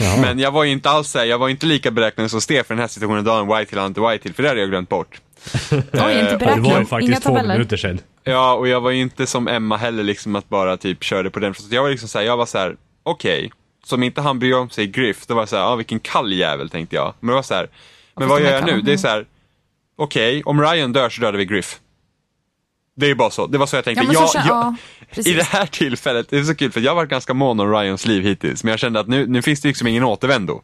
Ja. 0.00 0.16
Men 0.20 0.38
jag 0.38 0.50
var 0.50 0.64
ju 0.64 0.70
inte 0.70 0.90
alls 0.90 1.08
så 1.08 1.18
här, 1.18 1.26
jag 1.26 1.38
var 1.38 1.48
inte 1.48 1.66
lika 1.66 1.90
beräknande 1.90 2.28
som 2.28 2.40
Stefan 2.40 2.74
i 2.74 2.76
den 2.76 2.78
här 2.78 2.88
situationen, 2.88 3.24
då 3.24 3.32
en 3.32 3.46
white 3.46 3.70
till, 3.70 3.78
inte 3.78 4.00
white 4.00 4.22
till, 4.22 4.34
för 4.34 4.42
det 4.42 4.48
hade 4.48 4.60
jag 4.60 4.70
glömt 4.70 4.88
bort. 4.88 5.20
Oj, 5.70 5.80
inte 6.20 6.32
Och 6.32 6.38
det 6.38 6.46
var 6.46 6.56
ju 6.56 6.64
inga 6.64 6.84
faktiskt 6.84 7.22
två 7.22 7.28
tabeller. 7.28 7.54
minuter 7.54 7.76
sedan. 7.76 7.98
Ja, 8.24 8.54
och 8.54 8.68
jag 8.68 8.80
var 8.80 8.90
ju 8.90 9.00
inte 9.00 9.26
som 9.26 9.48
Emma 9.48 9.76
heller, 9.76 10.02
liksom 10.02 10.36
att 10.36 10.48
bara 10.48 10.76
typ 10.76 11.02
körde 11.02 11.30
på 11.30 11.40
den. 11.40 11.54
Så 11.54 11.74
jag 11.74 11.82
var 11.82 11.90
liksom 11.90 12.08
så 12.08 12.18
här, 12.18 12.26
jag 12.26 12.36
var 12.36 12.46
så 12.46 12.58
här, 12.58 12.76
okej. 13.02 13.52
Som 13.84 14.02
inte 14.02 14.20
han 14.20 14.38
bryr 14.38 14.54
om 14.54 14.70
sig 14.70 14.86
Griff, 14.86 15.26
då 15.26 15.34
var 15.34 15.42
jag 15.42 15.48
så 15.48 15.56
här, 15.56 15.62
ja 15.62 15.76
vilken 15.76 16.00
kall 16.00 16.32
jävel 16.32 16.70
tänkte 16.70 16.96
jag. 16.96 17.14
Men 17.20 17.28
det 17.28 17.34
var 17.34 17.42
så 17.42 17.54
här, 17.54 17.68
men 18.16 18.28
vad 18.28 18.42
gör 18.42 18.52
jag 18.52 18.66
nu? 18.66 18.80
Det 18.80 18.92
är 18.92 18.96
så 18.96 19.08
här, 19.08 19.26
okej, 20.02 20.42
om 20.44 20.60
Ryan 20.60 20.92
dör 20.92 21.10
så 21.10 21.20
dödar 21.20 21.38
vi 21.38 21.44
Griff. 21.44 21.80
Det 22.96 23.10
är 23.10 23.14
bara 23.14 23.30
så, 23.30 23.46
det 23.46 23.58
var 23.58 23.66
så 23.66 23.76
jag 23.76 23.84
tänkte. 23.84 24.04
Ja, 24.04 24.20
men 24.20 24.28
så 24.28 24.38
jag, 24.38 24.46
jag, 24.46 24.76
ja. 25.16 25.22
I 25.30 25.34
det 25.34 25.42
här 25.42 25.66
tillfället, 25.66 26.26
det 26.30 26.38
är 26.38 26.42
så 26.42 26.54
kul 26.54 26.72
för 26.72 26.80
jag 26.80 26.90
har 26.90 26.96
varit 26.96 27.10
ganska 27.10 27.34
mån 27.34 27.60
om 27.60 27.72
Ryans 27.72 28.06
liv 28.06 28.22
hittills, 28.22 28.64
men 28.64 28.70
jag 28.70 28.80
kände 28.80 29.00
att 29.00 29.08
nu, 29.08 29.26
nu 29.26 29.42
finns 29.42 29.60
det 29.60 29.68
liksom 29.68 29.86
ingen 29.86 30.04
återvändo. 30.04 30.62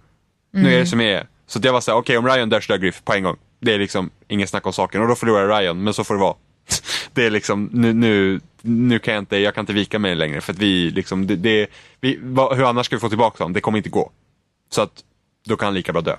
Nu 0.53 0.61
Mm. 0.61 0.73
är 0.73 0.79
det 0.79 0.87
som 0.87 0.99
det 0.99 1.13
är. 1.13 1.27
Så 1.47 1.61
jag 1.63 1.73
var 1.73 1.81
såhär, 1.81 1.99
okej 1.99 2.19
om 2.19 2.27
Ryan 2.27 2.49
dör 2.49 2.61
så 2.61 2.73
dör 2.73 2.79
Griff 2.79 3.05
på 3.05 3.13
en 3.13 3.23
gång. 3.23 3.37
Det 3.61 3.75
är 3.75 3.79
liksom 3.79 4.11
inget 4.29 4.51
snack 4.51 4.67
om 4.67 4.73
saken 4.73 5.03
och 5.03 5.09
då 5.09 5.15
förlorar 5.15 5.61
Ryan, 5.61 5.83
men 5.85 5.95
så 5.95 6.05
får 6.05 6.15
det 6.15 6.21
vara. 6.21 6.35
Det 7.13 7.27
är 7.27 7.31
liksom, 7.31 7.69
nu, 7.73 7.93
nu, 7.93 8.41
nu 8.63 8.99
kan 8.99 9.15
jag 9.15 9.21
inte, 9.23 9.37
jag 9.37 9.55
kan 9.55 9.63
inte 9.63 9.73
vika 9.73 9.99
mig 9.99 10.15
längre 10.15 10.41
för 10.41 10.53
att 10.53 10.59
vi 10.59 10.91
liksom, 10.91 11.27
det, 11.27 11.37
det 11.37 11.67
vi, 12.01 12.19
vad, 12.23 12.57
hur 12.57 12.69
annars 12.69 12.87
ska 12.87 12.97
vi 12.97 13.01
få 13.01 13.09
tillbaka 13.09 13.45
honom? 13.45 13.53
Det 13.53 13.61
kommer 13.61 13.79
inte 13.79 13.91
gå. 13.91 14.11
Så 14.71 14.83
att, 14.83 14.93
då 15.47 15.57
kan 15.57 15.67
han 15.67 15.75
lika 15.75 15.93
bra 15.93 16.03
dö. 16.03 16.17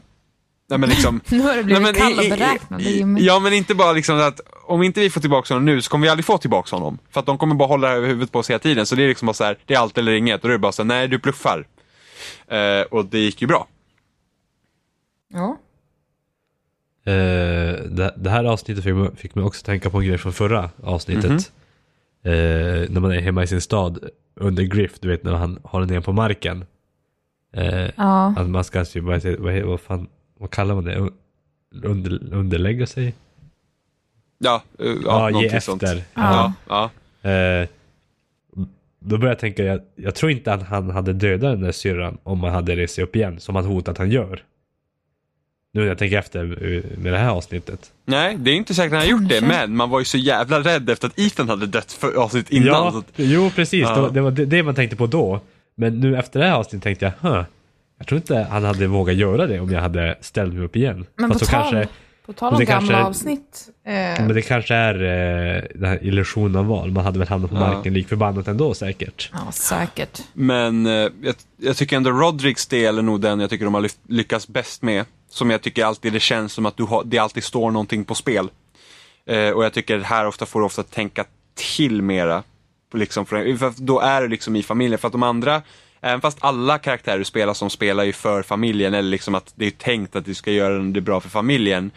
Nej 0.69 0.79
men 0.79 0.89
liksom. 0.89 1.21
Nu 1.29 1.39
har 1.41 1.55
det 1.55 1.63
blivit 1.63 1.81
Nej, 1.83 1.91
men 1.93 2.01
kall 2.01 2.19
och 2.19 2.81
är 2.81 2.89
ju- 3.17 3.25
Ja 3.25 3.39
men 3.39 3.53
inte 3.53 3.75
bara 3.75 3.91
liksom 3.91 4.19
att 4.19 4.39
om 4.63 4.83
inte 4.83 4.99
vi 4.99 5.09
får 5.09 5.21
tillbaka 5.21 5.53
honom 5.53 5.65
nu 5.65 5.81
så 5.81 5.89
kommer 5.91 6.03
vi 6.05 6.09
aldrig 6.09 6.25
få 6.25 6.37
tillbaka 6.37 6.75
honom. 6.75 6.97
För 7.11 7.19
att 7.19 7.25
de 7.25 7.37
kommer 7.37 7.55
bara 7.55 7.67
hålla 7.67 7.87
det 7.87 7.91
här 7.93 7.97
över 7.97 8.07
huvudet 8.07 8.31
på 8.31 8.39
oss 8.39 8.49
hela 8.49 8.59
tiden. 8.59 8.85
Så 8.85 8.95
det 8.95 9.03
är 9.03 9.07
liksom 9.07 9.25
bara 9.25 9.33
så 9.33 9.43
här, 9.43 9.57
det 9.65 9.73
är 9.73 9.79
allt 9.79 9.97
eller 9.97 10.11
inget. 10.11 10.41
Och 10.41 10.47
då 10.47 10.47
är 10.47 10.51
det 10.51 10.59
bara 10.59 10.71
så 10.71 10.81
här, 10.81 10.87
nej 10.87 11.07
du 11.07 11.17
bluffar. 11.17 11.67
Eh, 12.47 12.81
och 12.91 13.05
det 13.05 13.19
gick 13.19 13.41
ju 13.41 13.47
bra. 13.47 13.67
Ja. 15.33 15.57
Eh, 17.05 17.83
det, 17.83 18.13
det 18.17 18.29
här 18.29 18.43
avsnittet 18.43 18.83
fick, 18.83 18.93
mig- 18.95 19.15
fick 19.15 19.35
mig 19.35 19.45
också 19.45 19.65
tänka 19.65 19.89
på 19.89 19.97
en 19.99 20.05
grej 20.07 20.17
från 20.17 20.33
förra 20.33 20.69
avsnittet. 20.83 21.29
Mhm. 21.31 21.37
Eh, 22.23 22.89
när 22.89 22.99
man 22.99 23.11
är 23.11 23.19
hemma 23.21 23.43
i 23.43 23.47
sin 23.47 23.61
stad 23.61 24.09
under 24.35 24.63
Griff, 24.63 24.99
du 24.99 25.07
vet 25.07 25.23
när 25.23 25.33
han 25.33 25.59
har 25.63 25.79
den 25.79 25.89
ner 25.89 26.01
på 26.01 26.11
marken. 26.13 26.65
Eh, 27.55 27.89
Ja. 27.95 28.33
Att 28.37 28.49
man 28.49 28.63
ska 28.63 28.85
typ, 28.85 29.03
vad, 29.03 29.23
vad, 29.65 29.81
fan, 29.81 30.07
vad 30.39 30.51
kallar 30.51 30.75
man 30.75 30.83
det? 30.83 31.09
Under, 31.83 32.33
underlägga 32.33 32.87
sig? 32.87 33.13
Ja, 34.37 34.61
eh, 34.79 34.85
ja, 34.85 35.29
Ja, 35.31 35.41
ge 35.41 35.45
efter. 35.47 35.59
sånt. 35.59 35.81
Ja. 35.81 35.95
Ja, 36.13 36.53
ja. 37.23 37.29
Eh, 37.29 37.67
då 38.99 39.17
började 39.17 39.27
jag 39.31 39.39
tänka, 39.39 39.63
jag, 39.63 39.81
jag 39.95 40.15
tror 40.15 40.31
inte 40.31 40.53
att 40.53 40.63
han 40.67 40.89
hade 40.89 41.13
dödat 41.13 41.51
den 41.53 41.61
där 41.61 41.71
syrran 41.71 42.17
om 42.23 42.43
han 42.43 42.53
hade 42.53 42.75
rest 42.75 42.93
sig 42.95 43.03
upp 43.03 43.15
igen, 43.15 43.39
som 43.39 43.55
han 43.55 43.65
hotat 43.65 43.87
att 43.91 43.97
han 43.97 44.11
gör. 44.11 44.43
Nu 45.73 45.81
när 45.81 45.87
jag 45.87 45.97
tänker 45.97 46.17
efter 46.19 46.43
med 46.97 47.13
det 47.13 47.17
här 47.19 47.29
avsnittet. 47.29 47.91
Nej, 48.05 48.35
det 48.39 48.51
är 48.51 48.55
inte 48.55 48.73
säkert 48.73 48.93
att 48.93 48.99
han 48.99 49.01
har 49.13 49.21
gjort 49.21 49.29
det, 49.29 49.41
men 49.41 49.75
man 49.75 49.89
var 49.89 49.99
ju 49.99 50.05
så 50.05 50.17
jävla 50.17 50.59
rädd 50.59 50.89
efter 50.89 51.07
att 51.07 51.19
Ethan 51.19 51.49
hade 51.49 51.65
dött 51.65 51.91
för 51.91 52.13
avsnitt 52.13 52.49
innan. 52.49 52.65
ja, 52.67 52.97
att, 52.99 53.05
jo 53.15 53.49
precis. 53.55 53.81
Ja. 53.81 53.95
Det, 53.95 54.01
var- 54.01 54.09
det 54.09 54.21
var 54.21 54.31
det, 54.31 54.45
det 54.45 54.63
man 54.63 54.75
tänkte 54.75 54.95
på 54.95 55.07
då. 55.07 55.39
Men 55.75 55.99
nu 55.99 56.17
efter 56.17 56.39
det 56.39 56.45
här 56.45 56.53
avsnittet 56.53 56.83
tänkte 56.83 57.13
jag, 57.21 57.29
huh, 57.29 57.43
jag 57.99 58.07
tror 58.07 58.17
inte 58.17 58.47
han 58.51 58.63
hade 58.63 58.87
vågat 58.87 59.15
göra 59.15 59.47
det 59.47 59.59
om 59.59 59.69
jag 59.71 59.81
hade 59.81 60.17
ställt 60.21 60.53
mig 60.53 60.63
upp 60.63 60.75
igen. 60.75 61.05
Men 61.15 61.29
på 61.29 61.33
Fast 61.33 61.45
så 61.45 61.51
tal, 61.51 61.71
kanske, 61.71 61.93
på 62.25 62.33
tal 62.33 62.53
om 62.53 62.59
det 62.59 62.65
gamla 62.65 62.87
kanske- 62.93 63.07
avsnitt. 63.09 63.69
Eh, 63.85 63.93
men 63.93 64.27
det 64.27 64.41
kanske 64.41 64.75
är 64.75 64.93
eh, 64.95 65.63
den 65.75 65.89
här 65.89 65.99
illusionen 66.03 66.55
av 66.55 66.65
val. 66.65 66.91
Man 66.91 67.03
hade 67.05 67.19
väl 67.19 67.27
hamnat 67.27 67.49
på 67.51 67.55
Ja. 67.57 67.59
marken 67.59 67.93
lik 67.93 68.07
förbannat 68.07 68.47
ändå 68.47 68.73
säkert. 68.73 69.29
ja, 69.33 69.51
säkert. 69.51 70.21
Men 70.33 70.85
eh, 70.85 70.91
jag, 71.21 71.35
jag 71.57 71.77
tycker 71.77 71.97
ändå 71.97 72.11
Rodrigs 72.11 72.67
del 72.67 72.97
är 72.97 73.01
nog 73.01 73.21
den 73.21 73.39
jag 73.39 73.49
tycker 73.49 73.65
de 73.65 73.73
har 73.73 73.89
lyckats 74.07 74.47
bäst 74.47 74.81
med. 74.81 75.05
Som 75.31 75.49
jag 75.49 75.61
tycker 75.61 75.85
alltid 75.85 76.13
det 76.13 76.19
känns 76.19 76.53
som 76.53 76.65
att 76.65 76.77
du 76.77 76.83
har, 76.83 77.03
det 77.05 77.17
alltid 77.17 77.43
står 77.43 77.71
någonting 77.71 78.05
på 78.05 78.15
spel. 78.15 78.49
Eh, 79.27 79.49
och 79.49 79.65
jag 79.65 79.73
tycker 79.73 79.99
här 79.99 80.27
ofta 80.27 80.45
får 80.45 80.59
du 80.59 80.65
ofta 80.65 80.83
tänka 80.83 81.25
till 81.55 82.01
mera. 82.01 82.43
Liksom, 82.93 83.25
för, 83.25 83.55
för 83.57 83.73
då 83.77 83.99
är 83.99 84.21
du 84.21 84.27
liksom 84.27 84.55
i 84.55 84.63
familjen. 84.63 84.99
För 84.99 85.07
att 85.07 85.11
de 85.11 85.23
andra, 85.23 85.61
även 86.01 86.21
fast 86.21 86.37
alla 86.41 86.77
karaktärer 86.77 87.17
du 87.17 87.25
spelar 87.25 87.53
som 87.53 87.69
spelar 87.69 88.03
ju 88.03 88.13
för 88.13 88.43
familjen, 88.43 88.93
eller 88.93 89.09
liksom 89.09 89.35
att 89.35 89.53
det 89.55 89.65
är 89.65 89.71
tänkt 89.71 90.15
att 90.15 90.25
du 90.25 90.33
ska 90.33 90.51
göra 90.51 90.79
det 90.79 91.01
bra 91.01 91.19
för 91.19 91.29
familjen. 91.29 91.91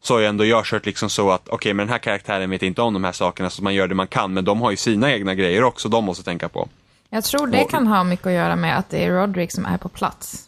Så 0.00 0.14
har 0.14 0.20
ju 0.20 0.26
ändå 0.26 0.44
jag 0.44 0.64
kört 0.64 0.86
liksom 0.86 1.10
så 1.10 1.30
att, 1.30 1.48
okej 1.48 1.74
men 1.74 1.86
den 1.86 1.92
här 1.92 1.98
karaktären 1.98 2.50
vet 2.50 2.62
inte 2.62 2.82
om 2.82 2.92
de 2.92 3.04
här 3.04 3.12
sakerna 3.12 3.50
så 3.50 3.62
man 3.62 3.74
gör 3.74 3.88
det 3.88 3.94
man 3.94 4.06
kan. 4.06 4.34
Men 4.34 4.44
de 4.44 4.60
har 4.60 4.70
ju 4.70 4.76
sina 4.76 5.12
egna 5.12 5.34
grejer 5.34 5.62
också, 5.62 5.88
de 5.88 6.04
måste 6.04 6.24
tänka 6.24 6.48
på. 6.48 6.68
Jag 7.10 7.24
tror 7.24 7.46
det 7.46 7.64
kan 7.64 7.86
ha 7.86 8.04
mycket 8.04 8.26
att 8.26 8.32
göra 8.32 8.56
med 8.56 8.78
att 8.78 8.90
det 8.90 9.04
är 9.04 9.10
Roderick 9.10 9.52
som 9.52 9.66
är 9.66 9.78
på 9.78 9.88
plats. 9.88 10.42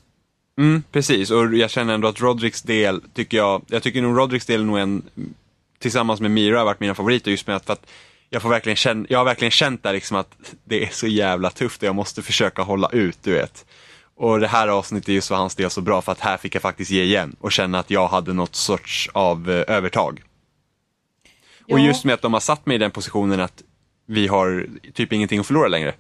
Mm, 0.59 0.83
precis, 0.93 1.31
och 1.31 1.55
jag 1.55 1.71
känner 1.71 1.95
ändå 1.95 2.09
att 2.09 2.21
Rodricks 2.21 2.63
del, 2.63 3.03
tycker 3.15 3.37
jag, 3.37 3.63
jag 3.67 3.83
tycker 3.83 4.03
nog 4.03 4.19
Rodricks 4.19 4.47
del 4.47 4.61
är 4.61 4.65
nog 4.65 4.79
en, 4.79 5.03
tillsammans 5.79 6.21
med 6.21 6.31
Mira 6.31 6.59
har 6.59 6.65
varit 6.65 6.81
mina 6.81 6.95
favoriter 6.95 7.31
just 7.31 7.47
med 7.47 7.57
att, 7.57 7.65
för 7.65 7.73
att 7.73 7.87
jag, 8.31 8.43
får 8.43 8.49
verkligen 8.49 8.77
känna, 8.77 9.07
jag 9.09 9.19
har 9.19 9.25
verkligen 9.25 9.51
känt 9.51 9.83
där 9.83 9.93
liksom 9.93 10.17
att 10.17 10.37
det 10.65 10.85
är 10.85 10.89
så 10.93 11.07
jävla 11.07 11.51
tufft 11.51 11.83
och 11.83 11.87
jag 11.89 11.95
måste 11.95 12.23
försöka 12.23 12.63
hålla 12.63 12.89
ut, 12.89 13.19
du 13.23 13.33
vet. 13.33 13.67
Och 14.17 14.41
det 14.41 14.47
här 14.49 14.69
avsnittet 14.69 15.09
är 15.09 15.13
just 15.13 15.29
för 15.29 15.35
hans 15.35 15.55
del 15.55 15.71
så 15.71 15.81
bra 15.81 16.03
för 16.03 16.13
att 16.13 16.21
här 16.21 16.37
fick 16.37 16.55
jag 16.55 16.63
faktiskt 16.63 16.91
ge 16.91 17.03
igen 17.03 17.37
och 17.41 17.53
känna 17.53 17.79
att 17.79 17.91
jag 17.91 18.09
hade 18.09 18.33
något 18.33 18.55
sorts 18.55 19.09
av 19.13 19.51
eh, 19.51 19.77
övertag. 19.77 20.23
Och 21.69 21.79
Ja. 21.81 21.85
just 21.87 22.05
med 22.05 22.15
att 22.15 22.23
de 22.23 22.33
har 22.33 22.41
satt 22.41 22.67
mig 22.67 22.75
i 22.75 22.79
den 22.79 22.91
positionen 22.91 23.41
att 23.41 23.63
vi 24.07 24.27
har 24.27 24.67
typ 24.95 25.13
ingenting 25.13 25.41
att 25.41 25.47
förlora 25.47 25.69
längre. 25.69 25.95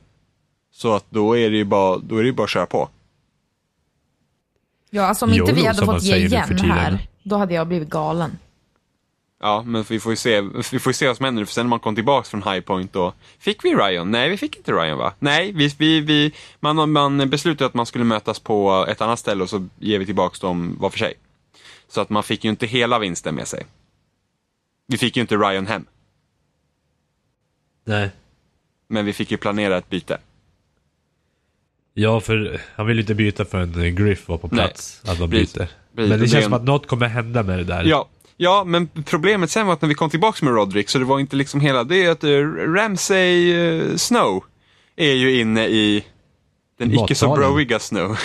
Så 0.72 0.94
att 0.94 1.04
då 1.10 1.36
är 1.36 1.50
det 1.50 1.56
ju 1.56 1.64
bara, 1.64 1.98
då 1.98 2.16
är 2.16 2.22
det 2.22 2.26
ju 2.26 2.32
bara 2.32 2.44
att 2.44 2.50
köra 2.50 2.66
på. 2.66 2.88
Ja, 4.90 5.02
alltså 5.02 5.24
om 5.24 5.30
inte 5.32 5.42
YOLO, 5.42 5.54
vi 5.54 5.66
hade 5.66 5.86
fått 5.86 6.02
ge 6.02 6.16
igen 6.16 6.58
här, 6.58 7.08
då 7.22 7.36
hade 7.36 7.54
jag 7.54 7.66
blivit 7.66 7.88
galen. 7.88 8.38
Ja, 9.40 9.62
men 9.66 9.82
vi 9.82 10.00
får 10.00 10.12
ju 10.12 10.16
se, 10.16 10.40
vi 10.72 10.78
får 10.78 10.92
se 10.92 11.06
vad 11.06 11.16
som 11.16 11.24
händer. 11.24 11.44
För 11.44 11.52
sen 11.52 11.66
när 11.66 11.70
man 11.70 11.80
kom 11.80 11.94
tillbaks 11.94 12.28
från 12.28 12.42
High 12.42 12.60
Point 12.60 12.92
då, 12.92 13.12
fick 13.38 13.64
vi 13.64 13.74
Ryan? 13.74 14.10
Nej, 14.10 14.30
vi 14.30 14.36
fick 14.36 14.56
inte 14.56 14.72
Ryan 14.72 14.98
va? 14.98 15.12
Nej, 15.18 15.52
vi, 15.52 15.74
vi, 15.78 16.00
vi, 16.00 16.32
man, 16.60 16.92
man 16.92 17.30
beslutade 17.30 17.66
att 17.66 17.74
man 17.74 17.86
skulle 17.86 18.04
mötas 18.04 18.38
på 18.38 18.86
ett 18.88 19.00
annat 19.00 19.18
ställe 19.18 19.42
och 19.42 19.50
så 19.50 19.68
ger 19.78 19.98
vi 19.98 20.06
tillbaks 20.06 20.40
dem 20.40 20.76
var 20.80 20.90
för 20.90 20.98
sig. 20.98 21.14
Så 21.88 22.00
att 22.00 22.10
man 22.10 22.22
fick 22.22 22.44
ju 22.44 22.50
inte 22.50 22.66
hela 22.66 22.98
vinsten 22.98 23.34
med 23.34 23.48
sig. 23.48 23.66
Vi 24.86 24.98
fick 24.98 25.16
ju 25.16 25.20
inte 25.20 25.36
Ryan 25.36 25.66
hem, 25.66 25.84
Nej. 27.84 28.10
men 28.88 29.04
vi 29.04 29.12
fick 29.12 29.30
ju 29.30 29.36
planera 29.36 29.76
ett 29.76 29.88
byte. 29.90 30.18
Ja, 31.94 32.20
för 32.20 32.60
han 32.74 32.86
vill 32.86 32.96
ju 32.96 33.00
inte 33.00 33.14
byta 33.14 33.44
förrän 33.44 33.96
Griff 33.96 34.28
var 34.28 34.38
på 34.38 34.48
plats. 34.48 35.02
Att 35.06 35.20
man 35.20 35.30
byter. 35.30 35.68
Men 35.92 36.20
det 36.20 36.28
känns 36.28 36.44
som 36.44 36.52
att 36.52 36.64
något 36.64 36.86
kommer 36.86 37.06
hända 37.06 37.42
med 37.42 37.58
det 37.58 37.64
där. 37.64 37.84
Ja, 37.84 38.08
ja, 38.40 38.64
men 38.66 38.88
problemet 39.04 39.50
sen 39.50 39.66
var 39.66 39.72
att 39.72 39.82
när 39.82 39.88
vi 39.88 39.94
kom 39.94 40.10
tillbaks 40.10 40.42
med 40.42 40.52
Roderick 40.54 40.88
så 40.88 40.98
det 40.98 41.04
var 41.04 41.20
inte 41.20 41.36
liksom 41.36 41.60
hela, 41.60 41.84
det 41.84 42.04
är 42.04 42.10
att 42.10 42.24
uh, 42.24 42.46
Ramsay 42.74 43.52
eh, 43.52 43.96
Snow 43.96 44.44
är 44.96 45.12
ju 45.12 45.40
inne 45.40 45.66
i 45.66 46.04
den 46.78 46.94
icke 46.94 47.14
så 47.14 47.34
broiga 47.34 47.78
Snow. 47.78 48.18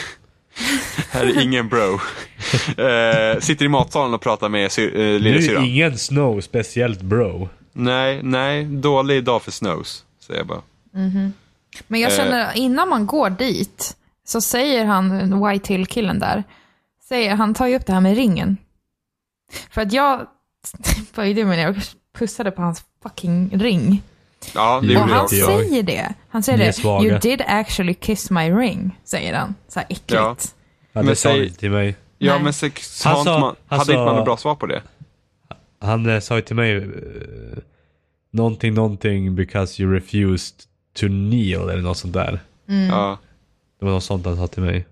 Här 1.11 1.25
är 1.25 1.41
ingen 1.41 1.69
bro. 1.69 1.99
Eh, 2.77 3.39
sitter 3.39 3.65
i 3.65 3.67
matsalen 3.67 4.13
och 4.13 4.21
pratar 4.21 4.49
med 4.49 4.71
uh, 4.79 4.85
Nu 4.93 5.15
är 5.15 5.19
lillasyrran. 5.19 5.63
ingen 5.65 5.97
Snow 5.97 6.41
speciellt 6.41 7.01
bro. 7.01 7.49
Nej, 7.73 8.19
nej, 8.23 8.63
dålig 8.63 9.23
dag 9.23 9.41
för 9.41 9.51
Snows, 9.51 10.03
säger 10.27 10.39
jag 10.39 10.47
bara. 10.47 10.61
Men 11.87 11.99
jag 12.01 12.11
Eh. 12.11 12.17
känner, 12.17 12.57
innan 12.57 12.89
man 12.89 13.05
går 13.05 13.29
dit, 13.29 13.95
så 14.27 14.41
säger 14.41 14.85
han, 14.85 15.43
White 15.49 15.73
Hill-killen 15.73 16.19
där, 16.19 16.43
säger, 17.09 17.35
han 17.35 17.53
tar 17.53 17.67
ju 17.67 17.75
upp 17.75 17.85
det 17.85 17.93
här 17.93 18.01
med 18.01 18.15
ringen. 18.15 18.57
För 19.69 19.81
att 19.81 19.93
jag 19.93 20.27
böjde 21.15 21.45
mig 21.45 21.57
ner 21.57 21.69
och 21.69 21.75
pussade 22.17 22.51
på 22.51 22.61
hans 22.61 22.83
fucking 23.03 23.49
ring. 23.59 24.01
Ja, 24.55 24.81
det 24.83 24.95
Och 24.97 25.01
han 25.01 25.09
jag. 25.09 25.29
säger 25.29 25.83
det. 25.83 26.13
Han 26.29 26.43
säger 26.43 26.57
det. 26.57 26.83
You 27.07 27.19
did 27.19 27.41
actually 27.47 27.93
kiss 27.93 28.29
my 28.31 28.51
ring, 28.51 28.99
säger 29.03 29.33
han. 29.33 29.55
Så 29.67 29.79
här 29.79 29.85
äckligt. 29.89 30.11
Ja. 30.13 30.35
Ja, 30.93 31.01
det 31.01 31.05
Men 31.05 31.15
sa 31.15 31.29
han 31.29 31.43
inte 31.43 31.59
till 31.59 31.71
mig. 31.71 31.95
Ja, 32.17 32.33
Nej. 32.33 32.43
men 32.43 32.53
så, 32.53 32.69
så 32.79 33.09
Han 33.09 33.23
sa- 33.23 33.31
inte 33.31 33.41
man, 33.41 33.55
han 33.67 33.79
hade 33.79 33.91
inte 33.91 34.03
man 34.03 34.07
sa- 34.13 34.15
något 34.15 34.25
bra 34.25 34.37
svar 34.37 34.55
på 34.55 34.65
det? 34.65 34.81
Han 35.79 36.09
eh, 36.09 36.19
sa 36.19 36.35
ju 36.35 36.41
till 36.41 36.55
mig 36.55 36.75
eh, 36.77 36.83
någonting, 38.31 38.73
någonting 38.73 39.35
because 39.35 39.81
you 39.83 39.93
refused 39.93 40.55
to 40.93 41.07
kneel 41.07 41.69
eller 41.69 41.81
något 41.81 41.97
sånt 41.97 42.13
där. 42.13 42.39
Ja. 42.89 43.17
Det 43.79 43.85
var 43.85 43.91
något 43.93 44.03
sånt 44.03 44.25
han 44.25 44.37
sa 44.37 44.47
till 44.47 44.63
mig. 44.63 44.85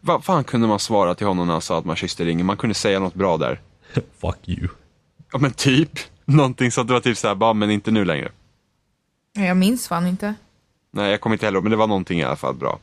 Vad 0.00 0.24
fan 0.24 0.44
kunde 0.44 0.66
man 0.66 0.78
svara 0.78 1.14
till 1.14 1.26
honom 1.26 1.46
när 1.46 1.54
han 1.54 1.62
sa 1.62 1.78
att 1.78 1.84
man 1.84 1.96
kysste 1.96 2.24
ringen? 2.24 2.46
Man 2.46 2.56
kunde 2.56 2.74
säga 2.74 2.98
något 3.00 3.14
bra 3.14 3.36
där. 3.36 3.60
Fuck 4.20 4.48
you. 4.48 4.68
Ja 5.32 5.38
men 5.38 5.52
typ. 5.52 5.90
Någonting 6.24 6.70
så 6.70 6.80
att 6.80 6.86
det 6.86 6.92
var 6.92 7.00
typ 7.00 7.18
såhär, 7.18 7.34
bara 7.34 7.52
men 7.52 7.70
inte 7.70 7.90
nu 7.90 8.04
längre. 8.04 8.32
Jag 9.32 9.56
minns 9.56 9.88
fan 9.88 10.06
inte. 10.06 10.34
Nej, 10.90 11.10
jag 11.10 11.20
kommer 11.20 11.34
inte 11.36 11.46
heller 11.46 11.60
men 11.60 11.70
det 11.70 11.76
var 11.76 11.86
någonting 11.86 12.20
i 12.20 12.24
alla 12.24 12.36
fall 12.36 12.54
bra. 12.54 12.78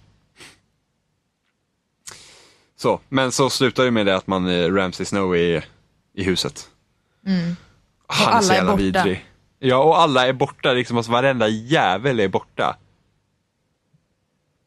Så, 2.78 3.00
men 3.10 3.32
så 3.32 3.50
slutar 3.50 3.84
ju 3.84 3.92
med 3.92 4.06
det 4.06 4.16
att 4.16 4.28
man 4.28 4.48
eh, 4.48 4.74
Ramsay 4.74 5.06
Snow 5.06 5.36
är 5.36 5.66
i 6.14 6.24
huset. 6.24 6.70
Han 8.08 8.34
alla 8.34 8.42
så 8.42 8.52
är 8.52 8.56
jävla 8.56 8.72
borta. 8.72 8.84
vidrig. 8.84 9.26
Ja, 9.60 9.78
och 9.84 10.00
alla 10.00 10.28
är 10.28 10.34
borta, 10.34 10.74
liksom, 10.74 10.98
alltså 10.98 11.12
varenda 11.12 11.48
jävel 11.48 12.20
är 12.20 12.28
borta. 12.28 12.78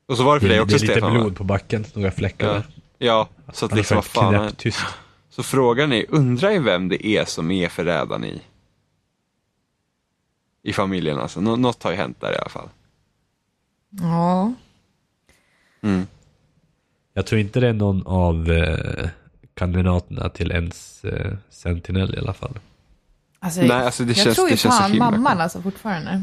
Och 0.09 0.16
så 0.16 0.22
var 0.24 0.34
det 0.34 0.40
för 0.40 0.48
Det, 0.48 0.54
dig 0.54 0.59
det 0.59 0.62
också 0.62 0.76
är 0.76 0.80
lite 0.80 0.92
Stefan 0.92 1.14
va? 1.14 1.20
blod 1.20 1.36
på 1.36 1.44
backen, 1.44 1.84
några 1.94 2.11
fläckar 2.11 2.46
Ja. 2.46 2.52
där. 2.52 2.64
ja, 2.98 3.28
så 3.52 3.66
att 3.66 3.74
liksom 3.74 3.94
vad 3.94 4.04
fan. 4.04 4.34
knäpptyst. 4.34 4.80
Så 5.30 5.42
frågan 5.42 5.92
är, 5.92 6.04
undrar 6.09 6.50
ju 6.50 6.62
vem 6.62 6.88
det 6.88 7.06
är 7.06 7.24
som 7.24 7.50
är 7.50 7.68
förrädaren 7.68 8.24
i 8.24 8.42
i 10.62 10.72
familjen 10.72 11.18
alltså. 11.18 11.40
Nå- 11.40 11.56
något 11.56 11.82
har 11.82 11.90
ju 11.90 11.96
hänt 11.96 12.20
där 12.20 12.32
i 12.32 12.36
alla 12.36 12.48
fall. 12.48 12.68
Ja. 13.90 14.52
Mm. 15.80 16.06
Jag 17.14 17.26
tror 17.26 17.40
inte 17.40 17.61
det 17.61 17.68
är 17.68 17.72
någon 17.72 18.06
av 18.06 18.50
eh, 18.52 19.09
kandidaterna 19.54 20.28
till 20.28 20.52
ens 20.52 21.04
eh, 21.04 21.32
Sentinel 21.50 22.14
i 22.14 22.18
alla 22.18 22.32
fall. 22.34 22.59
Alltså, 23.38 23.61
Nej, 23.61 23.70
alltså 23.70 24.04
det 24.04 24.09
jag 24.16 24.16
känns- 24.24 24.36
tror 24.36 24.48
ju 24.48 24.54
det 24.54 24.56
känns 24.61 24.78
fan 24.78 24.98
mamman 24.98 25.40
alltså 25.40 25.62
fortfarande. 25.62 26.22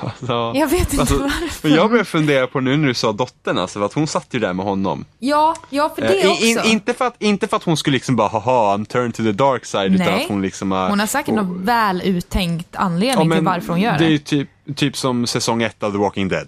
Alltså, 0.00 0.52
Jag 0.54 0.68
vet 0.68 0.80
inte 0.92 1.00
Alltså, 1.00 1.18
varför. 1.18 1.68
men 1.68 1.76
jag 1.76 1.90
börjar 1.90 2.04
fundera 2.04 2.46
på 2.46 2.60
nu 2.60 2.76
när 2.76 2.88
du 2.88 2.94
sa 2.94 3.12
dottern, 3.12 3.58
alltså, 3.58 3.78
för 3.78 3.86
att 3.86 3.92
hon 3.92 4.06
satt 4.06 4.26
ju 4.30 4.38
där 4.38 4.52
med 4.52 4.66
honom. 4.66 5.04
Ja, 5.18 5.56
ja 5.70 5.92
för 5.94 6.02
det 6.02 6.20
Eh, 6.22 6.30
också. 6.30 6.44
in, 6.44 6.58
inte, 6.64 6.94
för 6.94 7.04
att, 7.06 7.22
inte 7.22 7.48
för 7.48 7.56
att 7.56 7.62
hon 7.64 7.76
skulle 7.76 7.94
liksom 7.94 8.16
bara, 8.16 8.28
haha, 8.28 8.76
I'm 8.76 8.84
turned 8.84 9.14
to 9.14 9.22
the 9.22 9.32
dark 9.32 9.64
side, 9.64 9.94
utan 9.94 10.06
Nej. 10.06 10.22
att 10.22 10.28
hon 10.28 10.42
liksom 10.42 10.70
har... 10.72 10.88
Hon 10.90 11.00
har 11.00 11.06
säkert 11.06 11.28
och- 11.28 11.34
någon 11.36 11.64
väl 11.64 12.02
uttänkt 12.04 12.76
anledning 12.76 13.28
Ja, 13.30 13.34
till 13.36 13.44
varför 13.44 13.68
hon 13.68 13.80
gör 13.80 13.92
Det 13.92 13.98
det. 13.98 14.04
är 14.04 14.10
ju 14.10 14.18
typ, 14.18 14.48
typ 14.76 14.96
som 14.96 15.26
säsong 15.26 15.62
ett 15.62 15.82
av 15.82 15.90
The 15.92 15.98
Walking 15.98 16.28
Dead. 16.28 16.46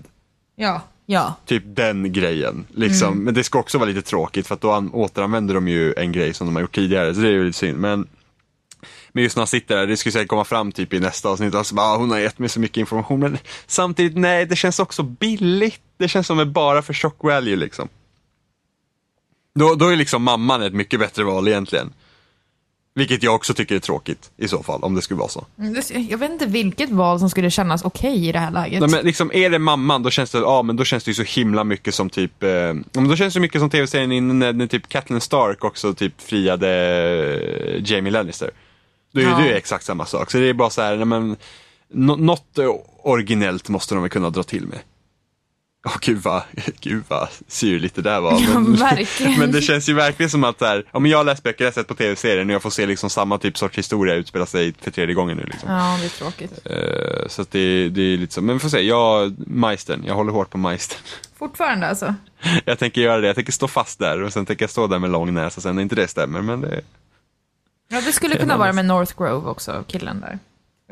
Ja, 0.56 0.80
ja. 1.06 1.34
Typ 1.46 1.62
den 1.66 2.12
grejen. 2.12 2.64
Liksom. 2.74 3.08
Mm. 3.12 3.24
Men 3.24 3.34
det 3.34 3.44
ska 3.44 3.58
också 3.58 3.78
vara 3.78 3.88
lite 3.88 4.02
tråkigt 4.02 4.46
för 4.46 4.54
att 4.54 4.60
då 4.60 4.72
an- 4.72 4.90
återanvänder 4.92 5.54
de 5.54 5.68
ju 5.68 5.94
en 5.96 6.12
grej 6.12 6.34
som 6.34 6.46
de 6.46 6.54
har 6.56 6.60
gjort 6.62 6.74
tidigare. 6.74 7.14
Så 7.14 7.20
det 7.20 7.28
är 7.28 7.32
ju 7.32 7.44
lite 7.44 7.58
synd. 7.58 7.78
Men, 7.78 8.08
men 9.16 9.22
just 9.24 9.36
när 9.36 9.40
han 9.40 9.46
sitter 9.46 9.76
där, 9.76 9.86
det 9.86 9.96
skulle 9.96 10.12
säkert 10.12 10.28
komma 10.28 10.44
fram 10.44 10.72
typ 10.72 10.92
i 10.92 11.00
nästa 11.00 11.28
avsnitt. 11.28 11.54
Alltså, 11.54 11.74
bara, 11.74 11.86
ah, 11.86 11.96
hon 11.96 12.10
har 12.10 12.18
gett 12.18 12.38
mig 12.38 12.48
så 12.48 12.60
mycket 12.60 12.76
information. 12.76 13.20
Men 13.20 13.38
samtidigt, 13.66 14.16
nej, 14.18 14.46
det 14.46 14.56
känns 14.56 14.78
också 14.78 15.02
billigt. 15.02 15.80
Det 15.98 16.08
känns 16.08 16.26
som 16.26 16.38
ett 16.40 16.48
bara 16.48 16.82
för 16.82 16.94
shock 16.94 17.16
value 17.24 17.56
liksom. 17.56 17.88
Då, 19.54 19.74
då 19.74 19.88
är 19.88 19.96
liksom 19.96 20.22
mamman 20.22 20.62
ett 20.62 20.72
mycket 20.74 21.00
bättre 21.00 21.24
val 21.24 21.48
egentligen. 21.48 21.92
Vilket 22.94 23.22
jag 23.22 23.34
också 23.34 23.54
tycker 23.54 23.74
är 23.74 23.78
tråkigt 23.78 24.30
i 24.36 24.48
så 24.48 24.62
fall, 24.62 24.82
om 24.82 24.94
det 24.94 25.02
skulle 25.02 25.18
vara 25.18 25.28
så. 25.28 25.46
Mm, 25.58 25.74
det- 25.74 25.90
Jag 26.10 26.18
vet 26.18 26.30
inte 26.30 26.46
vilket 26.46 26.90
val 26.90 27.18
som 27.18 27.30
skulle 27.30 27.50
kännas 27.50 27.84
okej 27.84 28.28
i 28.28 28.32
det 28.32 28.38
här 28.38 28.50
läget. 28.50 28.80
Nej, 28.80 28.90
men 28.90 29.04
liksom, 29.04 29.30
är 29.34 29.50
det 29.50 29.58
mamman, 29.58 30.02
då 30.02 30.10
känns 30.10 30.30
det, 30.30 30.38
ja, 30.38 30.62
men 30.62 30.76
då 30.76 30.84
känns 30.84 31.04
det 31.04 31.10
ju 31.10 31.14
så 31.14 31.22
himla 31.40 31.64
mycket 31.64 31.94
som 31.94 32.10
typ, 32.10 32.42
eh, 32.42 32.48
men 32.92 33.08
då 33.08 33.16
känns 33.16 33.34
det 33.34 33.40
mycket 33.40 33.60
som 33.60 33.70
tv-serien 33.70 34.12
innan 34.12 34.38
när, 34.38 34.52
när 34.52 34.66
typ 34.66 34.88
Catelyn 34.88 35.20
Stark 35.20 35.64
också 35.64 35.94
typ 35.94 36.20
friade 36.22 36.68
eh, 36.68 37.82
Jamie 37.92 38.12
Lannister. 38.12 38.50
Då 39.22 39.28
är 39.28 39.30
Ja. 39.30 39.38
det 39.38 39.56
exakt 39.56 39.84
samma 39.84 40.06
sak. 40.06 40.30
Så 40.30 40.38
det 40.38 40.48
är 40.48 40.52
bara 40.54 40.70
så 40.70 40.82
här, 40.82 40.96
nej, 40.96 41.04
men, 41.04 41.36
nå- 41.92 42.16
något 42.16 42.58
originellt 43.02 43.68
måste 43.68 43.94
de 43.94 44.02
väl 44.02 44.10
kunna 44.10 44.30
dra 44.30 44.42
till 44.42 44.66
med. 44.66 44.78
Åh 45.86 45.96
gud 46.00 46.18
vad, 46.22 46.42
gud 46.80 47.02
vad 47.08 47.28
syrligt 47.48 47.94
det 47.94 48.02
där 48.02 48.20
var. 48.20 48.32
Ja, 48.52 48.58
Men, 48.60 49.38
men 49.38 49.52
det 49.52 49.62
känns 49.62 49.88
ju 49.88 49.92
verkligen 49.92 50.30
som 50.30 50.44
att 50.44 50.60
här, 50.60 50.84
ja, 50.92 50.98
men 50.98 51.10
jag 51.10 51.18
har 51.18 51.24
läst 51.24 51.42
böcker, 51.42 51.64
jag 51.64 51.70
har 51.70 51.72
sett 51.74 51.86
på 51.88 51.94
tv-serien 51.94 52.48
och 52.50 52.54
jag 52.54 52.62
får 52.62 52.70
se 52.70 52.86
liksom 52.86 53.10
samma 53.10 53.38
typ 53.38 53.58
sorts 53.58 53.78
historia 53.78 54.14
utspela 54.14 54.46
sig 54.46 54.74
för 54.80 54.90
tredje 54.90 55.14
gången 55.14 55.36
nu. 55.36 55.44
Liksom. 55.44 55.70
Ja, 55.72 55.98
det 56.00 56.04
är 56.06 56.08
tråkigt. 56.08 56.52
Eh, 56.64 57.28
Så 57.28 57.42
det, 57.50 57.88
det 57.88 58.02
är 58.02 58.16
lite 58.16 58.34
så. 58.34 58.40
Men 58.42 58.56
vi 58.56 58.60
får 58.60 58.68
se, 58.68 58.80
jag, 58.80 59.34
Majsten, 59.46 60.04
jag 60.06 60.14
håller 60.14 60.32
hårt 60.32 60.50
på 60.50 60.58
Majsten. 60.58 60.98
Fortfarande 61.38 61.86
alltså. 61.88 62.14
Jag 62.64 62.78
tänker 62.78 63.00
göra 63.00 63.20
det, 63.20 63.26
jag 63.26 63.36
tänker 63.36 63.52
stå 63.52 63.68
fast 63.68 63.98
där 63.98 64.22
och 64.22 64.32
sen 64.32 64.46
tänker 64.46 64.62
jag 64.62 64.70
stå 64.70 64.86
där 64.86 64.98
med 64.98 65.10
lång 65.10 65.34
näsa 65.34 65.60
sen 65.60 65.74
när 65.76 65.82
inte 65.82 65.94
det 65.94 66.08
stämmer. 66.08 66.42
Men 66.42 66.60
det, 66.60 66.80
Ja, 67.88 68.00
det 68.00 68.12
skulle 68.12 68.36
kunna 68.36 68.56
vara 68.56 68.72
med 68.72 68.84
North 68.84 69.16
Grove 69.18 69.50
också, 69.50 69.84
killen 69.86 70.20
där. 70.20 70.38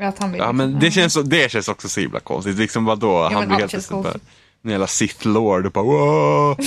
Att 0.07 0.19
han 0.19 0.31
vill 0.31 0.41
ja, 0.41 0.51
men 0.51 0.79
det, 0.79 0.91
känns, 0.91 1.13
det 1.13 1.51
känns 1.51 1.67
också 1.67 1.89
så 1.89 1.99
himla 1.99 2.19
konstigt. 2.19 2.57
Liksom 2.57 2.85
vadå? 2.85 3.23
men 3.23 3.33
Han 3.33 3.47
blir 3.47 3.57
helt 3.57 3.71
plötsligt 3.71 4.03
bara, 4.03 4.13
en 4.61 4.71
jävla 4.71 4.87
Sith 4.87 5.27
Lord 5.27 5.65
och 5.65 5.71
bara 5.71 5.85
wow. 5.85 6.57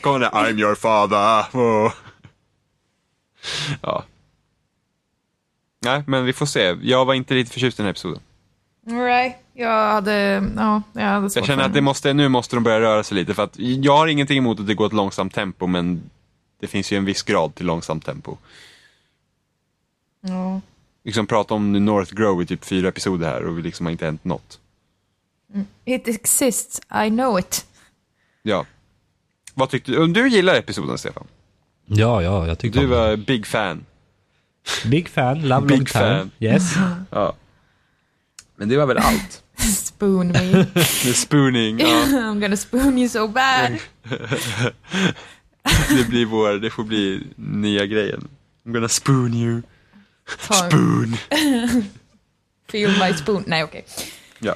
Kommer 0.00 0.18
det, 0.18 0.28
I'm 0.28 0.60
your 0.60 0.74
father. 0.74 1.44
Wow. 1.52 1.92
Ja. 3.80 4.04
Nej, 5.84 6.04
men 6.06 6.24
vi 6.24 6.32
får 6.32 6.46
se. 6.46 6.76
Jag 6.82 7.04
var 7.04 7.14
inte 7.14 7.34
riktigt 7.34 7.54
förtjust 7.54 7.78
i 7.78 7.82
den 7.82 7.86
här 7.86 7.90
episoden. 7.90 8.20
Nej, 8.86 9.38
jag 9.54 9.92
hade, 9.92 10.12
ja, 10.56 10.82
jag 10.92 11.02
hade 11.02 11.30
svårt 11.30 11.36
Jag 11.36 11.46
känner 11.46 11.64
att 11.64 11.74
det 11.74 11.80
måste, 11.80 12.12
nu 12.12 12.28
måste 12.28 12.56
de 12.56 12.62
börja 12.64 12.80
röra 12.80 13.04
sig 13.04 13.14
lite 13.16 13.34
för 13.34 13.42
att 13.42 13.54
jag 13.56 13.96
har 13.96 14.06
ingenting 14.06 14.38
emot 14.38 14.60
att 14.60 14.66
det 14.66 14.74
går 14.74 14.86
ett 14.86 14.92
långsamt 14.92 15.34
tempo 15.34 15.66
men 15.66 16.10
det 16.62 16.68
finns 16.68 16.92
ju 16.92 16.96
en 16.96 17.04
viss 17.04 17.22
grad 17.22 17.54
till 17.54 17.66
långsamt 17.66 18.04
tempo. 18.04 18.36
Ja. 20.20 20.60
Liksom 21.04 21.26
prata 21.26 21.54
om 21.54 21.72
North 21.84 22.14
Grove 22.14 22.42
i 22.42 22.46
typ 22.46 22.64
fyra 22.64 22.88
episoder 22.88 23.26
här 23.28 23.44
och 23.44 23.58
vi 23.58 23.62
liksom 23.62 23.86
har 23.86 23.90
inte 23.90 24.04
hänt 24.04 24.24
något. 24.24 24.58
It 25.84 26.08
exists, 26.08 26.80
I 27.06 27.08
know 27.10 27.38
it. 27.38 27.66
Ja. 28.42 28.66
Vad 29.54 29.70
tyckte 29.70 29.90
du? 29.92 30.06
Du 30.06 30.28
gillar 30.28 30.54
episoden 30.54 30.98
Stefan? 30.98 31.26
Ja, 31.86 32.22
ja, 32.22 32.46
jag 32.46 32.58
tyckte 32.58 32.78
Du 32.80 32.86
det. 32.86 32.94
var 32.96 33.16
big 33.16 33.46
fan. 33.46 33.84
Big 34.86 35.08
fan, 35.08 35.48
love 35.48 35.66
Big 35.66 35.78
long 35.78 35.86
time. 35.86 36.04
fan. 36.18 36.30
Yes. 36.38 36.74
Ja. 37.10 37.34
Men 38.56 38.68
det 38.68 38.76
var 38.76 38.86
väl 38.86 38.98
allt? 38.98 39.42
Spoon 39.76 40.28
me. 40.28 40.52
Med 41.04 41.16
spooning, 41.16 41.78
ja. 41.78 41.86
I'm 41.86 42.40
gonna 42.40 42.56
spoon 42.56 42.98
you 42.98 43.08
so 43.08 43.28
bad. 43.28 43.78
Det 45.96 46.08
blir 46.08 46.26
vår, 46.26 46.52
det 46.52 46.70
får 46.70 46.84
bli 46.84 47.22
nya 47.36 47.86
grejen. 47.86 48.28
I'm 48.66 48.72
gonna 48.72 48.88
spoon 48.88 49.34
you. 49.34 49.62
Spoon. 50.38 51.16
feel 52.70 52.90
my 52.90 53.14
spoon. 53.14 53.44
Nej, 53.46 53.64
okej. 53.64 53.84
Ja. 54.38 54.54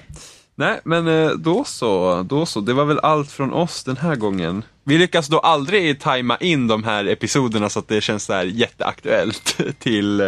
Nej, 0.54 0.80
men 0.84 1.08
eh, 1.08 1.30
då 1.30 1.64
så, 1.64 2.22
då 2.22 2.46
så. 2.46 2.60
Det 2.60 2.72
var 2.72 2.84
väl 2.84 2.98
allt 2.98 3.32
från 3.32 3.52
oss 3.52 3.84
den 3.84 3.96
här 3.96 4.16
gången. 4.16 4.64
Vi 4.84 4.98
lyckas 4.98 5.26
då 5.26 5.38
aldrig 5.38 6.00
tajma 6.00 6.36
in 6.36 6.68
de 6.68 6.84
här 6.84 7.04
episoderna 7.04 7.68
så 7.68 7.78
att 7.78 7.88
det 7.88 8.00
känns 8.00 8.24
så 8.24 8.32
här 8.32 8.44
jätteaktuellt 8.44 9.58
till, 9.78 10.20
eh, 10.20 10.26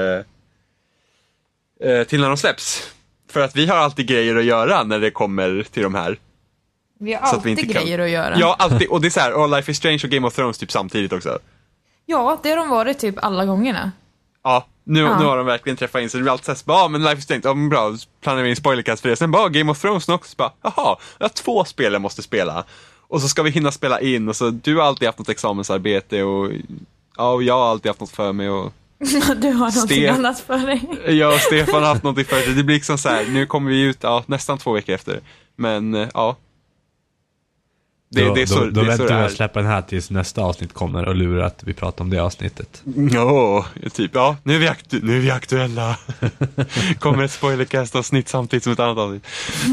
eh, 1.91 2.05
till 2.05 2.21
när 2.21 2.29
de 2.29 2.37
släpps. 2.37 2.93
För 3.31 3.41
att 3.41 3.57
vi 3.57 3.67
har 3.67 3.77
alltid 3.77 4.07
grejer 4.07 4.37
att 4.37 4.45
göra 4.45 4.85
när 4.85 5.01
det 5.01 5.11
kommer 5.11 5.67
till 5.71 5.83
de 5.83 5.95
här. 5.95 6.19
Vi 6.99 7.15
har 7.15 7.21
att 7.23 7.33
vi 7.33 7.37
alltid 7.37 7.51
inte 7.59 7.73
kan- 7.75 7.83
grejer 7.85 7.99
att 7.99 8.11
göra. 8.11 8.35
Ja, 8.39 8.57
alltid. 8.59 8.89
Och 8.89 9.01
det 9.01 9.09
är 9.09 9.11
så 9.11 9.21
här, 9.21 9.33
oh, 9.33 9.57
Life 9.57 9.71
is 9.71 9.77
Strange 9.77 10.01
och 10.05 10.11
Game 10.11 10.27
of 10.27 10.35
Thrones 10.35 10.59
typ 10.59 10.73
samtidigt 10.73 11.13
också. 11.13 11.39
ja, 12.07 12.41
det 12.43 12.51
har 12.51 12.57
de 12.57 12.69
varit 12.69 12.99
typ 12.99 13.15
alla 13.25 13.45
gångerna. 13.47 13.93
Ja, 14.45 14.67
nu, 14.85 15.01
Ja. 15.01 15.19
nu 15.19 15.25
har 15.25 15.37
de 15.37 15.47
verkligen 15.47 15.77
träffat 15.77 16.03
in 16.03 16.11
så 16.11 16.17
det 16.17 16.23
blir 16.23 16.33
alltid 16.33 16.45
såhär, 16.57 16.79
ja 16.81 16.89
men 16.89 17.03
Life 17.03 17.19
is 17.19 17.25
Strange, 17.25 17.43
ja 17.45 17.55
men 17.55 17.69
bra, 17.69 17.97
planerar 18.23 18.45
vi 18.45 18.51
in 18.51 18.57
spoilercast 18.57 19.03
för 19.03 19.09
det. 19.09 19.17
Sen 19.17 19.31
bara 19.31 19.49
Game 19.49 19.71
of 19.73 19.81
Thrones 19.81 20.09
också, 20.09 20.31
så 20.31 20.37
bara, 20.37 20.53
jaha, 20.63 20.97
jag 21.19 21.25
har 21.25 21.29
två 21.29 21.65
spel 21.65 21.93
jag 21.93 22.03
måste 22.03 22.23
spela. 22.23 22.65
Och 23.09 23.21
så 23.23 23.29
ska 23.29 23.43
vi 23.43 23.51
hinna 23.51 23.73
spela 23.73 24.01
in 24.01 24.29
och 24.29 24.37
så, 24.37 24.51
du 24.51 24.77
har 24.77 24.83
alltid 24.85 25.09
haft 25.09 25.19
något 25.19 25.29
examensarbete 25.29 26.23
och 26.23 26.51
ja, 27.17 27.33
och 27.33 27.43
jag 27.43 27.55
har 27.55 27.71
alltid 27.71 27.91
haft 27.91 28.01
något 28.01 28.11
för 28.11 28.33
mig 28.33 28.51
och 28.51 28.73
Du 29.37 29.51
har 29.51 29.75
någonting 29.75 30.03
Sten- 30.03 30.15
annat 30.15 30.41
för 30.41 30.59
dig. 30.59 31.17
jag 31.19 31.35
och 31.35 31.41
Stefan 31.41 31.75
har 31.83 31.89
haft 31.89 32.03
någonting 32.03 32.25
för 32.25 32.41
sig. 32.41 32.55
Det 32.55 32.63
blir 32.65 32.75
liksom 32.77 32.99
så 32.99 33.09
här, 33.09 33.25
nu 33.29 33.47
kommer 33.47 33.71
vi 33.71 33.81
ut, 33.81 33.99
ja, 34.01 34.23
nästan 34.27 34.59
två 34.59 34.73
veckor 34.73 34.95
efter. 34.95 35.21
Men, 35.57 35.95
eh, 35.95 36.09
ja. 36.15 36.37
Det, 38.11 38.25
då, 38.25 38.35
det 38.35 38.43
är 38.43 38.47
så 38.47 38.59
då, 38.59 38.71
då 38.71 38.83
det, 38.83 38.93
är 38.93 38.97
så 38.97 39.03
väntar 39.03 39.15
det 39.15 39.21
vi 39.21 39.27
att 39.27 39.33
släppa 39.33 39.61
den 39.61 39.69
här 39.71 39.83
tills 39.83 40.11
nästa 40.11 40.43
avsnitt 40.43 40.73
kommer 40.73 41.05
och 41.05 41.15
lurar 41.15 41.45
att 41.45 41.63
vi 41.65 41.75
pratar 41.75 42.05
om 42.05 42.11
det 42.11 42.19
avsnittet. 42.19 42.83
Ja, 43.13 43.67
typ, 43.93 44.11
ja, 44.15 44.37
nu 44.43 44.55
är 44.55 44.59
vi, 44.59 44.67
aktu- 44.69 45.01
nu 45.03 45.17
är 45.17 45.21
vi 45.21 45.31
aktuella. 45.31 45.99
Kommer 46.99 47.25
ett 47.25 47.31
spoilercast-avsnitt 47.33 48.29
samtidigt 48.29 48.65
som 48.65 48.73
ett 48.73 48.81
annat 48.81 48.99
avsnitt. 48.99 49.25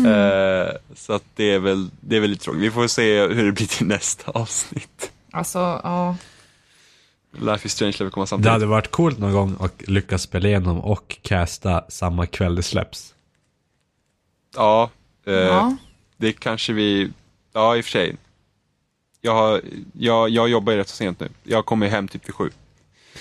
Eh, 0.05 0.75
så 0.95 1.13
att 1.13 1.23
det 1.36 1.43
är, 1.53 1.59
väl, 1.59 1.89
det 1.99 2.15
är 2.15 2.19
väl 2.19 2.29
lite 2.29 2.43
tråkigt. 2.43 2.61
Vi 2.61 2.71
får 2.71 2.88
se 2.88 3.27
hur 3.27 3.45
det 3.45 3.51
blir 3.51 3.67
till 3.67 3.88
nästa 3.88 4.31
avsnitt. 4.31 5.11
Alltså, 5.31 5.59
ja. 5.83 6.15
Life 7.39 7.65
is 7.65 7.73
Strange 7.73 7.93
lär 7.99 8.05
väl 8.05 8.11
komma 8.11 8.23
Det 8.23 8.27
samtidigt. 8.27 8.51
hade 8.51 8.65
varit 8.65 8.91
coolt 8.91 9.17
någon 9.19 9.33
gång 9.33 9.55
att 9.59 9.88
lyckas 9.88 10.21
spela 10.21 10.47
igenom 10.47 10.79
och 10.79 11.17
casta 11.21 11.83
samma 11.89 12.25
kväll 12.25 12.55
det 12.55 12.63
släpps. 12.63 13.13
Ja, 14.55 14.89
eh, 15.27 15.33
ja. 15.33 15.75
det 16.17 16.31
kanske 16.31 16.73
vi, 16.73 17.11
ja 17.53 17.77
i 17.77 17.81
och 17.81 17.86
för 17.86 17.91
sig. 17.91 18.15
Jag, 19.26 19.61
jag, 19.93 20.30
jag 20.30 20.49
jobbar 20.49 20.73
ju 20.73 20.80
rätt 20.80 20.89
så 20.89 20.95
sent 20.95 21.19
nu. 21.19 21.30
Jag 21.43 21.65
kommer 21.65 21.88
hem 21.88 22.07
typ 22.07 22.28
vid 22.28 22.36
sju. 22.36 22.49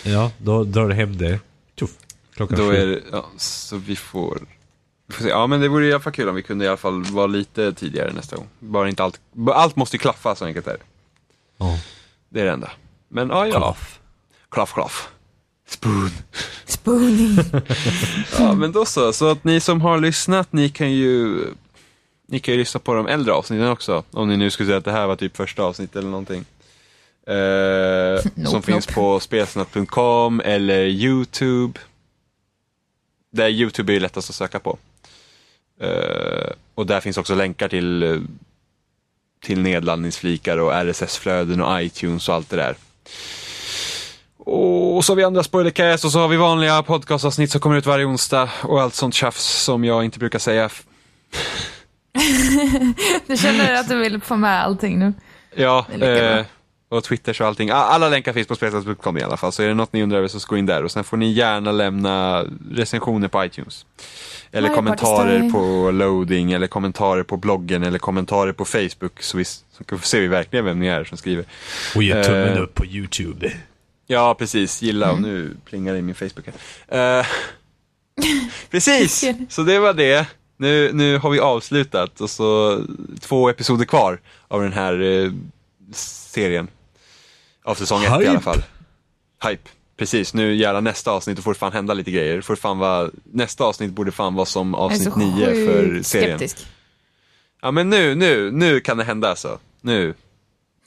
Ja, 0.02 0.30
då 0.38 0.64
drar 0.64 0.88
du 0.88 0.94
hem 0.94 1.16
det. 1.18 1.40
Tjoff, 1.76 1.90
klockan 2.34 2.59
Då 2.59 2.70
sju. 2.70 2.76
är 2.76 2.86
det, 2.86 3.00
ja, 3.12 3.26
så 3.36 3.76
vi 3.76 3.96
får, 3.96 4.38
vi 5.07 5.14
får 5.14 5.22
se. 5.24 5.28
Ja 5.28 5.46
men 5.46 5.61
det 5.61 5.68
vore 5.68 5.86
i 5.86 5.92
alla 5.92 6.00
fall 6.00 6.12
kul 6.12 6.28
om 6.28 6.34
vi 6.34 6.42
kunde 6.42 6.64
i 6.64 6.68
alla 6.68 6.76
fall 6.76 7.02
vara 7.05 7.26
lite 7.26 7.72
tidigare 7.72 8.12
nästa 8.12 8.36
gång. 8.36 8.46
Bara 8.59 8.88
inte 8.88 9.05
allt, 9.05 9.20
allt 9.55 9.76
måste 9.76 9.96
ju 9.96 9.98
klaffa 9.98 10.34
så 10.34 10.44
enkelt 10.44 10.66
är 10.66 10.72
det. 10.72 10.84
Ja. 11.59 11.78
Det 12.28 12.40
är 12.40 12.44
det 12.44 12.50
enda. 12.50 12.70
Men 13.09 13.28
ja, 13.28 13.46
ja. 13.46 13.57
Klaff. 13.59 14.00
Klaff, 14.50 14.72
klaff. 14.72 15.09
Spoon. 15.68 16.11
Spooning. 16.64 17.38
Ja, 18.38 18.55
men 18.55 18.72
då 18.72 18.84
så. 18.84 19.12
Så 19.12 19.30
att 19.30 19.44
ni 19.44 19.61
som 19.61 19.80
har 19.80 19.98
lyssnat, 19.98 20.52
ni 20.52 20.68
kan 20.68 20.92
ju 20.92 21.44
ni 22.35 22.41
kan 22.41 22.55
ju 22.55 22.59
lyssna 22.59 22.80
på 22.80 22.95
de 22.95 23.07
äldre 23.07 23.35
avsnitten 23.35 23.68
också. 23.68 24.05
Om 24.11 24.28
ni 24.28 24.37
nu 24.37 24.51
skulle 24.51 24.66
säga 24.66 24.78
att 24.78 24.85
det 24.85 24.93
här 24.93 25.07
var 25.07 25.16
typ 25.16 25.37
första 25.37 25.62
avsnitt 25.62 25.97
eller 25.97 26.09
någonting. 26.09 26.45
Eh, 27.26 27.35
Nope, 28.35 28.51
som 28.51 28.62
finns 28.62 28.89
nope. 28.89 28.95
på 28.95 29.20
spelsnack.com 29.20 30.41
eller 30.45 30.85
YouTube. 30.85 31.80
Där 33.32 33.49
YouTube 33.49 33.93
är 33.93 33.95
ju 33.95 34.01
lättast 34.01 34.30
att 34.30 34.37
söka 34.37 34.61
på. 34.61 34.78
Eh, 35.80 36.51
och 36.74 36.87
där 36.87 37.01
finns 37.01 37.18
också 37.18 37.35
länkar 37.35 37.68
till, 37.68 38.03
eh, 38.03 38.16
till 39.43 39.61
nedladdningsflikar 39.61 40.59
och 40.59 40.72
RSS-flöden 40.72 41.62
och 41.62 41.82
iTunes 41.82 42.28
och 42.28 42.35
allt 42.35 42.51
det 42.51 42.57
där. 42.57 42.76
Och 44.39 45.05
så 45.05 45.12
har 45.12 45.16
vi 45.16 45.24
andra 45.24 45.43
spoilercast 45.43 46.05
och 46.05 46.12
så 46.12 46.18
har 46.18 46.28
vi 46.28 46.37
vanliga 46.37 46.82
podcastavsnitt 46.82 47.51
som 47.51 47.61
kommer 47.61 47.76
ut 47.76 47.87
varje 47.87 48.05
onsdag 48.05 48.51
och 48.62 48.82
allt 48.82 48.95
sånt 48.95 49.14
tjafs 49.14 49.62
som 49.64 49.85
jag 49.85 50.05
inte 50.05 50.18
brukar 50.18 50.39
säga. 50.39 50.70
Du 53.26 53.36
känner 53.36 53.74
att 53.74 53.88
du 53.88 53.98
vill 53.98 54.20
få 54.20 54.36
med 54.36 54.64
allting 54.64 54.98
nu? 54.98 55.12
Ja, 55.54 55.86
eh, 56.00 56.44
och 56.88 57.04
Twitter 57.04 57.42
och 57.42 57.48
allting. 57.48 57.70
Alla 57.70 58.08
länkar 58.08 58.32
finns 58.32 58.48
på 58.48 58.54
spelsnack.com 58.54 59.18
i 59.18 59.22
alla 59.22 59.36
fall, 59.36 59.52
så 59.52 59.62
är 59.62 59.68
det 59.68 59.74
något 59.74 59.92
ni 59.92 60.02
undrar 60.02 60.18
över 60.18 60.28
så 60.28 60.38
gå 60.48 60.56
in 60.56 60.66
där 60.66 60.82
och 60.82 60.90
sen 60.90 61.04
får 61.04 61.16
ni 61.16 61.32
gärna 61.32 61.72
lämna 61.72 62.45
recensioner 62.70 63.28
på 63.28 63.45
iTunes. 63.45 63.86
Eller 64.53 64.68
Mario 64.68 64.82
Party 64.82 64.96
kommentarer 64.96 65.50
på 65.50 65.91
loading, 65.91 66.53
eller 66.53 66.66
kommentarer 66.66 67.22
på 67.22 67.36
bloggen, 67.36 67.82
eller 67.82 67.99
kommentarer 67.99 68.53
på 68.53 68.64
Facebook, 68.64 69.22
så, 69.22 69.36
vi, 69.36 69.45
så 69.45 69.99
ser 70.03 70.20
vi 70.20 70.26
verkligen 70.26 70.64
vem 70.64 70.78
ni 70.78 70.86
är 70.86 71.04
som 71.04 71.18
skriver. 71.18 71.45
Och 71.95 72.03
ge 72.03 72.24
tummen 72.24 72.53
Eh, 72.53 72.62
upp 72.62 72.74
på 72.74 72.86
YouTube. 72.86 73.53
Ja, 74.07 74.34
precis. 74.34 74.82
Gilla 74.82 75.12
och 75.12 75.20
nu 75.22 75.57
plingar 75.64 75.92
det 75.92 75.99
i 75.99 76.03
min 76.03 76.14
Facebook 76.14 76.46
här. 76.88 77.18
Eh, 77.18 77.26
precis, 78.70 79.24
så 79.49 79.62
det 79.62 79.78
var 79.78 79.92
det. 79.92 80.26
Nu, 80.57 80.93
nu 80.93 81.18
har 81.18 81.31
vi 81.31 81.41
avslutat 81.41 82.21
och 82.21 82.31
så 82.31 82.81
två 83.21 83.49
episoder 83.49 83.85
kvar 83.85 84.21
av 84.49 84.63
den 84.63 84.72
här 84.72 85.01
eh, 85.03 85.31
serien. 85.95 86.68
Av 87.64 87.75
säsong 87.75 88.05
ett 88.05 88.11
i 88.11 88.14
Hype. 88.14 88.31
alla 88.31 88.41
fall. 88.41 88.63
Hype. 89.45 89.71
Precis, 89.97 90.35
nu 90.35 90.55
jävlar 90.55 90.81
nästa 90.81 91.11
avsnitt, 91.11 91.37
då 91.37 91.43
får 91.43 91.53
det 91.53 91.59
fan 91.59 91.72
hända 91.72 91.95
lite 91.95 92.11
grejer. 92.11 92.41
Får 92.41 92.57
fan 92.57 92.79
vara, 92.79 93.11
nästa 93.33 93.64
avsnitt 93.64 93.93
borde 93.93 94.13
fan 94.13 94.35
vara 94.35 94.47
som 94.47 94.75
avsnitt 94.75 95.17
nio 95.17 95.47
för 95.47 96.03
serien. 96.03 96.39
skeptisk. 96.39 96.67
Ja 97.63 97.71
men 97.71 97.91
nu, 97.91 98.14
nu, 98.14 98.51
nu 98.51 98.81
kan 98.81 98.97
det 98.97 99.05
hända 99.05 99.31
alltså. 99.31 99.59
Nu. 99.81 100.14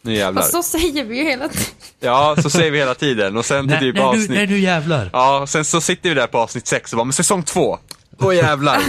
Nu 0.01 0.13
jävlar. 0.13 0.41
Fast 0.41 0.53
så 0.53 0.63
säger 0.63 1.03
vi 1.03 1.17
ju 1.17 1.23
hela 1.23 1.47
tiden. 1.47 1.65
Ja, 1.99 2.35
så 2.41 2.49
säger 2.49 2.71
vi 2.71 2.77
hela 2.77 2.95
tiden 2.95 3.37
och 3.37 3.45
sen 3.45 3.67
till 3.67 3.79
typ 3.79 3.99
avsnitt... 3.99 4.49
nu 4.49 4.59
jävlar. 4.59 5.09
Ja, 5.13 5.45
sen 5.47 5.65
så 5.65 5.81
sitter 5.81 6.09
vi 6.09 6.15
där 6.15 6.27
på 6.27 6.37
avsnitt 6.37 6.67
sex 6.67 6.93
och 6.93 6.97
bara, 6.97 7.03
men 7.03 7.13
säsong 7.13 7.43
två, 7.43 7.79
då 8.17 8.33
jävlar. 8.33 8.79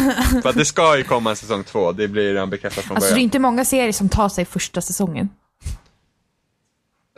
För 0.42 0.48
att 0.48 0.56
det 0.56 0.64
ska 0.64 0.96
ju 0.96 1.04
komma 1.04 1.30
en 1.30 1.36
säsong 1.36 1.64
två, 1.64 1.92
det 1.92 2.08
blir 2.08 2.22
redan 2.32 2.50
bekräftat 2.50 2.84
från 2.84 2.96
Alltså 2.96 3.08
det 3.08 3.12
är 3.12 3.14
början. 3.14 3.24
inte 3.24 3.38
många 3.38 3.64
serier 3.64 3.92
som 3.92 4.08
tar 4.08 4.28
sig 4.28 4.44
första 4.44 4.80
säsongen. 4.80 5.28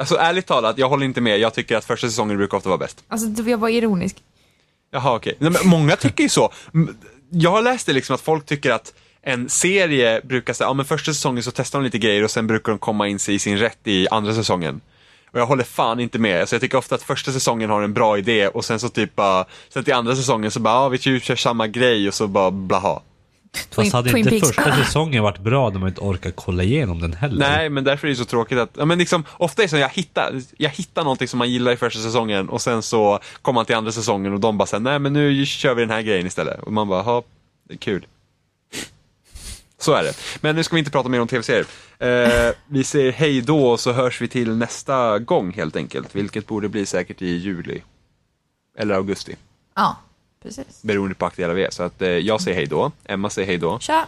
Alltså 0.00 0.16
ärligt 0.16 0.46
talat, 0.46 0.78
jag 0.78 0.88
håller 0.88 1.04
inte 1.06 1.20
med. 1.20 1.38
Jag 1.38 1.54
tycker 1.54 1.76
att 1.76 1.84
första 1.84 2.06
säsongen 2.06 2.36
brukar 2.36 2.56
ofta 2.56 2.68
vara 2.68 2.78
bäst. 2.78 3.04
Alltså 3.08 3.26
det- 3.26 3.50
jag 3.50 3.58
var 3.58 3.68
ironisk. 3.68 4.16
Jaha, 4.90 5.16
okej. 5.16 5.34
Nej, 5.38 5.50
men 5.50 5.66
många 5.68 5.96
tycker 5.96 6.22
ju 6.22 6.28
så. 6.28 6.52
M- 6.74 6.96
Jag 7.30 7.50
har 7.50 7.62
läst 7.62 7.86
det 7.86 7.92
liksom 7.92 8.14
att 8.14 8.20
folk 8.20 8.46
tycker 8.46 8.70
att 8.70 8.94
en 9.22 9.48
serie 9.48 10.20
brukar 10.24 10.52
säga, 10.52 10.68
ja 10.68 10.74
men 10.74 10.84
första 10.86 11.12
säsongen 11.14 11.42
så 11.42 11.50
testar 11.50 11.78
de 11.78 11.84
lite 11.84 11.98
grejer 11.98 12.24
och 12.24 12.30
sen 12.30 12.46
brukar 12.46 12.72
de 12.72 12.78
komma 12.78 13.08
in 13.08 13.18
sig 13.18 13.34
i 13.34 13.38
sin 13.38 13.58
rätt 13.58 13.78
i 13.84 14.08
andra 14.10 14.34
säsongen. 14.34 14.80
Och 15.32 15.40
jag 15.40 15.46
håller 15.46 15.64
fan 15.64 16.00
inte 16.00 16.18
med. 16.18 16.40
Alltså 16.40 16.54
jag 16.54 16.60
tycker 16.60 16.78
ofta 16.78 16.94
att 16.94 17.02
första 17.02 17.32
säsongen 17.32 17.70
har 17.70 17.82
en 17.82 17.92
bra 17.92 18.18
idé 18.18 18.48
och 18.48 18.64
sen 18.64 18.80
så 18.80 18.88
typ 18.88 19.16
bara, 19.16 19.44
sen 19.68 19.84
till 19.84 19.94
andra 19.94 20.16
säsongen 20.16 20.50
så 20.50 20.60
bara, 20.60 20.74
ja 20.74 20.88
vi 20.88 20.98
kör 20.98 21.36
samma 21.36 21.66
grej 21.66 22.08
och 22.08 22.14
så 22.14 22.26
bara 22.26 22.50
blaha. 22.50 23.00
Fast 23.70 23.92
hade 23.92 24.10
Twin 24.10 24.18
inte 24.18 24.30
Peaks. 24.30 24.46
första 24.46 24.76
säsongen 24.76 25.22
varit 25.22 25.38
bra 25.38 25.70
när 25.70 25.78
man 25.78 25.88
inte 25.88 26.00
orkar 26.00 26.30
kolla 26.30 26.62
igenom 26.62 27.00
den 27.00 27.12
heller? 27.12 27.38
Nej, 27.38 27.70
men 27.70 27.84
därför 27.84 28.06
är 28.06 28.10
det 28.10 28.16
så 28.16 28.24
tråkigt 28.24 28.58
att, 28.58 28.70
ja 28.78 28.84
men 28.84 28.98
liksom, 28.98 29.24
ofta 29.30 29.62
är 29.62 29.64
det 29.64 29.68
så 29.68 29.76
att 29.76 29.80
jag 29.80 29.88
hittar, 29.88 30.42
jag 30.56 30.70
hittar 30.70 31.02
någonting 31.02 31.28
som 31.28 31.38
man 31.38 31.50
gillar 31.50 31.72
i 31.72 31.76
första 31.76 32.00
säsongen 32.00 32.48
och 32.48 32.60
sen 32.60 32.82
så 32.82 33.18
kommer 33.42 33.54
man 33.54 33.66
till 33.66 33.76
andra 33.76 33.92
säsongen 33.92 34.32
och 34.34 34.40
de 34.40 34.58
bara 34.58 34.66
säger 34.66 34.80
nej 34.82 34.98
men 34.98 35.12
nu 35.12 35.46
kör 35.46 35.74
vi 35.74 35.82
den 35.82 35.90
här 35.90 36.02
grejen 36.02 36.26
istället. 36.26 36.62
Och 36.62 36.72
man 36.72 36.88
bara, 36.88 37.04
ja, 37.06 37.22
det 37.68 37.74
är 37.74 37.78
kul. 37.78 38.06
Så 39.80 39.92
är 39.94 40.02
det. 40.02 40.12
Men 40.40 40.56
nu 40.56 40.62
ska 40.64 40.74
vi 40.74 40.78
inte 40.78 40.90
prata 40.90 41.08
mer 41.08 41.20
om 41.20 41.28
tv-serier. 41.28 41.66
Eh, 41.98 42.54
vi 42.66 42.84
säger 42.84 43.12
hej 43.12 43.40
då 43.40 43.66
och 43.70 43.80
så 43.80 43.92
hörs 43.92 44.20
vi 44.20 44.28
till 44.28 44.56
nästa 44.56 45.18
gång 45.18 45.52
helt 45.52 45.76
enkelt, 45.76 46.14
vilket 46.14 46.46
borde 46.46 46.68
bli 46.68 46.86
säkert 46.86 47.22
i 47.22 47.26
juli. 47.36 47.82
Eller 48.78 48.94
augusti, 48.94 49.36
Ja, 49.74 49.96
precis. 50.42 50.82
beroende 50.82 51.14
på 51.14 51.26
aktuella 51.26 51.54
vi 51.54 51.64
är. 51.64 51.70
Så 51.70 51.82
att 51.82 52.02
eh, 52.02 52.08
jag 52.08 52.40
säger 52.40 52.56
hej 52.56 52.66
då, 52.66 52.92
Emma 53.04 53.30
säger 53.30 53.46
hej 53.48 53.58
då 53.58 53.78
Tja! 53.78 54.06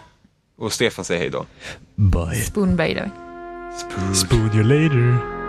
och 0.59 0.73
Stefan 0.73 1.05
säger 1.05 1.21
hej 1.21 1.31
då. 1.31 1.47
Bye. 1.95 2.41
Spoon 2.43 2.77
Bay 2.77 2.95
då. 2.95 3.11
Spoon 4.15 4.51
you 4.55 4.63
later. 4.65 5.42